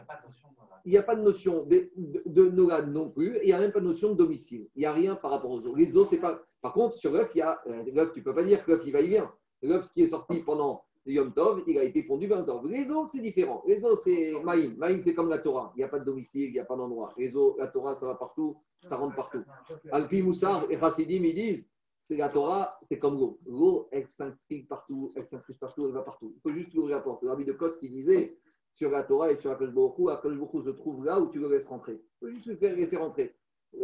Il 0.84 0.90
n'y 0.90 0.98
a 0.98 1.02
pas 1.02 1.14
de 1.14 1.22
notion 1.22 1.64
de, 1.64 1.90
de, 2.26 2.42
non 2.86 3.10
plus, 3.10 3.36
et 3.36 3.42
il 3.44 3.46
n'y 3.46 3.52
a 3.52 3.60
même 3.60 3.72
pas 3.72 3.80
de 3.80 3.86
notion 3.86 4.10
de 4.10 4.14
domicile. 4.14 4.68
Il 4.74 4.80
n'y 4.80 4.86
a 4.86 4.92
rien 4.92 5.16
par 5.16 5.30
rapport 5.30 5.50
aux 5.50 5.60
eaux. 5.66 5.74
Les 5.74 5.96
eaux, 5.96 6.04
c'est 6.04 6.18
pas. 6.18 6.40
Par 6.60 6.72
contre, 6.72 6.98
sur 6.98 7.12
l'œuf, 7.12 7.30
il 7.34 7.38
y 7.38 7.42
a. 7.42 7.60
Euh, 7.66 7.84
l'œuf, 7.92 8.12
tu 8.12 8.20
ne 8.20 8.24
peux 8.24 8.34
pas 8.34 8.42
dire 8.42 8.64
que 8.64 8.72
l'œuf, 8.72 8.82
il 8.86 8.92
va 8.92 9.00
y 9.00 9.08
vient. 9.08 9.30
L'œuf, 9.62 9.86
ce 9.86 9.92
qui 9.92 10.02
est 10.02 10.08
sorti 10.08 10.40
pendant 10.40 10.84
Yom 11.06 11.32
Tov, 11.32 11.62
il 11.66 11.78
a 11.78 11.84
été 11.84 12.02
fondu 12.02 12.26
Yom 12.26 12.44
Tov. 12.44 12.66
Les 12.68 12.90
eaux, 12.90 13.06
c'est 13.06 13.20
différent. 13.20 13.62
Les 13.66 13.84
eaux, 13.84 13.96
c'est 13.96 14.32
Maïm. 14.42 14.76
Maïm, 14.76 15.02
c'est 15.02 15.14
comme 15.14 15.28
la 15.28 15.38
Torah. 15.38 15.72
Il 15.76 15.78
n'y 15.78 15.84
a 15.84 15.88
pas 15.88 15.98
de 15.98 16.04
domicile, 16.04 16.48
il 16.48 16.52
n'y 16.52 16.60
a 16.60 16.64
pas 16.64 16.76
d'endroit. 16.76 17.12
Les 17.16 17.36
eaux, 17.36 17.56
la 17.58 17.68
Torah, 17.68 17.94
ça 17.94 18.06
va 18.06 18.14
partout, 18.14 18.56
ça 18.80 18.96
rentre 18.96 19.16
partout. 19.16 19.42
Alpi 19.90 20.22
Moussar 20.22 20.66
et 20.70 20.78
Chassidim, 20.78 21.24
ils 21.24 21.34
disent 21.34 21.66
c'est 22.00 22.16
la 22.16 22.28
Torah, 22.28 22.78
c'est 22.82 22.98
comme 22.98 23.18
l'eau. 23.18 23.38
L'eau, 23.46 23.88
elle 23.92 24.08
s'infiltre 24.08 24.68
partout, 24.68 25.12
elle 25.16 25.26
s'infiltre 25.26 25.60
partout, 25.60 25.86
elle 25.86 25.92
va 25.92 26.02
partout. 26.02 26.32
Il 26.36 26.40
faut 26.40 26.52
juste 26.52 26.72
l'ouvrir 26.74 26.96
la 26.96 27.02
porte. 27.02 27.24
Rabbi 27.24 27.44
de 27.44 27.52
Kotz 27.52 27.76
qui 27.78 27.88
disait 27.88 28.38
sur 28.74 28.90
la 28.90 29.02
Torah 29.02 29.30
et 29.30 29.36
sur 29.36 29.50
Akash 29.50 29.70
Baruch 29.70 30.08
Akash 30.10 30.32
Baruch 30.32 30.64
se 30.64 30.70
trouve 30.70 31.04
là 31.04 31.20
où 31.20 31.30
tu 31.30 31.38
le 31.38 31.48
laisses 31.48 31.66
rentrer. 31.66 32.00
Il 32.22 32.26
faut 32.26 32.34
juste 32.34 32.46
le 32.46 32.56
faire 32.56 32.76
laisser 32.76 32.96
rentrer. 32.96 33.34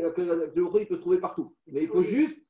Akash 0.02 0.26
il 0.26 0.86
peut 0.86 0.96
se 0.96 1.00
trouver 1.00 1.18
partout. 1.18 1.54
Mais 1.66 1.82
il 1.82 1.88
faut 1.88 2.02
juste. 2.02 2.40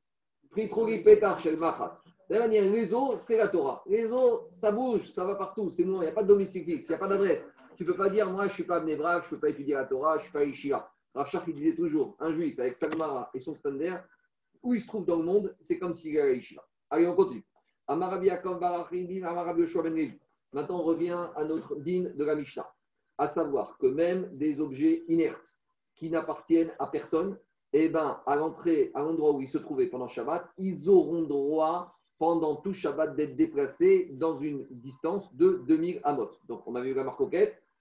De 0.56 2.34
la 2.34 2.38
manière, 2.38 2.70
les 2.70 2.94
eaux, 2.94 3.16
c'est 3.18 3.36
la 3.36 3.48
Torah. 3.48 3.82
Les 3.86 4.12
eaux, 4.12 4.48
ça 4.52 4.70
bouge, 4.70 5.10
ça 5.12 5.24
va 5.24 5.34
partout, 5.34 5.68
c'est 5.70 5.84
moi, 5.84 6.04
il 6.04 6.06
n'y 6.06 6.12
a 6.12 6.14
pas 6.14 6.22
de 6.22 6.28
domicile 6.28 6.64
fixe, 6.64 6.86
il 6.86 6.92
n'y 6.92 6.94
a 6.94 6.98
pas 6.98 7.08
d'adresse. 7.08 7.42
Tu 7.76 7.82
ne 7.82 7.90
peux 7.90 7.96
pas 7.96 8.08
dire, 8.08 8.30
moi, 8.30 8.44
je 8.44 8.50
ne 8.50 8.54
suis 8.54 8.64
pas 8.64 8.78
Bnebrak, 8.78 9.24
je 9.24 9.26
ne 9.26 9.30
peux 9.30 9.40
pas 9.40 9.48
étudier 9.48 9.74
la 9.74 9.84
Torah, 9.84 10.14
je 10.14 10.18
ne 10.18 10.22
suis 10.22 10.32
pas 10.32 10.44
Ishia. 10.44 10.88
Rachar, 11.12 11.42
il 11.48 11.54
disait 11.54 11.74
toujours, 11.74 12.16
un 12.20 12.32
juif 12.32 12.58
avec 12.58 12.76
Sagmara 12.76 13.30
et 13.34 13.40
son 13.40 13.54
standard, 13.56 14.04
où 14.64 14.74
il 14.74 14.80
se 14.80 14.88
trouve 14.88 15.04
dans 15.04 15.16
le 15.16 15.24
monde, 15.24 15.54
c'est 15.60 15.78
comme 15.78 15.92
s'il 15.92 16.16
est 16.16 16.20
à 16.20 16.32
Ishia. 16.32 16.62
Allez, 16.90 17.06
on 17.06 17.14
continue. 17.14 17.44
Amarabi 17.86 18.30
ben 18.30 20.18
Maintenant, 20.52 20.80
on 20.80 20.82
revient 20.82 21.28
à 21.36 21.44
notre 21.44 21.76
din 21.76 22.10
de 22.14 22.24
la 22.24 22.34
Mishnah, 22.34 22.72
à 23.18 23.26
savoir 23.26 23.76
que 23.78 23.86
même 23.86 24.30
des 24.36 24.60
objets 24.60 25.04
inertes 25.08 25.54
qui 25.94 26.10
n'appartiennent 26.10 26.72
à 26.78 26.86
personne, 26.86 27.38
eh 27.72 27.88
ben, 27.88 28.20
à 28.24 28.36
l'entrée, 28.36 28.90
à 28.94 29.02
l'endroit 29.02 29.32
où 29.32 29.40
ils 29.40 29.48
se 29.48 29.58
trouvaient 29.58 29.88
pendant 29.88 30.08
Shabbat, 30.08 30.48
ils 30.58 30.88
auront 30.88 31.22
droit 31.22 31.98
pendant 32.18 32.56
tout 32.56 32.72
Shabbat 32.72 33.16
d'être 33.16 33.36
déplacés 33.36 34.10
dans 34.12 34.38
une 34.38 34.66
distance 34.70 35.34
de 35.34 35.62
2000 35.66 36.00
amot. 36.04 36.30
Donc, 36.48 36.62
on 36.66 36.74
avait 36.76 36.90
eu 36.90 36.94
la 36.94 37.04
marque 37.04 37.20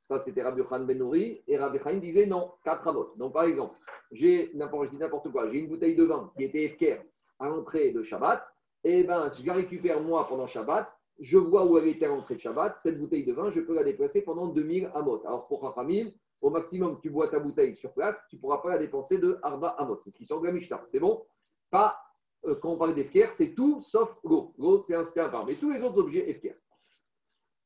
ça 0.03 0.19
c'était 0.19 0.43
Rabbi 0.43 0.61
Khan 0.67 0.81
Ben 0.81 0.97
Nouri, 0.97 1.41
et 1.47 1.57
Rabbi 1.57 1.79
Khan 1.79 1.95
disait 1.95 2.25
non, 2.25 2.51
4 2.65 2.87
amot. 2.87 3.13
Donc, 3.17 3.33
par 3.33 3.43
exemple, 3.43 3.75
j'ai 4.11 4.51
n'importe 4.53 5.31
quoi, 5.31 5.49
j'ai 5.49 5.59
une 5.59 5.67
bouteille 5.67 5.95
de 5.95 6.03
vin 6.03 6.31
qui 6.37 6.43
était 6.43 6.69
FKR 6.69 7.01
à 7.39 7.47
l'entrée 7.47 7.91
de 7.91 8.03
Shabbat, 8.03 8.43
et 8.83 8.99
eh 8.99 9.03
ben, 9.03 9.31
si 9.31 9.43
je 9.43 9.47
la 9.47 9.53
récupère 9.53 10.01
moi 10.01 10.27
pendant 10.27 10.45
Shabbat, 10.45 10.91
je 11.19 11.37
vois 11.37 11.65
où 11.65 11.77
elle 11.77 11.87
était 11.87 12.05
à 12.05 12.09
l'entrée 12.09 12.35
de 12.35 12.41
Shabbat, 12.41 12.77
cette 12.77 12.99
bouteille 12.99 13.23
de 13.23 13.33
vin, 13.33 13.49
je 13.51 13.61
peux 13.61 13.73
la 13.73 13.83
déplacer 13.83 14.21
pendant 14.21 14.47
2000 14.47 14.91
amot. 14.93 15.21
Alors, 15.25 15.47
pour 15.47 15.63
Rachamim, 15.63 16.11
au 16.43 16.49
maximum, 16.49 16.99
tu 17.01 17.09
bois 17.09 17.29
ta 17.29 17.39
bouteille 17.39 17.77
sur 17.77 17.93
place, 17.93 18.21
tu 18.29 18.35
ne 18.35 18.41
pourras 18.41 18.57
pas 18.57 18.69
la 18.71 18.77
dépenser 18.77 19.17
de 19.17 19.39
Arba 19.41 19.69
Amot. 19.79 20.01
C'est 20.03 20.11
ce 20.11 20.17
qui 20.17 20.25
sort 20.25 20.41
de 20.41 20.47
la 20.47 20.51
Mishnah. 20.51 20.83
C'est 20.91 20.99
bon? 20.99 21.25
Pas, 21.71 21.97
euh, 22.45 22.55
quand 22.55 22.71
on 22.71 22.77
parle 22.77 22.93
d'Efker, 22.95 23.31
c'est 23.31 23.55
tout 23.55 23.79
sauf 23.79 24.13
l'eau. 24.25 24.53
L'eau, 24.57 24.81
c'est 24.81 24.93
un 24.93 25.05
stade 25.05 25.31
part. 25.31 25.45
Mais 25.45 25.55
tous 25.55 25.71
les 25.71 25.81
autres 25.81 25.99
objets, 25.99 26.29
Efker. 26.29 26.55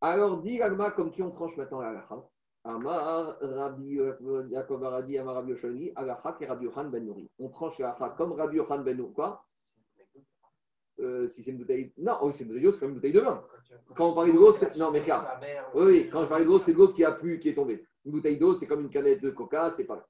Alors, 0.01 0.41
dit 0.41 0.61
Alma, 0.61 0.91
comme 0.91 1.11
qui 1.11 1.23
on 1.23 1.31
tranche 1.31 1.57
maintenant 1.57 1.81
la 1.81 1.89
Alacha 1.89 2.23
Amar 2.63 3.37
Rabbi 3.41 3.99
Yaakov 4.49 4.83
Aradi, 4.83 5.17
Amar 5.17 5.35
Rabbi 5.35 5.51
Yoshani, 5.51 5.91
Alacha 5.95 6.33
qui 6.33 6.45
Rabbi 6.45 6.65
Yohan 6.65 6.85
Ben 6.85 7.05
Nouri. 7.05 7.29
On 7.39 7.49
tranche 7.49 7.79
la 7.79 7.95
comme 8.17 8.33
Rabbi 8.33 8.57
Yohan 8.57 8.79
Ben 8.79 8.97
Nouri. 8.97 9.13
Quoi? 9.13 9.43
Euh, 10.99 11.27
si 11.29 11.43
c'est 11.43 11.51
une 11.51 11.57
bouteille. 11.57 11.93
Non, 11.97 12.17
oui, 12.23 12.33
c'est 12.33 12.43
une 12.43 12.49
bouteille 12.49 12.63
d'eau, 12.63 12.71
c'est 12.73 12.79
comme 12.79 12.89
une 12.89 12.95
bouteille 12.95 13.13
de 13.13 13.19
vin. 13.19 13.43
Quand 13.95 14.09
on 14.09 14.15
parle 14.15 14.33
de 14.33 14.33
l'eau, 14.33 14.51
c'est. 14.51 14.75
Non, 14.77 14.91
mais 14.91 15.01
regarde. 15.01 15.27
Oui, 15.73 15.85
oui, 15.85 16.09
quand 16.11 16.23
je 16.23 16.27
parle 16.27 16.41
de 16.41 16.47
l'eau, 16.47 16.59
c'est 16.59 16.73
l'eau 16.73 16.89
qui 16.89 17.03
a 17.05 17.11
plu, 17.11 17.39
qui 17.39 17.49
est 17.49 17.55
tombée. 17.55 17.85
Une 18.05 18.11
bouteille 18.11 18.39
d'eau, 18.39 18.55
c'est 18.55 18.67
comme 18.67 18.81
une 18.81 18.89
canette 18.89 19.21
de 19.21 19.29
coca, 19.29 19.71
c'est 19.71 19.85
pareil. 19.85 20.03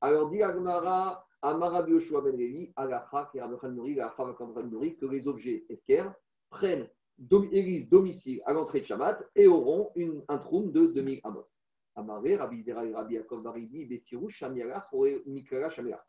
Alors, 0.00 0.28
dit 0.28 0.42
Agmara, 0.42 1.26
Amara 1.40 1.82
Ben 1.82 2.36
Levi, 2.36 2.72
Agacha, 2.76 3.30
qui 3.32 3.38
est 3.38 4.96
que 4.96 5.06
les 5.06 5.26
objets 5.26 5.64
Efker 5.68 6.04
prennent 6.50 6.88
élisent 7.52 7.88
domicile 7.88 8.42
à 8.46 8.52
l'entrée 8.52 8.80
de 8.80 8.86
Shabbat 8.86 9.24
et 9.34 9.46
auront 9.46 9.90
une, 9.94 10.22
un 10.28 10.38
trou 10.38 10.70
de 10.70 10.86
2000 10.86 11.20
amot. 11.24 11.46
Amaré, 11.96 12.36
Rabbi 12.36 12.62
Zera 12.62 12.82
Rabbi 12.82 13.14
Yaakov 13.14 13.42
Baridi, 13.42 13.86
Betiru, 13.86 14.28
Shamiara, 14.28 14.88
Mikara, 15.26 15.70
Shamiara. 15.70 16.04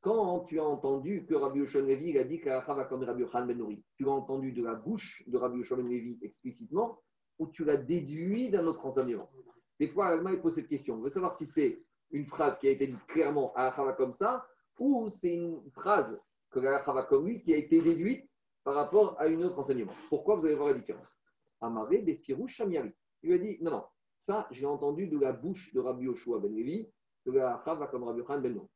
Quand 0.00 0.44
tu 0.44 0.60
as 0.60 0.64
entendu 0.64 1.26
que 1.26 1.34
Rabbi 1.34 1.58
Yoshua 1.58 1.82
Ben 1.82 1.88
Levi 1.88 2.16
a 2.18 2.24
dit 2.24 2.40
qu'Agacha 2.40 2.74
va 2.74 2.84
comme 2.84 3.02
Rabbi 3.02 3.22
Yochan 3.22 3.44
Ben 3.44 3.58
tu 3.96 4.04
l'as 4.04 4.12
entendu 4.12 4.52
de 4.52 4.62
la 4.62 4.74
bouche 4.74 5.24
de 5.26 5.36
Rabbi 5.36 5.58
Yoshua 5.58 5.78
Ben 5.78 5.88
Levi 5.88 6.18
explicitement 6.22 7.00
ou 7.38 7.48
tu 7.48 7.64
l'as 7.64 7.76
déduit 7.76 8.48
d'un 8.48 8.66
autre 8.66 8.86
enseignement? 8.86 9.28
Des 9.80 9.88
fois, 9.88 10.06
Alma 10.06 10.36
pose 10.36 10.54
cette 10.54 10.68
question. 10.68 10.94
On 10.94 11.00
veut 11.00 11.10
savoir 11.10 11.34
si 11.34 11.46
c'est 11.46 11.82
une 12.12 12.26
phrase 12.26 12.58
qui 12.58 12.68
a 12.68 12.70
été 12.70 12.86
dite 12.86 13.04
clairement 13.08 13.52
à 13.54 13.66
Achava 13.66 13.94
comme 13.94 14.12
ça, 14.12 14.46
ou 14.78 15.08
c'est 15.08 15.34
une 15.34 15.60
phrase 15.72 16.18
que 16.50 16.60
Achava 16.60 17.02
comme 17.02 17.26
lui 17.26 17.42
qui 17.42 17.52
a 17.52 17.56
été 17.56 17.82
déduite 17.82 18.30
par 18.66 18.74
rapport 18.74 19.14
à 19.20 19.28
une 19.28 19.44
autre 19.44 19.60
enseignement. 19.60 19.92
Pourquoi 20.08 20.34
vous 20.34 20.44
allez 20.44 20.56
voir 20.56 20.70
la 20.70 20.74
différence? 20.74 21.06
Amaré, 21.60 21.98
Befirou, 21.98 22.48
Shamiari. 22.48 22.90
Il 23.22 23.28
lui 23.30 23.36
a 23.36 23.38
dit 23.38 23.58
non, 23.60 23.70
non, 23.70 23.84
ça, 24.18 24.48
j'ai 24.50 24.66
entendu 24.66 25.06
de 25.06 25.16
la 25.20 25.32
bouche 25.32 25.72
de 25.72 25.78
Rabbi 25.78 26.06
Yoshua 26.06 26.40
ben 26.40 26.52
Levi, 26.52 26.88
de 27.26 27.30
la 27.30 27.62
comme 27.64 28.02
Rabbi 28.02 28.24
Khan 28.24 28.40
ben 28.40 28.56
Non. 28.56 28.68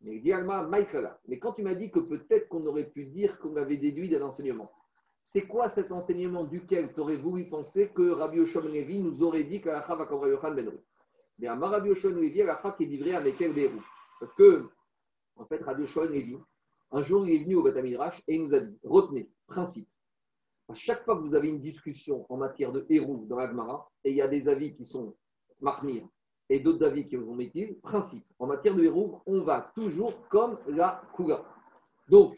Mais 0.00 0.16
il 0.16 0.22
dit 0.22 0.32
Alma, 0.32 0.66
Mais 1.28 1.38
quand 1.38 1.52
tu 1.52 1.62
m'as 1.62 1.74
dit 1.74 1.90
que 1.90 1.98
peut-être 1.98 2.48
qu'on 2.48 2.64
aurait 2.64 2.88
pu 2.88 3.04
dire 3.04 3.38
qu'on 3.38 3.54
avait 3.56 3.76
déduit 3.76 4.08
d'un 4.08 4.22
enseignement, 4.22 4.72
c'est 5.24 5.42
quoi 5.42 5.68
cet 5.68 5.92
enseignement 5.92 6.44
duquel 6.44 6.94
tu 6.94 7.00
aurais 7.00 7.18
voulu 7.18 7.44
penser 7.46 7.90
que 7.94 8.12
Rabbi 8.12 8.38
Yoshua 8.38 8.62
ben 8.62 8.72
Levi 8.72 8.98
nous 8.98 9.22
aurait 9.22 9.44
dit 9.44 9.60
qu'Alacha 9.60 9.94
va 9.94 10.06
comme 10.06 10.20
Rabbi 10.20 10.32
Yochanan 10.32 10.56
ben 10.56 10.72
Mais 11.38 11.48
à 11.48 11.54
Rabbi 11.54 11.90
Yoshua 11.90 12.12
ben 12.12 12.20
Levi, 12.20 12.40
Alacha 12.40 12.72
qui 12.72 12.84
est 12.84 12.86
livré 12.86 13.14
avec 13.14 13.36
quel 13.36 13.54
Berou 13.54 13.82
Parce 14.20 14.32
que, 14.34 14.70
en 15.36 15.44
fait, 15.44 15.62
Rabbi 15.62 15.82
Yoshua 15.82 16.06
ben 16.06 16.14
Levi, 16.14 16.38
un 16.94 17.02
jour, 17.02 17.26
il 17.26 17.34
est 17.34 17.44
venu 17.44 17.56
au 17.56 17.62
Beth 17.62 17.76
et 17.76 18.34
il 18.36 18.44
nous 18.44 18.54
a 18.54 18.60
dit 18.60 18.78
retenez, 18.84 19.28
principe. 19.46 19.88
À 20.68 20.74
chaque 20.74 21.04
fois 21.04 21.16
que 21.16 21.22
vous 21.22 21.34
avez 21.34 21.48
une 21.48 21.60
discussion 21.60 22.26
en 22.28 22.36
matière 22.36 22.72
de 22.72 22.86
héros 22.88 23.24
dans 23.28 23.36
l'Agmara, 23.36 23.90
et 24.04 24.10
il 24.10 24.16
y 24.16 24.22
a 24.22 24.28
des 24.28 24.48
avis 24.48 24.74
qui 24.74 24.84
sont 24.84 25.14
marmir 25.60 26.06
et 26.50 26.60
d'autres 26.60 26.84
avis 26.84 27.06
qui 27.06 27.16
vont 27.16 27.34
métier, 27.34 27.78
principe. 27.82 28.24
En 28.38 28.46
matière 28.46 28.74
de 28.74 28.82
héros, 28.84 29.22
on 29.26 29.42
va 29.42 29.72
toujours 29.74 30.28
comme 30.28 30.58
la 30.68 31.02
Kula. 31.16 31.42
Donc, 32.08 32.36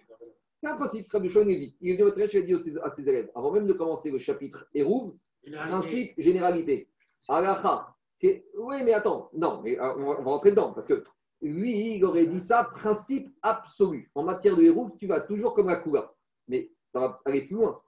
c'est 0.61 0.68
un 0.68 0.76
principe, 0.76 1.09
comme 1.09 1.24
Il 1.24 1.30
est 1.30 1.36
venu 1.36 1.72
il 1.80 2.38
a 2.38 2.42
dit 2.42 2.78
à 2.82 2.90
ses 2.90 3.09
élèves, 3.09 3.30
avant 3.34 3.50
même 3.50 3.66
de 3.66 3.72
commencer 3.72 4.11
le 4.11 4.18
chapitre 4.18 4.66
Hérouv, 4.74 5.14
principe, 5.44 6.14
généralité. 6.18 6.88
Alacha. 7.28 7.94
Oui, 8.22 8.82
mais 8.84 8.94
attends, 8.94 9.28
non, 9.34 9.61
mais 9.62 9.78
euh, 9.78 9.94
on 9.96 10.14
va, 10.14 10.30
rentrer 10.30 10.50
dedans, 10.50 10.72
parce 10.72 10.86
que 10.86 11.04
lui, 11.42 11.96
il 11.96 12.04
aurait 12.04 12.26
dit 12.26 12.40
ça, 12.40 12.64
principe 12.64 13.28
absolu. 13.42 14.11
En 14.14 14.22
matière 14.22 14.57
de 14.57 14.62
Hérouv, 14.62 14.92
tu 14.98 15.07
vas 15.07 15.20
toujours 15.20 15.54
comme 15.54 15.66
la 15.66 15.76
Kouga. 15.76 16.12
Mais 16.48 16.70
ça 16.97 17.07
va 17.07 17.20
aller 17.26 17.42
plus 17.42 17.57
loin. 17.57 17.80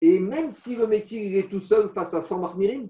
Et 0.00 0.18
même 0.18 0.50
si 0.50 0.76
le 0.76 0.86
mec 0.86 1.12
est 1.12 1.50
tout 1.50 1.60
seul 1.60 1.90
face 1.90 2.14
à 2.14 2.20
100 2.20 2.38
marmirim, 2.38 2.88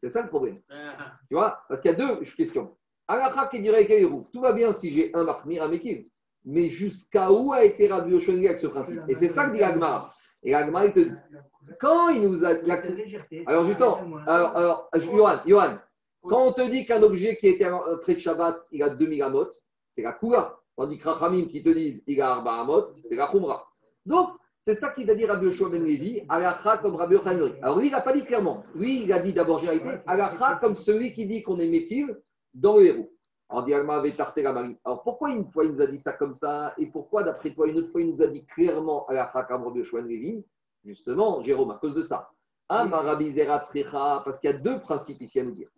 c'est 0.00 0.10
ça 0.10 0.22
le 0.22 0.28
problème. 0.28 0.60
Ah. 0.70 1.12
Tu 1.28 1.34
vois 1.34 1.60
Parce 1.68 1.80
qu'il 1.80 1.90
y 1.90 1.94
a 1.94 1.96
deux 1.96 2.20
questions. 2.36 2.76
Alacha 3.06 3.48
qui 3.48 3.60
dirait 3.60 3.86
tout 4.32 4.40
va 4.40 4.52
bien 4.52 4.72
si 4.72 4.90
j'ai 4.90 5.14
un 5.14 5.24
marmir, 5.24 5.62
un 5.62 5.68
mekil 5.68 6.08
mais 6.44 6.68
jusqu'à 6.68 7.32
où 7.32 7.52
a 7.52 7.64
été 7.64 7.88
Rabbi 7.88 8.12
Yoshua 8.12 8.34
avec 8.34 8.58
ce 8.58 8.66
principe? 8.66 9.00
Et 9.08 9.14
c'est 9.14 9.28
ça 9.28 9.46
que 9.46 9.56
dit 9.56 9.62
Agmar. 9.62 10.14
Et 10.42 10.54
Agmar, 10.54 10.84
il 10.84 10.92
te 10.92 11.00
dit, 11.00 11.14
quand 11.80 12.10
il 12.10 12.22
nous 12.28 12.44
a. 12.44 12.50
Alors, 13.46 13.64
justement, 13.64 13.98
alors, 14.26 14.88
alors 14.92 15.42
Johan, 15.46 15.78
quand 16.22 16.46
on 16.46 16.52
te 16.52 16.68
dit 16.70 16.84
qu'un 16.84 17.02
objet 17.02 17.36
qui 17.36 17.48
était 17.48 17.70
entré 17.70 18.16
de 18.16 18.20
Shabbat, 18.20 18.62
il 18.72 18.82
a 18.82 18.90
2000 18.90 19.22
amot, 19.22 19.48
c'est 19.88 20.02
la 20.02 20.12
Kula. 20.12 20.54
Tandis 20.76 20.98
que 20.98 21.08
Rachamim 21.08 21.46
qui 21.46 21.62
te 21.62 21.70
disent 21.70 22.02
il 22.06 22.20
a 22.20 22.32
Arba 22.32 22.60
amot, 22.60 22.94
c'est 23.04 23.16
la 23.16 23.28
Khumra. 23.28 23.66
Donc, 24.04 24.30
c'est 24.64 24.74
ça 24.74 24.90
qu'il 24.90 25.10
a 25.10 25.14
dit 25.14 25.26
Rabbi 25.26 25.46
Yoshua 25.46 25.68
ben 25.68 25.84
Levi, 25.84 26.22
Alakha 26.28 26.78
comme 26.78 26.96
Rabbi 26.96 27.16
Yochanan. 27.16 27.52
Alors, 27.60 27.78
lui, 27.78 27.88
il 27.88 27.90
n'a 27.90 28.00
pas 28.00 28.14
dit 28.14 28.24
clairement. 28.24 28.64
Lui, 28.74 29.02
il 29.02 29.12
a 29.12 29.20
dit 29.20 29.34
d'abord 29.34 29.58
généralité, 29.58 30.02
Alakha 30.06 30.58
comme 30.60 30.74
celui 30.74 31.12
qui 31.12 31.26
dit 31.26 31.42
qu'on 31.42 31.58
est 31.58 31.68
Mekil 31.68 32.16
dans 32.54 32.78
le 32.78 32.86
héros. 32.86 33.10
Alors 33.50 35.02
pourquoi 35.04 35.30
une 35.30 35.44
fois 35.50 35.66
il 35.66 35.72
nous 35.72 35.82
a 35.82 35.86
dit 35.86 35.98
ça 35.98 36.14
comme 36.14 36.32
ça 36.32 36.74
et 36.78 36.86
pourquoi 36.86 37.22
d'après 37.22 37.52
toi 37.52 37.68
une 37.68 37.76
autre 37.76 37.90
fois 37.90 38.00
il 38.00 38.10
nous 38.10 38.22
a 38.22 38.26
dit 38.26 38.46
clairement 38.46 39.06
à 39.06 39.14
la 39.14 39.24
Hakam 39.24 39.70
de 39.72 39.80
Levin 39.80 40.40
Justement, 40.82 41.42
Jérôme, 41.42 41.70
à 41.70 41.74
cause 41.74 41.94
de 41.94 42.02
ça. 42.02 42.30
Parce 42.68 44.38
qu'il 44.38 44.50
y 44.50 44.52
a 44.52 44.56
deux 44.58 44.80
principes 44.80 45.20
ici 45.20 45.40
à 45.40 45.44
nous 45.44 45.52
dire. 45.52 45.68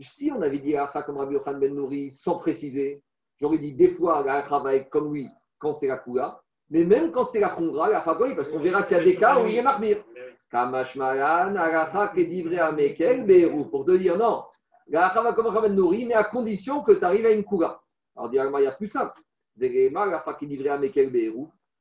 Si 0.00 0.32
on 0.34 0.42
avait 0.42 0.58
dit 0.58 0.76
Acha 0.76 1.02
comme 1.02 1.16
Rabbi 1.18 1.34
Yochan 1.34 1.58
Ben 1.58 1.74
Nouri 1.74 2.10
sans 2.10 2.38
préciser, 2.38 3.02
j'aurais 3.40 3.58
dit 3.58 3.74
des 3.74 3.90
fois 3.90 4.22
va 4.22 4.74
être 4.74 4.90
comme 4.90 5.12
lui 5.12 5.28
quand 5.58 5.72
c'est 5.72 5.88
la 5.88 5.98
Kula, 5.98 6.40
mais 6.70 6.84
même 6.84 7.10
quand 7.12 7.24
c'est 7.24 7.40
la 7.40 7.50
Khumra, 7.50 7.88
la 7.88 8.00
parce 8.00 8.48
qu'on 8.48 8.60
verra 8.60 8.82
qu'il 8.82 8.96
y 8.96 9.00
a 9.00 9.04
des 9.04 9.16
cas 9.16 9.40
où 9.40 9.46
il 9.46 9.56
est 9.56 9.62
Mahmir. 9.62 10.04
Kamashmalan, 10.50 11.56
Agacha 11.56 12.08
Kedivre 12.08 12.60
Amekel, 12.60 13.24
Beirou. 13.24 13.66
Pour 13.66 13.84
te 13.84 13.92
dire 13.96 14.16
non, 14.16 14.44
Agacha 14.88 15.22
va 15.22 15.32
comme 15.32 15.46
Rabban 15.46 15.70
Nouri, 15.70 16.06
mais 16.06 16.14
à 16.14 16.24
condition 16.24 16.82
que 16.82 16.92
tu 16.92 17.04
arrives 17.04 17.26
à 17.26 17.32
une 17.32 17.44
Kula. 17.44 17.80
Alors, 18.16 18.30
il 18.32 18.36
y 18.36 18.66
a 18.66 18.72
plus 18.72 18.88
simple. 18.88 19.20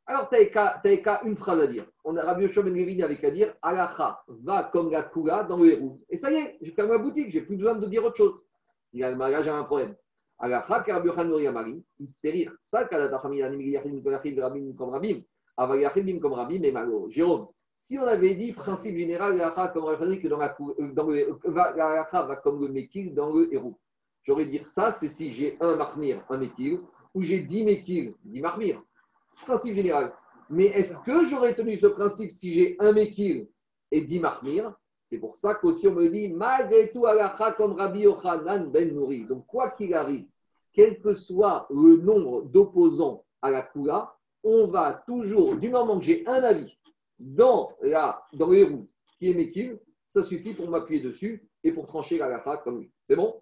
Alors, 0.10 0.30
tu 0.30 0.52
qu'à 0.52 1.22
une 1.24 1.36
phrase 1.36 1.60
à 1.60 1.68
dire. 1.68 1.86
On 2.04 2.16
a 2.16 2.24
Rabbi 2.24 2.44
Yoshua 2.44 2.64
Ben 2.64 2.74
Levin 2.74 3.04
avec 3.04 3.24
à 3.24 3.32
dire 3.32 3.54
Agacha 3.62 4.24
va 4.44 4.64
comme 4.72 4.90
la 4.90 5.04
Kula 5.04 5.44
dans 5.44 5.58
le 5.58 5.72
héros. 5.72 6.00
Et 6.10 6.18
ça 6.18 6.32
y 6.32 6.36
est, 6.36 6.58
j'ai 6.62 6.72
fermé 6.72 6.92
ma 6.92 6.98
boutique, 6.98 7.30
j'ai 7.32 7.42
plus 7.42 7.58
besoin 7.58 7.76
de 7.76 7.88
dire 7.88 8.04
autre 8.04 8.18
chose. 8.18 8.40
Il 8.94 9.02
y 9.02 9.04
a 9.04 9.12
là, 9.12 9.42
j'ai 9.42 9.50
un 9.50 9.64
problème. 9.64 9.96
Agacha, 10.40 10.84
Rabbi 10.94 11.08
Yoshua 11.08 11.24
Nouri 11.24 11.48
Amari, 11.48 11.84
il 12.00 12.14
se 12.14 12.28
rire. 12.28 12.54
Ça, 12.62 12.86
quand 12.86 13.10
ta 13.10 13.20
famille 13.20 13.42
a 13.42 13.50
mis 13.50 13.70
Yachim 13.70 14.02
comme 14.04 14.14
Rabim 14.14 14.74
comme 14.76 14.90
Rabim, 14.90 15.22
Ava 15.58 15.78
Yachim 15.78 16.20
comme 16.20 16.34
Rabim, 16.34 16.60
mais 16.60 16.72
malo. 16.72 17.10
Jérôme. 17.10 17.48
Si 17.80 17.98
on 17.98 18.04
avait 18.04 18.36
dit 18.36 18.54
principe 18.54 18.98
général, 18.98 19.38
la 19.38 19.52
comme 19.74 20.20
que 20.20 20.28
dans, 20.28 20.38
la, 20.38 20.56
euh, 20.60 20.94
dans 20.94 21.08
le, 21.08 21.40
la 21.46 22.10
va 22.12 22.36
comme 22.38 22.62
le 22.62 22.68
mekil 22.70 23.14
dans 23.14 23.34
le 23.34 23.54
héros. 23.54 23.80
J'aurais 24.24 24.46
dire 24.46 24.66
ça, 24.66 24.92
c'est 24.92 25.10
si 25.10 25.32
j'ai 25.32 25.58
un 25.62 25.76
marmir, 25.76 26.24
un 26.30 26.38
mekil, 26.38 26.82
ou 27.14 27.22
j'ai 27.22 27.40
dix 27.40 27.64
mekil, 27.64 28.14
dix 28.24 28.42
marmir. 28.42 28.82
Principe 29.46 29.76
général. 29.76 30.14
Mais 30.50 30.66
est-ce 30.66 31.00
que 31.02 31.26
j'aurais 31.26 31.56
tenu 31.56 31.78
ce 31.78 31.88
principe 31.88 32.32
si 32.32 32.54
j'ai 32.54 32.76
un 32.80 32.92
mekil 32.92 33.48
et 33.92 34.02
dix 34.02 34.20
marmir 34.20 34.74
C'est 35.08 35.20
pour 35.20 35.38
ça 35.38 35.56
qu'aussi 35.56 35.88
on 35.88 35.94
me 35.94 36.10
dit, 36.10 36.28
malgré 36.28 36.92
tout, 36.92 37.06
alacha 37.06 37.54
comme 37.54 37.74
Rabbi 37.74 38.02
Yochanan 38.02 38.70
ben 38.70 38.94
Nouri. 38.94 39.24
Donc, 39.24 39.48
quoi 39.48 39.72
qu'il 39.72 39.94
arrive, 39.94 40.26
quel 40.74 41.00
que 41.00 41.16
soit 41.16 41.66
le 41.70 41.96
nombre 41.96 42.44
d'opposants 42.44 43.24
à 43.42 43.50
la 43.50 43.62
Kula, 43.64 44.14
on 44.44 44.68
va 44.68 45.02
toujours, 45.08 45.56
du 45.56 45.70
moment 45.70 45.98
que 45.98 46.04
j'ai 46.06 46.28
un 46.28 46.44
avis 46.44 46.78
dans, 47.18 47.72
la, 47.82 48.22
dans 48.34 48.50
les 48.50 48.64
roues 48.64 48.90
qui 49.18 49.32
est 49.32 49.34
Mekil, 49.34 49.80
ça 50.08 50.26
suffit 50.26 50.54
pour 50.54 50.70
m'appuyer 50.70 51.02
dessus 51.02 51.48
et 51.64 51.72
pour 51.72 51.88
trancher 51.88 52.18
la 52.18 52.28
gafa 52.28 52.58
comme 52.58 52.82
lui. 52.82 52.92
C'est 53.08 53.16
bon? 53.16 53.42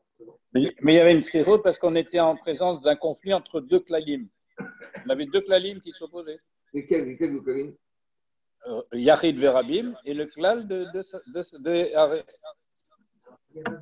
Mais, 0.53 0.71
il 0.83 0.93
y 0.93 0.99
avait 0.99 1.15
une 1.15 1.23
sérose 1.23 1.61
parce 1.63 1.79
qu'on 1.79 1.95
était 1.95 2.19
en 2.19 2.35
présence 2.35 2.79
d'un 2.83 2.95
conflit 2.95 3.33
entre 3.33 3.59
deux 3.59 3.79
klalim. 3.79 4.27
On 5.05 5.09
avait 5.09 5.25
deux 5.25 5.41
klalim 5.41 5.81
qui 5.81 5.91
s'opposaient. 5.91 6.39
Et 6.75 6.85
quel, 6.85 7.17
quel 7.17 7.41
klalim 7.41 7.73
Yahid 8.93 9.37
Verabim 9.37 9.93
et 10.05 10.13
le 10.13 10.25
klal 10.25 10.67
de, 10.67 10.85
de, 10.93 12.21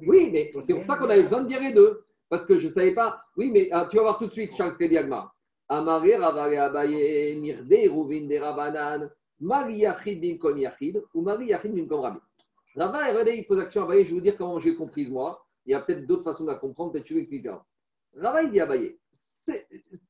Oui, 0.06 0.30
mais 0.32 0.52
c'est 0.62 0.74
pour 0.74 0.84
ça 0.84 0.98
qu'on 0.98 1.10
avait 1.10 1.24
besoin 1.24 1.44
de 1.44 1.48
dire 1.48 1.62
les 1.62 1.74
deux. 1.74 2.06
Parce 2.30 2.46
que 2.46 2.58
je 2.58 2.66
ne 2.66 2.72
savais 2.72 2.94
pas. 2.94 3.22
Oui, 3.38 3.52
mais 3.52 3.70
ah, 3.72 3.88
tu 3.90 3.98
vas 3.98 4.04
voir 4.04 4.18
tout 4.18 4.26
de 4.26 4.32
suite, 4.32 4.54
Charles 4.56 4.76
Kediagma. 4.78 5.32
Amare 5.70 6.20
Ravare 6.20 6.60
Abaye 6.64 7.38
Mirde 7.40 7.92
Ruvin 7.92 8.28
de 8.28 8.38
Rabanan. 8.38 9.10
Mari 9.40 9.78
Yachid 9.78 10.20
bin 10.20 10.38
Kom 10.38 10.58
Yachid 10.58 11.04
ou 11.14 11.22
Mari 11.22 11.48
Yachid 11.48 11.74
bin 11.74 11.86
Kom 11.86 12.02
Rabbi. 12.02 12.20
Rava 12.76 13.12
il 13.32 13.46
pose 13.46 13.60
action 13.60 13.84
Abaye. 13.84 14.04
Je 14.04 14.10
vais 14.10 14.16
vous 14.16 14.22
dire 14.22 14.38
comment 14.38 14.60
j'ai 14.60 14.76
compris 14.76 15.08
moi. 15.08 15.46
Il 15.66 15.74
y 15.74 15.76
a 15.76 15.82
peut-être 15.82 16.08
d'autres 16.08 16.24
façons 16.24 16.44
de 16.44 16.50
la 16.50 16.56
comprendre. 16.56 16.94
Peut-être 16.94 17.08
je 17.08 17.14
vais 17.14 17.20
expliquer. 17.22 17.56
Rava, 18.18 18.44
il 18.44 18.52
dit 18.52 18.60
Abaye 18.60 18.98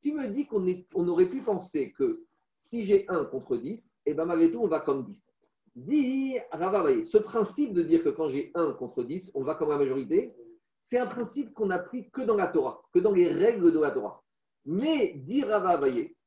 Tu 0.01 0.13
me 0.13 0.27
dis 0.29 0.45
qu'on 0.45 0.65
on 0.95 1.07
aurait 1.09 1.29
pu 1.29 1.41
penser 1.41 1.91
que 1.91 2.23
si 2.63 2.85
j'ai 2.85 3.05
1 3.09 3.25
contre 3.25 3.57
10, 3.57 3.87
et 4.05 4.11
eh 4.11 4.13
bien 4.13 4.23
malgré 4.23 4.49
tout, 4.51 4.59
on 4.59 4.67
va 4.67 4.79
comme 4.79 5.03
10. 5.03 5.25
Dit 5.75 6.37
Rava, 6.51 7.03
ce 7.03 7.17
principe 7.17 7.73
de 7.73 7.83
dire 7.83 8.03
que 8.03 8.09
quand 8.09 8.29
j'ai 8.29 8.51
1 8.55 8.73
contre 8.73 9.03
10, 9.03 9.31
on 9.35 9.43
va 9.43 9.55
comme 9.55 9.69
la 9.69 9.77
majorité, 9.77 10.33
c'est 10.79 10.97
un 10.97 11.07
principe 11.07 11.53
qu'on 11.53 11.67
n'applique 11.67 12.11
que 12.11 12.21
dans 12.21 12.37
la 12.37 12.47
Torah, 12.47 12.81
que 12.93 12.99
dans 12.99 13.11
les 13.11 13.27
règles 13.27 13.71
de 13.73 13.79
la 13.79 13.91
Torah. 13.91 14.23
Mais, 14.65 15.13
dit 15.15 15.43
Rava 15.43 15.77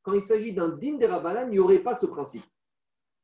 quand 0.03 0.12
il 0.12 0.22
s'agit 0.22 0.53
d'un 0.53 0.68
din 0.68 0.99
des 0.99 1.07
Rabbanan, 1.07 1.49
il 1.49 1.53
n'y 1.53 1.59
aurait 1.59 1.80
pas 1.82 1.97
ce 1.97 2.07
principe. 2.07 2.45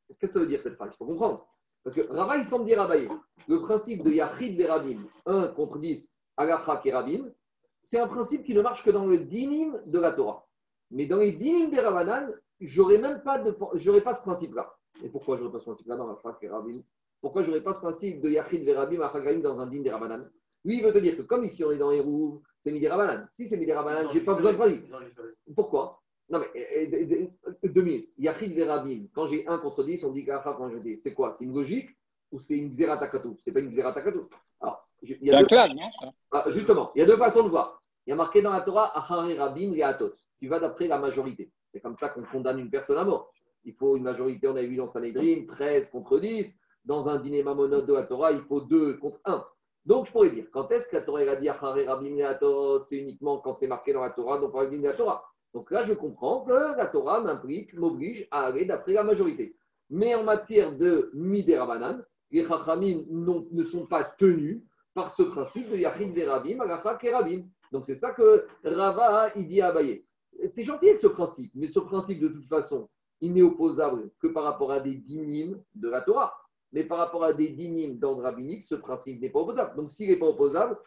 Qu'est-ce 0.09 0.19
que 0.19 0.27
ça 0.27 0.41
veut 0.41 0.47
dire 0.47 0.61
cette 0.61 0.75
phrase? 0.75 0.93
Il 0.95 0.97
faut 0.97 1.07
comprendre. 1.07 1.47
Parce 1.85 1.95
que 1.95 2.11
Rava, 2.11 2.39
il 2.39 2.45
semble 2.45 2.65
dire 2.65 2.81
Abaye, 2.81 3.09
le 3.47 3.61
principe 3.61 4.03
de 4.03 4.11
Yachid 4.11 4.57
Verabim, 4.57 5.05
1 5.27 5.49
contre 5.49 5.79
10, 5.79 6.19
Alachak 6.39 6.87
et 6.87 6.93
Rabim, 6.93 7.31
c'est 7.85 7.99
un 7.99 8.09
principe 8.09 8.45
qui 8.45 8.55
ne 8.55 8.63
marche 8.63 8.83
que 8.85 8.91
dans 8.91 9.07
le 9.07 9.19
dinim 9.19 9.81
de 9.87 9.99
la 9.99 10.13
Torah. 10.13 10.47
Mais 10.91 11.07
dans 11.07 11.19
les 11.19 11.33
dinim 11.33 11.71
des 11.71 11.81
Rabbanan, 11.81 12.33
j'aurais 12.67 12.99
même 12.99 13.23
pas, 13.23 13.39
de, 13.39 13.57
j'aurais 13.75 14.03
pas 14.03 14.15
ce 14.15 14.23
principe-là. 14.23 14.75
Et 15.05 15.09
pourquoi 15.09 15.37
je 15.37 15.43
n'aurais 15.43 15.53
pas 15.53 15.59
ce 15.61 15.65
principe-là 15.65 15.97
dans 15.97 16.09
Alachak 16.09 16.37
et 16.43 16.49
Rabim 16.49 16.81
Pourquoi 17.21 17.43
je 17.43 17.49
n'aurais 17.49 17.63
pas 17.63 17.75
ce 17.75 17.81
principe 17.81 18.21
de 18.21 18.31
Yachid 18.31 18.65
Verabim, 18.65 19.01
Alachak 19.01 19.41
dans 19.41 19.59
un 19.61 19.67
din 19.67 19.83
des 19.83 19.91
Rabbanan? 19.91 20.29
Lui, 20.65 20.79
il 20.79 20.85
veut 20.85 20.93
te 20.93 20.99
dire 20.99 21.17
que 21.17 21.23
comme 21.23 21.45
ici 21.45 21.65
on 21.65 21.73
est 21.73 21.79
dans 21.79 21.91
roues, 21.91 22.43
c'est 22.63 22.71
Midi 22.71 22.87
Rabanan. 22.87 23.27
Si 23.31 23.49
c'est 23.49 23.57
Midi 23.57 23.73
Rabanan, 23.73 24.11
je 24.11 24.19
n'ai 24.19 24.25
pas 24.25 24.35
besoin 24.35 24.53
de 24.53 24.57
principe. 24.57 24.95
Pourquoi? 25.55 26.01
Non, 26.29 26.41
mais 26.55 26.87
deux 27.65 27.83
minutes. 27.83 28.11
Yachid 28.19 28.53
Verabim, 28.55 29.07
quand 29.15 29.27
j'ai 29.27 29.47
1 29.47 29.59
contre 29.59 29.85
10, 29.85 30.05
on 30.05 30.13
dit 30.13 30.25
qu'Acha 30.25 30.55
quand 30.57 30.71
je 30.71 30.79
dis. 30.79 30.99
C'est 30.99 31.15
quoi? 31.15 31.35
C'est 31.37 31.45
une 31.45 31.55
logique 31.55 31.91
ou 32.31 32.39
c'est 32.39 32.57
une 32.57 32.71
Xeratakatou 32.71 33.39
Ce 33.41 33.51
n'est 33.51 33.55
pas 33.55 33.61
une 33.61 33.71
Xeratakatou. 33.71 34.29
Alors, 34.61 34.89
il 35.03 35.19
y 35.21 35.31
a 35.33 35.43
deux... 35.43 35.57
non 35.57 36.13
ah, 36.31 36.45
Justement, 36.51 36.93
il 36.95 37.01
y 37.01 37.03
a 37.03 37.07
deux 37.07 37.17
façons 37.17 37.43
de 37.43 37.49
voir. 37.49 37.83
Il 38.07 38.11
y 38.11 38.13
a 38.13 38.17
marqué 38.17 38.41
dans 38.41 38.53
la 38.53 38.63
Torah 38.63 38.97
Achare 38.97 39.37
Rabim 39.37 39.73
Reatot. 39.73 40.13
Tu 40.39 40.49
vas 40.49 40.61
d'après 40.61 40.87
la 40.87 40.99
majorité. 40.99 41.51
C'est 41.73 41.81
comme 41.81 41.97
ça 41.97 42.11
qu'on 42.11 42.23
condamne 42.23 42.59
une 42.59 42.71
personne 42.71 42.99
à 42.99 43.05
mort. 43.05 43.33
Il 43.65 43.73
faut 43.75 43.97
une 43.97 44.03
majorité, 44.03 44.49
on 44.49 44.57
a 44.57 44.63
vu 44.63 44.77
dans 44.77 44.89
Sanhedrin, 44.89 45.47
13 45.47 45.91
contre 45.91 46.19
10. 46.19 46.59
Dans 46.85 47.09
un 47.09 47.21
dîner 47.21 47.43
mamonot 47.43 47.83
de 47.83 47.95
la 47.95 48.05
Torah, 48.05 48.33
il 48.33 48.41
faut 48.43 48.61
2 48.61 48.99
contre 48.99 49.21
1. 49.25 49.45
Donc, 49.87 50.07
je 50.07 50.13
pourrais 50.13 50.31
dire, 50.31 50.47
quand 50.53 50.71
est-ce 50.71 50.89
que 50.89 50.97
la 50.97 51.03
Torah 51.03 51.21
a 51.21 51.37
dit 51.37 51.49
c'est 52.89 52.97
uniquement 52.97 53.39
quand 53.39 53.55
c'est 53.55 53.67
marqué 53.67 53.93
dans 53.93 54.03
la 54.03 54.11
Torah, 54.11 54.39
donc 54.39 54.53
on 54.55 54.61
la 54.61 54.93
Torah. 54.93 55.25
Donc 55.55 55.71
là, 55.71 55.83
je 55.83 55.93
comprends 55.93 56.41
que 56.45 56.77
la 56.77 56.87
Torah 56.87 57.21
m'implique, 57.21 57.75
m'oblige 57.75 58.27
à 58.31 58.47
aller 58.47 58.65
d'après 58.65 58.93
la 58.93 59.05
majorité. 59.05 59.57
Mais 59.91 60.15
en 60.15 60.25
matière 60.25 60.77
de 60.77 61.11
Miderabanan, 61.15 62.05
les 62.31 62.45
Chachamim 62.45 63.05
ne 63.11 63.65
sont 63.65 63.87
pas 63.87 64.05
tenus 64.05 64.63
par 64.95 65.11
ce 65.11 65.23
principe 65.23 65.71
de 65.71 65.77
Yachid 65.77 66.13
Verabim, 66.15 66.61
Agacha 66.61 66.95
Kerabim. 66.97 67.43
Donc 67.71 67.85
c'est 67.87 67.97
ça 67.97 68.13
que 68.13 68.47
Rava 68.65 69.31
il 69.37 69.47
dit 69.47 69.61
à 69.61 69.69
Abaye. 69.69 70.05
Es 70.41 70.65
gentil 70.65 70.89
avec 70.89 71.01
ce 71.01 71.07
principe, 71.07 71.53
mais 71.55 71.69
ce 71.69 71.81
principe, 71.81 72.21
de 72.21 72.29
toute 72.29 72.47
façon, 72.47 72.89
il 73.21 73.33
n'est 73.33 73.43
opposable 73.43 74.11
que 74.21 74.27
par 74.27 74.45
rapport 74.45 74.73
à 74.73 74.81
des 74.81 74.95
dynimes 74.95 75.63
de 75.75 75.89
la 75.89 76.01
Torah 76.01 76.35
mais 76.73 76.85
par 76.85 76.99
rapport 76.99 77.25
à 77.25 77.33
des 77.33 77.51
dynimes 77.51 77.99
d'ordre 77.99 78.23
rabbinique, 78.23 78.65
ce 78.65 78.75
principe 78.75 79.21
n'est 79.21 79.31
pas 79.31 79.41
opposable. 79.41 79.77
Donc 79.77 79.91
s'il 79.91 80.09
n'est 80.09 80.19
pas 80.19 80.29
opposable, 80.29 80.79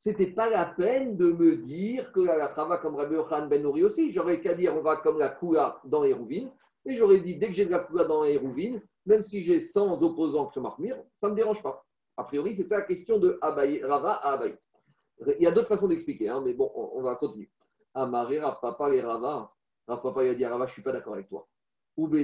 ce 0.00 0.10
n'était 0.10 0.28
pas 0.28 0.48
la 0.48 0.66
peine 0.66 1.16
de 1.16 1.32
me 1.32 1.56
dire 1.56 2.12
que 2.12 2.20
la 2.20 2.48
trava 2.48 2.78
comme 2.78 2.96
Rabbi 2.96 3.16
Ochan 3.16 3.48
Ben 3.48 3.64
aussi. 3.66 4.12
J'aurais 4.12 4.40
qu'à 4.40 4.54
dire 4.54 4.74
on 4.76 4.82
va 4.82 4.96
comme 4.96 5.18
la 5.18 5.30
Kula 5.30 5.80
dans 5.84 6.04
Hérouvine. 6.04 6.50
Et 6.86 6.96
j'aurais 6.96 7.20
dit 7.20 7.36
dès 7.36 7.48
que 7.48 7.54
j'ai 7.54 7.66
de 7.66 7.70
la 7.70 7.84
Kula 7.84 8.04
dans 8.04 8.24
Hérouvine, 8.24 8.82
même 9.06 9.24
si 9.24 9.42
j'ai 9.42 9.60
100 9.60 10.02
opposants 10.02 10.46
que 10.46 10.54
ce 10.54 10.60
ça 10.60 11.26
ne 11.26 11.30
me 11.30 11.36
dérange 11.36 11.62
pas. 11.62 11.84
A 12.16 12.24
priori, 12.24 12.54
c'est 12.54 12.64
ça 12.64 12.78
la 12.78 12.84
question 12.84 13.18
de 13.18 13.38
Abaye, 13.40 13.82
Rava 13.82 14.12
à 14.12 14.32
Abaye. 14.32 14.56
Il 15.38 15.42
y 15.42 15.46
a 15.46 15.50
d'autres 15.50 15.68
façons 15.68 15.88
d'expliquer, 15.88 16.28
hein, 16.28 16.42
mais 16.44 16.54
bon, 16.54 16.70
on, 16.74 17.02
va 17.02 17.14
continuer. 17.14 17.50
Amaré, 17.94 18.40
Papa 18.60 18.94
et 18.94 19.00
Rava. 19.00 19.52
Papa 19.86 20.24
il 20.24 20.30
a 20.30 20.34
dit 20.34 20.46
Rava, 20.46 20.66
je 20.66 20.70
ne 20.70 20.74
suis 20.74 20.82
pas 20.82 20.92
d'accord 20.92 21.14
avec 21.14 21.28
toi. 21.28 21.48
Ben 21.96 22.16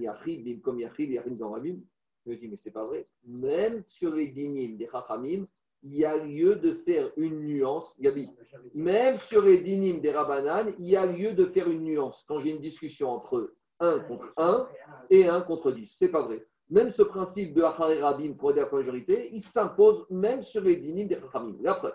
Yachid, 0.00 0.62
comme 0.62 0.80
Yachid, 0.80 1.10
Yachid 1.10 1.42
Rabim. 1.42 1.78
Je 2.26 2.32
me 2.32 2.36
dis, 2.36 2.48
mais 2.48 2.56
c'est 2.56 2.72
pas 2.72 2.84
vrai. 2.84 3.06
Même 3.24 3.84
sur 3.86 4.12
les 4.12 4.28
dinim 4.28 4.76
des 4.76 4.88
Chachamim, 4.90 5.46
il 5.84 5.94
y 5.94 6.04
a 6.04 6.16
lieu 6.16 6.56
de 6.56 6.74
faire 6.74 7.12
une 7.16 7.40
nuance. 7.44 7.96
Gabi, 8.00 8.28
même 8.74 9.16
sur 9.18 9.42
les 9.42 9.58
dinim 9.62 10.00
des 10.00 10.10
Rabbanan, 10.10 10.74
il 10.78 10.86
y 10.86 10.96
a 10.96 11.06
lieu 11.06 11.34
de 11.34 11.46
faire 11.46 11.70
une 11.70 11.84
nuance. 11.84 12.24
Quand 12.26 12.40
j'ai 12.40 12.50
une 12.50 12.60
discussion 12.60 13.10
entre 13.10 13.54
1 13.78 14.00
contre 14.00 14.32
1 14.36 14.68
et 15.10 15.28
1 15.28 15.42
contre 15.42 15.70
10, 15.70 15.94
c'est 15.96 16.08
pas 16.08 16.22
vrai. 16.22 16.44
Même 16.68 16.90
ce 16.90 17.02
principe 17.02 17.54
de 17.54 17.62
Achari 17.62 18.00
Rabim 18.00 18.32
pour 18.32 18.50
la 18.50 18.68
majorité, 18.68 19.30
il 19.32 19.42
s'impose 19.42 20.04
même 20.10 20.42
sur 20.42 20.62
les 20.62 20.76
dinim 20.76 21.06
des 21.06 21.20
Chachamim. 21.20 21.56
La 21.60 21.74
preuve, 21.74 21.94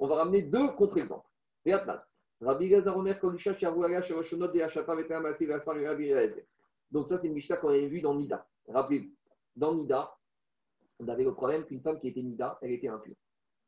on 0.00 0.08
va 0.08 0.16
ramener 0.16 0.42
deux 0.42 0.68
contre-exemples. 0.72 1.26
Donc 6.90 7.06
ça, 7.06 7.18
c'est 7.18 7.28
une 7.28 7.34
Mishnah 7.34 7.56
qu'on 7.58 7.68
avait 7.68 7.86
vue 7.86 8.00
dans 8.00 8.14
Nida. 8.14 8.48
Rappelez-vous, 8.68 9.14
dans 9.56 9.74
Nida, 9.74 10.16
on 10.98 11.08
avait 11.08 11.24
le 11.24 11.34
problème 11.34 11.64
qu'une 11.64 11.82
femme 11.82 12.00
qui 12.00 12.08
était 12.08 12.22
Nida, 12.22 12.58
elle 12.62 12.72
était 12.72 12.88
impure. 12.88 13.14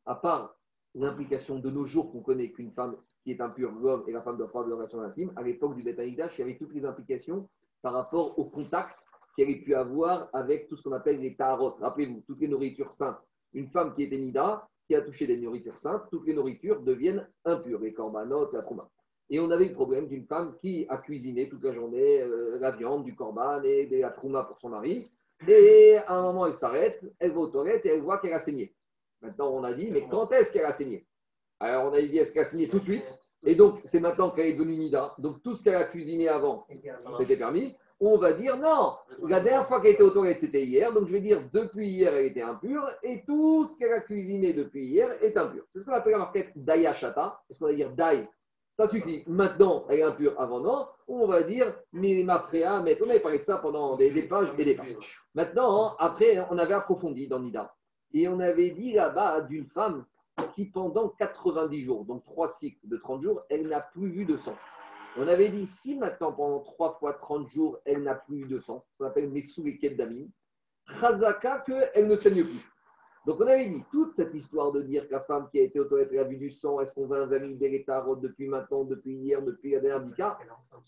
À 0.06 0.14
part 0.14 0.56
l'implication 0.94 1.58
de 1.58 1.70
nos 1.70 1.86
jours 1.86 2.10
qu'on 2.10 2.22
connaît 2.22 2.50
qu'une 2.50 2.72
femme 2.72 2.96
qui 3.24 3.32
est 3.32 3.40
impure, 3.40 3.70
l'homme 3.72 4.04
et 4.08 4.12
la 4.12 4.22
femme 4.22 4.38
doivent 4.38 4.48
avoir 4.48 4.66
des 4.66 4.72
relations 4.72 5.02
intimes, 5.02 5.32
à 5.36 5.42
l'époque 5.42 5.76
du 5.76 5.82
Betanidash, 5.82 6.38
il 6.38 6.40
y 6.40 6.44
avait 6.44 6.56
toutes 6.56 6.72
les 6.72 6.84
implications 6.84 7.48
par 7.82 7.92
rapport 7.92 8.38
au 8.38 8.46
contact 8.46 8.98
qu'elle 9.36 9.50
ait 9.50 9.60
pu 9.60 9.74
avoir 9.74 10.28
avec 10.32 10.68
tout 10.68 10.76
ce 10.76 10.82
qu'on 10.82 10.92
appelle 10.92 11.20
les 11.20 11.36
tarots. 11.36 11.76
Rappelez-vous, 11.80 12.22
toutes 12.26 12.40
les 12.40 12.48
nourritures 12.48 12.92
saintes. 12.92 13.20
Une 13.52 13.68
femme 13.68 13.94
qui 13.94 14.04
était 14.04 14.18
Nida, 14.18 14.66
qui 14.93 14.97
a 14.97 15.01
touché 15.01 15.26
des 15.26 15.38
nourritures 15.38 15.78
saintes, 15.78 16.03
toutes 16.11 16.26
les 16.26 16.34
nourritures 16.34 16.82
deviennent 16.82 17.26
impures, 17.47 17.80
les 17.80 17.95
corbanotes, 17.95 18.53
la 18.53 18.61
trouma. 18.61 18.90
Et 19.30 19.40
on 19.40 19.51
avait 19.51 19.64
le 19.64 19.72
problème 19.72 20.07
d'une 20.07 20.26
femme 20.26 20.55
qui 20.61 20.84
a 20.90 20.99
cuisiné 20.99 21.49
toute 21.49 21.64
la 21.64 21.72
journée 21.72 22.20
euh, 22.20 22.59
la 22.61 22.72
viande, 22.72 23.03
du 23.03 23.14
corban 23.14 23.62
et 23.62 23.86
de 23.86 24.03
la 24.03 24.11
trouma 24.11 24.43
pour 24.43 24.59
son 24.59 24.68
mari. 24.68 25.11
Et 25.49 25.97
à 25.97 26.12
un 26.12 26.20
moment, 26.20 26.45
elle 26.45 26.55
s'arrête, 26.55 27.01
elle 27.18 27.32
va 27.32 27.40
aux 27.40 27.47
toilettes 27.47 27.86
et 27.86 27.88
elle 27.88 28.03
voit 28.03 28.18
qu'elle 28.18 28.34
a 28.34 28.38
saigné. 28.38 28.74
Maintenant, 29.22 29.55
on 29.55 29.64
a 29.64 29.72
dit, 29.72 29.90
mais 29.90 30.07
quand 30.11 30.30
est-ce 30.30 30.53
qu'elle 30.53 30.66
a 30.66 30.74
saigné? 30.74 31.07
Alors, 31.59 31.86
on 31.86 31.95
a 31.95 32.03
dit, 32.03 32.18
est-ce 32.18 32.30
qu'elle 32.30 32.43
a 32.43 32.45
saigné 32.45 32.68
tout 32.68 32.78
de 32.78 32.84
suite? 32.84 33.14
Et 33.47 33.55
donc, 33.55 33.80
c'est 33.86 34.01
maintenant 34.01 34.30
qu'elle 34.30 34.49
est 34.49 34.53
devenue 34.53 34.76
Nida. 34.76 35.14
Donc, 35.16 35.43
tout 35.43 35.57
ce 35.57 35.64
qu'elle 35.64 35.76
a 35.76 35.84
cuisiné 35.84 36.28
avant, 36.28 36.66
c'était 37.18 37.38
permis 37.38 37.74
on 38.05 38.18
va 38.18 38.32
dire 38.32 38.57
non, 38.59 38.96
la 39.22 39.40
dernière 39.40 39.68
fois 39.68 39.80
qu'elle 39.80 39.92
était 39.92 40.03
aux 40.03 40.11
toilettes, 40.11 40.40
c'était 40.40 40.64
hier, 40.64 40.92
donc 40.92 41.07
je 41.07 41.12
vais 41.12 41.20
dire 41.20 41.40
depuis 41.53 41.88
hier, 41.88 42.12
elle 42.12 42.26
était 42.26 42.42
impure, 42.42 42.90
et 43.05 43.22
tout 43.24 43.66
ce 43.66 43.78
qu'elle 43.78 43.92
a 43.92 44.00
cuisiné 44.00 44.53
depuis 44.53 44.86
hier 44.86 45.09
est 45.22 45.36
impur. 45.36 45.62
C'est 45.70 45.80
ce 45.80 45.84
qu'on 45.84 45.92
appelle 45.92 46.12
la 46.12 46.18
marquette 46.18 46.50
Daya 46.57 46.94
Shata, 46.94 47.40
ce 47.48 47.59
qu'on 47.61 47.66
va 47.66 47.74
dire 47.74 47.92
Dai. 47.92 48.28
Ça 48.76 48.88
suffit. 48.88 49.22
Maintenant, 49.28 49.84
elle 49.88 50.00
est 50.00 50.03
impure 50.03 50.34
avant 50.40 50.61
non, 50.61 50.86
on 51.07 51.26
va 51.26 51.44
dire 51.44 51.72
Mirima 51.92 52.48
mais 52.53 52.98
on 53.00 53.09
avait 53.09 53.20
parlé 53.20 53.38
de 53.38 53.44
ça 53.44 53.59
pendant 53.59 53.96
des, 53.96 54.11
pages 54.22 54.48
et 54.59 54.64
des 54.64 54.74
pages. 54.74 55.20
Maintenant, 55.34 55.94
après, 55.98 56.44
on 56.50 56.59
avait 56.59 56.74
approfondi 56.74 57.28
dans 57.28 57.38
Nida, 57.38 57.72
et 58.12 58.26
on 58.26 58.40
avait 58.40 58.70
dit 58.70 58.94
là-bas 58.94 59.42
d'une 59.42 59.66
femme 59.66 60.05
qui 60.55 60.64
pendant 60.64 61.09
90 61.11 61.82
jours, 61.82 62.05
donc 62.05 62.24
trois 62.24 62.48
cycles 62.48 62.88
de 62.88 62.96
30 62.96 63.22
jours, 63.22 63.42
elle 63.48 63.68
n'a 63.68 63.80
plus 63.80 64.09
vu 64.09 64.24
de 64.24 64.36
sang. 64.36 64.57
On 65.18 65.28
avait 65.28 65.50
dit, 65.50 65.66
si 65.66 65.94
maintenant, 65.96 66.32
pendant 66.32 66.60
3 66.60 66.98
fois 66.98 67.12
30 67.14 67.48
jours, 67.48 67.78
elle 67.84 68.02
n'a 68.02 68.14
plus 68.14 68.46
de 68.46 68.58
sang, 68.60 68.84
qu'on 68.98 69.06
appelle 69.06 69.30
Mesouliket 69.30 69.94
Damim, 69.94 70.28
Chazaka, 71.00 71.60
qu'elle 71.60 72.08
ne 72.08 72.16
saigne 72.16 72.44
plus. 72.44 72.72
Donc 73.26 73.38
on 73.38 73.46
avait 73.46 73.68
dit, 73.68 73.84
toute 73.92 74.12
cette 74.12 74.34
histoire 74.34 74.72
de 74.72 74.82
dire 74.82 75.06
que 75.06 75.12
la 75.12 75.20
femme 75.20 75.48
qui 75.50 75.60
a 75.60 75.62
été 75.62 75.78
autorisée 75.78 76.08
toilettes 76.08 76.26
a 76.26 76.28
vu 76.28 76.38
du 76.38 76.50
sang, 76.50 76.80
est-ce 76.80 76.92
qu'on 76.92 77.06
va 77.06 77.18
invalider 77.18 77.84
tarots 77.84 78.16
depuis 78.16 78.48
maintenant, 78.48 78.84
depuis 78.84 79.14
hier, 79.14 79.42
depuis 79.42 79.72
la 79.72 79.80
dernière 79.80 80.04
bika 80.04 80.38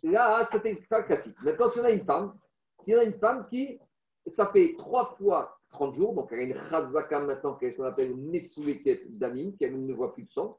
Là, 0.02 0.42
c'était 0.50 0.76
cas 0.76 1.02
classique. 1.02 1.36
Maintenant, 1.42 1.68
si 1.68 1.78
on 1.78 1.84
a 1.84 1.90
une 1.90 2.04
femme, 2.04 2.34
si 2.80 2.94
on 2.94 2.98
a 2.98 3.04
une 3.04 3.18
femme 3.18 3.46
qui, 3.48 3.78
ça 4.26 4.46
fait 4.48 4.74
3 4.78 5.16
fois 5.16 5.56
30 5.68 5.94
jours, 5.94 6.14
donc 6.14 6.32
elle 6.32 6.40
a 6.40 6.42
une 6.42 6.68
Chazaka 6.70 7.20
maintenant, 7.20 7.56
qu'on 7.56 7.84
appelle 7.84 8.16
Mesouliket 8.16 9.16
Damim, 9.16 9.52
qu'elle 9.56 9.84
ne 9.84 9.92
voit 9.92 10.12
plus 10.12 10.24
de 10.24 10.32
sang, 10.32 10.58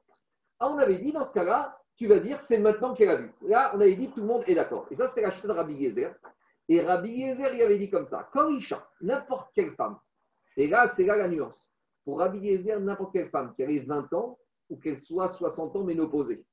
ah, 0.59 0.70
on 0.70 0.78
avait 0.78 0.99
dit 0.99 1.11
dans 1.11 1.26
ce 1.26 1.34
cas-là, 1.34 1.78
tu 1.98 2.08
vas 2.08 2.20
dire 2.20 2.39
c'est 2.41 2.58
maintenant 2.58 2.93
qu'elle 2.93 3.10
a 3.10 3.16
vu. 3.18 3.32
Là, 3.41 3.72
on 3.74 3.80
avait 3.80 3.96
dit 3.96 4.10
tout 4.10 4.22
le 4.22 4.28
monde 4.28 4.43
est 4.48 4.56
d'accord. 4.56 4.88
Et 4.91 4.96
ça, 4.96 5.08
c'est 5.08 5.22
la 5.22 5.30
de 5.30 5.52
Rabbi 5.52 5.84
Gezer. 5.84 6.14
Et 6.68 6.82
Rabbi 6.82 7.22
Gezer, 7.22 7.54
il 7.54 7.62
avait 7.62 7.78
dit 7.78 7.89
comme 7.89 8.06
ça 8.06 8.30
quand 8.34 8.50
Isha, 8.50 8.88
n'importe 9.02 9.52
quelle 9.54 9.74
femme, 9.76 9.98
et 10.58 10.68
là, 10.68 10.88
c'est 10.88 11.06
là 11.06 11.16
la 11.16 11.28
nuance. 11.28 11.70
Pour 12.04 12.20
Rabbi 12.20 12.46
Gezer, 12.46 12.80
n'importe 12.80 13.14
quelle 13.14 13.30
femme 13.30 13.54
qui 13.56 13.64
ait 13.64 13.80
20 13.80 14.14
ans 14.14 14.38
ou 14.70 14.78
qu'elle 14.78 15.00
soit 15.00 15.30
60 15.30 15.76
ans 15.76 15.84
ménopausée. 15.84 16.46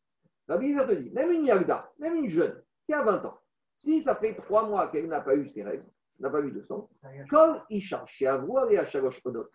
Rabbi 0.49 0.73
Gezer 0.73 0.87
te 0.87 0.93
dit 0.93 1.11
même 1.11 1.31
une 1.33 1.47
Yagda, 1.47 1.91
même 1.99 2.17
une 2.17 2.29
jeune 2.29 2.63
qui 2.87 2.93
a 2.93 3.03
20 3.03 3.25
ans, 3.25 3.39
si 3.75 4.03
ça 4.03 4.15
fait 4.17 4.35
3 4.35 4.69
mois 4.69 4.89
qu'elle 4.89 5.09
n'a 5.09 5.21
pas 5.21 5.35
eu 5.35 5.49
ses 5.49 5.63
règles, 5.63 5.87
n'a 6.21 6.31
pas 6.31 6.41
eu 6.41 6.53
de 6.53 6.63
sang, 6.63 6.89
comme 7.29 7.61
Isha, 7.71 8.05
chez 8.07 8.27
Avouar 8.27 8.71
et 8.71 8.79
à 8.79 8.87
Shalosh 8.87 9.21
Odot, 9.25 9.49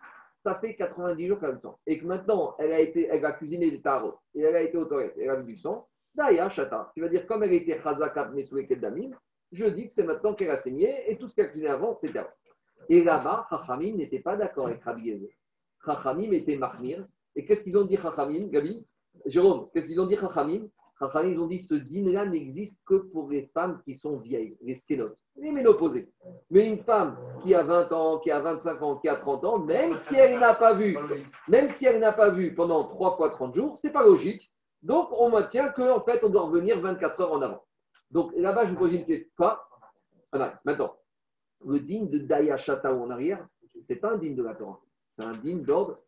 ça 0.48 0.58
fait 0.60 0.74
90 0.74 1.26
jours 1.26 1.38
qu'elle 1.38 1.50
a 1.50 1.52
le 1.52 1.60
temps. 1.60 1.78
Et 1.86 1.98
que 1.98 2.06
maintenant, 2.06 2.54
elle 2.58 2.72
a, 2.72 2.80
été, 2.80 3.06
elle 3.10 3.24
a 3.24 3.32
cuisiné 3.32 3.70
des 3.70 3.82
tarots 3.82 4.18
et 4.34 4.40
elle 4.40 4.56
a 4.56 4.62
été 4.62 4.78
aux 4.78 4.86
toilettes, 4.86 5.14
elle 5.20 5.30
a 5.30 5.36
vu 5.36 5.54
du 5.54 5.58
sang. 5.58 5.86
D'ailleurs, 6.14 6.50
Chata, 6.50 6.90
tu 6.94 7.02
vas 7.02 7.08
dire, 7.08 7.26
comme 7.26 7.42
elle 7.42 7.52
était 7.52 7.80
Chazakat 7.82 8.30
Mesoué 8.30 8.64
Damim, 8.64 9.10
je 9.52 9.66
dis 9.66 9.86
que 9.86 9.92
c'est 9.92 10.04
maintenant 10.04 10.34
qu'elle 10.34 10.50
a 10.50 10.56
saigné 10.56 11.10
et 11.10 11.18
tout 11.18 11.28
ce 11.28 11.36
qu'elle 11.36 11.66
a 11.66 11.74
avant, 11.74 11.98
c'est. 12.02 12.12
Et 12.88 13.02
là-bas, 13.04 13.46
Chachamim 13.50 13.96
n'était 13.96 14.20
pas 14.20 14.36
d'accord 14.36 14.68
avec 14.68 14.82
Rabbi 14.82 15.02
Yezer. 15.02 15.28
Chachamim 15.84 16.32
était 16.32 16.56
Mahmir. 16.56 17.06
Et 17.36 17.44
qu'est-ce 17.44 17.64
qu'ils 17.64 17.76
ont 17.76 17.84
dit, 17.84 17.96
Chachamim, 17.96 18.48
Gabi? 18.48 18.86
Jérôme, 19.26 19.68
qu'est-ce 19.72 19.86
qu'ils 19.86 20.00
ont 20.00 20.06
dit, 20.06 20.16
Chachamim 20.16 20.68
Chachamim, 20.98 21.30
ils 21.30 21.38
ont 21.38 21.46
dit 21.46 21.60
ce 21.60 21.74
dîner-là 21.74 22.26
n'existe 22.26 22.80
que 22.84 22.94
pour 22.94 23.30
les 23.30 23.46
femmes 23.54 23.80
qui 23.84 23.94
sont 23.94 24.16
vieilles, 24.16 24.56
les 24.62 24.74
skénotes, 24.74 25.18
les 25.36 25.52
ménopausées. 25.52 26.12
Mais 26.50 26.68
une 26.68 26.78
femme 26.78 27.16
qui 27.42 27.54
a 27.54 27.62
20 27.62 27.92
ans, 27.92 28.18
qui 28.18 28.30
a 28.30 28.40
25 28.40 28.82
ans, 28.82 28.96
qui 28.96 29.08
a 29.08 29.16
30 29.16 29.44
ans, 29.44 29.58
même 29.58 29.94
si 29.94 30.16
elle 30.16 30.40
n'a 30.40 30.54
pas 30.54 30.74
vu, 30.74 30.96
même 31.46 31.70
si 31.70 31.86
elle 31.86 32.00
n'a 32.00 32.12
pas 32.12 32.30
vu 32.30 32.54
pendant 32.54 32.88
3 32.88 33.16
fois 33.16 33.30
30 33.30 33.54
jours, 33.54 33.78
c'est 33.78 33.92
pas 33.92 34.02
logique. 34.02 34.50
Donc, 34.82 35.08
on 35.12 35.30
maintient 35.30 35.68
qu'en 35.70 36.00
fait, 36.02 36.22
on 36.24 36.28
doit 36.28 36.42
revenir 36.42 36.80
24 36.80 37.20
heures 37.20 37.32
en 37.32 37.42
avant. 37.42 37.64
Donc, 38.10 38.32
là-bas, 38.36 38.66
je 38.66 38.72
vous 38.72 38.78
pose 38.78 38.94
une 38.94 39.04
question. 39.04 39.28
Quoi? 39.36 39.68
Maintenant, 40.64 40.94
le 41.64 41.80
digne 41.80 42.08
de 42.08 42.18
Daya 42.18 42.56
Shata 42.56 42.94
en 42.94 43.10
arrière, 43.10 43.46
ce 43.82 43.92
n'est 43.92 43.98
pas 43.98 44.12
un 44.12 44.18
digne 44.18 44.34
de 44.34 44.42
la 44.42 44.54
Torah, 44.54 44.80
c'est 45.16 45.24
un 45.24 45.34
digne 45.34 45.62
d'ordre 45.62 45.98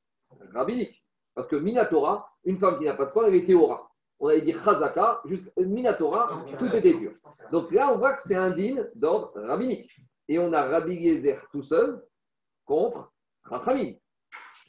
rabbinique. 0.53 1.05
Parce 1.35 1.47
que 1.47 1.57
Minatora, 1.57 2.29
une 2.45 2.59
femme 2.59 2.79
qui 2.79 2.85
n'a 2.85 2.95
pas 2.95 3.07
de 3.07 3.13
sang, 3.13 3.25
elle 3.25 3.35
était 3.35 3.55
aura. 3.55 3.90
On 4.21 4.29
avait 4.29 4.43
dit 4.43 4.53
Chazaka, 4.53 5.23
juste 5.25 5.51
Minatora, 5.57 6.45
tout 6.59 6.67
était 6.75 6.93
dur. 6.93 7.13
Donc 7.51 7.73
là, 7.73 7.91
on 7.93 7.97
voit 7.97 8.13
que 8.13 8.23
c'est 8.23 8.37
un 8.37 8.51
digne 8.51 8.87
d'ordre 8.95 9.33
rabbinique. 9.35 9.91
Et 10.29 10.39
on 10.39 10.53
a 10.53 10.63
Rabbi 10.63 10.95
Yezer 10.95 11.49
tout 11.51 11.63
seul 11.63 12.03
contre 12.67 13.11
Rachamim. 13.45 13.95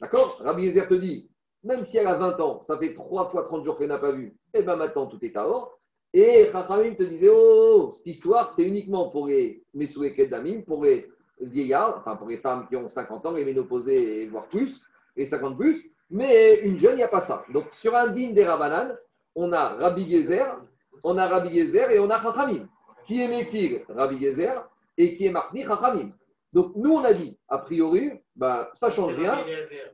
D'accord? 0.00 0.38
Rabbi 0.40 0.64
Yezer 0.64 0.88
te 0.88 0.94
dit, 0.94 1.30
même 1.62 1.84
si 1.84 1.98
elle 1.98 2.06
a 2.06 2.14
20 2.14 2.40
ans, 2.40 2.62
ça 2.64 2.78
fait 2.78 2.94
3 2.94 3.28
fois 3.28 3.44
30 3.44 3.64
jours 3.64 3.78
qu'elle 3.78 3.88
n'a 3.88 3.98
pas 3.98 4.12
vu, 4.12 4.34
et 4.54 4.58
eh 4.58 4.62
bien 4.62 4.74
maintenant 4.76 5.06
tout 5.06 5.22
est 5.22 5.36
à 5.36 5.46
or. 5.46 5.78
Et 6.14 6.48
Chachamim 6.50 6.94
te 6.94 7.02
disait, 7.02 7.30
oh, 7.30 7.92
cette 7.96 8.06
histoire, 8.06 8.50
c'est 8.50 8.64
uniquement 8.64 9.10
pour 9.10 9.28
les 9.28 9.62
Mesoué 9.74 10.14
Kedamim, 10.14 10.62
pour 10.62 10.82
les 10.84 11.10
vieillards, 11.40 11.98
enfin 11.98 12.16
pour 12.16 12.28
les 12.28 12.38
femmes 12.38 12.66
qui 12.68 12.76
ont 12.76 12.88
50 12.88 13.26
ans, 13.26 13.32
les 13.32 13.44
ménopausées, 13.44 14.26
voire 14.28 14.48
plus, 14.48 14.82
et 15.14 15.26
50 15.26 15.56
plus. 15.56 15.88
Mais 16.10 16.60
une 16.60 16.78
jeune, 16.78 16.94
il 16.94 16.96
n'y 16.96 17.02
a 17.02 17.08
pas 17.08 17.20
ça. 17.20 17.44
Donc 17.52 17.66
sur 17.72 17.94
un 17.94 18.08
digne 18.08 18.34
des 18.34 18.44
Rabanan, 18.44 18.94
on 19.34 19.52
a 19.52 19.70
Rabbi 19.70 20.10
Gezer, 20.10 20.56
on 21.04 21.18
a 21.18 21.26
Rabbi 21.26 21.50
Gezer 21.50 21.90
et 21.90 21.98
on 21.98 22.10
a 22.10 22.20
Chachamim. 22.20 22.68
Qui 23.06 23.22
est 23.22 23.28
Mekir 23.28 23.84
Rabbi 23.88 24.18
Gezer 24.20 24.68
et 24.96 25.16
qui 25.16 25.26
est 25.26 25.30
Mahmi 25.30 25.64
Chachamim. 25.64 26.12
Donc 26.52 26.76
nous, 26.76 26.92
on 26.92 27.04
a 27.04 27.14
dit, 27.14 27.38
a 27.48 27.58
priori, 27.58 28.12
bah, 28.36 28.70
ça 28.74 28.88
ne 28.88 28.92
change 28.92 29.14
rien. 29.16 29.44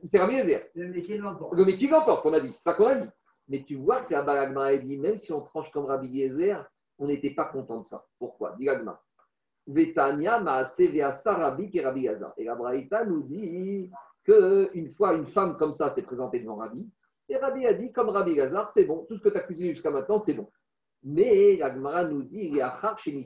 C'est 0.03 0.19
Rabbi 0.19 0.37
Gezer. 0.37 0.67
Le 0.75 1.65
Mekir 1.65 1.91
l'emporte, 1.91 2.25
on 2.25 2.33
a 2.33 2.39
dit, 2.39 2.51
c'est 2.51 2.63
ça 2.63 2.73
qu'on 2.73 2.87
a 2.87 2.95
dit. 2.95 3.09
Mais 3.47 3.63
tu 3.63 3.75
vois 3.75 4.01
que 4.01 4.13
la 4.13 4.21
Balagma 4.21 4.75
dit, 4.75 4.97
même 4.97 5.17
si 5.17 5.33
on 5.33 5.41
tranche 5.41 5.71
comme 5.71 5.85
Rabbi 5.85 6.07
Yezer, 6.07 6.63
on 6.99 7.07
n'était 7.07 7.31
pas 7.31 7.45
content 7.45 7.79
de 7.79 7.85
ça. 7.85 8.05
Pourquoi? 8.19 8.55
Dit. 8.59 8.67
Vetania 9.65 10.37
Rabbi 10.37 11.71
et 11.73 11.81
Rabbi. 11.81 12.07
Et 12.37 12.43
la 12.43 12.55
Braïta 12.55 13.05
nous 13.05 13.23
dit 13.23 13.89
qu'une 14.23 14.89
fois 14.89 15.13
une 15.13 15.27
femme 15.27 15.57
comme 15.57 15.73
ça 15.73 15.89
s'est 15.89 16.01
présentée 16.01 16.41
devant 16.41 16.57
Rabbi, 16.57 16.89
et 17.29 17.37
Rabbi 17.37 17.65
a 17.65 17.73
dit, 17.73 17.91
comme 17.91 18.09
Rabbi 18.09 18.33
Gazar, 18.33 18.69
c'est 18.71 18.85
bon, 18.85 19.05
tout 19.07 19.15
ce 19.15 19.21
que 19.21 19.29
tu 19.29 19.37
as 19.37 19.41
cuisiné 19.41 19.69
jusqu'à 19.73 19.91
maintenant, 19.91 20.19
c'est 20.19 20.33
bon. 20.33 20.49
Mais 21.03 21.55
la 21.57 22.03
nous 22.05 22.23
dit, 22.23 22.41
il 22.41 22.55
y 22.55 22.61
a 22.61 22.95
chez 22.97 23.17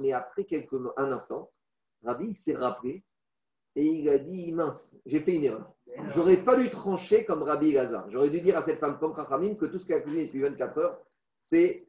mais 0.00 0.12
après 0.12 0.44
quelques, 0.44 0.74
un 0.96 1.12
instant, 1.12 1.50
Rabbi 2.02 2.34
s'est 2.34 2.54
rappelé 2.54 3.04
et 3.76 3.84
il 3.84 4.08
a 4.08 4.18
dit, 4.18 4.52
mince, 4.52 4.96
j'ai 5.04 5.20
fait 5.20 5.34
une 5.34 5.44
erreur. 5.44 5.72
J'aurais 6.10 6.38
pas 6.44 6.56
dû 6.56 6.70
trancher 6.70 7.24
comme 7.24 7.42
Rabbi 7.42 7.72
Gaza. 7.72 8.06
J'aurais 8.08 8.30
dû 8.30 8.40
dire 8.40 8.56
à 8.56 8.62
cette 8.62 8.78
femme 8.78 8.98
comme 8.98 9.14
que 9.14 9.66
tout 9.66 9.78
ce 9.78 9.86
qu'elle 9.86 9.98
a 9.98 10.00
cuisiné 10.00 10.26
depuis 10.26 10.40
24 10.40 10.78
heures, 10.78 10.98
c'est 11.38 11.86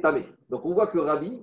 tamé. 0.00 0.26
Donc 0.48 0.64
on 0.64 0.74
voit 0.74 0.86
que 0.88 0.98
Rabbi, 0.98 1.42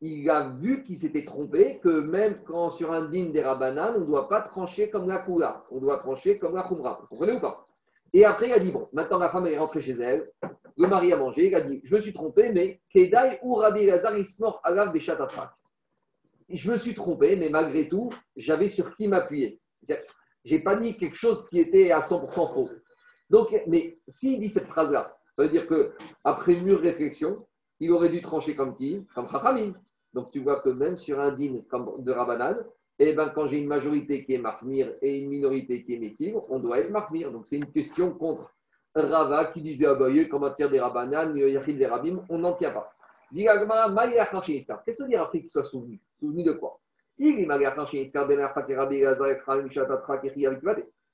il 0.00 0.30
a 0.30 0.50
vu 0.50 0.84
qu'il 0.84 0.96
s'était 0.96 1.24
trompé, 1.24 1.80
que 1.80 1.88
même 2.00 2.42
quand 2.44 2.70
sur 2.70 2.92
un 2.92 3.08
digne 3.08 3.32
des 3.32 3.42
Rabbanan, 3.42 3.96
on 3.96 4.00
ne 4.00 4.06
doit 4.06 4.28
pas 4.28 4.40
trancher 4.40 4.90
comme 4.90 5.08
la 5.08 5.18
Kula, 5.18 5.66
on 5.70 5.80
doit 5.80 5.98
trancher 5.98 6.38
comme 6.38 6.54
la 6.54 6.62
Khumra. 6.62 6.98
Vous 7.00 7.08
comprenez 7.08 7.32
ou 7.32 7.40
pas? 7.40 7.66
Et 8.12 8.24
après, 8.24 8.48
il 8.48 8.52
a 8.52 8.58
dit 8.58 8.72
bon, 8.72 8.88
maintenant 8.92 9.18
la 9.18 9.30
femme 9.30 9.46
est 9.46 9.58
rentrée 9.58 9.80
chez 9.80 9.92
elle, 9.92 10.30
le 10.76 10.88
mari 10.88 11.12
a 11.12 11.16
mangé, 11.16 11.48
il 11.48 11.54
a 11.54 11.60
dit 11.60 11.80
je 11.84 11.96
me 11.96 12.00
suis 12.00 12.12
trompé, 12.12 12.50
mais 12.50 12.80
Kedai 12.92 13.38
ou 13.42 13.54
Rabbi 13.54 13.86
Lazar, 13.86 14.14
à 14.62 14.70
l'ave 14.70 14.92
des 14.92 15.00
Je 16.50 16.70
me 16.70 16.78
suis 16.78 16.94
trompé, 16.94 17.36
mais 17.36 17.48
malgré 17.48 17.88
tout, 17.88 18.10
j'avais 18.36 18.68
sur 18.68 18.96
qui 18.96 19.08
m'appuyer. 19.08 19.60
J'ai 20.44 20.60
pas 20.60 20.76
dit 20.76 20.96
quelque 20.96 21.16
chose 21.16 21.46
qui 21.48 21.58
était 21.58 21.90
à 21.90 22.00
100% 22.00 22.30
faux. 22.30 22.70
Donc, 23.28 23.54
mais 23.66 23.98
s'il 24.08 24.40
dit 24.40 24.48
cette 24.48 24.68
phrase-là, 24.68 25.14
ça 25.36 25.42
veut 25.42 25.50
dire 25.50 25.66
que 25.66 25.92
après 26.24 26.54
mûre 26.54 26.80
réflexion, 26.80 27.46
il 27.80 27.92
aurait 27.92 28.08
dû 28.08 28.22
trancher 28.22 28.56
comme 28.56 28.76
qui? 28.76 29.06
Comme 29.14 29.28
Chachamim. 29.30 29.74
Donc 30.14 30.30
tu 30.32 30.40
vois 30.40 30.60
que 30.60 30.70
même 30.70 30.96
sur 30.96 31.20
un 31.20 31.32
din 31.32 31.60
comme 31.68 32.02
de 32.02 32.12
Rabbanan, 32.12 32.56
eh 32.98 33.12
ben, 33.12 33.30
quand 33.34 33.46
j'ai 33.46 33.60
une 33.60 33.68
majorité 33.68 34.24
qui 34.24 34.34
est 34.34 34.38
marmir 34.38 34.92
et 35.02 35.20
une 35.20 35.28
minorité 35.28 35.84
qui 35.84 35.94
est 35.94 35.98
métive, 35.98 36.40
on 36.48 36.58
doit 36.58 36.80
être 36.80 36.90
marmir. 36.90 37.30
Donc 37.30 37.46
c'est 37.46 37.56
une 37.56 37.70
question 37.70 38.12
contre 38.12 38.52
Rava 38.94 39.52
qui 39.52 39.62
disait 39.62 39.86
Abaye 39.86 40.22
ah, 40.22 40.28
qu'en 40.28 40.40
matière 40.40 40.68
des 40.70 40.80
Rabbanan, 40.80 41.36
Yachid 41.36 41.78
des 41.78 41.86
Rabim, 41.86 42.24
on 42.28 42.38
n'en 42.38 42.54
tient 42.54 42.72
pas. 42.72 42.92
Qu'est-ce 43.34 44.86
que 44.86 44.92
ça 44.92 45.04
veut 45.04 45.10
dire 45.10 45.22
après 45.22 45.40
qu'il 45.40 45.48
soit 45.48 45.64
souvenu 45.64 46.00
Souvenu 46.18 46.42
de 46.42 46.52
quoi? 46.52 46.80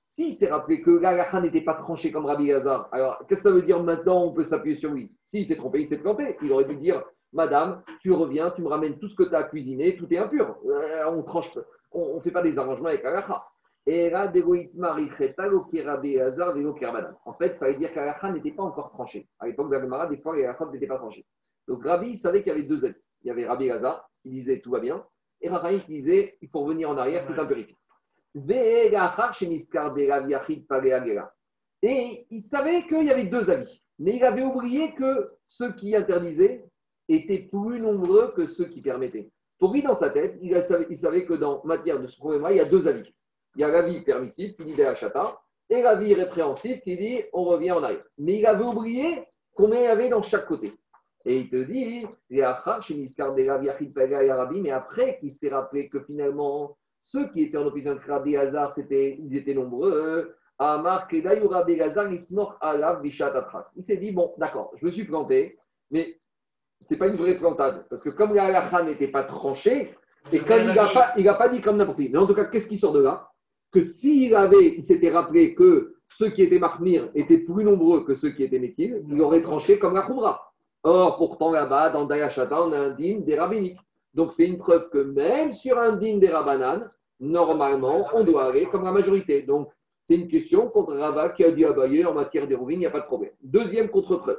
Si 0.06 0.32
c'est 0.32 0.48
rappelé 0.48 0.80
que 0.80 0.90
l'Alaha 0.90 1.40
n'était 1.40 1.62
pas 1.62 1.74
tranché 1.74 2.12
comme 2.12 2.26
Rabbi 2.26 2.52
Hazar, 2.52 2.88
alors 2.92 3.18
qu'est-ce 3.26 3.42
que 3.42 3.48
ça 3.48 3.50
veut 3.50 3.62
dire 3.62 3.82
maintenant 3.82 4.22
On 4.22 4.32
peut 4.32 4.44
s'appuyer 4.44 4.76
sur 4.76 4.92
lui? 4.92 5.10
S'il 5.26 5.44
s'est 5.44 5.56
trompé, 5.56 5.80
il 5.80 5.86
s'est 5.88 5.98
planté. 5.98 6.36
Il 6.42 6.52
aurait 6.52 6.66
dû 6.66 6.76
dire 6.76 7.02
Madame, 7.34 7.82
tu 8.00 8.12
reviens, 8.12 8.50
tu 8.52 8.62
me 8.62 8.68
ramènes 8.68 8.96
tout 8.98 9.08
ce 9.08 9.16
que 9.16 9.24
tu 9.24 9.34
as 9.34 9.42
cuisiné, 9.42 9.96
tout 9.96 10.06
est 10.14 10.18
impur. 10.18 10.56
Euh, 10.66 11.10
on 11.10 11.22
tranche, 11.24 11.50
on 11.90 12.16
ne 12.16 12.20
fait 12.20 12.30
pas 12.30 12.42
des 12.42 12.56
arrangements 12.58 12.88
avec 12.88 13.02
là, 13.02 13.26
En 17.24 17.32
fait, 17.34 17.46
il 17.46 17.58
fallait 17.58 17.76
dire 17.76 17.90
qu'Alaha 17.92 18.30
n'était 18.30 18.52
pas 18.52 18.62
encore 18.62 18.90
tranché. 18.92 19.28
À 19.40 19.46
l'époque 19.46 19.70
de 19.70 20.08
des 20.08 20.16
fois, 20.22 20.36
l'Alaha 20.36 20.66
n'était 20.72 20.86
pas 20.86 20.96
tranché. 20.96 21.26
Donc 21.66 21.84
Rabbi 21.84 22.16
savait 22.16 22.42
qu'il 22.42 22.52
y 22.52 22.54
avait 22.54 22.68
deux 22.68 22.84
avis. 22.84 22.94
Il 23.22 23.28
y 23.28 23.30
avait 23.30 23.46
Rabbi 23.46 23.70
Hazar, 23.70 24.08
qui 24.22 24.30
disait 24.30 24.60
tout 24.60 24.70
va 24.70 24.78
bien, 24.78 25.04
et 25.40 25.48
Raphaël 25.48 25.80
disait 25.86 26.38
il 26.40 26.48
faut 26.48 26.60
revenir 26.60 26.88
en 26.88 26.96
arrière, 26.96 27.26
tout 27.26 27.34
périphérique. 27.34 27.76
Et 31.82 32.26
il 32.30 32.42
savait 32.42 32.86
qu'il 32.86 33.04
y 33.04 33.10
avait 33.10 33.26
deux 33.26 33.50
avis. 33.50 33.82
Mais 33.98 34.16
il 34.16 34.24
avait 34.24 34.42
oublié 34.42 34.94
que 34.94 35.32
ceux 35.46 35.72
qui 35.74 35.94
interdisaient 35.94 36.64
étaient 37.08 37.48
plus 37.50 37.80
nombreux 37.80 38.32
que 38.34 38.46
ceux 38.46 38.66
qui 38.66 38.80
permettaient. 38.80 39.30
Pour 39.58 39.72
lui, 39.72 39.82
dans 39.82 39.94
sa 39.94 40.10
tête, 40.10 40.36
il, 40.42 40.60
savait, 40.62 41.24
que 41.26 41.34
dans 41.34 41.62
matière 41.64 42.00
de 42.00 42.06
ce 42.06 42.16
problème-là, 42.16 42.52
il 42.52 42.56
y 42.56 42.60
a 42.60 42.64
deux 42.64 42.88
avis. 42.88 43.14
Il 43.56 43.60
y 43.60 43.64
a 43.64 43.68
l'avis 43.68 44.02
permissif 44.02 44.56
qui 44.56 44.64
dit 44.64 44.76
Chata 44.96 45.40
et 45.70 45.80
l'avis 45.80 46.14
répréhensif 46.14 46.80
qui 46.82 46.96
dit 46.96 47.22
on 47.32 47.44
revient 47.44 47.72
en 47.72 47.82
arrière. 47.82 48.04
Mais 48.18 48.38
il 48.38 48.46
avait 48.46 48.64
oublié 48.64 49.24
combien 49.54 49.80
il 49.80 49.84
y 49.84 49.86
avait 49.86 50.08
dans 50.08 50.22
chaque 50.22 50.46
côté. 50.46 50.72
Et 51.24 51.38
il 51.38 51.48
te 51.48 51.56
dit, 51.56 52.06
mais 52.28 52.42
après 54.70 55.18
qu'il 55.18 55.32
s'est 55.32 55.48
rappelé 55.48 55.88
que 55.88 56.00
finalement, 56.00 56.76
ceux 57.00 57.30
qui 57.30 57.42
étaient 57.42 57.56
en 57.56 57.66
opposition 57.66 57.98
Rabbi 58.06 58.36
Hazar, 58.36 58.72
c'était, 58.72 59.16
ils 59.18 59.34
étaient 59.36 59.54
nombreux. 59.54 60.36
Il 63.76 63.84
s'est 63.84 63.96
dit, 63.96 64.12
bon, 64.12 64.34
d'accord, 64.36 64.72
je 64.76 64.86
me 64.86 64.90
suis 64.90 65.04
planté, 65.04 65.58
mais 65.90 66.20
ce 66.84 66.94
n'est 66.94 66.98
pas 66.98 67.08
une 67.08 67.16
vraie 67.16 67.36
plantade. 67.36 67.86
Parce 67.88 68.02
que 68.02 68.10
comme 68.10 68.34
la 68.34 68.44
halakha 68.44 68.82
n'était 68.82 69.08
pas 69.08 69.24
tranchée, 69.24 69.88
et 70.32 70.38
comme 70.40 70.62
il 70.62 70.74
n'a 70.74 70.88
pas, 70.88 71.34
pas 71.34 71.48
dit 71.48 71.60
comme 71.60 71.76
n'importe 71.76 71.98
qui. 71.98 72.08
Mais 72.08 72.18
en 72.18 72.26
tout 72.26 72.34
cas, 72.34 72.44
qu'est-ce 72.44 72.68
qui 72.68 72.78
sort 72.78 72.92
de 72.92 73.02
là? 73.02 73.28
Que 73.72 73.80
s'il 73.80 74.34
avait, 74.34 74.76
il 74.76 74.84
s'était 74.84 75.10
rappelé 75.10 75.54
que 75.54 75.96
ceux 76.06 76.30
qui 76.30 76.42
étaient 76.42 76.58
marmir 76.58 77.10
étaient 77.14 77.38
plus 77.38 77.64
nombreux 77.64 78.04
que 78.04 78.14
ceux 78.14 78.30
qui 78.30 78.44
étaient 78.44 78.58
mékil, 78.58 79.04
il 79.08 79.20
aurait 79.20 79.42
tranché 79.42 79.78
comme 79.78 79.94
la 79.94 80.02
khumra. 80.02 80.52
Or, 80.82 81.16
pourtant, 81.16 81.50
là-bas, 81.50 81.90
dans 81.90 82.04
Dayashata, 82.04 82.62
on 82.62 82.72
a 82.72 82.78
un 82.78 82.90
digne 82.90 83.24
des 83.24 83.38
rabbiniques. 83.38 83.80
Donc, 84.12 84.32
c'est 84.32 84.46
une 84.46 84.58
preuve 84.58 84.90
que 84.90 84.98
même 84.98 85.52
sur 85.52 85.78
un 85.78 85.96
digne 85.96 86.20
des 86.20 86.28
rabbanan, 86.28 86.88
normalement, 87.20 88.06
on 88.14 88.22
doit 88.22 88.44
aller 88.44 88.66
comme 88.66 88.84
la 88.84 88.92
majorité. 88.92 89.42
Donc, 89.42 89.70
c'est 90.04 90.14
une 90.16 90.28
question 90.28 90.68
contre 90.68 90.94
Rabat 90.94 91.30
qui 91.30 91.44
a 91.44 91.50
dit 91.50 91.64
à 91.64 91.72
Bayer 91.72 92.04
en 92.04 92.12
matière 92.12 92.46
des 92.46 92.54
rouvines, 92.54 92.76
il 92.76 92.80
n'y 92.80 92.86
a 92.86 92.90
pas 92.90 93.00
de 93.00 93.06
problème. 93.06 93.32
Deuxième 93.42 93.88
contre-preuve. 93.88 94.38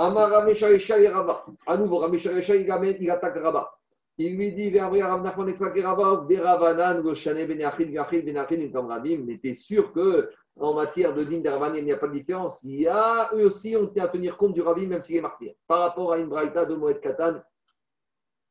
Amar 0.00 0.30
Ramesharesha 0.30 0.98
et 0.98 1.08
Rava. 1.08 1.44
À 1.66 1.76
nouveau, 1.76 1.98
Ramesharesha, 1.98 2.56
il, 2.56 2.96
il 3.00 3.10
attaque 3.10 3.36
Rava. 3.36 3.70
Il 4.16 4.34
lui 4.36 4.52
dit. 4.52 4.70
Mais 9.18 9.38
t'es 9.38 9.54
sûr 9.54 9.92
que 9.92 10.30
en 10.56 10.74
matière 10.74 11.12
de 11.12 11.24
din 11.24 11.40
d'Arban, 11.40 11.74
il 11.74 11.84
n'y 11.84 11.92
a 11.92 11.98
pas 11.98 12.08
de 12.08 12.14
différence. 12.14 12.62
Il 12.64 12.80
y 12.80 12.88
a, 12.88 13.30
eux 13.34 13.46
aussi, 13.46 13.76
on 13.76 13.86
tient 13.88 14.04
à 14.04 14.08
tenir 14.08 14.38
compte 14.38 14.54
du 14.54 14.62
Rabbi, 14.62 14.86
même 14.86 15.02
s'il 15.02 15.16
est 15.16 15.20
martyr. 15.20 15.52
Par 15.66 15.80
rapport 15.80 16.12
à 16.12 16.18
une 16.18 16.28
braïta 16.28 16.64
de 16.64 16.76
Moed 16.76 17.00
Katan, 17.00 17.42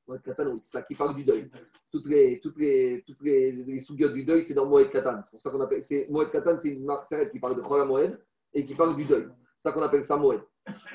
Moed 0.08 0.22
Katan, 0.22 0.52
oui, 0.52 0.60
c'est 0.62 0.78
ça 0.78 0.82
qui 0.84 0.94
parle 0.96 1.16
du 1.16 1.24
deuil. 1.24 1.50
Toutes 1.92 2.08
les, 2.08 2.40
toutes 2.42 2.58
les, 2.58 3.04
toutes 3.06 3.22
les, 3.22 3.52
les 3.52 3.80
du 4.14 4.24
deuil, 4.24 4.44
c'est 4.44 4.54
dans 4.54 4.66
Moed 4.68 4.92
Katan. 4.92 5.22
C'est 5.26 5.32
pour 5.32 5.42
ça 5.42 5.50
qu'on 5.50 5.62
appelle, 5.62 5.82
Moed 6.10 6.32
Katan, 6.32 6.60
c'est 6.60 6.70
une 6.70 6.86
marque 6.86 7.08
qui 7.32 7.40
parle 7.40 7.58
de 7.58 7.64
Chola 7.64 7.86
Moed 7.86 8.20
et 8.54 8.66
qui 8.66 8.76
parle 8.76 8.96
du 8.96 9.06
deuil. 9.06 9.28
Ça 9.60 9.72
qu'on 9.72 9.82
appelle 9.82 10.04
ça 10.04 10.16
Moed. 10.16 10.42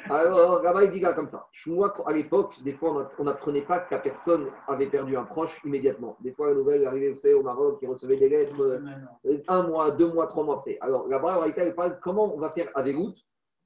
Alors, 0.09 0.63
Rabbi 0.63 0.91
dit 0.91 1.01
comme 1.01 1.29
ça. 1.29 1.47
Moi, 1.67 1.93
à 2.07 2.13
l'époque, 2.13 2.55
des 2.63 2.73
fois, 2.73 3.11
on 3.19 3.25
n'apprenait 3.25 3.63
pas 3.63 3.81
que 3.81 3.95
la 3.95 4.01
personne 4.01 4.47
avait 4.69 4.89
perdu 4.89 5.17
un 5.17 5.25
proche 5.25 5.61
immédiatement. 5.65 6.17
Des 6.21 6.33
fois, 6.33 6.49
la 6.49 6.55
nouvelle 6.55 6.87
arrivait, 6.87 7.11
vous 7.11 7.19
savez, 7.19 7.35
au 7.35 7.43
Maroc, 7.43 7.81
qui 7.81 7.87
recevait 7.87 8.17
des 8.17 8.29
lettres 8.29 8.61
euh, 8.61 9.39
un 9.49 9.63
mois, 9.65 9.91
deux 9.91 10.11
mois, 10.13 10.27
trois 10.27 10.45
mois 10.45 10.59
après. 10.59 10.79
Alors, 10.81 11.09
là-bas, 11.09 11.45
il 11.47 11.75
parle 11.75 11.99
comment 12.03 12.35
on 12.35 12.39
va 12.39 12.51
faire 12.51 12.71
avec 12.75 12.97
route 12.97 13.17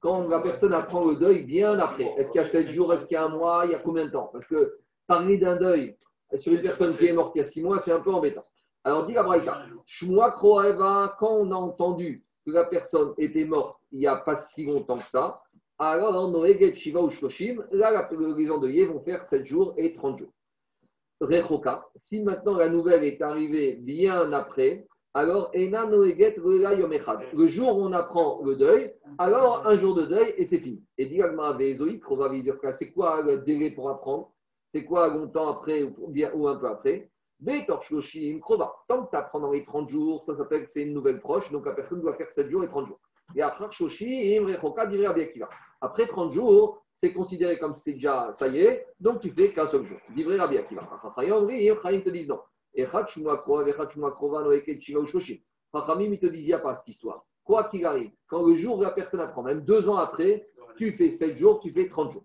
quand 0.01 0.27
la 0.29 0.39
personne 0.39 0.73
apprend 0.73 1.05
le 1.05 1.15
deuil 1.17 1.43
bien 1.43 1.77
après. 1.79 2.13
Est-ce 2.17 2.31
qu'il 2.31 2.41
y 2.41 2.43
a 2.43 2.47
sept 2.47 2.69
jours, 2.69 2.93
est-ce 2.93 3.05
qu'il 3.05 3.15
y 3.15 3.17
a 3.17 3.25
un 3.25 3.29
mois, 3.29 3.65
il 3.65 3.71
y 3.71 3.75
a 3.75 3.79
combien 3.79 4.05
de 4.05 4.11
temps? 4.11 4.29
Parce 4.31 4.45
que 4.47 4.77
parler 5.07 5.37
d'un 5.37 5.57
deuil 5.57 5.97
sur 6.37 6.53
une 6.53 6.61
personne 6.61 6.95
qui 6.95 7.07
est 7.07 7.13
morte 7.13 7.33
il 7.35 7.39
y 7.39 7.41
a 7.41 7.45
six 7.45 7.61
mois, 7.61 7.79
c'est 7.79 7.91
un 7.91 7.99
peu 7.99 8.11
embêtant. 8.11 8.43
Alors, 8.85 9.05
dit 9.05 9.13
la 9.13 9.23
Braïta, 9.23 9.65
quand 11.19 11.31
on 11.31 11.51
a 11.51 11.55
entendu 11.55 12.23
la 12.51 12.65
personne 12.65 13.13
était 13.17 13.45
morte 13.45 13.79
il 13.91 13.99
n'y 13.99 14.07
a 14.07 14.17
pas 14.17 14.35
si 14.35 14.65
longtemps 14.65 14.97
que 14.97 15.09
ça, 15.09 15.41
alors 15.77 16.29
Noéget 16.29 16.75
Shiva 16.75 17.01
ou 17.01 17.09
Shloshim, 17.09 17.63
là, 17.71 18.09
les 18.11 18.51
endeuillés 18.51 18.85
vont 18.85 18.99
faire 18.99 19.25
7 19.25 19.45
jours 19.45 19.73
et 19.77 19.93
30 19.93 20.19
jours. 20.19 20.33
Rechoka, 21.21 21.85
si 21.95 22.21
maintenant 22.21 22.55
la 22.55 22.69
nouvelle 22.69 23.03
est 23.03 23.21
arrivée 23.21 23.75
bien 23.75 24.31
après, 24.31 24.87
alors 25.13 25.51
Ena 25.53 25.85
Yomechad. 25.85 27.19
Le 27.33 27.47
jour 27.47 27.77
où 27.77 27.81
on 27.81 27.93
apprend 27.93 28.41
le 28.43 28.55
deuil, 28.55 28.93
alors 29.17 29.65
un 29.65 29.75
jour 29.75 29.95
de 29.95 30.03
deuil 30.05 30.33
et 30.37 30.45
c'est 30.45 30.59
fini. 30.59 30.83
Et 30.97 31.05
Vezoïk, 31.05 32.03
c'est 32.73 32.91
quoi 32.91 33.21
le 33.23 33.39
délai 33.39 33.71
pour 33.71 33.89
apprendre? 33.89 34.31
C'est 34.69 34.85
quoi 34.85 35.07
longtemps 35.09 35.49
après 35.49 35.83
ou 35.83 36.47
un 36.47 36.55
peu 36.55 36.67
après? 36.67 37.09
Betor 37.39 37.83
Shloshim 37.83 38.39
Krova. 38.39 38.73
Tant 38.87 39.05
que 39.05 39.11
tu 39.11 39.15
apprends 39.15 39.39
dans 39.39 39.51
les 39.51 39.63
30 39.63 39.89
jours, 39.89 40.23
ça 40.23 40.35
s'appelle 40.35 40.65
que 40.65 40.71
c'est 40.71 40.83
une 40.83 40.93
nouvelle 40.93 41.19
proche, 41.19 41.51
donc 41.51 41.65
la 41.65 41.73
personne 41.73 42.01
doit 42.01 42.13
faire 42.15 42.31
7 42.31 42.49
jours 42.49 42.63
et 42.63 42.67
30 42.67 42.87
jours. 42.87 42.99
Et 43.35 43.41
après. 43.41 43.67
Après 45.81 46.07
30 46.07 46.33
jours, 46.33 46.83
c'est 46.91 47.13
considéré 47.13 47.59
comme 47.59 47.75
c'est 47.75 47.93
déjà, 47.93 48.33
ça 48.33 48.47
y 48.47 48.59
est, 48.59 48.87
donc 48.99 49.21
tu 49.21 49.31
fais 49.31 49.53
qu'un 49.53 49.67
seul 49.67 49.85
jour. 49.85 49.99
Livré 50.15 50.37
Rabbi 50.37 50.57
Akiva. 50.57 50.81
Te 51.15 52.09
disent 52.09 52.27
non. 52.27 52.41
Et 52.73 52.85
Chachamim, 52.85 53.31
ils 56.11 56.19
te 56.19 56.25
disent, 56.25 56.43
il 56.43 56.47
n'y 56.47 56.53
a 56.53 56.59
pas 56.59 56.75
cette 56.75 56.87
histoire. 56.87 57.23
Quoi 57.43 57.65
qu'il 57.65 57.85
arrive, 57.85 58.11
quand 58.27 58.45
le 58.45 58.55
jour 58.57 58.79
où 58.79 58.81
la 58.81 58.91
personne 58.91 59.21
apprend, 59.21 59.43
même 59.43 59.61
deux 59.61 59.87
ans 59.87 59.97
après, 59.97 60.47
tu 60.77 60.91
fais 60.91 61.09
7 61.09 61.37
jours, 61.37 61.59
tu 61.59 61.71
fais 61.71 61.87
30 61.87 62.11
jours. 62.13 62.23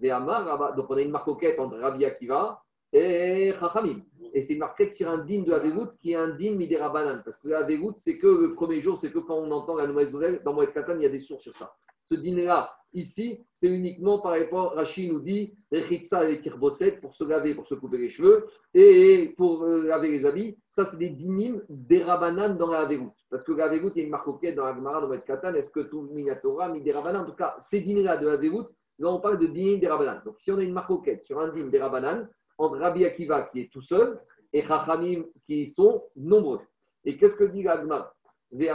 Donc 0.00 0.86
on 0.88 0.96
a 0.96 1.02
une 1.02 1.10
marcoquette 1.10 1.58
entre 1.58 1.78
Rabbi 1.78 2.04
Akiva 2.04 2.62
et 2.92 3.52
Chachamim. 3.58 4.00
Et 4.34 4.42
c'est 4.42 4.56
marquette 4.56 4.92
sur 4.92 5.08
un 5.08 5.24
dîme 5.24 5.44
de 5.44 5.52
Avegout 5.52 5.92
qui 6.00 6.12
est 6.12 6.16
un 6.16 6.28
dîme 6.28 6.56
midera 6.56 6.90
banane. 6.90 7.22
Parce 7.24 7.38
que 7.38 7.48
Avegout, 7.48 7.94
c'est 7.96 8.18
que 8.18 8.26
le 8.26 8.54
premier 8.54 8.80
jour, 8.82 8.98
c'est 8.98 9.10
que 9.10 9.20
quand 9.20 9.36
on 9.36 9.50
entend 9.50 9.76
la 9.76 9.86
nouvelle 9.86 10.10
nouvelle, 10.10 10.42
dans 10.44 10.52
Moed 10.52 10.72
Katan, 10.72 10.96
il 10.96 11.02
y 11.02 11.06
a 11.06 11.10
des 11.10 11.20
sources 11.20 11.44
sur 11.44 11.54
ça. 11.54 11.74
Ce 12.10 12.14
dîner-là, 12.14 12.70
Ici, 12.94 13.40
c'est 13.52 13.66
uniquement 13.66 14.20
par 14.20 14.38
rapport, 14.38 14.74
Rachid 14.74 15.12
nous 15.12 15.18
dit, 15.18 15.52
Rechitsa 15.72 16.30
et 16.30 16.40
Kirbosset 16.40 16.92
pour 16.92 17.16
se 17.16 17.24
laver, 17.24 17.52
pour 17.52 17.66
se 17.66 17.74
couper 17.74 17.98
les 17.98 18.08
cheveux, 18.08 18.46
et 18.72 19.34
pour 19.36 19.64
euh, 19.64 19.82
laver 19.82 20.10
les 20.10 20.24
habits. 20.24 20.56
Ça, 20.70 20.84
c'est 20.84 20.96
des 20.96 21.10
dynimes 21.10 21.60
des 21.68 22.04
rabanan 22.04 22.56
dans 22.56 22.70
la 22.70 22.82
Avegout. 22.82 23.12
Parce 23.30 23.42
que 23.42 23.50
la 23.50 23.64
Avegout, 23.64 23.90
il 23.96 23.98
y 23.98 24.00
a 24.02 24.04
une 24.04 24.10
marque 24.10 24.28
dans 24.54 24.64
la 24.64 24.76
Gemara, 24.76 25.00
dans 25.00 25.08
le 25.08 25.18
Katan, 25.18 25.54
est-ce 25.54 25.70
que 25.70 25.80
tout 25.80 26.02
Minatora, 26.12 26.68
mis 26.68 26.82
des 26.82 26.92
rabanan 26.92 27.22
En 27.22 27.26
tout 27.26 27.34
cas, 27.34 27.56
ces 27.60 27.80
dîners-là 27.80 28.16
de 28.16 28.28
la 28.28 28.34
Avegout, 28.34 28.68
là, 29.00 29.10
on 29.10 29.18
parle 29.18 29.40
de 29.40 29.48
dynim 29.48 29.80
des 29.80 29.88
rabanan. 29.88 30.22
Donc, 30.24 30.36
si 30.38 30.52
on 30.52 30.58
a 30.58 30.62
une 30.62 30.72
marque 30.72 30.92
sur 31.24 31.40
un 31.40 31.48
dîme 31.48 31.70
des 31.70 31.80
rabanan, 31.80 32.28
entre 32.58 32.78
Rabbi 32.78 33.04
Akiva 33.04 33.42
qui 33.44 33.60
est 33.60 33.72
tout 33.72 33.82
seul 33.82 34.20
et 34.52 34.62
Chachamim 34.62 35.24
qui 35.46 35.66
sont 35.66 36.04
nombreux. 36.16 36.60
Et 37.04 37.16
qu'est-ce 37.16 37.36
que 37.36 37.44
dit 37.44 37.62
la 37.62 37.80
Gemara 37.80 38.14
et 38.56 38.70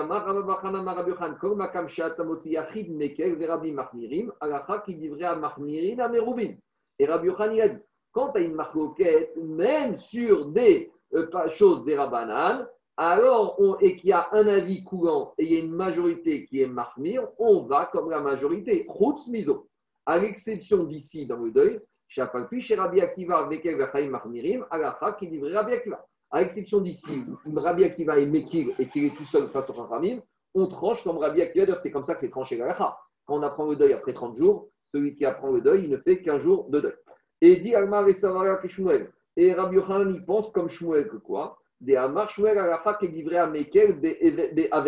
Rabbi 7.06 7.28
Yochan, 7.28 7.52
il 7.52 7.62
a 7.62 7.70
dit, 7.70 7.78
quand 8.12 8.32
tu 8.34 8.40
as 8.40 8.44
une 8.44 8.56
marcoquette, 8.56 9.38
même 9.38 9.98
sur 9.98 10.48
des 10.48 10.92
euh, 11.14 11.48
choses 11.48 11.86
des 11.86 11.96
rabanan, 11.96 12.68
alors, 12.98 13.58
et 13.80 13.96
qu'il 13.96 14.10
y 14.10 14.14
a 14.14 14.28
un 14.34 14.46
avis 14.48 14.84
courant 14.84 15.34
et 15.38 15.46
il 15.46 15.54
y 15.54 15.56
a 15.56 15.60
une 15.62 15.72
majorité 15.72 16.46
qui 16.46 16.62
est 16.62 16.68
marmir, 16.68 17.26
on 17.38 17.62
va 17.62 17.86
comme 17.86 18.10
la 18.10 18.20
majorité, 18.20 18.86
routz 18.90 19.30
miso. 19.30 19.70
À 20.06 20.20
l'exception 20.20 20.84
d'ici 20.84 21.26
dans 21.26 21.38
le 21.38 21.52
deuil, 21.52 21.80
chez 22.10 22.76
Rabbi 22.76 23.02
Akiva, 23.02 23.40
avec 23.40 23.66
Marmirim, 24.10 24.66
Alacha 24.70 25.14
qui 25.14 25.28
Akiva 25.28 26.06
à 26.32 26.42
l'exception 26.42 26.80
d'ici, 26.80 27.24
Rabbi 27.56 27.84
Akiva 27.84 28.20
est 28.20 28.26
Mekir 28.26 28.76
et 28.80 28.88
qu'il 28.88 29.06
est 29.06 29.16
tout 29.16 29.26
seul 29.26 29.48
face 29.50 29.70
au 29.70 29.74
Chachamim, 29.74 30.22
on 30.54 30.68
tranche 30.68 31.04
comme 31.04 31.18
Rabbi 31.18 31.42
Akiva. 31.42 31.78
C'est 31.78 31.92
comme 31.92 32.06
ça 32.06 32.14
que 32.14 32.22
c'est 32.22 32.30
tranché 32.30 32.58
la 32.58 32.74
Quand 32.74 33.00
on 33.30 33.42
apprend 33.42 33.70
le 33.70 33.76
deuil 33.76 33.94
après 33.94 34.14
30 34.14 34.38
jours, 34.38 34.70
celui 34.94 35.16
qui 35.16 35.26
apprend 35.26 35.52
le 35.52 35.62
deuil, 35.62 35.86
il 35.86 35.90
ne 35.90 35.98
fait 35.98 36.22
qu'un 36.22 36.40
jour 36.40 36.70
de 36.70 36.82
deuil. 36.82 36.94
Et 37.42 37.58
dit 37.58 37.74
Almar 37.74 38.08
et 38.08 38.14
Savaria 38.14 38.60
Shmuel. 38.68 39.12
Et 39.38 39.54
Rabbi 39.54 39.76
Yochanan, 39.76 40.14
il 40.14 40.26
pense 40.26 40.52
comme 40.52 40.70
Shmuel 40.70 41.08
que 41.08 41.18
quoi? 41.18 41.58
Des 41.82 41.96
Shmuel 42.28 42.58
qui 43.00 44.68
à. 44.72 44.84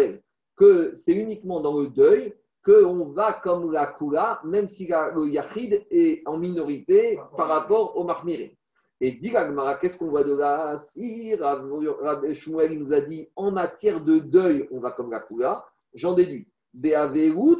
Que 0.57 0.93
c'est 0.93 1.13
uniquement 1.13 1.59
dans 1.61 1.79
le 1.79 1.87
deuil 1.87 2.35
qu'on 2.63 3.05
va 3.09 3.33
comme 3.33 3.71
la 3.71 3.87
Kula, 3.87 4.39
même 4.43 4.67
si 4.67 4.87
le 4.87 5.27
Yachid 5.27 5.85
est 5.89 6.21
en 6.27 6.37
minorité 6.37 7.19
par 7.35 7.47
rapport 7.47 7.97
au 7.97 8.03
Mahmiré. 8.03 8.55
Et 8.99 9.13
dit 9.13 9.33
qu'est-ce 9.81 9.97
qu'on 9.97 10.09
voit 10.09 10.23
de 10.23 10.35
là? 10.35 10.77
Si 10.77 11.33
Rabbi 11.35 12.35
Shmuel 12.35 12.77
nous 12.77 12.93
a 12.93 13.01
dit 13.01 13.29
en 13.35 13.51
matière 13.51 14.03
de 14.03 14.19
deuil, 14.19 14.67
on 14.71 14.79
va 14.79 14.91
comme 14.91 15.09
la 15.09 15.21
Kula, 15.21 15.65
j'en 15.95 16.13
déduis. 16.13 16.47
ou 16.73 17.55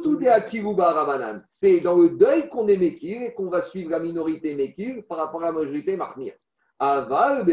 C'est 1.44 1.80
dans 1.80 1.98
le 1.98 2.10
deuil 2.10 2.48
qu'on 2.48 2.68
est 2.68 2.76
Mekir 2.76 3.22
et 3.22 3.34
qu'on 3.34 3.50
va 3.50 3.60
suivre 3.60 3.90
la 3.90 3.98
minorité 3.98 4.54
Mekir 4.54 5.02
par 5.08 5.18
rapport 5.18 5.42
à 5.42 5.46
la 5.46 5.52
majorité 5.52 5.96
Mahmir. 5.96 6.34
Aval, 6.78 7.44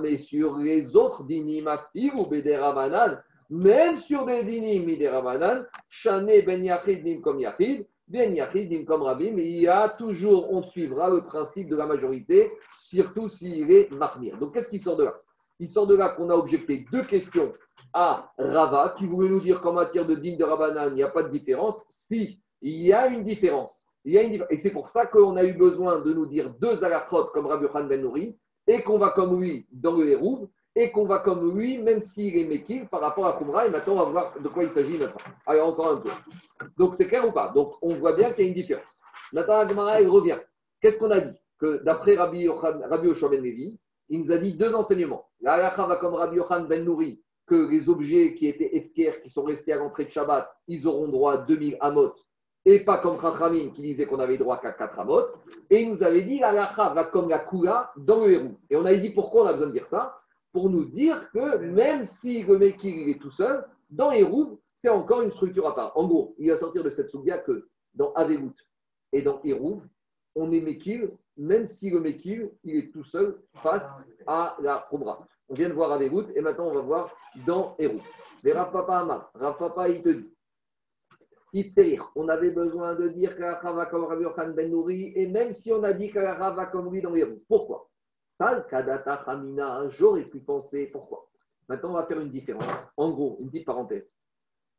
mais 0.00 0.18
sur 0.18 0.56
les 0.56 0.96
autres 0.96 1.24
dinim 1.24 1.66
ou 1.66 2.24
Rabanan, 2.24 3.20
même 3.50 3.98
sur 3.98 4.24
des 4.24 4.44
dinim 4.44 4.86
Rabanan, 5.10 5.64
Shane 5.88 6.26
ben 6.44 6.62
Yachid 6.62 7.04
nim 7.04 7.20
comme 7.20 7.40
Yachid, 7.40 7.86
ben 8.08 8.34
Yachid 8.34 8.70
nim 8.70 8.84
comme 8.84 9.02
Rabbi, 9.02 9.30
mais 9.30 9.46
il 9.46 9.62
y 9.62 9.68
a 9.68 9.88
toujours, 9.88 10.52
on 10.52 10.62
suivra 10.62 11.10
le 11.10 11.22
principe 11.22 11.68
de 11.68 11.76
la 11.76 11.86
majorité 11.86 12.50
surtout 12.94 13.28
s'il 13.28 13.70
est 13.70 13.90
marmir. 13.90 14.38
Donc, 14.38 14.54
qu'est-ce 14.54 14.68
qui 14.68 14.78
sort 14.78 14.96
de 14.96 15.04
là? 15.04 15.14
Il 15.60 15.68
sort 15.68 15.86
de 15.86 15.94
là 15.94 16.10
qu'on 16.10 16.30
a 16.30 16.34
objecté 16.34 16.84
deux 16.92 17.04
questions 17.04 17.50
à 17.92 18.32
Rava, 18.38 18.94
qui 18.98 19.06
voulait 19.06 19.28
nous 19.28 19.40
dire 19.40 19.60
qu'en 19.60 19.72
matière 19.72 20.06
de 20.06 20.14
digne 20.14 20.36
de 20.36 20.44
Rabanan, 20.44 20.90
il 20.90 20.94
n'y 20.94 21.02
a 21.02 21.10
pas 21.10 21.22
de 21.22 21.28
différence. 21.28 21.84
Si, 21.88 22.40
il 22.60 22.80
y 22.80 22.92
a 22.92 23.06
une 23.06 23.24
différence. 23.24 23.84
Il 24.04 24.12
y 24.14 24.18
a 24.18 24.22
une 24.22 24.44
Et 24.50 24.56
c'est 24.56 24.72
pour 24.72 24.88
ça 24.88 25.06
qu'on 25.06 25.36
a 25.36 25.44
eu 25.44 25.52
besoin 25.52 26.00
de 26.00 26.12
nous 26.12 26.26
dire 26.26 26.52
deux 26.60 26.84
alakhot 26.84 27.26
comme 27.26 27.46
Rabbi 27.46 27.66
Khan 27.72 27.84
Ben 27.84 28.02
Nouri, 28.02 28.36
et 28.66 28.82
qu'on 28.82 28.98
va 28.98 29.10
comme 29.10 29.40
lui 29.40 29.66
dans 29.72 29.96
le 29.96 30.08
Hérouv, 30.08 30.48
et 30.76 30.90
qu'on 30.90 31.04
va 31.04 31.20
comme 31.20 31.56
lui, 31.56 31.78
même 31.78 32.00
s'il 32.00 32.36
est 32.36 32.44
Mekil, 32.44 32.86
par 32.88 33.00
rapport 33.00 33.26
à 33.26 33.38
Khumra. 33.38 33.66
Et 33.66 33.70
maintenant, 33.70 33.94
on 33.94 33.96
va 33.96 34.04
voir 34.04 34.34
de 34.40 34.48
quoi 34.48 34.64
il 34.64 34.70
s'agit 34.70 34.98
maintenant. 34.98 35.16
Allez, 35.46 35.60
encore 35.60 35.88
un 35.88 35.96
peu. 35.98 36.10
Donc, 36.76 36.96
c'est 36.96 37.06
clair 37.06 37.26
ou 37.26 37.32
pas? 37.32 37.48
Donc, 37.48 37.74
on 37.80 37.94
voit 37.94 38.14
bien 38.14 38.32
qu'il 38.32 38.44
y 38.44 38.46
a 38.46 38.48
une 38.48 38.54
différence. 38.54 38.84
Maintenant, 39.32 39.58
Agmara, 39.58 39.98
revient. 39.98 40.38
Qu'est-ce 40.80 40.98
qu'on 40.98 41.10
a 41.10 41.20
dit? 41.20 41.36
Que 41.58 41.82
d'après 41.84 42.16
Rabbi, 42.16 42.48
Rabbi 42.48 43.08
Ben 43.08 43.42
Levi, 43.42 43.78
il 44.08 44.20
nous 44.20 44.32
a 44.32 44.38
dit 44.38 44.52
deux 44.52 44.74
enseignements. 44.74 45.28
La 45.40 45.70
va 45.70 45.96
comme 45.96 46.14
Rabbi 46.14 46.36
Yochan 46.36 46.64
Ben 46.64 46.84
Nouri, 46.84 47.22
que 47.46 47.70
les 47.70 47.88
objets 47.88 48.34
qui 48.34 48.48
étaient 48.48 48.70
FKR, 48.80 49.20
qui 49.20 49.30
sont 49.30 49.44
restés 49.44 49.72
à 49.72 49.76
l'entrée 49.76 50.06
de 50.06 50.10
Shabbat, 50.10 50.50
ils 50.66 50.86
auront 50.88 51.08
droit 51.08 51.34
à 51.34 51.36
2000 51.38 51.76
amot, 51.80 52.12
et 52.64 52.80
pas 52.80 52.98
comme 52.98 53.20
Chachamim 53.20 53.70
qui 53.70 53.82
disait 53.82 54.06
qu'on 54.06 54.18
avait 54.18 54.38
droit 54.38 54.58
qu'à 54.58 54.72
4 54.72 54.98
amot. 54.98 55.26
Et 55.70 55.82
il 55.82 55.90
nous 55.90 56.02
avait 56.02 56.22
dit 56.22 56.38
la 56.38 56.72
va 56.76 57.04
comme 57.04 57.28
la 57.28 57.40
Kula 57.40 57.92
dans 57.96 58.24
le 58.24 58.32
héros. 58.32 58.58
Et 58.70 58.76
on 58.76 58.84
avait 58.84 58.98
dit 58.98 59.10
pourquoi 59.10 59.44
on 59.44 59.46
a 59.46 59.52
besoin 59.52 59.68
de 59.68 59.72
dire 59.72 59.86
ça? 59.86 60.18
Pour 60.54 60.70
nous 60.70 60.84
dire 60.84 61.28
que 61.32 61.58
même 61.58 62.04
si 62.04 62.44
le 62.44 62.56
Mekir 62.56 63.08
est 63.08 63.20
tout 63.20 63.32
seul, 63.32 63.66
dans 63.90 64.12
Hérouv, 64.12 64.56
c'est 64.72 64.88
encore 64.88 65.22
une 65.22 65.32
structure 65.32 65.66
à 65.66 65.74
part. 65.74 65.96
En 65.96 66.06
gros, 66.06 66.36
il 66.38 66.48
va 66.48 66.56
sortir 66.56 66.84
de 66.84 66.90
cette 66.90 67.10
souga 67.10 67.38
que 67.38 67.68
dans 67.92 68.12
Averout 68.14 68.54
et 69.12 69.20
dans 69.20 69.40
Hérouv, 69.42 69.82
on 70.36 70.52
est 70.52 70.60
Mekir 70.60 71.10
même 71.36 71.66
si 71.66 71.90
le 71.90 71.98
Mekil, 71.98 72.52
il 72.62 72.76
est 72.76 72.92
tout 72.92 73.02
seul 73.02 73.40
face 73.54 74.08
à 74.28 74.56
la 74.60 74.86
Khumra. 74.88 75.26
On 75.48 75.54
vient 75.54 75.68
de 75.68 75.74
voir 75.74 75.90
avec 75.90 76.12
et 76.36 76.40
maintenant 76.40 76.68
on 76.68 76.74
va 76.74 76.80
voir 76.82 77.16
dans 77.44 77.74
Hérout. 77.80 78.00
Mais 78.44 78.52
Rav 78.52 78.70
Papa 78.70 78.98
Amar, 78.98 79.32
Rav 79.34 79.58
Papa, 79.58 79.88
il 79.88 80.02
te 80.02 80.10
dit 80.10 80.30
On 82.14 82.28
avait 82.28 82.52
besoin 82.52 82.94
de 82.94 83.08
dire 83.08 83.36
qu'Alacha 83.36 83.72
va 83.72 83.86
comme 83.86 84.04
Rabbi 84.04 84.22
Yochan 84.22 84.52
Ben 84.54 84.70
Nouri, 84.70 85.12
et 85.16 85.26
même 85.26 85.50
si 85.50 85.72
on 85.72 85.82
a 85.82 85.92
dit 85.92 86.10
qu'Alacha 86.12 86.50
va 86.50 86.66
comme 86.66 86.92
lui 86.92 87.02
dans 87.02 87.10
roues. 87.10 87.42
Pourquoi? 87.48 87.90
Sal 88.36 88.66
Kadata 88.66 89.14
Hamina, 89.26 89.88
j'aurais 89.90 90.24
pu 90.24 90.40
penser. 90.40 90.88
Pourquoi? 90.88 91.30
Maintenant, 91.68 91.90
on 91.90 91.94
va 91.94 92.04
faire 92.04 92.20
une 92.20 92.30
différence. 92.30 92.66
En 92.96 93.12
gros, 93.12 93.38
une 93.40 93.48
petite 93.48 93.64
parenthèse. 93.64 94.10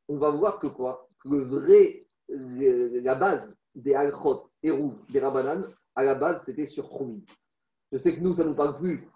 On 0.09 0.17
va 0.17 0.29
voir 0.29 0.59
que 0.59 0.67
quoi? 0.67 1.07
Le 1.23 1.37
vrai, 1.37 2.05
la 2.27 3.15
base 3.15 3.55
des 3.73 3.95
Alchot, 3.95 4.49
Hérouv, 4.61 4.95
des 5.09 5.21
Rabanan, 5.21 5.73
à 5.95 6.03
la 6.03 6.15
base, 6.15 6.43
c'était 6.43 6.65
sur 6.65 6.89
Troumi. 6.89 7.25
Je 7.93 7.97
sais 7.97 8.13
que 8.13 8.19
nous, 8.19 8.33
ça 8.33 8.43
ne 8.43 8.49
nous 8.49 8.55
parle 8.55 8.77
plus. 8.77 9.09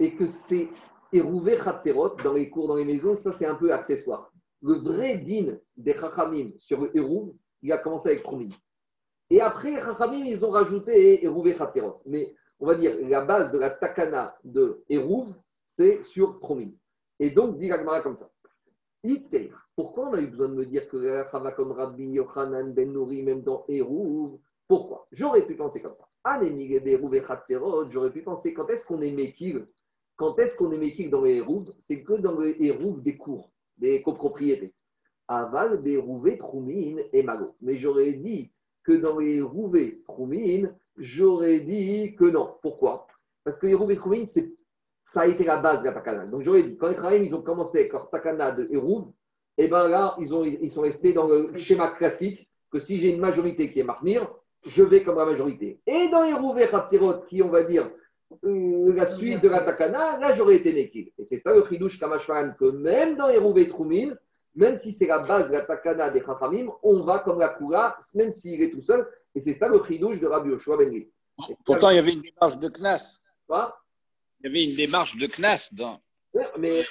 Et 0.00 0.16
que 0.16 0.26
c'est 0.26 0.70
Hérouvé 1.12 1.58
Khatserot 1.58 2.16
dans 2.24 2.32
les 2.32 2.48
cours, 2.48 2.68
dans 2.68 2.76
les 2.76 2.86
maisons, 2.86 3.14
ça, 3.14 3.30
c'est 3.32 3.46
un 3.46 3.56
peu 3.56 3.74
accessoire. 3.74 4.32
Le 4.62 4.74
vrai 4.74 5.18
din 5.18 5.58
des 5.76 5.92
Chachamim 5.92 6.52
sur 6.56 6.80
le 6.80 6.90
il 7.62 7.72
a 7.72 7.78
commencé 7.78 8.08
avec 8.08 8.22
Troumi. 8.22 8.48
Et 9.28 9.42
après, 9.42 9.74
Chachamim, 9.74 10.24
ils 10.24 10.42
ont 10.46 10.50
rajouté 10.50 11.22
Hérouvé 11.22 11.54
Khatserot. 11.54 12.00
Mais 12.06 12.34
on 12.62 12.66
va 12.66 12.76
dire, 12.76 12.96
la 13.08 13.24
base 13.24 13.50
de 13.50 13.58
la 13.58 13.70
takana 13.70 14.36
de 14.44 14.84
Hérouv, 14.88 15.34
c'est 15.66 16.04
sur 16.04 16.38
Troumi. 16.38 16.78
Et 17.18 17.30
donc, 17.30 17.58
dit 17.58 17.66
Gagmara 17.66 18.02
comme 18.02 18.14
ça. 18.14 18.30
Pourquoi 19.74 20.10
on 20.10 20.14
a 20.14 20.20
eu 20.20 20.28
besoin 20.28 20.48
de 20.48 20.54
me 20.54 20.64
dire 20.64 20.88
que 20.88 20.96
la 20.96 21.24
comme 21.52 21.72
Rabbi 21.72 22.04
Yochanan 22.04 22.72
Ben 22.72 22.92
Nouri, 22.92 23.24
même 23.24 23.42
dans 23.42 23.64
Hérouv 23.66 24.38
Pourquoi? 24.68 25.08
J'aurais 25.10 25.44
pu 25.44 25.56
penser 25.56 25.82
comme 25.82 25.96
ça. 25.96 26.06
J'aurais 27.90 28.12
pu 28.12 28.22
penser 28.22 28.54
quand 28.54 28.68
est-ce 28.68 28.86
qu'on 28.86 29.00
est 29.00 29.10
Mekil 29.10 29.66
Quand 30.14 30.38
est-ce 30.38 30.56
qu'on 30.56 30.70
est 30.70 30.78
Mekil 30.78 31.10
dans 31.10 31.22
les 31.22 31.38
Hérouv 31.38 31.64
C'est 31.80 32.04
que 32.04 32.12
dans 32.12 32.38
les 32.38 32.56
Hérouv 32.60 33.02
des 33.02 33.16
cours, 33.16 33.50
des 33.76 34.02
copropriétés. 34.02 34.72
Aval, 35.26 35.82
des 35.82 35.96
Rouvé, 35.96 36.38
Troumine 36.38 37.02
et 37.12 37.24
Mago. 37.24 37.56
Mais 37.60 37.76
j'aurais 37.76 38.12
dit 38.12 38.52
que 38.84 38.92
dans 38.92 39.18
les 39.18 39.42
Rouvé, 39.42 40.00
Troumine, 40.04 40.72
j'aurais 40.96 41.60
dit 41.60 42.14
que 42.16 42.24
non. 42.24 42.56
Pourquoi? 42.62 43.06
Parce 43.44 43.58
que 43.58 43.66
Hérouv 43.66 43.90
et 43.90 43.98
ça 45.06 45.22
a 45.22 45.26
été 45.26 45.44
la 45.44 45.58
base 45.58 45.80
de 45.80 45.86
la 45.86 45.92
Takana. 45.92 46.26
Donc 46.26 46.42
j'aurais 46.42 46.62
dit, 46.62 46.76
quand 46.76 46.88
les 46.88 46.96
Kraïm, 46.96 47.24
ils 47.24 47.34
ont 47.34 47.42
commencé 47.42 47.80
avec 47.80 47.92
leur 47.92 48.08
Takana 48.08 48.52
de 48.52 48.66
Hérouv, 48.70 49.08
et 49.58 49.64
eh 49.64 49.68
bien 49.68 49.86
là, 49.88 50.16
ils, 50.18 50.34
ont, 50.34 50.44
sont 50.70 50.80
restés 50.80 51.12
dans 51.12 51.26
le 51.26 51.56
schéma 51.58 51.94
classique 51.96 52.48
que 52.70 52.78
si 52.78 52.98
j'ai 52.98 53.12
une 53.12 53.20
majorité 53.20 53.70
qui 53.70 53.80
est 53.80 53.84
Marnir, 53.84 54.26
je 54.66 54.82
vais 54.82 55.02
comme 55.02 55.18
la 55.18 55.26
majorité. 55.26 55.80
Et 55.86 56.08
dans 56.08 56.24
Hérouvé 56.24 56.68
Khatsirot, 56.68 57.22
qui 57.28 57.42
on 57.42 57.50
va 57.50 57.64
dire 57.64 57.90
euh, 58.44 58.94
la 58.94 59.04
suite 59.04 59.42
de 59.42 59.50
la 59.50 59.60
Takana, 59.60 60.18
là 60.18 60.34
j'aurais 60.34 60.56
été 60.56 60.72
Nekil. 60.72 61.12
Et 61.18 61.26
c'est 61.26 61.36
ça 61.36 61.54
le 61.54 61.62
Khidouche 61.62 61.98
Kamashvaran, 61.98 62.52
que 62.58 62.64
même 62.64 63.16
dans 63.16 63.28
Hérouvé 63.28 63.68
Troumin, 63.68 64.14
même 64.54 64.78
si 64.78 64.92
c'est 64.94 65.06
la 65.06 65.18
base 65.18 65.48
de 65.48 65.52
la 65.52 65.66
Takana 65.66 66.10
des 66.10 66.22
Chachamim, 66.22 66.70
on 66.82 67.02
va 67.02 67.18
comme 67.18 67.38
la 67.38 67.50
Kura, 67.50 67.98
même 68.14 68.32
s'il 68.32 68.62
est 68.62 68.70
tout 68.70 68.82
seul. 68.82 69.06
Et 69.34 69.40
c'est 69.40 69.54
ça 69.54 69.68
le 69.68 69.80
Khidouche 69.80 70.20
de 70.20 70.26
Rabbi 70.26 70.50
Yoshua 70.50 70.76
Ben 70.76 71.04
Pourtant, 71.64 71.90
il 71.90 71.96
y 71.96 71.98
avait 71.98 72.12
une 72.12 72.20
démarche 72.20 72.58
de 72.58 72.68
Knas. 72.68 73.18
Quoi 73.46 73.76
Il 74.40 74.46
y 74.46 74.50
avait 74.50 74.64
une 74.64 74.76
démarche 74.76 75.16
de 75.16 75.26
Knas 75.26 75.68
dans. 75.72 76.00
mais 76.58 76.84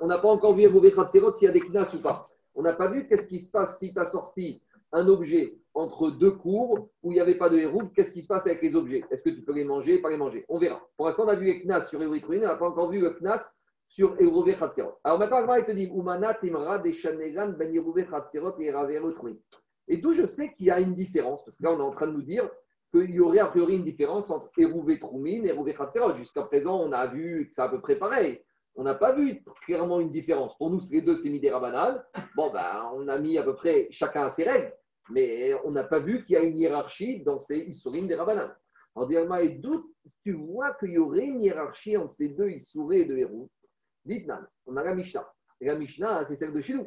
on 0.00 0.06
n'a 0.06 0.18
pas 0.18 0.28
encore 0.28 0.54
vu 0.54 0.62
Hérouvé 0.62 0.92
Khatsirot 0.92 1.32
s'il 1.32 1.46
y 1.46 1.50
a 1.50 1.52
des 1.52 1.60
Knas 1.60 1.92
ou 1.94 1.98
pas. 1.98 2.26
On 2.54 2.62
n'a 2.62 2.74
pas 2.74 2.88
vu 2.88 3.06
qu'est-ce 3.06 3.28
qui 3.28 3.40
se 3.40 3.50
passe 3.50 3.78
si 3.78 3.92
tu 3.92 4.00
as 4.00 4.06
sorti 4.06 4.62
un 4.92 5.08
objet 5.08 5.58
entre 5.74 6.10
deux 6.10 6.30
cours 6.30 6.88
où 7.02 7.12
il 7.12 7.16
n'y 7.16 7.20
avait 7.20 7.36
pas 7.36 7.50
de 7.50 7.58
hérouve, 7.58 7.90
qu'est-ce 7.94 8.12
qui 8.12 8.22
se 8.22 8.28
passe 8.28 8.46
avec 8.46 8.62
les 8.62 8.74
objets 8.74 9.04
Est-ce 9.10 9.22
que 9.22 9.30
tu 9.30 9.42
peux 9.42 9.52
les 9.52 9.64
manger, 9.64 9.98
pas 9.98 10.10
les 10.10 10.16
manger 10.16 10.46
On 10.48 10.58
verra. 10.58 10.80
Pour 10.96 11.06
l'instant, 11.06 11.24
on 11.24 11.28
a 11.28 11.34
vu 11.34 11.44
les 11.46 11.62
knas 11.64 11.82
sur 11.82 12.02
Hérouvé 12.02 12.38
on 12.38 12.48
n'a 12.48 12.56
pas 12.56 12.68
encore 12.68 12.90
vu 12.90 13.00
le 13.00 13.10
knas 13.20 13.52
sur 13.88 14.18
Hérouvé. 14.20 14.56
Alors 15.04 15.18
maintenant, 15.18 15.54
il 15.54 15.64
te 15.66 15.72
dit 15.72 15.84
Umana 15.84 16.34
Timra 16.34 16.78
Deshanegan 16.78 17.50
Ben 17.58 17.74
Hérouvé 17.74 18.06
Khatzerot 18.06 18.58
et 18.58 18.72
Et 19.88 19.98
d'où 19.98 20.12
je 20.12 20.26
sais 20.26 20.52
qu'il 20.52 20.66
y 20.66 20.70
a 20.70 20.80
une 20.80 20.94
différence, 20.94 21.44
parce 21.44 21.56
que 21.56 21.62
là, 21.62 21.72
on 21.72 21.78
est 21.78 21.82
en 21.82 21.92
train 21.92 22.08
de 22.08 22.12
nous 22.12 22.22
dire 22.22 22.48
qu'il 22.92 23.10
y 23.10 23.20
aurait 23.20 23.38
a 23.38 23.46
priori 23.46 23.76
une 23.76 23.84
différence 23.84 24.30
entre 24.30 24.50
Hérouvé 24.56 24.98
Troumin 24.98 25.44
et 25.44 25.48
Hérouvé 25.48 25.74
Khatzerot. 25.74 26.14
Jusqu'à 26.14 26.42
présent, 26.42 26.80
on 26.80 26.92
a 26.92 27.06
vu 27.06 27.48
que 27.48 27.54
c'est 27.54 27.62
à 27.62 27.68
peu 27.68 27.80
près 27.80 27.96
pareil. 27.96 28.42
On 28.74 28.82
n'a 28.82 28.94
pas 28.94 29.12
vu 29.12 29.42
clairement 29.64 30.00
une 30.00 30.10
différence. 30.10 30.56
Pour 30.58 30.70
nous, 30.70 30.80
les 30.90 31.00
deux, 31.00 31.16
c'est 31.16 31.30
Midera. 31.30 32.04
Bon, 32.34 32.52
ben, 32.52 32.90
on 32.94 33.08
a 33.08 33.18
mis 33.18 33.38
à 33.38 33.42
peu 33.42 33.54
près 33.54 33.88
chacun 33.90 34.24
à 34.24 34.30
ses 34.30 34.44
règles. 34.44 34.72
Mais 35.10 35.54
on 35.64 35.70
n'a 35.70 35.84
pas 35.84 36.00
vu 36.00 36.24
qu'il 36.24 36.34
y 36.34 36.36
a 36.36 36.42
une 36.42 36.58
hiérarchie 36.58 37.22
dans 37.22 37.38
ces 37.38 37.58
Issourines 37.58 38.08
des 38.08 38.16
Rabbanan. 38.16 38.52
On 38.94 39.06
dit, 39.06 39.14
et 39.14 39.48
d'où 39.50 39.92
tu 40.22 40.32
vois 40.32 40.74
qu'il 40.74 40.92
y 40.92 40.98
aurait 40.98 41.26
une 41.26 41.42
hiérarchie 41.42 41.96
entre 41.96 42.12
ces 42.12 42.30
deux 42.30 42.50
Issourés 42.50 43.04
de 43.04 43.16
Hérou 43.16 43.50
Dites-nous, 44.04 44.34
on 44.66 44.76
a 44.76 44.84
la 44.84 44.94
Mishnah. 44.94 45.30
Et 45.60 45.66
la 45.66 45.76
Mishnah, 45.76 46.24
c'est 46.26 46.36
celle 46.36 46.52
de 46.52 46.60
chez 46.60 46.74
nous. 46.74 46.86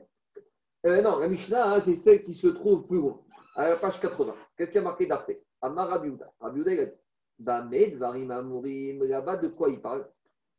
Euh, 0.86 1.02
non, 1.02 1.20
la 1.20 1.28
Mishnah, 1.28 1.82
c'est 1.82 1.98
celle 1.98 2.24
qui 2.24 2.34
se 2.34 2.48
trouve 2.48 2.88
plus 2.88 2.98
loin, 2.98 3.20
à 3.56 3.70
la 3.70 3.76
page 3.76 4.00
80. 4.00 4.34
Qu'est-ce 4.58 4.72
qui 4.72 4.78
a 4.78 4.82
marqué 4.82 5.06
d'après? 5.08 5.42
Amar 5.62 5.90
Rabiuda. 5.90 6.32
Rabiuda, 6.40 6.74
il 6.74 6.80
a 6.80 6.86
dit 6.86 7.02
Bamed, 7.38 7.98
Varim 7.98 8.32
Amurim. 8.32 9.04
Là-bas, 9.04 9.38
de 9.38 9.50
quoi 9.50 9.70
il 9.70 9.82
parle? 9.82 10.08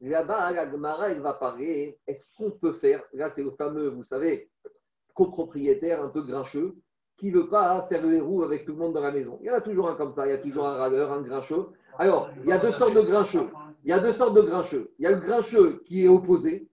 Là-bas, 0.02 0.52
la 0.52 0.70
Gemara, 0.70 1.10
elle 1.10 1.20
va 1.20 1.34
parler. 1.34 1.98
Est-ce 2.06 2.34
qu'on 2.36 2.50
peut 2.50 2.74
faire 2.74 3.02
Là, 3.14 3.30
c'est 3.30 3.42
le 3.42 3.50
fameux, 3.52 3.88
vous 3.88 4.02
savez, 4.02 4.50
copropriétaire 5.14 6.02
un 6.02 6.08
peu 6.08 6.22
grincheux 6.22 6.76
qui 7.16 7.30
ne 7.30 7.38
veut 7.38 7.48
pas 7.48 7.86
faire 7.88 8.02
le 8.02 8.14
héros 8.14 8.42
avec 8.42 8.64
tout 8.64 8.72
le 8.72 8.78
monde 8.78 8.94
dans 8.94 9.02
la 9.02 9.12
maison. 9.12 9.38
Il 9.42 9.46
y 9.46 9.50
en 9.50 9.54
a 9.54 9.60
toujours 9.60 9.90
un 9.90 9.94
comme 9.94 10.14
ça, 10.14 10.26
il 10.26 10.30
y 10.30 10.34
a 10.34 10.38
toujours 10.38 10.66
un 10.66 10.74
râleur, 10.74 11.12
un 11.12 11.20
grincheux. 11.20 11.66
Alors, 11.98 12.30
il 12.42 12.48
y 12.48 12.52
a 12.52 12.58
deux 12.58 12.72
sortes 12.72 12.94
de 12.94 13.02
grincheux. 13.02 13.48
Il 13.84 13.90
y 13.90 13.92
a 13.92 14.00
deux 14.00 14.14
sortes 14.14 14.34
de 14.34 14.40
grincheux. 14.40 14.90
Il 14.98 15.04
y 15.04 15.06
a 15.06 15.10
le 15.10 15.20
grincheux 15.20 15.82
qui 15.84 16.04
est 16.04 16.08
opposé, 16.08 16.69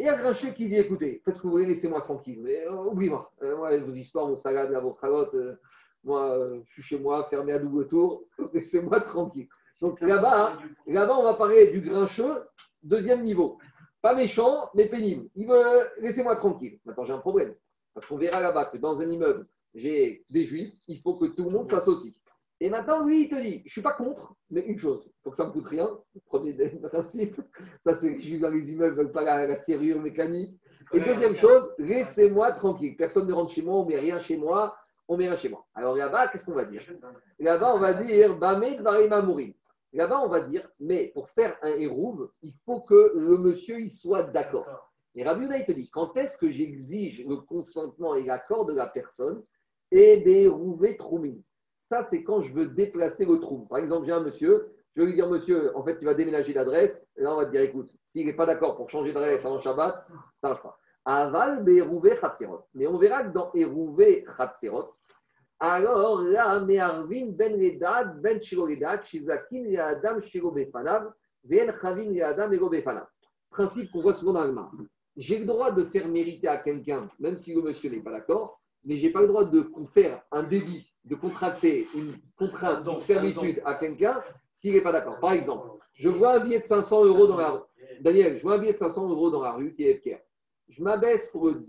et 0.00 0.04
il 0.04 0.06
y 0.06 0.08
a 0.08 0.16
le 0.16 0.22
grincheux 0.22 0.52
qui 0.52 0.66
dit 0.66 0.76
écoutez, 0.76 1.20
faites 1.22 1.36
ce 1.36 1.42
que 1.42 1.46
vous 1.46 1.52
voulez, 1.52 1.66
laissez-moi 1.66 2.00
tranquille. 2.00 2.40
Mais 2.42 2.66
euh, 2.66 2.84
oublie-moi. 2.84 3.30
Euh, 3.42 3.84
vos 3.84 3.92
histoires, 3.92 4.28
vos 4.28 4.36
salades, 4.36 4.72
vos 4.82 4.94
calottes, 4.94 5.34
euh, 5.34 5.56
moi, 6.04 6.38
je 6.64 6.72
suis 6.72 6.82
chez 6.82 6.98
moi, 6.98 7.26
fermé 7.28 7.52
à 7.52 7.58
double 7.58 7.86
tour, 7.86 8.24
laissez-moi 8.54 9.00
tranquille. 9.00 9.46
Donc 9.78 10.00
là-bas, 10.00 10.52
hein, 10.54 10.58
là-bas, 10.86 11.18
on 11.18 11.22
va 11.22 11.34
parler 11.34 11.66
du 11.66 11.82
grincheux, 11.82 12.44
deuxième 12.82 13.20
niveau. 13.20 13.58
Pas 14.00 14.14
méchant, 14.14 14.70
mais 14.72 14.86
pénible. 14.86 15.28
Il 15.34 15.46
veut 15.46 15.90
laissez-moi 15.98 16.34
tranquille. 16.36 16.80
Maintenant, 16.86 17.04
j'ai 17.04 17.12
un 17.12 17.18
problème. 17.18 17.54
Parce 17.92 18.06
qu'on 18.06 18.16
verra 18.16 18.40
là-bas 18.40 18.70
que 18.72 18.78
dans 18.78 18.98
un 19.00 19.10
immeuble, 19.10 19.46
j'ai 19.74 20.24
des 20.30 20.46
juifs, 20.46 20.72
il 20.88 21.02
faut 21.02 21.16
que 21.16 21.26
tout 21.26 21.44
le 21.44 21.50
monde 21.50 21.68
s'associe. 21.68 22.14
Et 22.62 22.68
maintenant, 22.68 23.04
lui, 23.06 23.22
il 23.22 23.28
te 23.30 23.36
dit, 23.36 23.60
je 23.60 23.64
ne 23.64 23.70
suis 23.70 23.82
pas 23.82 23.94
contre, 23.94 24.34
mais 24.50 24.60
une 24.60 24.78
chose, 24.78 25.02
il 25.06 25.22
faut 25.22 25.30
que 25.30 25.36
ça 25.36 25.44
ne 25.44 25.48
me 25.48 25.54
coûte 25.54 25.66
rien. 25.66 25.88
Premier 26.26 26.52
principe, 26.90 27.40
ça 27.80 27.94
c'est 27.94 28.10
les 28.10 28.20
juifs 28.20 28.40
dans 28.40 28.50
les 28.50 28.70
immeubles 28.70 28.96
ne 28.96 29.02
veulent 29.02 29.12
pas 29.12 29.24
la, 29.24 29.56
serrure 29.56 29.98
mécanique. 29.98 30.60
Et 30.92 31.00
deuxième 31.00 31.34
chose, 31.34 31.72
laissez-moi 31.78 32.52
tranquille. 32.52 32.96
Personne 32.96 33.26
ne 33.26 33.32
rentre 33.32 33.52
chez 33.52 33.62
moi, 33.62 33.76
on 33.76 33.84
ne 33.84 33.88
met 33.88 33.98
rien 33.98 34.20
chez 34.20 34.36
moi, 34.36 34.76
on 35.08 35.16
met 35.16 35.28
rien 35.28 35.38
chez 35.38 35.48
moi. 35.48 35.66
Alors 35.74 35.96
là-bas, 35.96 36.28
qu'est-ce 36.28 36.44
qu'on 36.44 36.52
va 36.52 36.66
dire? 36.66 36.82
Là-bas, 37.38 37.74
on 37.74 37.78
va 37.78 37.94
dire. 37.94 38.38
Là-bas, 39.92 40.20
on 40.22 40.28
va 40.28 40.40
dire, 40.42 40.68
mais 40.78 41.10
pour 41.14 41.30
faire 41.30 41.56
un 41.62 41.70
hérouve, 41.70 42.30
il 42.42 42.52
faut 42.66 42.80
que 42.80 43.12
le 43.16 43.38
monsieur 43.38 43.80
il 43.80 43.90
soit 43.90 44.24
d'accord. 44.24 44.92
Et 45.14 45.24
Rabbi 45.24 45.46
il 45.46 45.64
te 45.64 45.72
dit, 45.72 45.88
quand 45.90 46.16
est-ce 46.16 46.36
que 46.36 46.50
j'exige 46.50 47.26
le 47.26 47.36
consentement 47.36 48.14
et 48.14 48.22
l'accord 48.22 48.66
de 48.66 48.74
la 48.74 48.86
personne 48.86 49.42
et 49.90 50.18
des 50.18 50.48
troumines. 50.98 51.42
Ça, 51.90 52.04
c'est 52.04 52.22
quand 52.22 52.40
je 52.40 52.52
veux 52.52 52.68
déplacer 52.68 53.26
le 53.26 53.40
trou. 53.40 53.66
Par 53.66 53.78
exemple, 53.78 54.06
j'ai 54.06 54.12
un 54.12 54.20
monsieur, 54.20 54.70
je 54.94 55.00
vais 55.00 55.08
lui 55.08 55.14
dire, 55.16 55.28
monsieur, 55.28 55.76
en 55.76 55.82
fait, 55.82 55.98
tu 55.98 56.04
vas 56.04 56.14
déménager 56.14 56.52
d'adresse. 56.52 57.04
Là, 57.16 57.34
on 57.34 57.38
va 57.38 57.46
te 57.46 57.50
dire, 57.50 57.62
écoute, 57.62 57.90
s'il 58.06 58.26
n'est 58.26 58.32
pas 58.32 58.46
d'accord 58.46 58.76
pour 58.76 58.88
changer 58.88 59.12
d'adresse 59.12 59.44
avant 59.44 59.58
Shabbat, 59.58 60.06
ça 60.40 60.48
ne 60.48 60.48
marche 60.50 60.62
pas. 60.62 60.78
Aval, 61.04 61.64
Berouvé. 61.64 62.16
Mais 62.74 62.86
on 62.86 62.96
verra 62.96 63.24
que 63.24 63.32
dans 63.32 63.50
Erouvé, 63.54 64.24
Khatserot, 64.36 64.94
alors 65.58 66.22
là, 66.22 66.60
Me'arvin, 66.60 67.32
Ben 67.32 67.60
Redad, 67.60 68.20
Ben 68.20 68.40
Shiroredad, 68.40 69.04
Shizakin, 69.04 69.74
Adam, 69.76 70.20
Shirobefanav, 70.20 71.12
Ven 71.42 71.74
Chavin, 71.82 72.16
Adam, 72.20 72.52
Erobefanav. 72.52 73.08
Principe 73.50 73.90
qu'on 73.90 74.02
voit 74.02 74.14
souvent 74.14 74.32
dans 74.32 74.70
J'ai 75.16 75.40
le 75.40 75.44
droit 75.44 75.72
de 75.72 75.82
faire 75.86 76.06
mériter 76.06 76.46
à 76.46 76.58
quelqu'un, 76.58 77.10
même 77.18 77.36
si 77.36 77.52
le 77.52 77.62
monsieur 77.62 77.90
n'est 77.90 78.00
pas 78.00 78.12
d'accord, 78.12 78.60
mais 78.84 78.96
je 78.96 79.06
n'ai 79.06 79.12
pas 79.12 79.22
le 79.22 79.26
droit 79.26 79.44
de 79.44 79.68
faire 79.92 80.22
un 80.30 80.44
débit, 80.44 80.89
de 81.04 81.14
contracter 81.14 81.86
une 81.94 82.14
contrainte, 82.36 82.86
une 82.86 83.00
servitude 83.00 83.62
à 83.64 83.74
quelqu'un 83.74 84.22
s'il 84.54 84.74
n'est 84.74 84.82
pas 84.82 84.92
d'accord. 84.92 85.18
Par 85.20 85.32
exemple, 85.32 85.78
je 85.94 86.08
vois 86.08 86.34
un 86.34 86.40
billet 86.40 86.60
de 86.60 86.66
500 86.66 87.04
euros 87.06 87.26
dans 87.26 87.36
la 87.36 87.50
rue. 87.50 87.60
Daniel, 88.00 88.36
je 88.38 88.42
vois 88.42 88.54
un 88.54 88.58
billet 88.58 88.74
de 88.74 88.78
500 88.78 89.08
euros 89.08 89.30
dans 89.30 89.42
la 89.42 89.52
rue 89.52 89.74
qui 89.74 89.84
est 89.84 89.96
FKR. 89.96 90.20
Je 90.68 90.82
m'abaisse 90.82 91.30
pour 91.30 91.48
le 91.48 91.64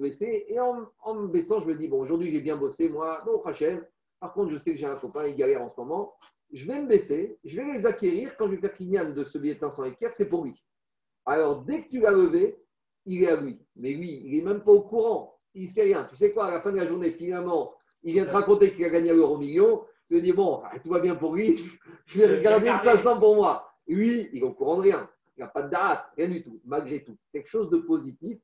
baisser 0.00 0.46
et 0.48 0.58
en, 0.60 0.86
me 1.14 1.28
baissant, 1.28 1.60
je 1.60 1.66
me 1.66 1.76
dis, 1.76 1.88
bon, 1.88 2.00
aujourd'hui 2.00 2.30
j'ai 2.30 2.40
bien 2.40 2.56
bossé, 2.56 2.88
moi, 2.88 3.22
bon, 3.26 3.40
Rachel. 3.40 3.88
Par 4.20 4.32
contre, 4.32 4.50
je 4.50 4.58
sais 4.58 4.72
que 4.72 4.78
j'ai 4.78 4.86
un 4.86 4.96
copain, 4.96 5.26
il 5.26 5.36
galère 5.36 5.62
en 5.62 5.70
ce 5.70 5.78
moment. 5.78 6.14
Je 6.52 6.66
vais 6.66 6.80
me 6.80 6.86
baisser, 6.86 7.38
je 7.44 7.60
vais 7.60 7.72
les 7.72 7.86
acquérir. 7.86 8.34
Quand 8.36 8.46
je 8.46 8.52
vais 8.52 8.60
faire 8.60 8.72
Kinyan 8.72 9.10
de 9.12 9.24
ce 9.24 9.36
billet 9.36 9.56
de 9.56 9.60
500 9.60 9.90
FKR, 9.90 10.12
c'est 10.12 10.28
pour 10.28 10.44
lui. 10.44 10.54
Alors, 11.26 11.64
dès 11.64 11.82
que 11.82 11.90
tu 11.90 12.00
l'as 12.00 12.12
levé, 12.12 12.56
il 13.04 13.24
est 13.24 13.28
à 13.28 13.40
lui. 13.40 13.60
Mais 13.74 13.92
lui, 13.92 14.22
il 14.24 14.36
n'est 14.36 14.42
même 14.42 14.62
pas 14.62 14.72
au 14.72 14.82
courant 14.82 15.36
il 15.56 15.64
ne 15.64 15.70
sait 15.70 15.82
rien. 15.82 16.06
Tu 16.10 16.16
sais 16.16 16.32
quoi, 16.32 16.46
à 16.46 16.50
la 16.50 16.60
fin 16.60 16.70
de 16.70 16.76
la 16.76 16.86
journée, 16.86 17.12
finalement, 17.12 17.74
il 18.06 18.12
vient 18.12 18.24
te 18.24 18.30
raconter 18.30 18.72
qu'il 18.72 18.84
a 18.84 18.88
gagné 18.88 19.12
l'euro 19.12 19.36
million. 19.36 19.82
Tu 20.08 20.16
te 20.16 20.20
dis, 20.22 20.32
bon, 20.32 20.62
ah, 20.64 20.78
tout 20.78 20.88
va 20.88 21.00
bien 21.00 21.16
pour 21.16 21.34
lui, 21.34 21.58
je 22.06 22.20
vais 22.20 22.36
regarder 22.36 22.70
le 22.70 22.78
500 22.78 23.18
pour 23.18 23.34
moi. 23.34 23.68
Lui, 23.88 24.28
il 24.32 24.38
est 24.38 24.46
au 24.46 24.52
courant 24.52 24.76
de 24.76 24.82
rien. 24.82 25.10
Il 25.36 25.40
n'y 25.40 25.44
a 25.44 25.48
pas 25.48 25.62
de 25.62 25.70
date, 25.70 26.06
rien 26.16 26.28
du 26.28 26.42
tout, 26.42 26.60
malgré 26.64 27.02
tout. 27.02 27.16
Quelque 27.32 27.48
chose 27.48 27.68
de 27.68 27.78
positif. 27.78 28.38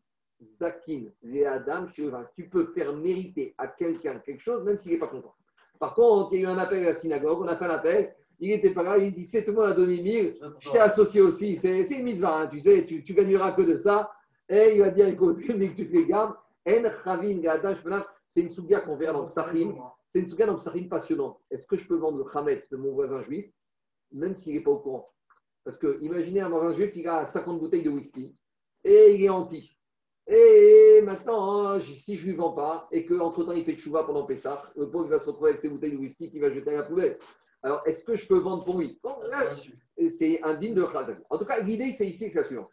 Zakin, 0.44 1.04
les 1.22 1.44
Adam, 1.44 1.86
tu 1.86 2.48
peux 2.48 2.72
faire 2.74 2.92
mériter 2.96 3.54
à 3.58 3.68
quelqu'un 3.68 4.18
quelque 4.18 4.42
chose, 4.42 4.64
même 4.64 4.76
s'il 4.76 4.90
n'est 4.90 4.98
pas 4.98 5.06
content. 5.06 5.36
Par 5.78 5.94
contre, 5.94 6.32
il 6.32 6.40
y 6.40 6.44
a 6.44 6.48
eu 6.48 6.52
un 6.52 6.58
appel 6.58 6.82
à 6.82 6.86
la 6.86 6.94
synagogue, 6.94 7.42
on 7.42 7.46
a 7.46 7.56
fait 7.56 7.64
un 7.66 7.70
appel, 7.70 8.12
il 8.40 8.48
n'était 8.48 8.70
pas 8.70 8.82
là, 8.82 8.98
il 8.98 9.14
dit 9.14 9.24
c'est 9.24 9.44
tout 9.44 9.52
le 9.52 9.58
monde 9.58 9.70
a 9.70 9.72
donné 9.72 10.02
1000, 10.02 10.38
je 10.58 10.70
t'ai 10.70 10.80
associé 10.80 11.20
aussi, 11.20 11.56
c'est 11.56 11.88
une 11.88 12.02
mise 12.02 12.24
hein, 12.24 12.48
tu 12.50 12.58
sais, 12.58 12.84
tu, 12.84 13.04
tu 13.04 13.14
gagneras 13.14 13.52
que 13.52 13.62
de 13.62 13.76
ça. 13.76 14.10
Et 14.48 14.74
il 14.74 14.80
va 14.80 14.90
dire 14.90 15.06
écoute, 15.06 15.40
que 15.46 15.52
tu 15.52 15.88
te 15.88 15.92
les 15.92 16.06
gardes. 16.06 16.34
En 16.66 16.72
c'est 18.32 18.40
une 18.40 18.50
souga 18.50 18.80
qu'on 18.80 18.96
verra 18.96 19.12
dans 19.12 19.26
Psachim. 19.26 19.76
C'est 20.06 20.20
une 20.20 20.26
souga 20.26 20.46
dans 20.46 20.56
Psachim 20.56 20.88
passionnante. 20.88 21.38
Est-ce 21.50 21.66
que 21.66 21.76
je 21.76 21.86
peux 21.86 21.96
vendre 21.96 22.16
le 22.16 22.24
Khametz 22.24 22.66
de 22.70 22.78
mon 22.78 22.92
voisin 22.92 23.22
juif, 23.24 23.52
même 24.10 24.34
s'il 24.34 24.54
n'est 24.54 24.62
pas 24.62 24.70
au 24.70 24.78
courant? 24.78 25.12
Parce 25.64 25.76
que 25.76 25.98
imaginez 26.00 26.40
un 26.40 26.48
voisin 26.48 26.72
juif, 26.72 26.92
il 26.96 27.06
a 27.06 27.26
50 27.26 27.60
bouteilles 27.60 27.82
de 27.82 27.90
whisky 27.90 28.34
et 28.84 29.14
il 29.14 29.22
est 29.22 29.28
anti. 29.28 29.76
Et 30.26 31.02
maintenant, 31.02 31.58
hein, 31.58 31.80
si 31.80 32.16
je 32.16 32.24
ne 32.24 32.30
lui 32.30 32.36
vends 32.38 32.54
pas 32.54 32.88
et 32.90 33.04
qu'entre-temps 33.04 33.52
il 33.52 33.66
fait 33.66 33.76
chouva 33.76 34.04
pendant 34.04 34.24
Pessah, 34.24 34.72
le 34.76 34.90
pauvre 34.90 35.08
va 35.08 35.18
se 35.18 35.26
retrouver 35.26 35.50
avec 35.50 35.60
ses 35.60 35.68
bouteilles 35.68 35.92
de 35.92 35.98
whisky 35.98 36.30
qu'il 36.30 36.40
va 36.40 36.50
jeter 36.50 36.70
à 36.70 36.78
la 36.78 36.82
poubelle. 36.84 37.18
Alors, 37.62 37.82
est-ce 37.84 38.02
que 38.02 38.16
je 38.16 38.26
peux 38.26 38.38
vendre 38.38 38.64
pour 38.64 38.78
lui? 38.78 38.98
C'est 40.08 40.42
un 40.42 40.54
digne 40.54 40.72
de 40.72 40.84
Khazan. 40.84 41.16
En 41.28 41.36
tout 41.36 41.44
cas, 41.44 41.60
l'idée, 41.60 41.90
c'est 41.90 42.06
ici 42.06 42.28
que 42.28 42.34
ça 42.34 42.44
suivante. 42.44 42.70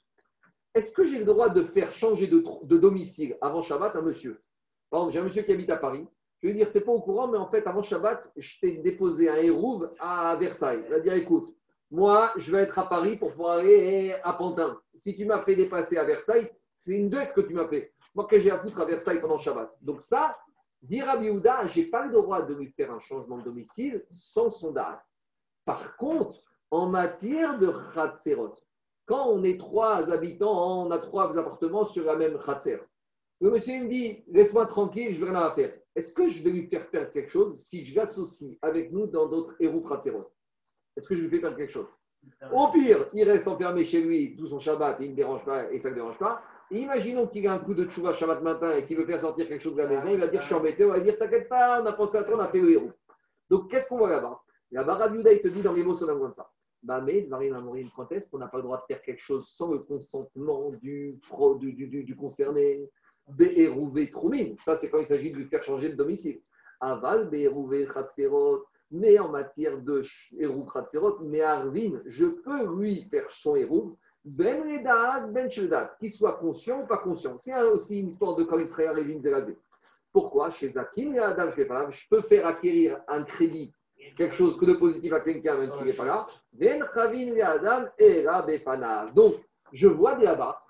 Est-ce 0.73 0.94
que 0.94 1.03
j'ai 1.03 1.19
le 1.19 1.26
droit 1.26 1.49
de 1.49 1.64
faire 1.64 1.91
changer 1.91 2.27
de, 2.27 2.77
domicile 2.77 3.38
avant 3.41 3.61
Shabbat 3.61 3.98
un 3.98 4.03
monsieur? 4.03 4.41
Par 4.90 5.02
exemple, 5.02 5.14
j'ai 5.14 5.20
un 5.20 5.24
monsieur 5.24 5.44
qui 5.44 5.52
habite 5.52 5.70
à 5.70 5.78
Paris. 5.78 6.07
Je 6.41 6.48
vais 6.48 6.53
dire, 6.53 6.72
tu 6.72 6.78
n'es 6.78 6.84
pas 6.84 6.91
au 6.91 7.02
courant, 7.02 7.28
mais 7.28 7.38
en 7.38 7.49
fait, 7.49 7.68
avant 7.68 7.82
Shabbat, 7.82 8.24
je 8.38 8.60
t'ai 8.61 8.78
déposé 8.78 9.30
un 9.30 9.36
hérouve 9.36 9.91
à 9.99 10.36
Versailles. 10.38 10.84
Il 10.86 10.90
va 10.90 10.99
dire, 10.99 11.14
écoute, 11.14 11.53
moi, 11.91 12.32
je 12.38 12.52
vais 12.52 12.64
être 12.64 12.80
à 12.80 12.88
Paris 12.88 13.18
pour 13.18 13.32
pouvoir 13.32 13.60
aller 13.60 14.16
à 14.24 14.34
Pantin. 14.34 14.80
Si 14.94 15.16
tu 15.16 15.26
m'as 15.26 15.41
fait 15.41 15.56
dépasser 15.56 15.98
à 15.98 16.06
Versailles, 16.06 16.49
c'est 16.78 16.94
une 16.94 17.10
dette 17.10 17.34
que 17.34 17.41
tu 17.41 17.53
m'as 17.53 17.68
fait. 17.68 17.94
Moi, 18.16 18.26
que 18.26 18.40
j'ai 18.40 18.52
à 18.52 18.60
foutre 18.60 18.80
à 18.80 18.86
Versailles 18.86 19.20
pendant 19.20 19.38
Shabbat? 19.38 19.70
Donc 19.82 20.02
ça, 20.02 20.32
dire 20.82 21.10
à 21.10 21.18
Biouda, 21.18 21.68
je 21.68 21.82
n'ai 21.82 21.86
pas 21.88 22.06
le 22.06 22.14
droit 22.14 22.44
de 22.44 22.53
lui 22.53 22.68
faire 22.72 22.91
un 22.91 22.99
changement 22.99 23.38
de 23.40 23.44
domicile 23.44 24.06
sans 24.10 24.49
son 24.49 24.72
date. 24.72 25.02
Par 25.66 25.98
contre, 25.98 26.40
en 26.72 26.88
matière 26.88 27.60
de 27.60 27.74
Khatserot, 27.94 28.56
quand 29.06 29.28
on 29.28 29.44
est 29.44 29.60
trois 29.60 30.11
habitants, 30.11 30.86
on 30.86 30.91
a 30.91 30.99
trois 30.99 31.38
appartements 31.38 31.86
sur 31.86 32.06
la 32.06 32.16
même 32.16 32.38
Khatser, 32.45 32.80
le 33.41 33.52
monsieur 33.52 33.84
me 33.84 33.88
dit, 33.88 34.24
laisse-moi 34.28 34.66
tranquille, 34.66 35.16
je 35.16 35.24
vais 35.24 35.32
rien 35.32 35.40
à 35.40 35.52
faire. 35.52 35.74
Est-ce 35.95 36.11
que 36.11 36.28
je 36.28 36.44
vais 36.44 36.52
lui 36.52 36.68
faire 36.68 36.90
perdre 36.90 37.11
quelque 37.11 37.32
chose 37.32 37.57
si 37.57 37.86
je 37.86 37.95
l'associe 37.95 38.57
avec 38.61 38.91
nous 38.91 39.07
dans 39.07 39.28
d'autres 39.28 39.56
héros 39.60 39.84
Est-ce 40.98 41.07
que 41.07 41.16
je 41.16 41.22
lui 41.22 41.30
fais 41.30 41.40
perdre 41.40 41.57
quelque 41.57 41.72
chose? 41.72 41.88
Au 42.53 42.68
pire, 42.72 43.10
il 43.14 43.24
reste 43.24 43.48
enfermé 43.48 43.86
chez 43.86 44.02
lui 44.02 44.36
tout 44.36 44.48
son 44.48 44.60
Shabbat, 44.60 44.98
il 44.99 45.11
ne 45.11 45.16
dérange 45.16 45.45
pas 45.45 45.72
et 45.72 45.80
ça 45.80 45.90
ne 45.90 45.95
dérange 45.95 46.18
pas. 46.18 46.44
Imaginons 46.70 47.28
qu'il 47.28 47.48
a 47.48 47.53
un 47.53 47.60
coup 47.60 47.74
de 47.74 47.86
tchouva 47.86 48.14
Shabbat 48.14 48.41
matin 48.41 48.76
et 48.76 48.86
qu'il 48.86 48.98
veut 48.98 49.06
faire 49.06 49.22
sortir 49.22 49.48
quelque 49.48 49.61
chose 49.61 49.76
de 49.76 49.82
la 49.82 49.88
maison, 49.88 50.10
il 50.10 50.20
va 50.20 50.28
dire 50.28 50.41
Je 50.41 50.48
suis 50.48 50.56
embêté, 50.56 50.84
on 50.86 50.90
va 50.90 50.99
dire 50.99 51.18
T'inquiète 51.18 51.48
pas, 51.48 51.82
on 51.82 51.86
a 51.86 51.94
pensé 51.94 52.18
à 52.18 52.24
toi, 52.24 52.36
on 52.36 52.40
a 52.40 52.49
fait 52.49 52.60
le 52.60 52.72
héros. 52.72 52.91
Donc 53.49 53.72
qu'est-ce 53.72 53.88
qu'on 53.88 53.98
voit 53.98 54.10
là-bas? 54.10 54.41
Là-bas, 54.72 55.10
il 55.16 55.41
te 55.41 55.48
dit 55.48 55.61
dans 55.61 55.74
les 55.74 55.82
mots 55.82 55.95
comme 55.95 56.34
ça. 56.34 56.52
Bah, 56.84 57.02
mais, 57.02 57.26
Marie 57.30 57.49
Mamourine, 57.49 57.90
quand 57.95 58.11
est-ce 58.11 58.30
qu'on 58.30 58.38
n'a 58.38 58.48
pas 58.48 58.57
le 58.57 58.64
droit 58.64 58.78
de 58.78 58.84
faire 58.88 59.02
quelque 59.02 59.22
chose 59.22 59.49
sans 59.49 59.72
le 59.72 59.80
consentement 59.80 60.70
du, 60.82 61.20
du, 61.60 62.03
du 62.03 62.16
concerné 62.16 62.90
Béhérouvé 63.38 64.11
Troumine. 64.11 64.56
Ça, 64.57 64.77
c'est 64.77 64.89
quand 64.89 64.99
il 64.99 65.06
s'agit 65.06 65.31
de 65.31 65.38
lui 65.38 65.45
faire 65.45 65.64
changer 65.64 65.89
de 65.89 65.95
domicile. 65.95 66.41
Aval, 66.80 67.30
Béhérouvé 67.30 67.88
Khatserot. 67.88 68.65
Mais 68.91 69.19
en 69.19 69.30
matière 69.30 69.77
de 69.77 70.01
Hérouv 70.35 70.72
Khatserot, 70.72 71.19
mais 71.22 71.41
Arvin, 71.41 72.01
je 72.07 72.26
peux 72.26 72.76
lui 72.76 73.07
faire 73.11 73.30
son 73.30 73.56
Hérouv 73.56 73.93
ben 74.26 74.61
Redad, 74.64 75.31
Ben 75.31 75.49
qu'il 75.99 76.11
soit 76.11 76.34
conscient 76.34 76.81
ou 76.81 76.88
pas 76.88 76.97
conscient. 76.97 77.38
C'est 77.38 77.56
aussi 77.61 77.99
une 77.99 78.10
histoire 78.10 78.35
de 78.35 78.43
quand 78.43 78.60
Israël 78.60 78.97
et 78.97 79.19
Zelazé. 79.19 79.57
Pourquoi? 80.11 80.49
Chez 80.49 80.69
Zakin 80.69 81.14
et 81.14 81.19
Adam, 81.19 81.51
je 81.56 82.07
peux 82.10 82.22
faire 82.22 82.47
acquérir 82.47 82.99
un 83.07 83.23
crédit, 83.23 83.72
quelque 84.18 84.35
chose 84.35 84.57
que 84.60 84.65
de 84.65 84.73
positif 84.73 85.14
à 85.14 85.22
quelqu'un, 85.22 85.57
même 85.57 85.72
s'il 85.72 85.85
n'est 85.85 85.93
pas 85.93 86.06
là. 86.06 86.26
Ben 86.53 86.84
Chavin 86.93 87.88
et 87.97 88.26
Donc, 89.14 89.35
je 89.72 89.88
vois 89.88 90.18
là-bas 90.18 90.61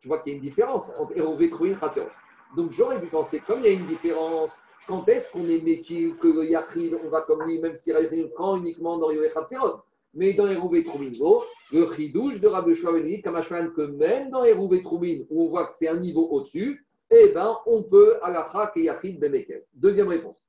tu 0.00 0.08
vois 0.08 0.20
qu'il 0.20 0.32
y 0.32 0.36
a 0.36 0.38
une 0.38 0.44
différence 0.44 0.92
entre 0.98 1.16
Hérové 1.16 1.46
et 1.46 1.74
Khatserot. 1.74 2.08
Donc, 2.56 2.72
j'aurais 2.72 3.00
pu 3.00 3.08
penser, 3.08 3.40
comme 3.40 3.60
il 3.60 3.64
y 3.64 3.68
a 3.68 3.72
une 3.72 3.86
différence, 3.86 4.58
quand 4.86 5.08
est-ce 5.08 5.30
qu'on 5.32 5.46
est 5.48 5.62
métier, 5.62 6.14
que 6.20 6.28
le 6.28 6.44
Yachid, 6.44 6.98
on 7.04 7.08
va 7.08 7.22
comme 7.22 7.42
lui, 7.42 7.58
même 7.58 7.76
s'il 7.76 7.94
y 7.94 8.28
prend 8.28 8.56
uniquement 8.56 8.98
dans 8.98 9.10
Yoé 9.10 9.30
Khatserot 9.30 9.82
mais 10.14 10.32
dans 10.32 10.48
Hérouvé 10.48 10.84
Troumingo, 10.84 11.42
le 11.72 11.92
chidouche 11.94 12.40
de 12.40 12.48
Rabbi 12.48 12.74
Shlomo 12.74 12.98
comme 13.22 13.72
que 13.72 13.82
même 13.82 14.30
dans 14.30 14.44
Hérouvé 14.44 14.82
Troumin, 14.82 15.20
où 15.30 15.44
on 15.44 15.48
voit 15.48 15.66
que 15.66 15.74
c'est 15.74 15.88
un 15.88 16.00
niveau 16.00 16.26
au-dessus, 16.28 16.84
eh 17.10 17.28
ben, 17.28 17.56
on 17.66 17.82
peut 17.82 18.18
alakha 18.22 18.72
et 18.76 18.82
yachid 18.82 19.18
bemekel. 19.18 19.64
Deuxième 19.74 20.08
réponse. 20.08 20.44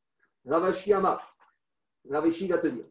Ravashi 0.45 0.93
Amar. 0.93 1.35
Ravashi 2.09 2.47
va 2.47 2.57
te 2.57 2.67
dire. 2.67 2.85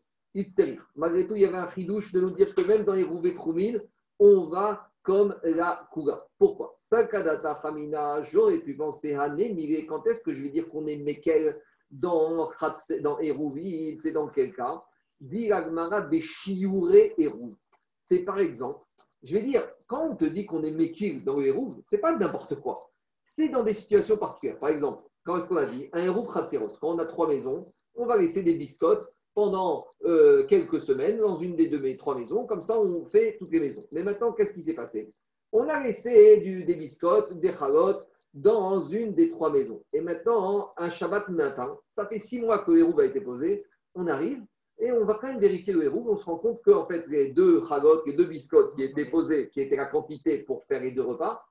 Malgré 0.95 1.27
tout, 1.27 1.35
il 1.35 1.43
y 1.43 1.45
avait 1.45 1.57
un 1.57 1.71
chidouche 1.71 2.13
de 2.13 2.21
nous 2.21 2.31
dire 2.31 2.55
que 2.55 2.63
même 2.63 2.85
dans 2.85 2.95
Hérouvé 2.95 3.35
Troumin, 3.35 3.79
on 4.19 4.45
va 4.45 4.88
comme 5.09 5.35
la 5.43 5.89
Kuga. 5.91 6.23
Pourquoi? 6.39 6.75
Sakadata 6.77 7.53
Hamina, 7.65 8.23
j'aurais 8.25 8.59
pu 8.59 8.77
penser 8.77 9.15
à 9.15 9.31
Némire, 9.31 9.87
quand 9.89 10.07
est-ce 10.07 10.21
que 10.21 10.35
je 10.35 10.43
vais 10.43 10.51
dire 10.51 10.69
qu'on 10.69 10.87
est 10.87 10.97
Mekel 10.97 11.59
dans, 11.91 12.51
dans 13.01 13.19
Hérouvi, 13.19 13.99
c'est 14.03 14.11
dans 14.11 14.29
quel 14.29 14.55
cas? 14.55 14.85
Dit 15.19 15.47
Hérouv. 17.17 17.55
C'est 18.07 18.19
par 18.19 18.39
exemple, 18.39 18.81
je 19.23 19.33
vais 19.33 19.43
dire, 19.43 19.67
quand 19.87 20.11
on 20.11 20.15
te 20.15 20.27
dit 20.27 20.45
qu'on 20.45 20.63
est 20.63 20.73
Mekil 20.73 21.25
dans 21.25 21.41
Hérouv, 21.41 21.81
ce 21.89 21.97
n'est 21.97 22.03
pas 22.03 22.15
n'importe 22.15 22.61
quoi. 22.61 22.91
C'est 23.25 23.49
dans 23.49 23.63
des 23.63 23.73
situations 23.73 24.19
particulières. 24.19 24.59
Par 24.59 24.69
exemple, 24.69 25.05
quand 25.25 25.39
est-ce 25.39 25.49
qu'on 25.49 25.57
a 25.57 25.65
dit 25.65 25.89
Un 25.95 26.03
Hérouv 26.03 26.31
Khatserot? 26.31 26.77
Quand 26.83 26.91
on 26.91 26.99
a 26.99 27.07
trois 27.07 27.29
maisons, 27.29 27.73
on 27.95 28.05
va 28.05 28.19
laisser 28.19 28.43
des 28.43 28.57
biscottes 28.57 29.11
pendant 29.39 29.87
euh, 30.05 30.49
quelques 30.49 30.81
semaines 30.81 31.21
dans 31.21 31.39
une 31.39 31.55
des 31.55 31.69
deux 31.69 31.79
mes 31.79 31.97
trois 31.97 32.19
maisons. 32.19 32.45
Comme 32.45 32.65
ça, 32.65 32.77
on 32.77 33.05
fait 33.05 33.37
toutes 33.39 33.53
les 33.53 33.61
maisons. 33.61 33.87
Mais 33.93 34.03
maintenant, 34.03 34.33
qu'est-ce 34.33 34.53
qui 34.53 34.65
s'est 34.65 34.75
passé? 34.75 35.13
On 35.53 35.69
a 35.69 35.81
laissé 35.81 36.41
des 36.67 36.75
biscottes, 36.75 37.33
des 37.39 37.53
chalotes 37.53 38.05
dans 38.35 38.89
une 38.89 39.15
des 39.15 39.29
trois 39.29 39.53
maisons. 39.53 39.81
Et 39.93 40.01
maintenant, 40.01 40.73
un 40.77 40.91
Shabbat 40.91 41.29
matin, 41.29 41.79
ça 41.95 42.07
fait 42.07 42.19
six 42.19 42.41
mois 42.41 42.65
que 42.65 42.73
le 42.73 43.01
a 43.01 43.05
été 43.05 43.21
posé. 43.21 43.65
On 43.95 44.09
arrive, 44.09 44.43
et 44.81 44.91
on 44.91 45.05
va 45.05 45.15
quand 45.15 45.29
même 45.29 45.39
vérifier 45.39 45.73
le. 45.73 45.89
On 45.89 46.17
se 46.17 46.25
rend 46.25 46.39
compte 46.39 46.61
que 46.63 46.73
fait, 46.89 47.07
les 47.07 47.29
deux 47.29 47.65
chagot, 47.69 48.03
les 48.07 48.15
deux 48.15 48.27
biscottes 48.27 48.75
qui 48.75 48.83
étaient 48.83 49.09
posées, 49.09 49.51
qui 49.51 49.61
étaient 49.61 49.77
la 49.77 49.87
quantité 49.87 50.39
pour 50.39 50.65
faire 50.65 50.83
les 50.83 50.91
deux 50.91 51.03
repas, 51.03 51.45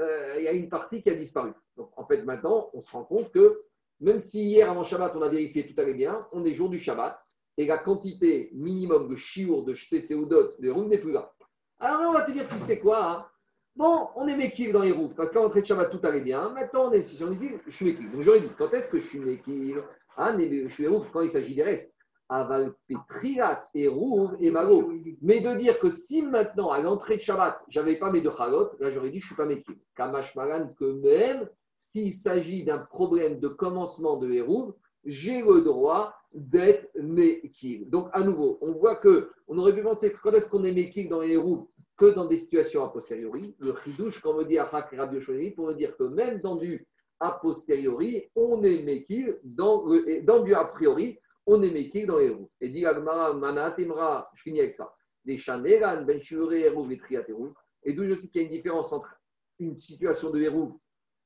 euh, 0.00 0.36
il 0.38 0.44
y 0.44 0.48
a 0.48 0.52
une 0.52 0.70
partie 0.70 1.02
qui 1.02 1.10
a 1.10 1.14
disparu. 1.14 1.52
Donc 1.76 1.90
en 1.98 2.06
fait, 2.06 2.24
maintenant, 2.24 2.70
on 2.72 2.80
se 2.80 2.90
rend 2.90 3.04
compte 3.04 3.30
que 3.32 3.64
même 4.00 4.20
si 4.20 4.42
hier 4.44 4.70
avant 4.70 4.84
Shabbat, 4.84 5.14
on 5.16 5.22
a 5.22 5.28
vérifié 5.28 5.66
tout 5.66 5.80
allait 5.80 5.94
bien, 5.94 6.26
on 6.32 6.44
est 6.44 6.54
jour 6.54 6.68
du 6.68 6.78
Shabbat 6.78 7.18
et 7.56 7.66
la 7.66 7.78
quantité 7.78 8.50
minimum 8.54 9.08
de 9.08 9.16
chiour, 9.16 9.64
de 9.64 9.74
jeté 9.74 10.00
séoudot, 10.00 10.52
de 10.58 10.70
roues 10.70 10.86
n'est 10.86 10.98
plus 10.98 11.12
là. 11.12 11.32
Alors 11.80 12.10
on 12.10 12.12
va 12.12 12.22
te 12.22 12.30
dire, 12.30 12.48
tu 12.48 12.58
sais 12.58 12.78
quoi 12.78 13.10
hein? 13.10 13.26
Bon, 13.76 14.08
on 14.16 14.26
est 14.26 14.36
méquille 14.36 14.72
dans 14.72 14.82
les 14.82 14.90
roues, 14.90 15.12
parce 15.16 15.30
qu'à 15.30 15.40
l'entrée 15.40 15.62
de 15.62 15.66
Shabbat, 15.66 15.90
tout 15.90 16.04
allait 16.04 16.22
bien. 16.22 16.48
Maintenant, 16.50 16.88
on 16.88 16.92
est 16.92 17.04
sur 17.04 17.32
ici, 17.32 17.48
je 17.64 17.70
suis 17.70 17.84
méquille. 17.84 18.10
Donc 18.10 18.22
j'aurais 18.22 18.40
dit, 18.40 18.48
quand 18.58 18.72
est-ce 18.72 18.90
que 18.90 18.98
je 18.98 19.06
suis 19.06 19.20
méquille 19.20 19.76
ah, 20.16 20.36
Je 20.36 20.68
suis 20.68 20.88
roues 20.88 21.04
quand 21.12 21.20
il 21.20 21.30
s'agit 21.30 21.54
des 21.54 21.62
restes. 21.62 21.92
Aval 22.28 22.74
Petriat 22.88 23.68
et 23.74 23.88
Rouv 23.88 24.36
et 24.40 24.50
Malo. 24.50 24.92
Mais 25.22 25.40
de 25.40 25.54
dire 25.54 25.78
que 25.78 25.88
si 25.90 26.22
maintenant, 26.22 26.70
à 26.70 26.80
l'entrée 26.80 27.16
de 27.16 27.22
Shabbat, 27.22 27.64
j'avais 27.68 27.96
pas 27.96 28.10
mes 28.10 28.20
deux 28.20 28.32
chalotes, 28.36 28.74
là 28.80 28.90
j'aurais 28.90 29.10
dit 29.10 29.20
je 29.20 29.26
suis 29.26 29.36
pas 29.36 29.46
métier. 29.46 29.78
Kamash 29.96 30.34
Malan, 30.34 30.74
que 30.78 30.84
même 30.84 31.48
s'il 31.78 32.12
s'agit 32.12 32.64
d'un 32.64 32.78
problème 32.78 33.40
de 33.40 33.48
commencement 33.48 34.18
de 34.18 34.30
Hérouv, 34.30 34.74
j'ai 35.04 35.42
le 35.42 35.62
droit 35.62 36.14
d'être 36.32 36.88
Mekil. 37.00 37.88
Donc, 37.88 38.08
à 38.12 38.22
nouveau, 38.22 38.58
on 38.60 38.72
voit 38.72 38.96
que 38.96 39.30
on 39.46 39.56
aurait 39.58 39.74
pu 39.74 39.82
penser 39.82 40.12
que 40.12 40.18
quand 40.22 40.32
est-ce 40.32 40.50
qu'on 40.50 40.64
est 40.64 40.72
Mekil 40.72 41.08
dans 41.08 41.20
les 41.20 41.32
Hérouv 41.32 41.66
que 41.96 42.14
dans 42.14 42.26
des 42.26 42.36
situations 42.36 42.84
a 42.84 42.88
posteriori. 42.88 43.56
Le 43.58 43.74
chidouche, 43.82 44.20
comme 44.20 44.36
on 44.36 44.44
dit 44.44 44.58
à 44.58 44.66
Rabbi 44.66 45.50
pour 45.50 45.66
me 45.66 45.74
dire 45.74 45.96
que 45.96 46.04
même 46.04 46.40
dans 46.40 46.54
du 46.54 46.86
a 47.18 47.32
posteriori, 47.42 48.28
on 48.36 48.62
est 48.62 48.82
Mekil 48.82 49.36
dans, 49.42 49.84
dans 50.22 50.44
du 50.44 50.54
a 50.54 50.64
priori 50.64 51.18
on 51.48 51.62
est 51.62 51.70
métier 51.70 52.04
dans 52.04 52.16
roues. 52.16 52.50
Et 52.60 52.68
dit 52.68 52.84
Agmara, 52.84 54.30
je 54.34 54.42
finis 54.42 54.60
avec 54.60 54.76
ça. 54.76 54.94
Ben 55.24 55.38
et. 55.38 56.06
Et 57.84 57.92
d'où 57.94 58.04
je 58.04 58.14
sais 58.14 58.28
qu'il 58.28 58.42
y 58.42 58.44
a 58.44 58.46
une 58.46 58.52
différence 58.52 58.92
entre 58.92 59.18
une 59.58 59.76
situation 59.76 60.30
de 60.30 60.40
Hérouv 60.40 60.74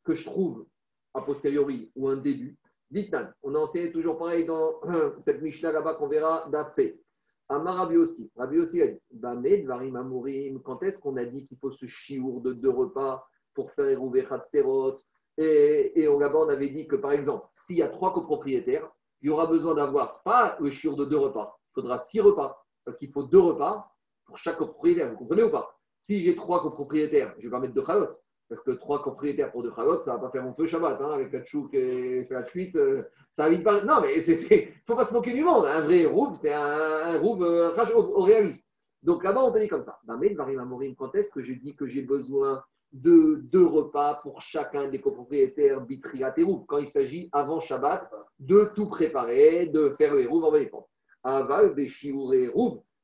que 0.05 0.15
je 0.15 0.25
trouve 0.25 0.67
a 1.15 1.21
posteriori 1.21 1.91
ou 1.95 2.09
un 2.09 2.17
début. 2.17 2.57
Dites-nous, 2.91 3.27
on 3.43 3.55
a 3.55 3.59
enseigné 3.59 3.93
toujours 3.93 4.19
pareil 4.19 4.47
dans 4.47 4.81
cette 5.21 5.41
Mishnah 5.41 5.73
là-bas 5.73 5.95
qu'on 5.95 6.09
verra 6.09 6.49
d'Afé. 6.51 7.01
Amar 7.49 7.77
Rabbi 7.77 7.97
aussi. 7.97 8.31
Rabbi 8.37 8.59
aussi 8.59 8.81
a 8.83 8.87
dit 8.87 9.01
Bamed, 9.13 9.67
Varim 9.67 9.97
Amourim, 9.97 10.61
quand 10.63 10.83
est-ce 10.83 10.99
qu'on 10.99 11.17
a 11.17 11.25
dit 11.25 11.47
qu'il 11.47 11.59
faut 11.59 11.71
ce 11.71 11.87
chiour 11.87 12.41
de 12.41 12.53
deux 12.53 12.71
repas 12.71 13.27
pour 13.55 13.71
faire 13.73 13.89
Hérouv 13.89 14.17
et 14.17 14.25
Khatserot 14.25 14.99
et, 15.39 16.01
et 16.01 16.07
là-bas, 16.07 16.41
on 16.41 16.49
avait 16.49 16.69
dit 16.69 16.87
que 16.87 16.97
par 16.97 17.13
exemple, 17.13 17.47
s'il 17.57 17.77
y 17.77 17.83
a 17.83 17.89
trois 17.89 18.13
copropriétaires, 18.13 18.91
il 19.23 19.29
y 19.29 19.31
aura 19.31 19.47
besoin 19.47 19.75
d'avoir 19.75 20.23
pas 20.23 20.57
le 20.61 20.71
chiur 20.71 20.97
de 20.97 21.05
deux 21.05 21.17
repas, 21.17 21.59
il 21.71 21.81
faudra 21.81 21.99
six 21.99 22.21
repas, 22.21 22.63
parce 22.85 22.99
qu'il 22.99 23.11
faut 23.11 23.23
deux 23.23 23.39
repas 23.39 23.91
pour 24.27 24.37
chaque 24.37 24.59
copropriétaire, 24.59 25.11
vous 25.11 25.17
comprenez 25.17 25.45
ou 25.45 25.51
pas? 25.51 25.79
Si 26.01 26.21
j'ai 26.23 26.37
trois 26.37 26.61
copropriétaires, 26.61 27.35
je 27.39 27.45
vais 27.45 27.51
pas 27.51 27.61
mettre 27.61 27.75
deux 27.75 27.85
chalotes, 27.85 28.21
Parce 28.53 28.65
que 28.65 28.73
trois 28.73 29.01
propriétaires 29.01 29.51
pour 29.51 29.63
deux 29.63 29.73
chalotes, 29.75 30.03
ça 30.03 30.13
ne 30.13 30.17
va 30.19 30.25
pas 30.25 30.31
faire 30.31 30.43
mon 30.43 30.53
feu 30.53 30.67
Shabbat. 30.67 31.01
Hein, 31.01 31.13
avec 31.13 31.33
la 31.33 31.41
tchouk 31.41 31.73
et 31.73 32.23
la 32.29 32.43
cuite, 32.43 32.77
euh, 32.77 33.03
ça 33.31 33.49
va 33.49 33.59
pas. 33.61 33.83
Non, 33.83 34.03
mais 34.03 34.23
il 34.23 34.31
ne 34.31 34.67
faut 34.87 34.95
pas 34.95 35.07
se 35.07 35.15
moquer 35.15 35.33
du 35.33 35.43
monde. 35.43 35.65
Un 35.65 35.81
vrai 35.81 36.05
rouvre, 36.05 36.37
c'est 36.39 36.53
un, 36.53 36.61
un 36.61 37.19
rouvre 37.19 37.47
euh, 37.47 37.95
au, 37.95 38.21
réaliste. 38.21 38.69
Donc 39.03 39.25
là-bas, 39.25 39.43
on 39.43 39.53
te 39.53 39.59
dit 39.59 39.69
comme 39.69 39.83
ça. 39.83 39.99
Bah, 40.05 40.19
mais 40.21 40.35
Varim 40.35 40.61
Amorim, 40.61 40.95
quand 40.95 41.15
est-ce 41.15 41.31
que 41.31 41.41
je 41.41 41.55
dis 41.55 41.75
que 41.75 41.87
j'ai 41.87 42.03
besoin 42.03 42.63
de 42.93 43.41
deux 43.45 43.65
repas 43.65 44.17
pour 44.17 44.43
chacun 44.43 44.89
des 44.89 45.01
copropriétaires 45.01 45.81
Bitriat 45.81 46.35
et 46.37 46.45
Quand 46.69 46.77
il 46.77 46.91
s'agit, 46.91 47.31
avant 47.33 47.59
Shabbat, 47.59 48.13
de 48.39 48.69
tout 48.75 48.87
préparer, 48.87 49.69
de 49.69 49.95
faire 49.97 50.15
les 50.15 50.27
rouves 50.27 50.45
en 50.45 50.53
même 50.53 50.69
temps. 50.69 50.87
Aval, 51.25 51.73
Béchiour 51.73 52.35
et. 52.35 52.51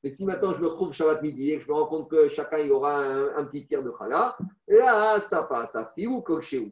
Mais 0.03 0.11
si 0.11 0.25
maintenant 0.25 0.53
je 0.53 0.61
me 0.61 0.69
retrouve 0.69 0.93
Shabbat 0.93 1.23
midi 1.23 1.51
et 1.51 1.59
que 1.59 1.65
je 1.65 1.69
me 1.69 1.75
rends 1.75 1.87
compte 1.87 2.09
que 2.11 2.29
chacun 2.29 2.59
il 2.59 2.71
aura 2.71 2.99
un, 3.01 3.45
petit 3.45 3.67
tiers 3.67 3.83
de 3.83 3.93
chala, 3.99 4.37
là, 4.69 5.21
ça 5.21 5.43
passe 5.45 5.75
à 5.75 5.93
Fiou, 5.95 6.21
Kokchéou. 6.21 6.71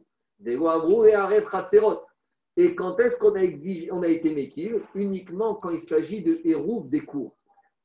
Et 2.57 2.75
quand 2.75 2.99
est-ce 2.99 3.17
qu'on 3.17 3.35
a, 3.35 3.39
a 3.39 4.07
été 4.07 4.33
méquille 4.33 4.81
Uniquement 4.95 5.55
quand 5.55 5.69
il 5.71 5.81
s'agit 5.81 6.21
de 6.21 6.39
hérouv 6.43 6.89
des 6.89 7.01
cours. 7.01 7.35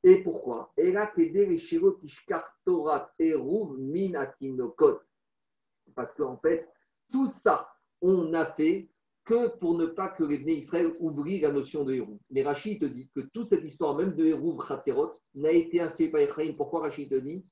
Et 0.03 0.21
pourquoi? 0.21 0.71
Et 0.77 0.91
là, 0.91 1.11
Parce 5.95 6.13
qu'en 6.15 6.37
fait, 6.37 6.69
tout 7.11 7.27
ça, 7.27 7.69
on 8.01 8.33
a 8.33 8.45
fait 8.45 8.89
que 9.25 9.47
pour 9.57 9.77
ne 9.77 9.85
pas 9.85 10.09
que 10.09 10.23
les 10.23 10.37
Bnei 10.37 10.57
Israël 10.57 10.93
oublient 10.99 11.39
la 11.39 11.51
notion 11.51 11.83
de 11.83 11.93
Hérouv. 11.93 12.17
Mais 12.29 12.43
Rachid 12.43 12.81
te 12.81 12.85
dit 12.85 13.09
que 13.15 13.21
toute 13.21 13.47
cette 13.47 13.63
histoire, 13.63 13.95
même 13.95 14.15
de 14.15 14.25
Hérouv 14.25 14.65
Khatzerot, 14.67 15.13
n'a 15.35 15.51
été 15.51 15.79
inspirée 15.79 16.11
par 16.11 16.21
Ephraim. 16.21 16.53
Pourquoi 16.57 16.81
Rachid 16.81 17.09
te 17.09 17.15
dit 17.15 17.45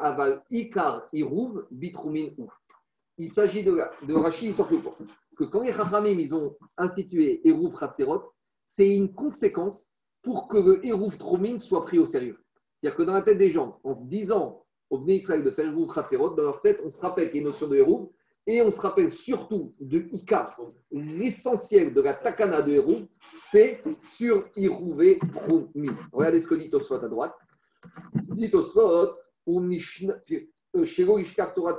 Aval 0.00 0.42
Ikar 0.50 1.08
Bitrumin 1.70 2.28
Il 3.16 3.30
s'agit 3.30 3.62
de, 3.62 4.12
Rachid, 4.12 4.54
que 5.36 5.44
quand 5.44 5.62
les 5.62 5.72
Chachamim 5.72 6.18
ils 6.18 6.34
ont 6.34 6.56
institué 6.76 7.46
Hérouv 7.46 7.78
Khatzerot, 7.78 8.32
c'est 8.66 8.94
une 8.94 9.14
conséquence 9.14 9.90
pour 10.22 10.48
que 10.48 10.58
le 10.58 10.84
Hérouv 10.86 11.16
Tromin 11.16 11.58
soit 11.58 11.84
pris 11.84 11.98
au 11.98 12.06
sérieux. 12.06 12.38
C'est-à-dire 12.80 12.96
que 12.96 13.02
dans 13.02 13.14
la 13.14 13.22
tête 13.22 13.38
des 13.38 13.50
gens, 13.50 13.80
en 13.82 13.94
disant 13.94 14.64
au 14.90 14.98
Bnei 14.98 15.16
Israël 15.16 15.42
de 15.42 15.50
faire 15.50 15.66
Hérouv 15.68 15.94
Khatzerot, 15.94 16.34
dans 16.34 16.42
leur 16.42 16.60
tête, 16.60 16.82
on 16.84 16.90
se 16.90 17.00
rappelle 17.00 17.30
qu'il 17.30 17.36
y 17.36 17.38
a 17.38 17.42
une 17.42 17.48
notion 17.48 17.68
de 17.68 17.76
Hérouv 17.76 18.10
et 18.46 18.60
on 18.60 18.70
se 18.70 18.80
rappelle 18.80 19.12
surtout 19.12 19.72
de 19.80 20.04
Ika, 20.12 20.56
l'essentiel 20.90 21.94
de 21.94 22.00
la 22.00 22.14
takana 22.14 22.62
de 22.62 22.72
Hérouv, 22.72 23.06
c'est 23.38 23.82
sur 24.00 24.48
Irouvé 24.56 25.20
Troumi. 25.32 25.90
Regardez 26.12 26.40
ce 26.40 26.48
que 26.48 26.56
dit 26.56 26.68
Tosfot 26.68 27.04
à 27.04 27.08
droite. 27.08 27.34
Dit 28.14 28.50
Tosfot, 28.50 29.14
ou 29.46 29.60
Mishna, 29.60 30.14
Shelo 30.84 31.18
Ishkar 31.18 31.54
Torah 31.54 31.78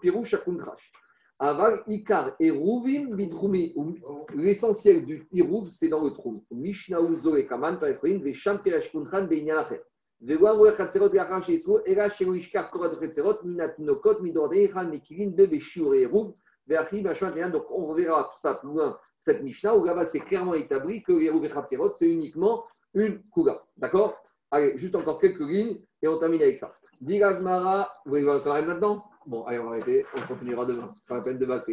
Pirou 0.00 0.24
Shakuntrash. 0.24 0.92
Aval 1.38 1.82
Ikar 1.86 2.34
Erouvim 2.40 3.14
Vidrumi. 3.14 3.74
L'essentiel 4.34 5.04
du 5.04 5.26
Irouv, 5.32 5.68
c'est 5.68 5.88
dans 5.88 6.02
le 6.02 6.10
Troum. 6.12 6.40
Mishnah 6.50 7.00
Uzo 7.00 7.36
et 7.36 7.46
Kaman, 7.46 7.78
Parefrim, 7.78 8.22
Vesham 8.22 8.62
Pirash 8.62 8.90
Kuntran, 8.90 9.24
Beinyan 9.24 9.58
Acher. 9.58 9.80
Donc 10.26 10.40
on 17.70 17.86
reverra 17.86 18.32
ça 18.36 18.54
plus 18.54 18.68
loin, 18.68 18.98
cette 19.18 19.42
Mishnah, 19.42 19.76
où 19.76 19.84
là-bas 19.84 20.06
c'est 20.06 20.20
clairement 20.20 20.54
établi 20.54 21.02
que 21.02 21.12
les 21.12 21.26
et 21.26 21.90
c'est 21.94 22.08
uniquement 22.08 22.64
une 22.94 23.22
Kouga. 23.30 23.62
D'accord? 23.76 24.16
Allez, 24.50 24.78
juste 24.78 24.94
encore 24.94 25.18
quelques 25.18 25.40
lignes 25.40 25.80
et 26.00 26.08
on 26.08 26.18
termine 26.18 26.40
avec 26.40 26.56
ça. 26.56 26.74
Digagmara, 27.02 27.92
vous 28.06 28.22
voir 28.22 28.42
quand 28.42 28.54
même 28.54 28.66
maintenant? 28.66 29.04
Bon, 29.26 29.44
allez, 29.44 29.58
on 29.58 29.64
va 29.64 29.70
arrêter, 29.72 30.06
on 30.16 30.22
continuera 30.26 30.64
demain. 30.64 30.94
Pas 31.06 31.16
la 31.16 31.22
peine 31.22 31.38
de 31.38 31.44
battre. 31.44 31.70